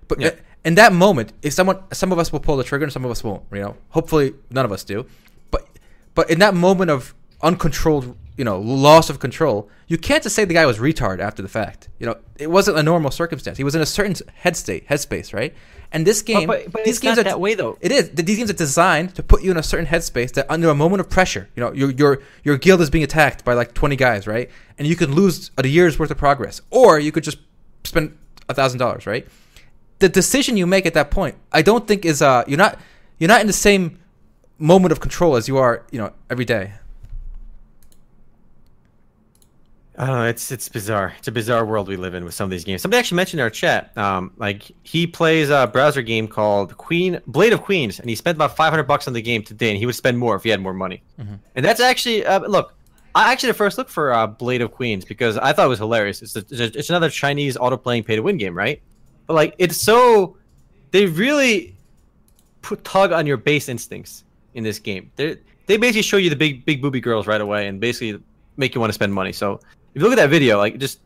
But 0.08 0.20
Yeah. 0.20 0.30
in 0.64 0.74
that 0.74 0.92
moment, 0.92 1.32
if 1.42 1.52
someone, 1.52 1.78
some 1.92 2.10
of 2.10 2.18
us 2.18 2.32
will 2.32 2.40
pull 2.40 2.56
the 2.56 2.64
trigger 2.64 2.84
and 2.84 2.92
some 2.92 3.04
of 3.04 3.10
us 3.10 3.22
won't, 3.22 3.42
you 3.52 3.60
know. 3.60 3.76
Hopefully, 3.90 4.34
none 4.50 4.64
of 4.64 4.72
us 4.72 4.82
do. 4.82 5.06
But, 5.52 5.66
but 6.14 6.28
in 6.28 6.40
that 6.40 6.54
moment 6.54 6.90
of 6.90 7.14
uncontrolled, 7.40 8.16
you 8.36 8.44
know, 8.44 8.58
loss 8.60 9.10
of 9.10 9.18
control, 9.20 9.68
you 9.86 9.96
can't 9.98 10.22
just 10.22 10.34
say 10.34 10.44
the 10.44 10.54
guy 10.54 10.66
was 10.66 10.78
retard 10.78 11.20
after 11.20 11.42
the 11.42 11.48
fact. 11.48 11.88
You 11.98 12.06
know, 12.06 12.16
it 12.36 12.50
wasn't 12.50 12.78
a 12.78 12.82
normal 12.82 13.10
circumstance. 13.10 13.58
He 13.58 13.64
was 13.64 13.74
in 13.74 13.80
a 13.80 13.86
certain 13.86 14.14
head 14.34 14.56
state, 14.56 14.88
headspace, 14.88 15.32
right? 15.32 15.54
And 15.92 16.04
this 16.04 16.22
game, 16.22 16.48
but, 16.48 16.72
but 16.72 16.84
these 16.84 16.96
it's 16.96 16.98
games 16.98 17.18
are 17.18 17.22
that 17.22 17.38
way 17.38 17.54
though. 17.54 17.78
it 17.80 17.92
is. 17.92 18.08
Th- 18.10 18.26
These 18.26 18.38
games 18.38 18.50
are 18.50 18.54
designed 18.54 19.14
to 19.14 19.22
put 19.22 19.42
you 19.44 19.52
in 19.52 19.56
a 19.56 19.62
certain 19.62 19.86
headspace 19.86 20.32
that 20.32 20.46
under 20.50 20.68
a 20.68 20.74
moment 20.74 21.00
of 21.00 21.08
pressure, 21.08 21.48
you 21.54 21.62
know, 21.62 21.72
your 21.72 21.90
your 21.92 22.22
your 22.42 22.56
guild 22.58 22.80
is 22.80 22.90
being 22.90 23.04
attacked 23.04 23.44
by 23.44 23.54
like 23.54 23.74
twenty 23.74 23.94
guys, 23.94 24.26
right? 24.26 24.50
And 24.76 24.88
you 24.88 24.96
could 24.96 25.10
lose 25.10 25.52
a 25.56 25.66
year's 25.66 25.96
worth 25.98 26.10
of 26.10 26.18
progress, 26.18 26.60
or 26.70 26.98
you 26.98 27.12
could 27.12 27.22
just 27.22 27.38
spend 27.84 28.18
a 28.48 28.54
thousand 28.54 28.80
dollars, 28.80 29.06
right? 29.06 29.28
The 30.00 30.08
decision 30.08 30.56
you 30.56 30.66
make 30.66 30.84
at 30.86 30.94
that 30.94 31.12
point, 31.12 31.36
I 31.52 31.62
don't 31.62 31.86
think 31.86 32.04
is 32.04 32.20
uh 32.20 32.42
you're 32.48 32.58
not 32.58 32.80
you're 33.18 33.28
not 33.28 33.40
in 33.40 33.46
the 33.46 33.52
same 33.52 34.00
moment 34.58 34.90
of 34.90 34.98
control 34.98 35.36
as 35.36 35.46
you 35.46 35.58
are, 35.58 35.84
you 35.92 35.98
know, 36.00 36.12
every 36.28 36.44
day. 36.44 36.72
I 39.96 40.06
don't 40.06 40.16
know. 40.16 40.24
It's 40.26 40.50
it's 40.50 40.68
bizarre. 40.68 41.14
It's 41.18 41.28
a 41.28 41.32
bizarre 41.32 41.64
world 41.64 41.86
we 41.86 41.96
live 41.96 42.14
in 42.14 42.24
with 42.24 42.34
some 42.34 42.44
of 42.46 42.50
these 42.50 42.64
games. 42.64 42.82
Somebody 42.82 42.98
actually 42.98 43.16
mentioned 43.16 43.38
in 43.40 43.44
our 43.44 43.50
chat, 43.50 43.96
um, 43.96 44.32
like 44.38 44.72
he 44.82 45.06
plays 45.06 45.50
a 45.50 45.68
browser 45.72 46.02
game 46.02 46.26
called 46.26 46.76
Queen 46.76 47.20
Blade 47.28 47.52
of 47.52 47.62
Queens, 47.62 48.00
and 48.00 48.10
he 48.10 48.16
spent 48.16 48.36
about 48.36 48.56
five 48.56 48.70
hundred 48.70 48.84
bucks 48.88 49.06
on 49.06 49.12
the 49.14 49.22
game 49.22 49.42
today, 49.44 49.70
and 49.70 49.78
he 49.78 49.86
would 49.86 49.94
spend 49.94 50.18
more 50.18 50.34
if 50.34 50.42
he 50.42 50.48
had 50.50 50.60
more 50.60 50.74
money. 50.74 51.00
And 51.54 51.64
that's 51.64 51.80
actually 51.80 52.26
uh, 52.26 52.40
look. 52.40 52.74
I 53.14 53.30
actually 53.30 53.50
the 53.50 53.54
first 53.54 53.78
look 53.78 53.88
for 53.88 54.12
uh, 54.12 54.26
Blade 54.26 54.62
of 54.62 54.72
Queens 54.72 55.04
because 55.04 55.38
I 55.38 55.52
thought 55.52 55.66
it 55.66 55.68
was 55.68 55.78
hilarious. 55.78 56.20
It's, 56.22 56.34
a- 56.34 56.44
it's 56.78 56.88
another 56.90 57.08
Chinese 57.08 57.56
auto 57.56 57.76
playing 57.76 58.02
pay 58.02 58.16
to 58.16 58.22
win 58.22 58.36
game, 58.36 58.56
right? 58.56 58.82
But 59.28 59.34
like 59.34 59.54
it's 59.58 59.76
so 59.76 60.36
they 60.90 61.06
really 61.06 61.76
put 62.62 62.82
tug 62.82 63.12
on 63.12 63.26
your 63.26 63.36
base 63.36 63.68
instincts 63.68 64.24
in 64.54 64.64
this 64.64 64.80
game. 64.80 65.12
They 65.14 65.36
they 65.66 65.76
basically 65.76 66.02
show 66.02 66.16
you 66.16 66.30
the 66.30 66.36
big 66.36 66.64
big 66.64 66.82
booby 66.82 67.00
girls 67.00 67.28
right 67.28 67.40
away, 67.40 67.68
and 67.68 67.78
basically 67.80 68.20
make 68.56 68.74
you 68.74 68.80
want 68.80 68.88
to 68.90 68.94
spend 68.94 69.14
money. 69.14 69.32
So 69.32 69.60
if 69.94 70.00
you 70.00 70.02
look 70.02 70.12
at 70.12 70.16
that 70.22 70.30
video, 70.30 70.58
like 70.58 70.78
just 70.78 70.98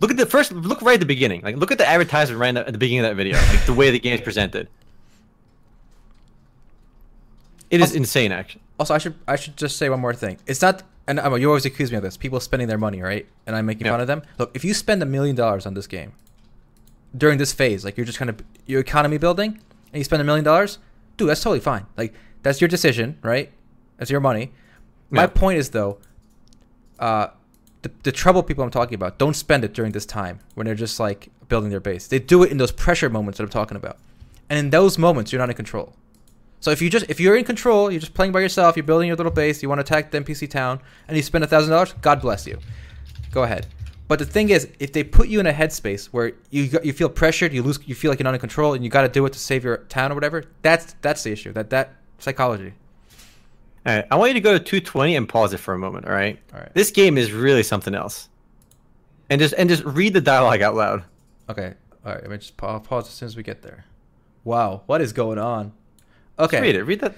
look 0.00 0.10
at 0.10 0.16
the 0.16 0.26
first, 0.26 0.52
look 0.52 0.82
right 0.82 0.94
at 0.94 1.00
the 1.00 1.06
beginning. 1.06 1.40
Like 1.42 1.56
look 1.56 1.70
at 1.70 1.78
the 1.78 1.86
advertisement 1.88 2.38
right 2.40 2.56
at 2.56 2.66
the 2.72 2.78
beginning 2.78 3.04
of 3.04 3.10
that 3.10 3.16
video, 3.16 3.36
like 3.48 3.64
the 3.66 3.72
way 3.74 3.90
the 3.90 3.98
game 3.98 4.14
is 4.14 4.20
presented. 4.20 4.68
It 7.70 7.80
is 7.80 7.94
insane, 7.94 8.32
actually. 8.32 8.62
Also, 8.78 8.94
I 8.94 8.98
should 8.98 9.14
I 9.28 9.36
should 9.36 9.56
just 9.56 9.76
say 9.76 9.88
one 9.88 10.00
more 10.00 10.14
thing. 10.14 10.38
It's 10.46 10.60
not, 10.60 10.82
and 11.06 11.20
um, 11.20 11.36
you 11.38 11.46
always 11.48 11.64
accuse 11.66 11.90
me 11.92 11.96
of 11.98 12.02
this. 12.02 12.16
People 12.16 12.40
spending 12.40 12.66
their 12.66 12.78
money, 12.78 13.00
right? 13.00 13.26
And 13.46 13.54
I'm 13.54 13.66
making 13.66 13.86
Yeah. 13.86 13.92
fun 13.92 14.00
of 14.00 14.06
them. 14.06 14.22
Look, 14.38 14.50
if 14.54 14.64
you 14.64 14.74
spend 14.74 15.02
a 15.02 15.06
million 15.06 15.36
dollars 15.36 15.66
on 15.66 15.74
this 15.74 15.86
game 15.86 16.12
during 17.16 17.38
this 17.38 17.52
phase, 17.52 17.84
like 17.84 17.96
you're 17.96 18.06
just 18.06 18.18
kind 18.18 18.28
of 18.30 18.42
your 18.66 18.80
economy 18.80 19.18
building, 19.18 19.60
and 19.92 19.98
you 19.98 20.04
spend 20.04 20.20
a 20.20 20.24
million 20.24 20.44
dollars, 20.44 20.78
dude, 21.16 21.28
that's 21.28 21.42
totally 21.42 21.60
fine. 21.60 21.86
Like 21.96 22.12
that's 22.42 22.60
your 22.60 22.68
decision, 22.68 23.18
right? 23.22 23.52
That's 23.98 24.10
your 24.10 24.20
money. 24.20 24.52
My 25.10 25.26
point 25.26 25.58
is 25.58 25.70
though, 25.70 25.98
uh, 26.98 27.28
the 27.82 27.90
the 28.02 28.12
trouble 28.12 28.42
people 28.42 28.64
I'm 28.64 28.70
talking 28.70 28.94
about 28.94 29.18
don't 29.18 29.34
spend 29.34 29.64
it 29.64 29.72
during 29.72 29.92
this 29.92 30.06
time 30.06 30.40
when 30.54 30.66
they're 30.66 30.74
just 30.74 31.00
like 31.00 31.28
building 31.48 31.70
their 31.70 31.80
base. 31.80 32.06
They 32.06 32.18
do 32.18 32.42
it 32.42 32.50
in 32.50 32.58
those 32.58 32.72
pressure 32.72 33.10
moments 33.10 33.38
that 33.38 33.44
I'm 33.44 33.50
talking 33.50 33.76
about, 33.76 33.98
and 34.48 34.58
in 34.58 34.70
those 34.70 34.98
moments 34.98 35.32
you're 35.32 35.40
not 35.40 35.50
in 35.50 35.56
control. 35.56 35.94
So 36.60 36.70
if 36.70 36.82
you 36.82 36.90
just 36.90 37.06
if 37.08 37.18
you're 37.20 37.36
in 37.36 37.44
control, 37.44 37.90
you're 37.90 38.00
just 38.00 38.14
playing 38.14 38.32
by 38.32 38.40
yourself, 38.40 38.76
you're 38.76 38.84
building 38.84 39.08
your 39.08 39.16
little 39.16 39.32
base, 39.32 39.62
you 39.62 39.68
want 39.68 39.78
to 39.78 39.82
attack 39.82 40.10
the 40.10 40.20
NPC 40.20 40.48
town, 40.48 40.80
and 41.08 41.16
you 41.16 41.22
spend 41.22 41.42
a 41.42 41.46
thousand 41.46 41.72
dollars, 41.72 41.94
God 42.02 42.20
bless 42.20 42.46
you. 42.46 42.58
Go 43.32 43.44
ahead. 43.44 43.66
But 44.08 44.18
the 44.18 44.26
thing 44.26 44.50
is, 44.50 44.68
if 44.80 44.92
they 44.92 45.04
put 45.04 45.28
you 45.28 45.38
in 45.38 45.46
a 45.46 45.52
headspace 45.52 46.06
where 46.06 46.32
you 46.50 46.68
you 46.82 46.92
feel 46.92 47.08
pressured, 47.08 47.52
you 47.52 47.62
lose, 47.62 47.78
you 47.86 47.94
feel 47.94 48.10
like 48.10 48.18
you're 48.18 48.24
not 48.24 48.34
in 48.34 48.40
control, 48.40 48.74
and 48.74 48.84
you 48.84 48.90
got 48.90 49.02
to 49.02 49.08
do 49.08 49.24
it 49.24 49.32
to 49.32 49.38
save 49.38 49.64
your 49.64 49.78
town 49.88 50.12
or 50.12 50.16
whatever, 50.16 50.44
that's 50.62 50.96
that's 51.00 51.22
the 51.22 51.30
issue. 51.30 51.52
That 51.52 51.70
that 51.70 51.94
psychology. 52.18 52.74
All 53.86 53.94
right, 53.96 54.06
I 54.10 54.16
want 54.16 54.30
you 54.30 54.34
to 54.34 54.40
go 54.40 54.52
to 54.52 54.58
220 54.58 55.16
and 55.16 55.28
pause 55.28 55.54
it 55.54 55.58
for 55.58 55.72
a 55.72 55.78
moment. 55.78 56.06
All 56.06 56.12
right. 56.12 56.38
All 56.52 56.60
right. 56.60 56.72
This 56.74 56.90
game 56.90 57.16
is 57.16 57.32
really 57.32 57.62
something 57.62 57.94
else. 57.94 58.28
And 59.30 59.40
just 59.40 59.54
and 59.56 59.68
just 59.68 59.84
read 59.84 60.12
the 60.12 60.20
dialogue 60.20 60.60
out 60.60 60.74
loud. 60.74 61.04
Okay. 61.48 61.74
All 62.04 62.12
right. 62.12 62.20
Let 62.20 62.30
me 62.30 62.36
just 62.38 62.56
pause, 62.56 62.86
pause 62.86 63.08
as 63.08 63.14
soon 63.14 63.26
as 63.26 63.36
we 63.36 63.42
get 63.42 63.62
there. 63.62 63.84
Wow, 64.44 64.82
what 64.86 65.00
is 65.00 65.12
going 65.12 65.38
on? 65.38 65.72
Okay. 66.38 66.60
Read 66.60 66.74
it. 66.74 66.84
Read 66.84 67.00
that. 67.00 67.14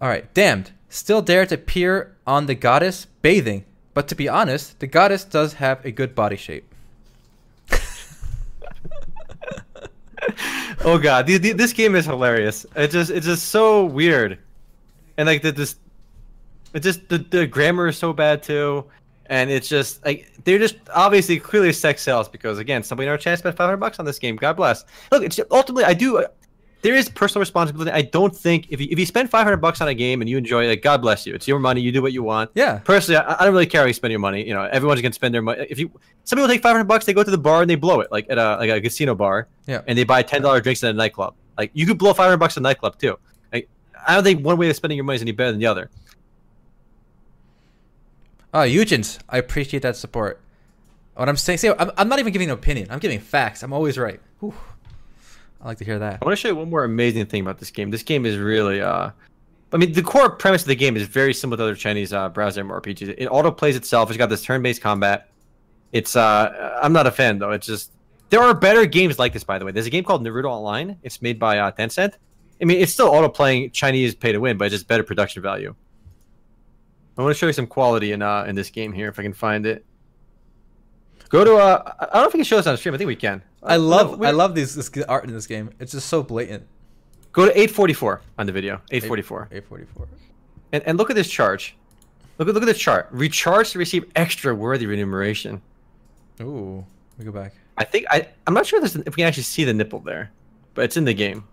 All 0.00 0.08
right, 0.08 0.32
damned. 0.34 0.72
Still 0.88 1.22
dare 1.22 1.46
to 1.46 1.56
peer 1.56 2.16
on 2.26 2.46
the 2.46 2.54
goddess 2.54 3.06
bathing, 3.22 3.64
but 3.94 4.08
to 4.08 4.14
be 4.14 4.28
honest, 4.28 4.78
the 4.78 4.86
goddess 4.86 5.24
does 5.24 5.54
have 5.54 5.84
a 5.84 5.90
good 5.90 6.14
body 6.14 6.36
shape. 6.36 6.72
oh 10.84 10.98
god, 10.98 11.26
this 11.26 11.72
game 11.72 11.94
is 11.94 12.04
hilarious. 12.04 12.66
It 12.76 12.90
just 12.90 13.10
it's 13.10 13.26
just 13.26 13.48
so 13.48 13.84
weird, 13.84 14.38
and 15.16 15.26
like 15.26 15.42
the 15.42 15.52
this, 15.52 15.76
it 16.74 16.80
just 16.80 17.08
the, 17.08 17.18
the 17.18 17.46
grammar 17.46 17.88
is 17.88 17.96
so 17.98 18.12
bad 18.12 18.42
too, 18.42 18.84
and 19.26 19.50
it's 19.50 19.68
just 19.68 20.04
like 20.04 20.30
they're 20.44 20.58
just 20.58 20.76
obviously 20.94 21.38
clearly 21.38 21.72
sex 21.72 22.02
sales 22.02 22.28
because 22.28 22.58
again 22.58 22.82
somebody 22.82 23.08
chance 23.18 23.22
to 23.22 23.36
spend 23.38 23.56
five 23.56 23.66
hundred 23.66 23.78
bucks 23.78 23.98
on 23.98 24.04
this 24.04 24.18
game. 24.18 24.36
God 24.36 24.54
bless. 24.54 24.84
Look, 25.10 25.22
it's 25.22 25.38
ultimately 25.50 25.84
I 25.84 25.94
do. 25.94 26.24
There 26.82 26.94
is 26.94 27.08
personal 27.08 27.40
responsibility. 27.40 27.90
I 27.90 28.02
don't 28.02 28.36
think 28.36 28.66
if 28.70 28.80
you, 28.80 28.86
if 28.90 28.98
you 28.98 29.06
spend 29.06 29.28
five 29.28 29.42
hundred 29.44 29.56
bucks 29.56 29.80
on 29.80 29.88
a 29.88 29.94
game 29.94 30.20
and 30.20 30.30
you 30.30 30.36
enjoy 30.36 30.66
it, 30.66 30.68
like, 30.68 30.82
God 30.82 31.00
bless 31.02 31.26
you. 31.26 31.34
It's 31.34 31.48
your 31.48 31.58
money. 31.58 31.80
You 31.80 31.90
do 31.90 32.00
what 32.02 32.12
you 32.12 32.22
want. 32.22 32.50
Yeah. 32.54 32.78
Personally, 32.84 33.16
I, 33.16 33.40
I 33.40 33.44
don't 33.44 33.52
really 33.54 33.66
care 33.66 33.80
how 33.80 33.86
you 33.88 33.92
spend 33.94 34.12
your 34.12 34.20
money. 34.20 34.46
You 34.46 34.54
know, 34.54 34.62
everyone's 34.64 35.00
gonna 35.00 35.14
spend 35.14 35.34
their 35.34 35.42
money. 35.42 35.66
If 35.68 35.80
you, 35.80 35.90
some 36.24 36.36
people 36.36 36.46
take 36.48 36.62
five 36.62 36.72
hundred 36.72 36.84
bucks, 36.86 37.04
they 37.06 37.12
go 37.14 37.24
to 37.24 37.30
the 37.30 37.38
bar 37.38 37.62
and 37.62 37.68
they 37.70 37.74
blow 37.74 38.00
it, 38.00 38.12
like 38.12 38.26
at 38.28 38.38
a 38.38 38.56
like 38.58 38.70
a 38.70 38.80
casino 38.80 39.14
bar, 39.16 39.48
Yeah. 39.66 39.80
and 39.88 39.98
they 39.98 40.04
buy 40.04 40.22
ten 40.22 40.42
dollar 40.42 40.60
drinks 40.60 40.84
at 40.84 40.90
a 40.90 40.92
nightclub. 40.92 41.34
Like 41.58 41.70
you 41.72 41.86
could 41.86 41.98
blow 41.98 42.12
five 42.12 42.26
hundred 42.26 42.36
bucks 42.38 42.56
at 42.56 42.60
a 42.60 42.62
nightclub 42.62 42.98
too. 42.98 43.18
I 44.06 44.14
don't 44.14 44.24
think 44.24 44.44
one 44.44 44.56
way 44.56 44.70
of 44.70 44.76
spending 44.76 44.96
your 44.96 45.04
money 45.04 45.16
is 45.16 45.22
any 45.22 45.32
better 45.32 45.50
than 45.50 45.60
the 45.60 45.66
other. 45.66 45.90
Oh, 48.54 48.60
Eugens, 48.60 49.18
I 49.28 49.38
appreciate 49.38 49.82
that 49.82 49.96
support. 49.96 50.40
What 51.14 51.28
I'm 51.28 51.36
saying, 51.36 51.58
see, 51.58 51.68
I'm, 51.68 51.90
I'm 51.98 52.08
not 52.08 52.18
even 52.18 52.32
giving 52.32 52.48
an 52.48 52.54
opinion. 52.54 52.88
I'm 52.90 52.98
giving 52.98 53.18
facts. 53.18 53.62
I'm 53.62 53.72
always 53.72 53.98
right. 53.98 54.20
Whew. 54.40 54.54
I 55.60 55.66
like 55.66 55.78
to 55.78 55.84
hear 55.84 55.98
that. 55.98 56.18
I 56.22 56.24
want 56.24 56.36
to 56.36 56.40
show 56.40 56.48
you 56.48 56.56
one 56.56 56.70
more 56.70 56.84
amazing 56.84 57.26
thing 57.26 57.40
about 57.40 57.58
this 57.58 57.70
game. 57.70 57.90
This 57.90 58.02
game 58.02 58.24
is 58.24 58.38
really, 58.38 58.80
uh, 58.80 59.10
I 59.72 59.76
mean, 59.76 59.92
the 59.92 60.02
core 60.02 60.30
premise 60.30 60.62
of 60.62 60.68
the 60.68 60.76
game 60.76 60.96
is 60.96 61.02
very 61.04 61.34
similar 61.34 61.56
to 61.56 61.62
other 61.64 61.74
Chinese 61.74 62.12
uh, 62.12 62.28
browser 62.28 62.62
MMORPGs. 62.64 63.14
It 63.18 63.26
auto 63.26 63.50
plays 63.50 63.76
itself. 63.76 64.10
It's 64.10 64.18
got 64.18 64.28
this 64.28 64.42
turn-based 64.42 64.80
combat. 64.80 65.28
It's, 65.92 66.14
uh, 66.14 66.78
I'm 66.82 66.92
not 66.92 67.06
a 67.06 67.10
fan 67.10 67.38
though. 67.38 67.50
It's 67.50 67.66
just 67.66 67.90
there 68.30 68.40
are 68.40 68.54
better 68.54 68.86
games 68.86 69.18
like 69.18 69.32
this. 69.32 69.44
By 69.44 69.58
the 69.58 69.64
way, 69.64 69.72
there's 69.72 69.86
a 69.86 69.90
game 69.90 70.04
called 70.04 70.24
Naruto 70.24 70.46
Online. 70.46 70.98
It's 71.02 71.22
made 71.22 71.38
by 71.38 71.58
uh, 71.58 71.72
Tencent. 71.72 72.14
I 72.60 72.64
mean, 72.64 72.80
it's 72.80 72.92
still 72.92 73.08
auto 73.08 73.28
playing 73.28 73.70
Chinese 73.70 74.14
pay 74.14 74.32
to 74.32 74.38
win, 74.38 74.56
but 74.56 74.66
it's 74.66 74.74
just 74.74 74.88
better 74.88 75.02
production 75.02 75.42
value. 75.42 75.74
I 77.18 77.22
want 77.22 77.34
to 77.34 77.38
show 77.38 77.46
you 77.46 77.52
some 77.52 77.66
quality 77.66 78.12
in 78.12 78.22
uh 78.22 78.44
in 78.44 78.54
this 78.54 78.70
game 78.70 78.92
here 78.92 79.08
if 79.08 79.18
I 79.18 79.22
can 79.22 79.32
find 79.32 79.66
it. 79.66 79.84
Go 81.28 81.44
to 81.44 81.56
uh, 81.56 81.92
I 81.98 82.04
don't 82.04 82.14
know 82.22 82.26
if 82.28 82.32
we 82.34 82.38
can 82.38 82.44
show 82.44 82.56
this 82.56 82.66
on 82.66 82.76
stream. 82.76 82.94
I 82.94 82.98
think 82.98 83.08
we 83.08 83.16
can. 83.16 83.42
I 83.62 83.74
Uh, 83.74 83.78
love, 83.78 84.20
no, 84.20 84.26
I 84.26 84.30
love 84.30 84.54
these 84.54 84.74
this 84.74 84.90
art 85.08 85.24
in 85.24 85.32
this 85.32 85.46
game. 85.46 85.70
It's 85.80 85.92
just 85.92 86.08
so 86.08 86.22
blatant. 86.22 86.66
Go 87.32 87.44
to 87.46 87.50
844 87.50 88.22
on 88.38 88.46
the 88.46 88.52
video. 88.52 88.80
844. 88.90 89.48
844. 89.50 90.08
And, 90.72 90.82
and 90.84 90.98
look 90.98 91.10
at 91.10 91.16
this 91.16 91.28
charge. 91.28 91.76
Look 92.38 92.48
at 92.48 92.54
look 92.54 92.62
at 92.62 92.66
this 92.66 92.78
chart. 92.78 93.08
Recharge 93.10 93.70
to 93.72 93.78
receive 93.78 94.04
extra 94.14 94.54
worthy 94.54 94.86
remuneration. 94.86 95.60
Ooh, 96.40 96.84
we 97.18 97.24
go 97.24 97.32
back. 97.32 97.54
I 97.78 97.84
think 97.84 98.06
I 98.10 98.28
I'm 98.46 98.54
not 98.54 98.66
sure 98.66 98.82
if, 98.84 98.94
if 98.94 99.06
we 99.06 99.20
can 99.22 99.24
actually 99.26 99.42
see 99.44 99.64
the 99.64 99.74
nipple 99.74 100.00
there, 100.00 100.30
but 100.74 100.84
it's 100.84 100.96
in 100.96 101.04
the 101.04 101.14
game. 101.14 101.44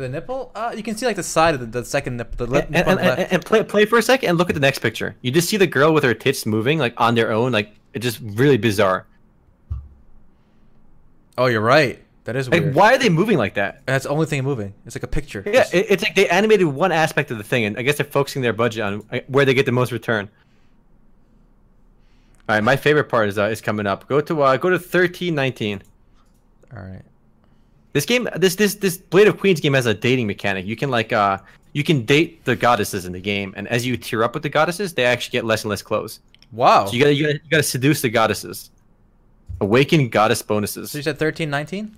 The 0.00 0.08
nipple? 0.08 0.50
Uh, 0.54 0.72
you 0.76 0.82
can 0.82 0.96
see 0.96 1.06
like 1.06 1.16
the 1.16 1.22
side 1.22 1.54
of 1.54 1.60
the, 1.60 1.66
the 1.66 1.84
second 1.84 2.16
nipple. 2.16 2.46
The 2.46 2.66
And, 2.66 2.76
and, 2.76 3.00
and, 3.00 3.20
and 3.32 3.44
play 3.44 3.62
play 3.64 3.84
for 3.84 3.98
a 3.98 4.02
second 4.02 4.28
and 4.30 4.38
look 4.38 4.48
at 4.50 4.54
the 4.54 4.60
next 4.60 4.78
picture. 4.78 5.16
You 5.22 5.30
just 5.30 5.48
see 5.48 5.56
the 5.56 5.66
girl 5.66 5.92
with 5.92 6.04
her 6.04 6.14
tits 6.14 6.46
moving 6.46 6.78
like 6.78 6.94
on 6.98 7.14
their 7.14 7.32
own, 7.32 7.52
like 7.52 7.70
it's 7.94 8.04
just 8.04 8.20
really 8.22 8.58
bizarre. 8.58 9.06
oh, 11.36 11.46
you're 11.46 11.60
right. 11.60 12.02
That 12.24 12.36
is 12.36 12.48
Like 12.50 12.62
weird. 12.62 12.74
why 12.74 12.94
are 12.94 12.98
they 12.98 13.08
moving 13.08 13.38
like 13.38 13.54
that? 13.54 13.80
That's 13.86 14.04
the 14.04 14.10
only 14.10 14.26
thing 14.26 14.44
moving. 14.44 14.74
It's 14.84 14.94
like 14.94 15.02
a 15.02 15.06
picture. 15.08 15.42
Yeah, 15.46 15.52
Just- 15.62 15.74
it, 15.74 15.86
it's 15.88 16.02
like 16.02 16.14
they 16.14 16.28
animated 16.28 16.66
one 16.66 16.92
aspect 16.92 17.30
of 17.30 17.38
the 17.38 17.44
thing, 17.44 17.64
and 17.64 17.78
I 17.78 17.82
guess 17.82 17.96
they're 17.96 18.04
focusing 18.06 18.42
their 18.42 18.52
budget 18.52 18.82
on 18.82 19.02
uh, 19.10 19.20
where 19.28 19.44
they 19.46 19.54
get 19.54 19.64
the 19.66 19.72
most 19.72 19.92
return. 19.92 20.28
All 22.48 22.54
right, 22.56 22.62
my 22.62 22.76
favorite 22.76 23.08
part 23.08 23.28
is 23.30 23.38
uh, 23.38 23.44
is 23.44 23.60
coming 23.60 23.86
up. 23.86 24.08
Go 24.08 24.20
to 24.20 24.42
uh, 24.42 24.56
go 24.58 24.68
to 24.70 24.78
thirteen 24.78 25.34
nineteen. 25.34 25.82
All 26.76 26.82
right. 26.82 27.02
This 27.98 28.06
game, 28.06 28.28
this 28.36 28.54
this 28.54 28.76
this 28.76 28.96
Blade 28.96 29.26
of 29.26 29.40
Queens 29.40 29.58
game 29.58 29.74
has 29.74 29.86
a 29.86 29.92
dating 29.92 30.28
mechanic. 30.28 30.64
You 30.64 30.76
can 30.76 30.88
like 30.88 31.12
uh 31.12 31.38
you 31.72 31.82
can 31.82 32.04
date 32.04 32.44
the 32.44 32.54
goddesses 32.54 33.06
in 33.06 33.12
the 33.12 33.18
game, 33.18 33.52
and 33.56 33.66
as 33.66 33.84
you 33.84 33.96
tear 33.96 34.22
up 34.22 34.34
with 34.34 34.44
the 34.44 34.48
goddesses, 34.48 34.94
they 34.94 35.04
actually 35.04 35.32
get 35.32 35.44
less 35.44 35.64
and 35.64 35.70
less 35.70 35.82
clothes. 35.82 36.20
Wow. 36.52 36.86
So 36.86 36.92
you 36.92 37.00
gotta 37.00 37.14
you 37.14 37.24
gotta, 37.26 37.34
you 37.42 37.50
gotta 37.50 37.64
seduce 37.64 38.00
the 38.00 38.08
goddesses. 38.08 38.70
Awaken 39.60 40.10
goddess 40.10 40.42
bonuses. 40.42 40.92
so 40.92 40.98
you 40.98 41.02
said 41.02 41.18
13, 41.18 41.50
19? 41.50 41.92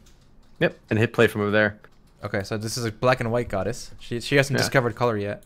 Yep, 0.60 0.78
and 0.88 0.98
hit 0.98 1.12
play 1.12 1.26
from 1.26 1.42
over 1.42 1.50
there. 1.50 1.78
Okay, 2.24 2.44
so 2.44 2.56
this 2.56 2.78
is 2.78 2.86
a 2.86 2.92
black 2.92 3.20
and 3.20 3.30
white 3.30 3.50
goddess. 3.50 3.90
She 4.00 4.22
she 4.22 4.36
hasn't 4.36 4.58
Yeah. 4.58 4.62
discovered 4.62 4.94
color 4.96 5.18
yet. 5.18 5.42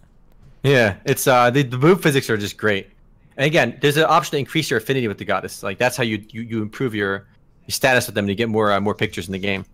Yeah, 0.63 0.99
it's 1.05 1.27
uh 1.27 1.51
the, 1.51 1.65
the 1.65 1.79
move 1.79 2.01
physics 2.01 2.31
are 2.31 2.37
just 2.37 2.57
great. 2.57 2.91
And 3.37 3.45
again, 3.45 3.77
there's 3.81 3.97
an 3.97 4.05
option 4.05 4.31
to 4.31 4.39
increase 4.39 4.71
your 4.71 4.79
affinity 4.79 5.09
with 5.09 5.19
the 5.19 5.25
goddess. 5.25 5.65
Like 5.65 5.79
that's 5.79 5.97
how 5.97 6.05
you 6.05 6.25
you, 6.31 6.43
you 6.43 6.63
improve 6.63 6.95
your, 6.95 7.27
your 7.67 7.71
status 7.71 8.07
with 8.07 8.15
them 8.15 8.29
to 8.29 8.37
get 8.37 8.49
more 8.49 8.71
uh, 8.71 8.81
more 8.81 8.95
pictures 8.95 9.27
in 9.27 9.33
the 9.33 9.41
game. 9.41 9.65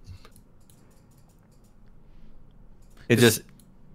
It 3.10 3.18
just 3.18 3.42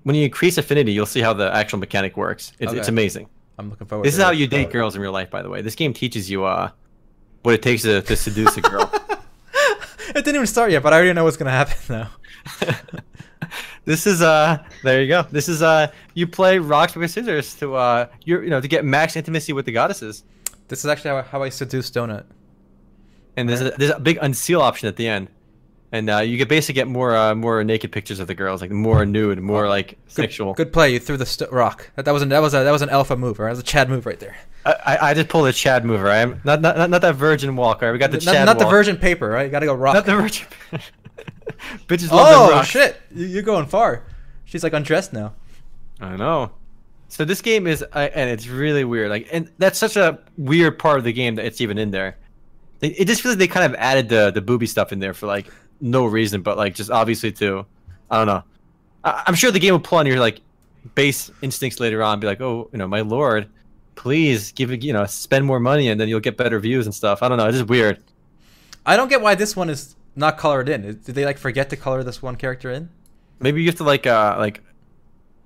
when 0.04 0.16
you 0.16 0.26
increase 0.26 0.58
affinity, 0.58 0.92
you'll 0.92 1.06
see 1.06 1.22
how 1.22 1.34
the 1.34 1.52
actual 1.54 1.80
mechanic 1.80 2.16
works. 2.18 2.52
It's, 2.60 2.74
it's 2.74 2.90
amazing. 2.90 3.28
I'm 3.58 3.70
looking 3.70 3.88
forward. 3.88 4.06
This 4.06 4.16
is 4.16 4.22
how 4.22 4.32
it. 4.32 4.38
you 4.38 4.46
date 4.46 4.70
girls 4.70 4.96
in 4.96 5.02
real 5.02 5.14
life, 5.14 5.32
by 5.32 5.42
the 5.42 5.50
way. 5.50 5.62
This 5.62 5.74
game 5.74 5.94
teaches 5.94 6.30
you 6.30 6.44
uh 6.44 6.70
what 7.44 7.56
it 7.56 7.62
takes 7.62 7.84
to, 7.84 8.02
to 8.02 8.16
seduce 8.16 8.58
a 8.58 8.62
girl. 8.62 8.92
it 10.10 10.14
didn't 10.14 10.36
even 10.36 10.48
start 10.48 10.72
yet, 10.72 10.84
but 10.84 10.94
I 10.94 10.98
already 10.98 11.14
know 11.14 11.24
what's 11.24 11.38
gonna 11.38 11.52
happen 11.52 11.78
now. 11.90 12.10
this 13.86 14.06
is 14.06 14.22
uh 14.22 14.62
there 14.84 15.02
you 15.02 15.08
go. 15.08 15.24
This 15.32 15.48
is 15.48 15.62
uh 15.62 15.92
you 16.14 16.28
play 16.28 16.60
rock 16.60 16.92
paper 16.92 17.08
scissors 17.08 17.56
to 17.56 17.76
uh 17.76 18.08
you 18.26 18.42
you 18.42 18.50
know 18.50 18.60
to 18.60 18.68
get 18.68 18.84
max 18.84 19.16
intimacy 19.16 19.54
with 19.54 19.66
the 19.66 19.72
goddesses. 19.72 20.26
This 20.68 20.80
is 20.80 20.88
actually 20.88 21.12
how, 21.12 21.22
how 21.22 21.44
I 21.44 21.50
seduce 21.50 21.90
Donut. 21.90 22.26
And 23.38 23.48
there's 23.48 23.62
a, 23.62 23.72
there's 23.72 23.92
a 23.92 24.00
big 24.00 24.18
unseal 24.22 24.62
option 24.62 24.88
at 24.88 24.98
the 24.98 25.08
end, 25.08 25.30
and 25.96 26.10
uh, 26.10 26.18
you 26.18 26.38
could 26.38 26.50
basically 26.50 26.74
get 26.74 26.88
more 26.88 27.16
uh, 27.16 27.34
more 27.34 27.64
naked 27.64 27.92
pictures 27.92 28.20
of 28.20 28.28
the 28.28 28.36
girls, 28.36 28.62
like 28.62 28.70
more 28.70 29.06
nude, 29.06 29.42
more 29.42 29.70
like 29.70 29.92
Good, 29.92 30.12
sexual. 30.12 30.54
Good 30.54 30.74
play. 30.74 30.92
You 30.92 31.00
threw 31.00 31.16
the 31.16 31.26
st- 31.26 31.52
rock. 31.52 31.90
That, 31.96 32.04
that 32.04 32.12
was 32.12 32.22
an, 32.22 32.30
that 32.30 32.42
was 32.42 32.54
a, 32.54 32.64
that 32.66 32.72
was 32.72 32.82
an 32.82 32.90
alpha 32.90 33.16
move. 33.16 33.40
Right? 33.40 33.48
That 33.48 33.52
was 33.52 33.60
a 33.60 33.64
Chad 33.64 33.90
move 33.90 34.06
right 34.06 34.20
there. 34.20 34.36
I, 34.66 34.72
I 34.72 35.10
I 35.10 35.14
just 35.14 35.30
pulled 35.30 35.48
a 35.48 35.54
Chad 35.54 35.86
move, 35.86 36.02
right? 36.02 36.28
Not 36.44 36.60
not 36.60 36.78
not, 36.78 36.90
not 36.90 37.02
that 37.02 37.16
virgin 37.16 37.56
walk, 37.56 37.82
right? 37.82 37.94
We 37.94 37.98
got 37.98 38.12
the 38.12 38.18
Not, 38.18 38.34
Chad 38.34 38.46
not 38.46 38.60
the 38.60 38.68
virgin 38.68 38.98
paper, 38.98 39.30
right? 39.30 39.46
You 39.46 39.52
gotta 39.52 39.66
go 39.66 39.74
rock. 39.74 39.94
Not 39.94 40.06
the 40.06 40.16
virgin. 40.16 40.48
Bitches 41.88 42.12
love 42.12 42.52
oh 42.54 42.64
shit! 42.64 42.98
You, 43.14 43.28
you're 43.28 43.44
going 43.44 43.66
far. 43.66 44.04
She's 44.44 44.64
like 44.64 44.74
undressed 44.74 45.14
now. 45.14 45.34
I 46.02 46.18
know. 46.18 46.52
So 47.08 47.24
this 47.24 47.42
game 47.42 47.68
is, 47.68 47.84
uh, 47.84 48.10
and 48.14 48.30
it's 48.30 48.48
really 48.48 48.84
weird. 48.84 49.10
Like, 49.10 49.30
and 49.32 49.50
that's 49.58 49.78
such 49.78 49.96
a 49.96 50.20
weird 50.38 50.80
part 50.80 50.98
of 50.98 51.06
the 51.06 51.14
game 51.14 51.36
that 51.36 51.46
it's 51.46 51.62
even 51.62 51.78
in 51.78 51.92
there. 51.92 52.18
It, 52.82 53.02
it 53.02 53.06
just 53.06 53.22
feels 53.22 53.34
like 53.34 53.40
they 53.40 53.48
kind 53.48 53.72
of 53.72 53.80
added 53.80 54.10
the 54.10 54.32
the 54.32 54.42
booby 54.42 54.66
stuff 54.66 54.92
in 54.92 55.00
there 55.00 55.14
for 55.14 55.28
like 55.28 55.48
no 55.82 56.06
reason, 56.06 56.42
but 56.42 56.58
like 56.58 56.76
just 56.76 56.92
obviously 56.92 57.32
to, 57.34 57.66
I 58.10 58.18
don't 58.18 58.28
know. 58.28 58.44
I, 59.04 59.24
I'm 59.28 59.36
sure 59.36 59.52
the 59.52 59.60
game 59.60 59.74
will 59.74 59.80
pull 59.80 60.00
on 60.00 60.06
your 60.06 60.20
like 60.20 60.42
base 60.94 61.32
instincts 61.42 61.80
later 61.80 62.04
on, 62.04 62.20
be 62.20 62.28
like, 62.28 62.42
oh, 62.42 62.70
you 62.72 62.78
know, 62.78 62.88
my 62.88 63.02
lord, 63.02 63.50
please 63.96 64.52
give 64.52 64.72
it, 64.72 64.84
you 64.84 64.94
know, 64.94 65.06
spend 65.06 65.46
more 65.46 65.60
money 65.60 65.90
and 65.90 66.00
then 66.00 66.08
you'll 66.08 66.20
get 66.20 66.38
better 66.38 66.60
views 66.60 66.86
and 66.86 66.94
stuff. 66.94 67.24
I 67.24 67.30
don't 67.30 67.38
know. 67.38 67.48
It's 67.48 67.58
just 67.58 67.70
weird. 67.70 68.02
I 68.86 68.98
don't 68.98 69.08
get 69.08 69.22
why 69.22 69.36
this 69.36 69.56
one 69.56 69.70
is 69.70 69.96
not 70.16 70.38
colored 70.38 70.70
in. 70.70 70.82
Did 70.82 71.16
they 71.16 71.26
like 71.26 71.38
forget 71.38 71.70
to 71.72 71.76
color 71.76 72.04
this 72.04 72.22
one 72.22 72.36
character 72.36 72.72
in? 72.72 72.90
Maybe 73.40 73.62
you 73.62 73.68
have 73.68 73.76
to 73.76 73.84
like 73.84 74.08
uh 74.08 74.36
like 74.38 74.62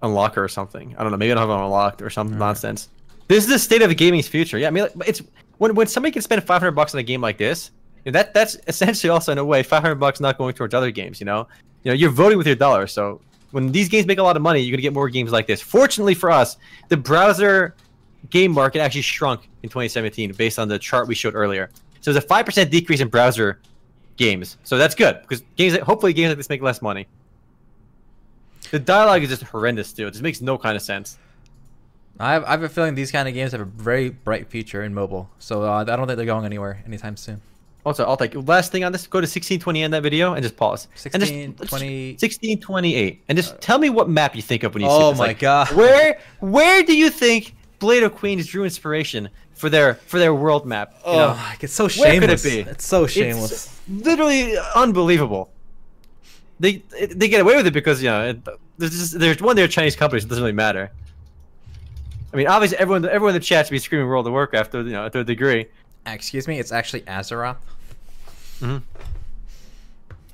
unlock 0.02 0.36
her 0.36 0.44
or 0.44 0.50
something. 0.50 0.96
I 0.98 1.04
don't 1.04 1.12
know. 1.12 1.18
Maybe 1.18 1.32
I 1.32 1.36
don't 1.36 1.50
have 1.50 1.60
it 1.60 1.64
unlocked 1.64 2.02
or 2.02 2.10
some 2.10 2.38
nonsense. 2.38 2.90
This 3.28 3.44
is 3.44 3.50
the 3.50 3.60
state 3.60 3.82
of 3.82 3.90
the 3.90 3.96
gaming's 3.96 4.28
future. 4.28 4.58
Yeah, 4.58 4.68
I 4.68 4.72
mean, 4.72 4.84
like, 4.96 5.08
it's 5.08 5.22
when 5.58 5.76
when 5.76 5.88
somebody 5.88 6.12
can 6.12 6.22
spend 6.22 6.44
500 6.44 6.72
bucks 6.72 6.94
on 6.94 7.00
a 7.00 7.04
game 7.04 7.22
like 7.22 7.38
this, 7.38 7.72
that 8.06 8.34
that's 8.34 8.58
essentially 8.68 9.10
also 9.10 9.32
in 9.32 9.38
a 9.38 9.46
way 9.46 9.64
500 9.64 9.96
bucks 9.96 10.20
not 10.20 10.38
going 10.38 10.54
towards 10.54 10.74
other 10.74 10.92
games. 10.92 11.20
You 11.20 11.26
know, 11.26 11.48
you 11.84 11.92
know, 11.92 11.96
you're 11.96 12.10
voting 12.10 12.38
with 12.38 12.48
your 12.48 12.56
dollar. 12.56 12.88
So 12.88 13.22
when 13.52 13.72
these 13.72 13.90
games 13.90 14.06
make 14.06 14.18
a 14.18 14.24
lot 14.24 14.36
of 14.36 14.42
money, 14.42 14.60
you're 14.62 14.76
gonna 14.76 14.82
get 14.82 14.94
more 14.94 15.10
games 15.10 15.32
like 15.32 15.48
this. 15.48 15.62
Fortunately 15.62 16.14
for 16.14 16.32
us, 16.32 16.58
the 16.88 16.98
browser 16.98 17.76
game 18.30 18.52
market 18.52 18.80
actually 18.80 19.02
shrunk 19.02 19.50
in 19.64 19.70
2017 19.70 20.34
based 20.34 20.60
on 20.60 20.68
the 20.68 20.78
chart 20.80 21.08
we 21.08 21.16
showed 21.16 21.36
earlier. 21.36 21.70
So 22.02 22.12
there's 22.12 22.24
a 22.24 22.28
five 22.28 22.46
percent 22.46 22.72
decrease 22.72 23.00
in 23.00 23.08
browser 23.08 23.60
games. 24.20 24.58
So 24.64 24.78
that's 24.78 24.94
good 24.94 25.20
because 25.22 25.42
games, 25.56 25.78
hopefully, 25.80 26.14
games 26.14 26.30
like 26.30 26.38
this 26.38 26.50
make 26.50 26.62
less 26.62 26.82
money. 26.82 27.08
The 28.70 28.78
dialogue 28.78 29.24
is 29.24 29.30
just 29.30 29.44
horrendous, 29.44 29.94
too. 29.94 30.06
It 30.06 30.12
just 30.12 30.22
makes 30.22 30.42
no 30.42 30.58
kind 30.58 30.76
of 30.76 30.84
sense. 30.84 31.18
I 32.20 32.34
have, 32.34 32.44
I 32.44 32.52
have 32.52 32.64
a 32.64 32.70
feeling 32.70 32.94
these 32.94 33.12
kind 33.12 33.28
of 33.28 33.34
games 33.34 33.54
have 33.54 33.62
a 33.62 33.66
very 33.66 34.10
bright 34.10 34.48
future 34.48 34.84
in 34.84 34.94
mobile. 34.94 35.30
So 35.40 35.64
uh, 35.64 35.82
I 35.82 35.96
don't 35.96 36.06
think 36.06 36.18
they're 36.18 36.26
going 36.26 36.46
anywhere 36.46 36.84
anytime 36.86 37.18
soon. 37.18 37.42
Also, 37.90 38.06
I'll 38.06 38.18
take 38.18 38.36
last 38.48 38.72
thing 38.72 38.84
on 38.84 38.92
this. 38.92 39.08
Go 39.08 39.18
to 39.18 39.24
1620 39.24 39.82
in 39.82 39.90
that 39.90 40.04
video 40.04 40.34
and 40.36 40.44
just 40.44 40.56
pause. 40.56 40.88
16, 40.94 41.12
and 41.42 41.58
just, 41.58 41.70
20... 41.72 42.12
1628, 42.20 43.24
and 43.28 43.36
just 43.36 43.56
uh, 43.56 43.58
tell 43.58 43.80
me 43.80 43.90
what 43.90 44.08
map 44.08 44.36
you 44.36 44.44
think 44.44 44.62
of 44.62 44.76
when 44.76 44.84
you 44.84 44.90
see 44.90 44.96
this. 44.96 45.04
oh 45.04 45.14
my 45.14 45.30
like, 45.30 45.40
god! 45.40 45.72
Where 45.72 46.20
where 46.40 46.84
do 46.84 46.96
you 46.96 47.10
think 47.10 47.56
Blade 47.80 48.04
of 48.04 48.14
Queens 48.14 48.46
drew 48.46 48.64
inspiration 48.64 49.28
for 49.56 49.72
their 49.72 49.96
for 49.96 50.20
their 50.20 50.36
world 50.36 50.68
map? 50.68 50.94
You 50.98 51.14
oh, 51.14 51.18
know? 51.18 51.52
it's 51.60 51.74
so 51.74 51.88
shameless. 51.88 52.12
Where 52.12 52.52
could 52.52 52.62
it 52.62 52.66
be? 52.66 52.70
It's 52.70 52.86
so 52.86 53.08
shameless. 53.08 53.52
It's 53.52 54.06
literally 54.06 54.56
unbelievable. 54.76 55.50
They 56.60 56.84
they 57.12 57.28
get 57.28 57.42
away 57.42 57.56
with 57.56 57.66
it 57.66 57.74
because 57.74 58.04
you 58.04 58.10
know 58.10 58.24
it, 58.24 58.48
there's 58.78 58.92
just, 58.92 59.20
there's 59.20 59.42
one 59.42 59.56
they're 59.56 59.68
Chinese 59.68 59.96
companies. 59.96 60.26
It 60.26 60.28
doesn't 60.28 60.44
really 60.44 60.54
matter. 60.54 60.92
I 62.32 62.38
mean, 62.38 62.46
obviously 62.46 62.78
everyone 62.78 63.04
everyone 63.06 63.34
in 63.34 63.42
the 63.42 63.44
chat 63.44 63.66
should 63.66 63.72
be 63.72 63.80
screaming 63.80 64.08
World 64.08 64.28
of 64.28 64.34
Warcraft 64.34 64.74
to 64.74 64.78
you 64.84 64.92
know 64.92 65.10
to 65.10 65.22
a 65.22 65.24
degree. 65.24 65.66
Excuse 66.06 66.48
me, 66.48 66.60
it's 66.60 66.72
actually 66.72 67.02
Azeroth. 67.02 67.58
Mm-hmm. 68.62 68.78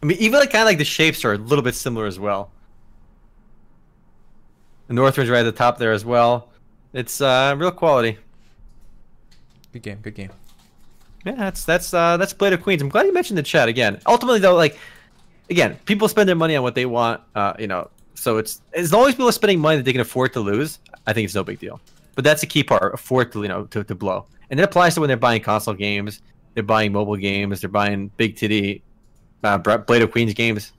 I 0.02 0.06
mean, 0.06 0.18
even 0.20 0.40
like 0.40 0.52
kind 0.52 0.62
of 0.62 0.68
like 0.68 0.78
the 0.78 0.86
shapes 0.86 1.26
are 1.26 1.34
a 1.34 1.38
little 1.38 1.64
bit 1.64 1.76
similar 1.76 2.06
as 2.06 2.20
well. 2.20 2.52
The 4.88 4.94
Northrend's 4.94 5.30
right 5.30 5.40
at 5.40 5.44
the 5.44 5.52
top 5.52 5.78
there 5.78 5.92
as 5.92 6.06
well. 6.06 6.50
It's 6.94 7.22
uh, 7.22 7.56
real 7.58 7.72
quality. 7.72 8.18
Good 9.74 9.82
game. 9.82 10.00
Good 10.02 10.16
game. 10.16 10.30
Yeah, 11.26 11.34
that's 11.34 11.66
that's 11.66 11.94
uh, 11.94 12.18
that's 12.18 12.34
Blade 12.34 12.54
of 12.54 12.62
Queens. 12.62 12.82
I'm 12.82 12.90
glad 12.90 13.08
you 13.08 13.14
mentioned 13.14 13.38
the 13.38 13.44
chat 13.44 13.68
again. 13.68 14.00
Ultimately, 14.06 14.40
though, 14.40 14.56
like 14.56 14.78
again, 15.50 15.78
people 15.86 16.08
spend 16.08 16.30
their 16.30 16.36
money 16.36 16.56
on 16.56 16.64
what 16.64 16.76
they 16.76 16.86
want. 16.86 17.22
Uh, 17.34 17.54
you 17.58 17.68
know, 17.68 17.90
so 18.14 18.38
it's 18.38 18.62
as 18.74 18.94
long 18.94 19.08
as 19.08 19.16
people 19.16 19.28
are 19.28 19.34
spending 19.34 19.60
money 19.60 19.78
that 19.78 19.84
they 19.84 19.92
can 19.92 20.02
afford 20.02 20.34
to 20.34 20.40
lose, 20.40 20.80
I 21.08 21.14
think 21.14 21.26
it's 21.26 21.36
no 21.36 21.44
big 21.44 21.60
deal. 21.60 21.82
But 22.14 22.24
that's 22.24 22.42
the 22.42 22.48
key 22.48 22.64
part: 22.64 22.94
afford 22.94 23.32
to 23.34 23.42
you 23.42 23.48
know 23.48 23.66
to, 23.66 23.84
to 23.84 23.96
blow, 23.96 24.28
and 24.52 24.60
it 24.60 24.64
applies 24.64 24.94
to 24.96 25.02
when 25.02 25.08
they're 25.08 25.18
buying 25.18 25.42
console 25.42 25.74
games, 25.74 26.22
they're 26.56 26.64
buying 26.64 26.92
mobile 26.92 27.18
games, 27.18 27.62
they're 27.62 27.70
buying 27.70 28.10
big 28.18 28.36
titty 28.36 28.82
uh, 29.44 29.58
Blade 29.60 30.02
of 30.02 30.12
Queens 30.12 30.34
games. 30.34 30.74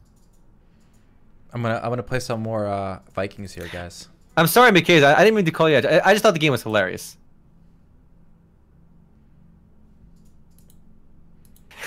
I'm 1.53 1.63
gonna 1.63 1.77
I'm 1.77 1.91
gonna 1.91 2.03
play 2.03 2.19
some 2.21 2.43
more 2.43 2.67
uh, 2.67 2.99
Vikings 3.15 3.53
here, 3.53 3.69
guys. 3.73 4.09
I'm 4.37 4.47
sorry, 4.47 4.73
McKay. 4.73 5.03
I, 5.03 5.15
I 5.15 5.25
didn't 5.25 5.37
mean 5.37 5.45
to 5.47 5.51
call 5.51 5.71
you. 5.71 5.77
I, 5.77 6.11
I 6.11 6.13
just 6.13 6.23
thought 6.23 6.35
the 6.35 6.41
game 6.41 6.53
was 6.53 6.63
hilarious. 6.63 7.17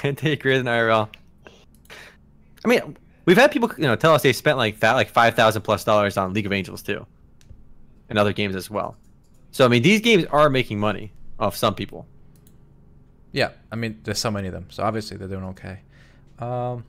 Take 0.16 0.41
greater 0.41 0.64
than 0.64 0.66
IRL. 0.66 1.10
I 2.64 2.68
mean, 2.68 2.98
we've 3.26 3.38
had 3.38 3.52
people, 3.52 3.72
you 3.78 3.84
know, 3.84 3.95
tell 3.95 4.14
us 4.14 4.24
they 4.24 4.34
spent 4.34 4.57
like 4.57 4.80
that, 4.80 4.94
like 4.94 5.10
five 5.10 5.36
thousand 5.36 5.61
plus 5.61 5.84
dollars 5.84 6.18
on 6.18 6.34
League 6.34 6.45
of 6.45 6.53
Angels 6.53 6.82
too, 6.82 7.06
and 8.10 8.18
other 8.18 8.34
games 8.34 8.56
as 8.56 8.70
well. 8.70 8.95
So 9.52 9.66
I 9.66 9.68
mean, 9.68 9.84
these 9.84 10.02
games 10.02 10.26
are 10.26 10.49
making 10.49 10.80
money 10.80 11.11
off 11.40 11.56
some 11.56 11.76
people. 11.76 12.07
Yeah, 13.31 13.51
I 13.72 13.76
mean, 13.76 13.99
there's 14.03 14.19
so 14.19 14.31
many 14.31 14.47
of 14.47 14.53
them, 14.53 14.68
so 14.69 14.84
obviously 14.84 15.18
they're 15.18 15.27
doing 15.27 15.43
okay. 15.45 15.80
Um, 16.39 16.84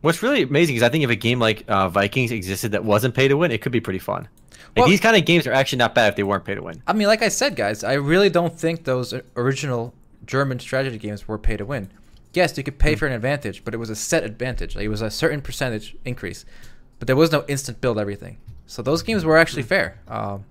What's 0.00 0.22
really 0.22 0.42
amazing 0.42 0.76
is 0.76 0.82
I 0.82 0.90
think 0.90 1.02
if 1.02 1.10
a 1.10 1.16
game 1.16 1.40
like 1.40 1.64
uh, 1.68 1.88
Vikings 1.88 2.30
existed 2.30 2.72
that 2.72 2.84
wasn't 2.84 3.14
pay 3.14 3.26
to 3.28 3.36
win, 3.36 3.50
it 3.50 3.60
could 3.60 3.72
be 3.72 3.80
pretty 3.80 3.98
fun. 3.98 4.28
Like, 4.76 4.86
these 4.86 5.00
kind 5.00 5.16
of 5.16 5.24
games 5.24 5.46
are 5.46 5.52
actually 5.52 5.78
not 5.78 5.94
bad 5.94 6.10
if 6.10 6.16
they 6.16 6.22
weren't 6.22 6.44
pay 6.44 6.54
to 6.54 6.62
win. 6.62 6.82
I 6.86 6.92
mean, 6.92 7.08
like 7.08 7.22
I 7.22 7.28
said, 7.28 7.56
guys, 7.56 7.82
I 7.82 7.94
really 7.94 8.30
don't 8.30 8.56
think 8.56 8.84
those 8.84 9.12
original 9.34 9.94
German 10.24 10.60
strategy 10.60 10.98
games 10.98 11.26
were 11.26 11.38
pay 11.38 11.56
to 11.56 11.64
win. 11.64 11.90
Yes, 12.32 12.56
you 12.56 12.62
could 12.62 12.78
pay 12.78 12.94
for 12.94 13.06
an 13.06 13.12
advantage, 13.12 13.64
but 13.64 13.74
it 13.74 13.78
was 13.78 13.90
a 13.90 13.96
set 13.96 14.22
advantage. 14.22 14.76
Like, 14.76 14.84
it 14.84 14.88
was 14.88 15.02
a 15.02 15.10
certain 15.10 15.40
percentage 15.40 15.96
increase, 16.04 16.44
but 16.98 17.06
there 17.06 17.16
was 17.16 17.32
no 17.32 17.44
instant 17.48 17.80
build 17.80 17.98
everything. 17.98 18.38
So 18.66 18.82
those 18.82 19.02
games 19.02 19.24
were 19.24 19.38
actually 19.38 19.62
fair. 19.62 19.98
Um, 20.06 20.44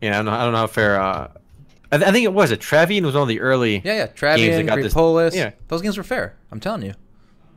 Yeah, 0.00 0.10
I 0.10 0.16
don't 0.16 0.26
know, 0.26 0.32
I 0.32 0.42
don't 0.44 0.52
know 0.52 0.58
how 0.58 0.66
fair. 0.66 1.00
Uh, 1.00 1.30
I, 1.90 1.98
th- 1.98 2.08
I 2.08 2.12
think 2.12 2.24
it 2.24 2.32
was. 2.32 2.50
It 2.50 2.60
Travian 2.60 3.02
was 3.04 3.14
one 3.14 3.22
of 3.22 3.28
the 3.28 3.40
early. 3.40 3.80
yeah, 3.84 3.94
yeah, 3.94 4.06
Travian, 4.08 4.66
got 4.66 4.76
this- 4.76 5.34
yeah. 5.34 5.52
those 5.68 5.82
games 5.82 5.96
were 5.96 6.02
fair. 6.02 6.36
I'm 6.50 6.60
telling 6.60 6.82
you. 6.82 6.94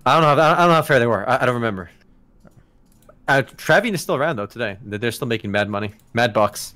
I 0.05 0.13
don't 0.13 0.21
know. 0.37 0.41
How, 0.41 0.53
I 0.53 0.57
don't 0.59 0.67
know 0.69 0.73
how 0.75 0.81
fair 0.81 0.99
they 0.99 1.07
were. 1.07 1.27
I, 1.29 1.41
I 1.41 1.45
don't 1.45 1.55
remember. 1.55 1.89
Uh, 3.27 3.43
Travian 3.43 3.93
is 3.93 4.01
still 4.01 4.15
around 4.15 4.37
though 4.37 4.45
today. 4.47 4.77
They're 4.81 4.97
they're 4.97 5.11
still 5.11 5.27
making 5.27 5.51
mad 5.51 5.69
money, 5.69 5.91
mad 6.13 6.33
bucks. 6.33 6.73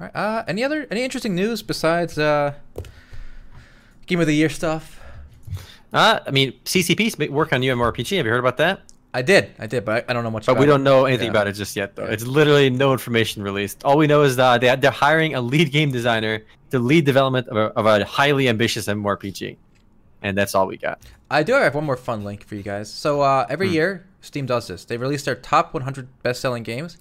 All 0.00 0.06
right. 0.06 0.16
Uh, 0.16 0.44
any 0.48 0.64
other 0.64 0.86
any 0.90 1.04
interesting 1.04 1.34
news 1.34 1.62
besides 1.62 2.18
uh, 2.18 2.54
game 4.06 4.20
of 4.20 4.26
the 4.26 4.34
year 4.34 4.48
stuff? 4.48 5.00
Uh, 5.92 6.20
I 6.26 6.30
mean, 6.30 6.54
CCP's 6.64 7.18
work 7.30 7.52
on 7.52 7.60
UMRPG. 7.60 8.16
Have 8.16 8.26
you 8.26 8.32
heard 8.32 8.38
about 8.40 8.56
that? 8.56 8.80
I 9.14 9.20
did, 9.22 9.50
I 9.58 9.66
did, 9.66 9.84
but 9.84 10.04
I, 10.08 10.10
I 10.10 10.12
don't 10.14 10.24
know 10.24 10.30
much. 10.30 10.44
About 10.44 10.52
it. 10.52 10.54
But 10.56 10.60
we 10.60 10.66
don't 10.66 10.82
know 10.82 11.04
anything 11.04 11.26
Yeah. 11.26 11.30
about 11.32 11.46
it 11.46 11.52
just 11.52 11.76
yet, 11.76 11.94
though. 11.96 12.04
Yeah. 12.04 12.12
It's 12.12 12.24
literally 12.26 12.70
no 12.70 12.92
information 12.92 13.42
released. 13.42 13.84
All 13.84 13.98
we 13.98 14.06
know 14.06 14.22
is 14.22 14.36
that 14.36 14.60
they, 14.62 14.74
they're 14.76 14.90
hiring 14.90 15.34
a 15.34 15.40
lead 15.40 15.70
game 15.70 15.90
designer 15.92 16.40
to 16.70 16.78
lead 16.78 17.04
development 17.04 17.48
of 17.48 17.56
a, 17.58 17.60
of 17.78 17.84
a 17.86 18.04
highly 18.06 18.48
ambitious 18.48 18.86
MMORPG, 18.88 19.56
and 20.22 20.36
that's 20.38 20.54
all 20.54 20.66
we 20.66 20.78
got. 20.78 20.98
I 21.30 21.42
do 21.42 21.52
have 21.52 21.74
one 21.74 21.84
more 21.84 21.96
fun 21.96 22.24
link 22.24 22.44
for 22.46 22.54
you 22.54 22.62
guys. 22.62 22.90
So 22.90 23.20
uh, 23.20 23.46
every 23.50 23.68
Hmm. 23.68 23.74
year, 23.74 24.06
Steam 24.22 24.46
does 24.46 24.68
this. 24.68 24.84
They 24.86 24.96
release 24.96 25.24
their 25.24 25.34
top 25.34 25.74
100 25.74 26.08
best-selling 26.22 26.62
games, 26.62 26.96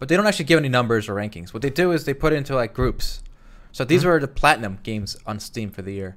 but 0.00 0.08
they 0.08 0.16
don't 0.16 0.26
actually 0.26 0.46
give 0.46 0.58
any 0.58 0.68
numbers 0.68 1.08
or 1.08 1.14
rankings. 1.14 1.52
What 1.54 1.62
they 1.62 1.70
do 1.70 1.92
is 1.92 2.04
they 2.06 2.14
put 2.14 2.32
it 2.32 2.36
into 2.36 2.56
like 2.56 2.74
groups. 2.74 3.22
So 3.70 3.84
these 3.84 4.02
Hmm. 4.02 4.08
were 4.08 4.20
the 4.20 4.26
platinum 4.28 4.78
games 4.82 5.16
on 5.26 5.38
Steam 5.38 5.70
for 5.70 5.82
the 5.82 5.92
year. 5.92 6.16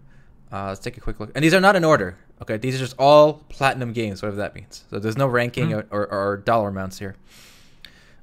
Uh, 0.52 0.68
let's 0.70 0.80
take 0.80 0.98
a 0.98 1.02
quick 1.02 1.20
look. 1.20 1.32
And 1.36 1.44
these 1.44 1.54
are 1.54 1.62
not 1.62 1.76
in 1.76 1.84
order. 1.84 2.18
Okay, 2.42 2.58
these 2.58 2.76
are 2.76 2.80
just 2.80 2.96
all 3.00 3.34
platinum 3.50 3.94
games, 3.94 4.22
whatever 4.22 4.38
that 4.38 4.56
means. 4.56 4.84
So 4.90 5.00
there's 5.00 5.18
no 5.18 5.28
ranking 5.28 5.68
Hmm. 5.72 5.74
or, 5.78 5.88
or, 5.92 6.08
or 6.14 6.38
dollar 6.38 6.70
amounts 6.70 7.00
here. 7.00 7.16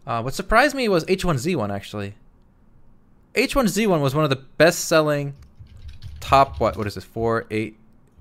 Uh, 0.07 0.21
what 0.23 0.35
surprised 0.35 0.75
me 0.75 0.89
was 0.89 1.05
H1Z1 1.07 1.73
actually. 1.73 2.15
H1Z1 3.35 4.01
was 4.01 4.15
one 4.15 4.25
of 4.25 4.31
the 4.31 4.37
best-selling 4.37 5.35
top 6.21 6.61
what 6.61 6.77
what 6.77 6.87
is 6.87 6.95
this? 6.95 7.05
4 7.05 7.47
8 7.51 7.77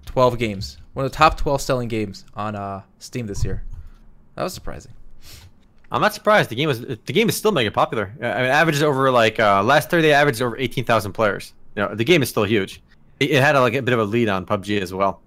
12 0.05 0.37
games. 0.37 0.77
One 0.93 1.05
of 1.05 1.11
the 1.11 1.17
top 1.17 1.37
12 1.37 1.61
selling 1.61 1.87
games 1.87 2.25
on 2.35 2.55
uh, 2.55 2.81
Steam 2.99 3.27
this 3.27 3.43
year. 3.43 3.63
That 4.35 4.43
was 4.43 4.53
surprising. 4.53 4.93
I'm 5.91 6.01
not 6.01 6.13
surprised. 6.13 6.49
The 6.49 6.55
game 6.55 6.67
was 6.69 6.79
the 6.81 6.95
game 6.95 7.27
is 7.27 7.35
still 7.35 7.51
mega 7.51 7.71
popular. 7.71 8.13
I 8.21 8.41
mean, 8.41 8.49
averages 8.51 8.81
over 8.83 9.11
like 9.11 9.39
uh, 9.39 9.61
last 9.63 9.89
Thursday 9.89 10.11
it 10.11 10.13
averaged 10.13 10.41
over 10.41 10.57
18,000 10.57 11.11
players. 11.11 11.53
You 11.75 11.83
know, 11.83 11.95
the 11.95 12.05
game 12.05 12.21
is 12.23 12.29
still 12.29 12.43
huge. 12.45 12.81
It, 13.19 13.31
it 13.31 13.41
had 13.43 13.55
a, 13.55 13.61
like 13.61 13.73
a 13.73 13.81
bit 13.81 13.93
of 13.93 13.99
a 13.99 14.03
lead 14.05 14.29
on 14.29 14.45
PUBG 14.45 14.81
as 14.81 14.93
well. 14.93 15.19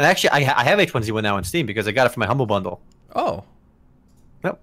And 0.00 0.06
actually, 0.06 0.30
I, 0.30 0.38
I 0.38 0.64
have 0.64 0.78
H1Z1 0.78 1.22
now 1.22 1.36
on 1.36 1.44
Steam 1.44 1.66
because 1.66 1.86
I 1.86 1.92
got 1.92 2.06
it 2.06 2.08
for 2.14 2.20
my 2.20 2.26
Humble 2.26 2.46
Bundle. 2.46 2.80
Oh. 3.14 3.44
Yep. 4.42 4.58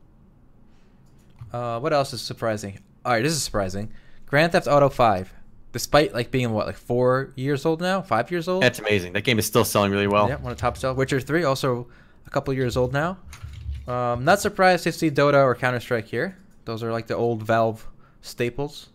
Uh, 1.54 1.80
what 1.80 1.94
else 1.94 2.12
is 2.12 2.24
surprising? 2.24 2.80
All 3.06 3.12
right, 3.12 3.22
this 3.22 3.34
is 3.34 3.44
surprising. 3.44 3.94
Grand 4.26 4.52
Theft 4.54 4.66
Auto 4.68 4.90
5, 4.90 5.32
despite 5.74 6.16
like 6.16 6.32
being 6.32 6.54
what 6.54 6.66
like 6.66 6.76
four 6.76 7.34
years 7.36 7.68
old 7.68 7.82
now, 7.82 8.02
five 8.02 8.32
years 8.32 8.48
old. 8.48 8.64
That's 8.64 8.80
amazing. 8.80 9.14
That 9.14 9.26
game 9.26 9.38
is 9.38 9.46
still 9.46 9.64
selling 9.64 9.92
really 9.92 10.08
well. 10.08 10.28
Yeah, 10.28 10.38
one 10.38 10.52
of 10.52 10.58
the 10.58 10.62
top 10.62 10.76
sell. 10.76 10.96
Witcher 10.96 11.20
3, 11.20 11.44
also 11.44 11.88
a 12.26 12.32
couple 12.32 12.52
years 12.56 12.76
old 12.76 12.92
now. 12.92 13.20
Um, 13.88 14.26
not 14.26 14.40
surprised 14.40 14.86
to 14.86 14.92
see 14.92 15.12
Dota 15.12 15.44
or 15.44 15.54
Counter 15.54 15.80
Strike 15.80 16.08
here. 16.08 16.36
Those 16.66 16.82
are 16.82 16.92
like 16.92 17.06
the 17.06 17.16
old 17.16 17.44
Valve 17.44 17.88
staples. 18.22 18.90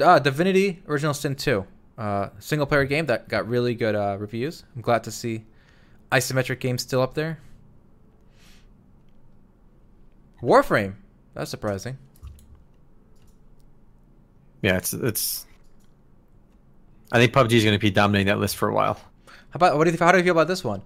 Uh, 0.00 0.18
Divinity 0.20 0.82
Original 0.88 1.12
Sin 1.12 1.34
2, 1.34 1.66
uh, 1.98 2.28
single 2.38 2.66
player 2.66 2.84
game 2.84 3.06
that 3.06 3.28
got 3.28 3.48
really 3.48 3.74
good 3.74 3.94
uh, 3.94 4.16
reviews. 4.18 4.64
I'm 4.74 4.82
glad 4.82 5.04
to 5.04 5.10
see 5.10 5.44
isometric 6.10 6.60
games 6.60 6.82
still 6.82 7.02
up 7.02 7.14
there. 7.14 7.38
Warframe, 10.42 10.94
that's 11.34 11.50
surprising. 11.50 11.98
Yeah, 14.60 14.76
it's 14.76 14.92
it's. 14.92 15.46
I 17.12 17.18
think 17.18 17.32
PUBG 17.32 17.52
is 17.52 17.64
going 17.64 17.76
to 17.76 17.80
be 17.80 17.90
dominating 17.90 18.28
that 18.28 18.38
list 18.38 18.56
for 18.56 18.68
a 18.68 18.74
while. 18.74 18.94
How 19.26 19.56
about 19.56 19.76
what 19.76 19.84
do 19.84 19.90
you 19.90 19.98
how 19.98 20.12
do 20.12 20.18
you 20.18 20.24
feel 20.24 20.32
about 20.32 20.48
this 20.48 20.64
one? 20.64 20.82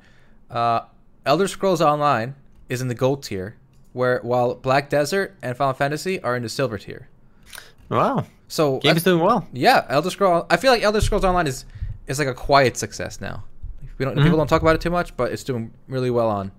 Uh, 0.51 0.81
Elder 1.25 1.49
Scrolls 1.49 1.81
Online 1.81 2.35
is 2.69 2.81
in 2.81 2.89
the 2.89 2.95
gold 2.95 3.23
tier, 3.23 3.57
where 3.93 4.21
while 4.23 4.55
Black 4.55 4.91
Desert 4.91 5.37
and 5.43 5.57
Final 5.57 5.75
Fantasy 5.75 6.21
are 6.23 6.37
in 6.37 6.43
the 6.43 6.49
silver 6.49 6.79
tier. 6.79 7.09
Wow, 7.89 8.27
So 8.49 8.79
game's 8.79 9.03
doing 9.03 9.23
well. 9.23 9.47
yeah, 9.53 9.85
Elder 9.89 10.11
Scroll. 10.11 10.47
I 10.49 10.57
feel 10.57 10.71
like 10.73 10.83
Elder 10.83 11.01
Scrolls 11.01 11.25
Online 11.25 11.47
is 11.47 11.65
is 12.07 12.19
like 12.19 12.29
a 12.29 12.35
quiet 12.35 12.77
success 12.77 13.21
now. 13.21 13.45
We 13.99 14.05
don't 14.05 14.17
Mhm. 14.17 14.23
people 14.23 14.37
don't 14.39 14.47
talk 14.47 14.63
about 14.63 14.75
it 14.77 14.81
too 14.81 14.91
much, 14.91 15.17
but 15.17 15.33
it's 15.33 15.43
doing 15.43 15.73
really 15.89 16.11
well 16.11 16.29
on 16.29 16.53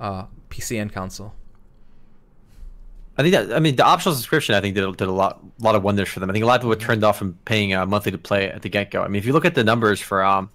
uh, 0.00 0.24
PC 0.50 0.80
and 0.80 0.92
console. 0.92 1.32
I 3.16 3.22
think 3.22 3.32
that 3.34 3.52
I 3.56 3.60
mean 3.60 3.76
the 3.76 3.84
optional 3.84 4.14
subscription 4.14 4.54
I 4.56 4.60
think 4.60 4.74
did, 4.74 4.96
did 4.96 5.08
a 5.08 5.12
lot 5.12 5.40
lot 5.60 5.74
of 5.76 5.82
wonders 5.84 6.08
for 6.08 6.20
them. 6.20 6.28
I 6.30 6.32
think 6.32 6.42
a 6.42 6.46
lot 6.46 6.56
of 6.56 6.60
people 6.62 6.70
were 6.70 6.76
turned 6.76 7.04
off 7.04 7.16
from 7.16 7.38
paying 7.44 7.72
uh, 7.72 7.86
monthly 7.86 8.10
to 8.12 8.18
play 8.18 8.50
at 8.50 8.62
the 8.62 8.68
get 8.68 8.90
go. 8.90 9.02
I 9.02 9.08
mean 9.08 9.16
if 9.20 9.24
you 9.24 9.32
look 9.32 9.44
at 9.44 9.54
the 9.54 9.62
numbers 9.64 10.00
for 10.00 10.24
um 10.24 10.50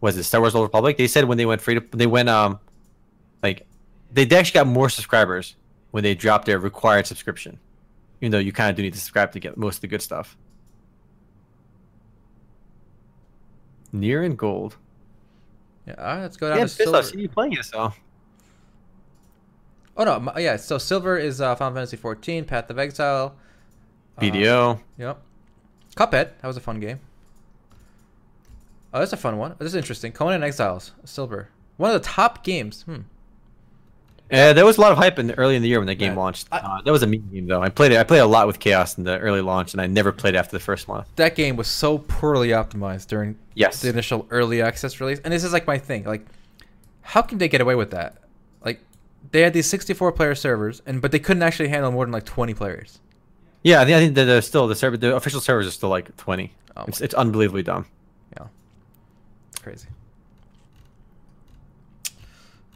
was 0.00 0.16
it 0.18 0.24
Star 0.24 0.40
Wars 0.40 0.54
Old 0.54 0.64
Republic, 0.64 0.98
they 0.98 1.06
said 1.06 1.24
when 1.24 1.38
they 1.38 1.46
went 1.46 1.60
free 1.62 1.74
to 1.74 1.84
they 1.96 2.06
went 2.08 2.28
um 2.28 2.58
like 3.42 3.66
they 4.12 4.24
actually 4.24 4.52
got 4.58 4.66
more 4.66 4.88
subscribers 4.88 5.54
when 5.92 6.02
they 6.02 6.14
dropped 6.14 6.46
their 6.46 6.58
required 6.58 7.06
subscription. 7.06 7.58
Even 8.20 8.32
though 8.32 8.38
you 8.38 8.52
kind 8.52 8.70
of 8.70 8.76
do 8.76 8.82
need 8.82 8.92
to 8.94 8.98
subscribe 8.98 9.32
to 9.32 9.40
get 9.40 9.56
most 9.56 9.76
of 9.76 9.80
the 9.82 9.88
good 9.88 10.02
stuff. 10.02 10.36
Near 13.92 14.22
and 14.22 14.36
gold. 14.36 14.76
Yeah, 15.86 15.94
all 15.98 16.04
right, 16.04 16.22
let's 16.22 16.36
go 16.36 16.48
down 16.48 16.58
Yeah, 16.58 16.64
to 16.64 16.68
silver. 16.68 17.02
See 17.02 17.20
you 17.20 17.28
playing 17.28 17.52
it, 17.54 17.64
so 17.64 17.92
Oh 19.96 20.04
no, 20.04 20.32
yeah. 20.36 20.56
So 20.56 20.76
silver 20.78 21.16
is 21.16 21.40
uh, 21.40 21.54
Final 21.54 21.74
Fantasy 21.74 21.96
14, 21.96 22.44
Path 22.44 22.68
of 22.70 22.78
Exile. 22.78 23.34
uh, 24.18 24.20
BDO. 24.20 24.80
Yep. 24.98 25.22
Cuphead. 25.96 26.30
That 26.40 26.44
was 26.46 26.56
a 26.56 26.60
fun 26.60 26.80
game. 26.80 27.00
Oh, 28.92 28.98
that's 28.98 29.12
a 29.12 29.16
fun 29.16 29.38
one. 29.38 29.54
This 29.58 29.68
is 29.68 29.74
interesting. 29.74 30.12
Conan 30.12 30.42
Exiles, 30.42 30.92
silver. 31.04 31.48
One 31.76 31.90
of 31.94 32.02
the 32.02 32.06
top 32.08 32.44
games. 32.44 32.82
Hmm. 32.82 33.00
Yeah, 34.30 34.52
there 34.52 34.64
was 34.64 34.76
a 34.76 34.80
lot 34.80 34.90
of 34.92 34.98
hype 34.98 35.18
in 35.20 35.28
the, 35.28 35.34
early 35.38 35.54
in 35.54 35.62
the 35.62 35.68
year 35.68 35.78
when 35.78 35.86
that 35.86 35.94
game 35.96 36.12
Yeah. 36.14 36.18
launched. 36.18 36.48
I- 36.50 36.58
uh, 36.58 36.82
that 36.82 36.90
was 36.90 37.02
a 37.02 37.06
mean 37.06 37.28
game 37.32 37.46
though. 37.46 37.62
I 37.62 37.68
played 37.68 37.92
it. 37.92 37.98
I 37.98 38.02
played 38.04 38.18
a 38.20 38.26
lot 38.26 38.46
with 38.48 38.58
Chaos 38.58 38.98
in 38.98 39.04
the 39.04 39.18
early 39.18 39.40
launch, 39.40 39.72
and 39.72 39.80
I 39.80 39.86
never 39.86 40.10
played 40.10 40.34
after 40.34 40.50
the 40.56 40.60
first 40.60 40.88
month. 40.88 41.06
That 41.16 41.36
game 41.36 41.54
was 41.56 41.68
so 41.68 41.98
poorly 41.98 42.48
optimized 42.48 43.06
during 43.06 43.36
Yes. 43.54 43.80
the 43.82 43.88
initial 43.88 44.26
early 44.30 44.60
access 44.62 45.00
release, 45.00 45.20
and 45.24 45.32
this 45.32 45.44
is 45.44 45.52
like 45.52 45.66
my 45.66 45.78
thing. 45.78 46.04
Like, 46.04 46.26
how 47.02 47.22
can 47.22 47.38
they 47.38 47.48
get 47.48 47.60
away 47.60 47.76
with 47.76 47.92
that? 47.92 48.16
Like, 48.64 48.80
they 49.30 49.42
had 49.42 49.52
these 49.52 49.68
64 49.70 50.10
player 50.12 50.34
servers, 50.34 50.82
and 50.86 51.00
but 51.00 51.12
they 51.12 51.20
couldn't 51.20 51.44
actually 51.44 51.68
handle 51.68 51.92
more 51.92 52.04
than 52.04 52.12
like 52.12 52.24
20 52.24 52.52
players. 52.52 52.98
Yeah, 53.62 53.80
I 53.80 53.84
think, 53.84 53.96
I 53.96 54.00
think 54.00 54.14
that 54.16 54.24
the 54.24 54.40
still 54.42 54.66
the 54.68 54.74
server, 54.76 54.96
the 54.96 55.14
official 55.14 55.40
servers 55.40 55.66
are 55.66 55.72
still 55.72 55.88
like 55.88 56.16
twenty. 56.16 56.52
Oh 56.76 56.84
it's 56.88 57.00
it's 57.00 57.14
unbelievably 57.14 57.62
dumb. 57.64 57.86
Yeah, 58.36 58.46
it's 59.50 59.58
crazy. 59.60 59.88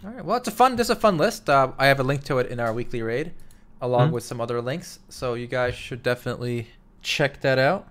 All 0.05 0.11
right. 0.11 0.25
Well, 0.25 0.37
it's 0.39 0.49
a 0.49 0.53
fun. 0.53 0.77
This 0.77 0.87
is 0.87 0.91
a 0.91 0.97
fun 0.97 1.19
list. 1.19 1.49
Uh, 1.51 1.73
I 1.79 1.87
have 1.87 2.01
a 2.01 2.03
link 2.03 2.25
to 2.25 2.39
it 2.39 2.47
in 2.51 2.59
our 2.61 2.73
weekly 2.73 3.03
raid, 3.03 3.33
along 3.81 4.09
Mhm. 4.11 4.13
with 4.13 4.25
some 4.25 4.41
other 4.41 4.61
links. 4.63 4.99
So 5.09 5.35
you 5.35 5.47
guys 5.47 5.75
should 5.75 6.03
definitely 6.03 6.69
check 7.03 7.41
that 7.43 7.59
out. 7.59 7.89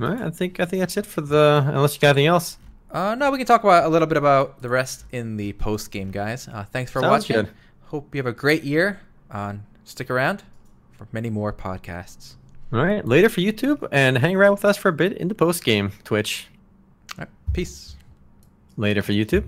All 0.00 0.08
right, 0.08 0.20
I 0.22 0.30
think 0.30 0.58
I 0.60 0.64
think 0.64 0.80
that's 0.80 0.96
it 0.96 1.06
for 1.06 1.20
the. 1.20 1.64
Unless 1.68 1.94
you 1.94 2.00
got 2.00 2.08
anything 2.10 2.26
else. 2.26 2.58
Uh, 2.90 3.14
no, 3.14 3.30
we 3.30 3.38
can 3.38 3.46
talk 3.46 3.62
about 3.64 3.84
a 3.84 3.88
little 3.88 4.06
bit 4.06 4.16
about 4.18 4.60
the 4.62 4.68
rest 4.68 5.04
in 5.12 5.36
the 5.36 5.52
post 5.54 5.90
game, 5.90 6.10
guys. 6.10 6.46
Uh, 6.48 6.64
thanks 6.72 6.90
for 6.90 7.00
Sounds 7.00 7.28
watching. 7.28 7.36
good. 7.36 7.48
Hope 7.86 8.14
you 8.14 8.18
have 8.18 8.26
a 8.26 8.32
great 8.32 8.64
year. 8.64 9.00
Uh, 9.30 9.54
stick 9.84 10.10
around 10.10 10.42
for 10.92 11.06
many 11.12 11.30
more 11.30 11.52
podcasts. 11.52 12.34
All 12.72 12.84
right, 12.84 13.06
later 13.06 13.28
for 13.28 13.40
YouTube, 13.40 13.86
and 13.92 14.18
hang 14.18 14.36
around 14.36 14.52
with 14.52 14.64
us 14.64 14.76
for 14.76 14.88
a 14.88 14.92
bit 14.92 15.12
in 15.14 15.28
the 15.28 15.34
post 15.34 15.64
game 15.64 15.92
Twitch. 16.02 16.48
All 17.16 17.20
right, 17.24 17.28
peace. 17.52 17.96
Later 18.76 19.02
for 19.02 19.12
YouTube. 19.12 19.42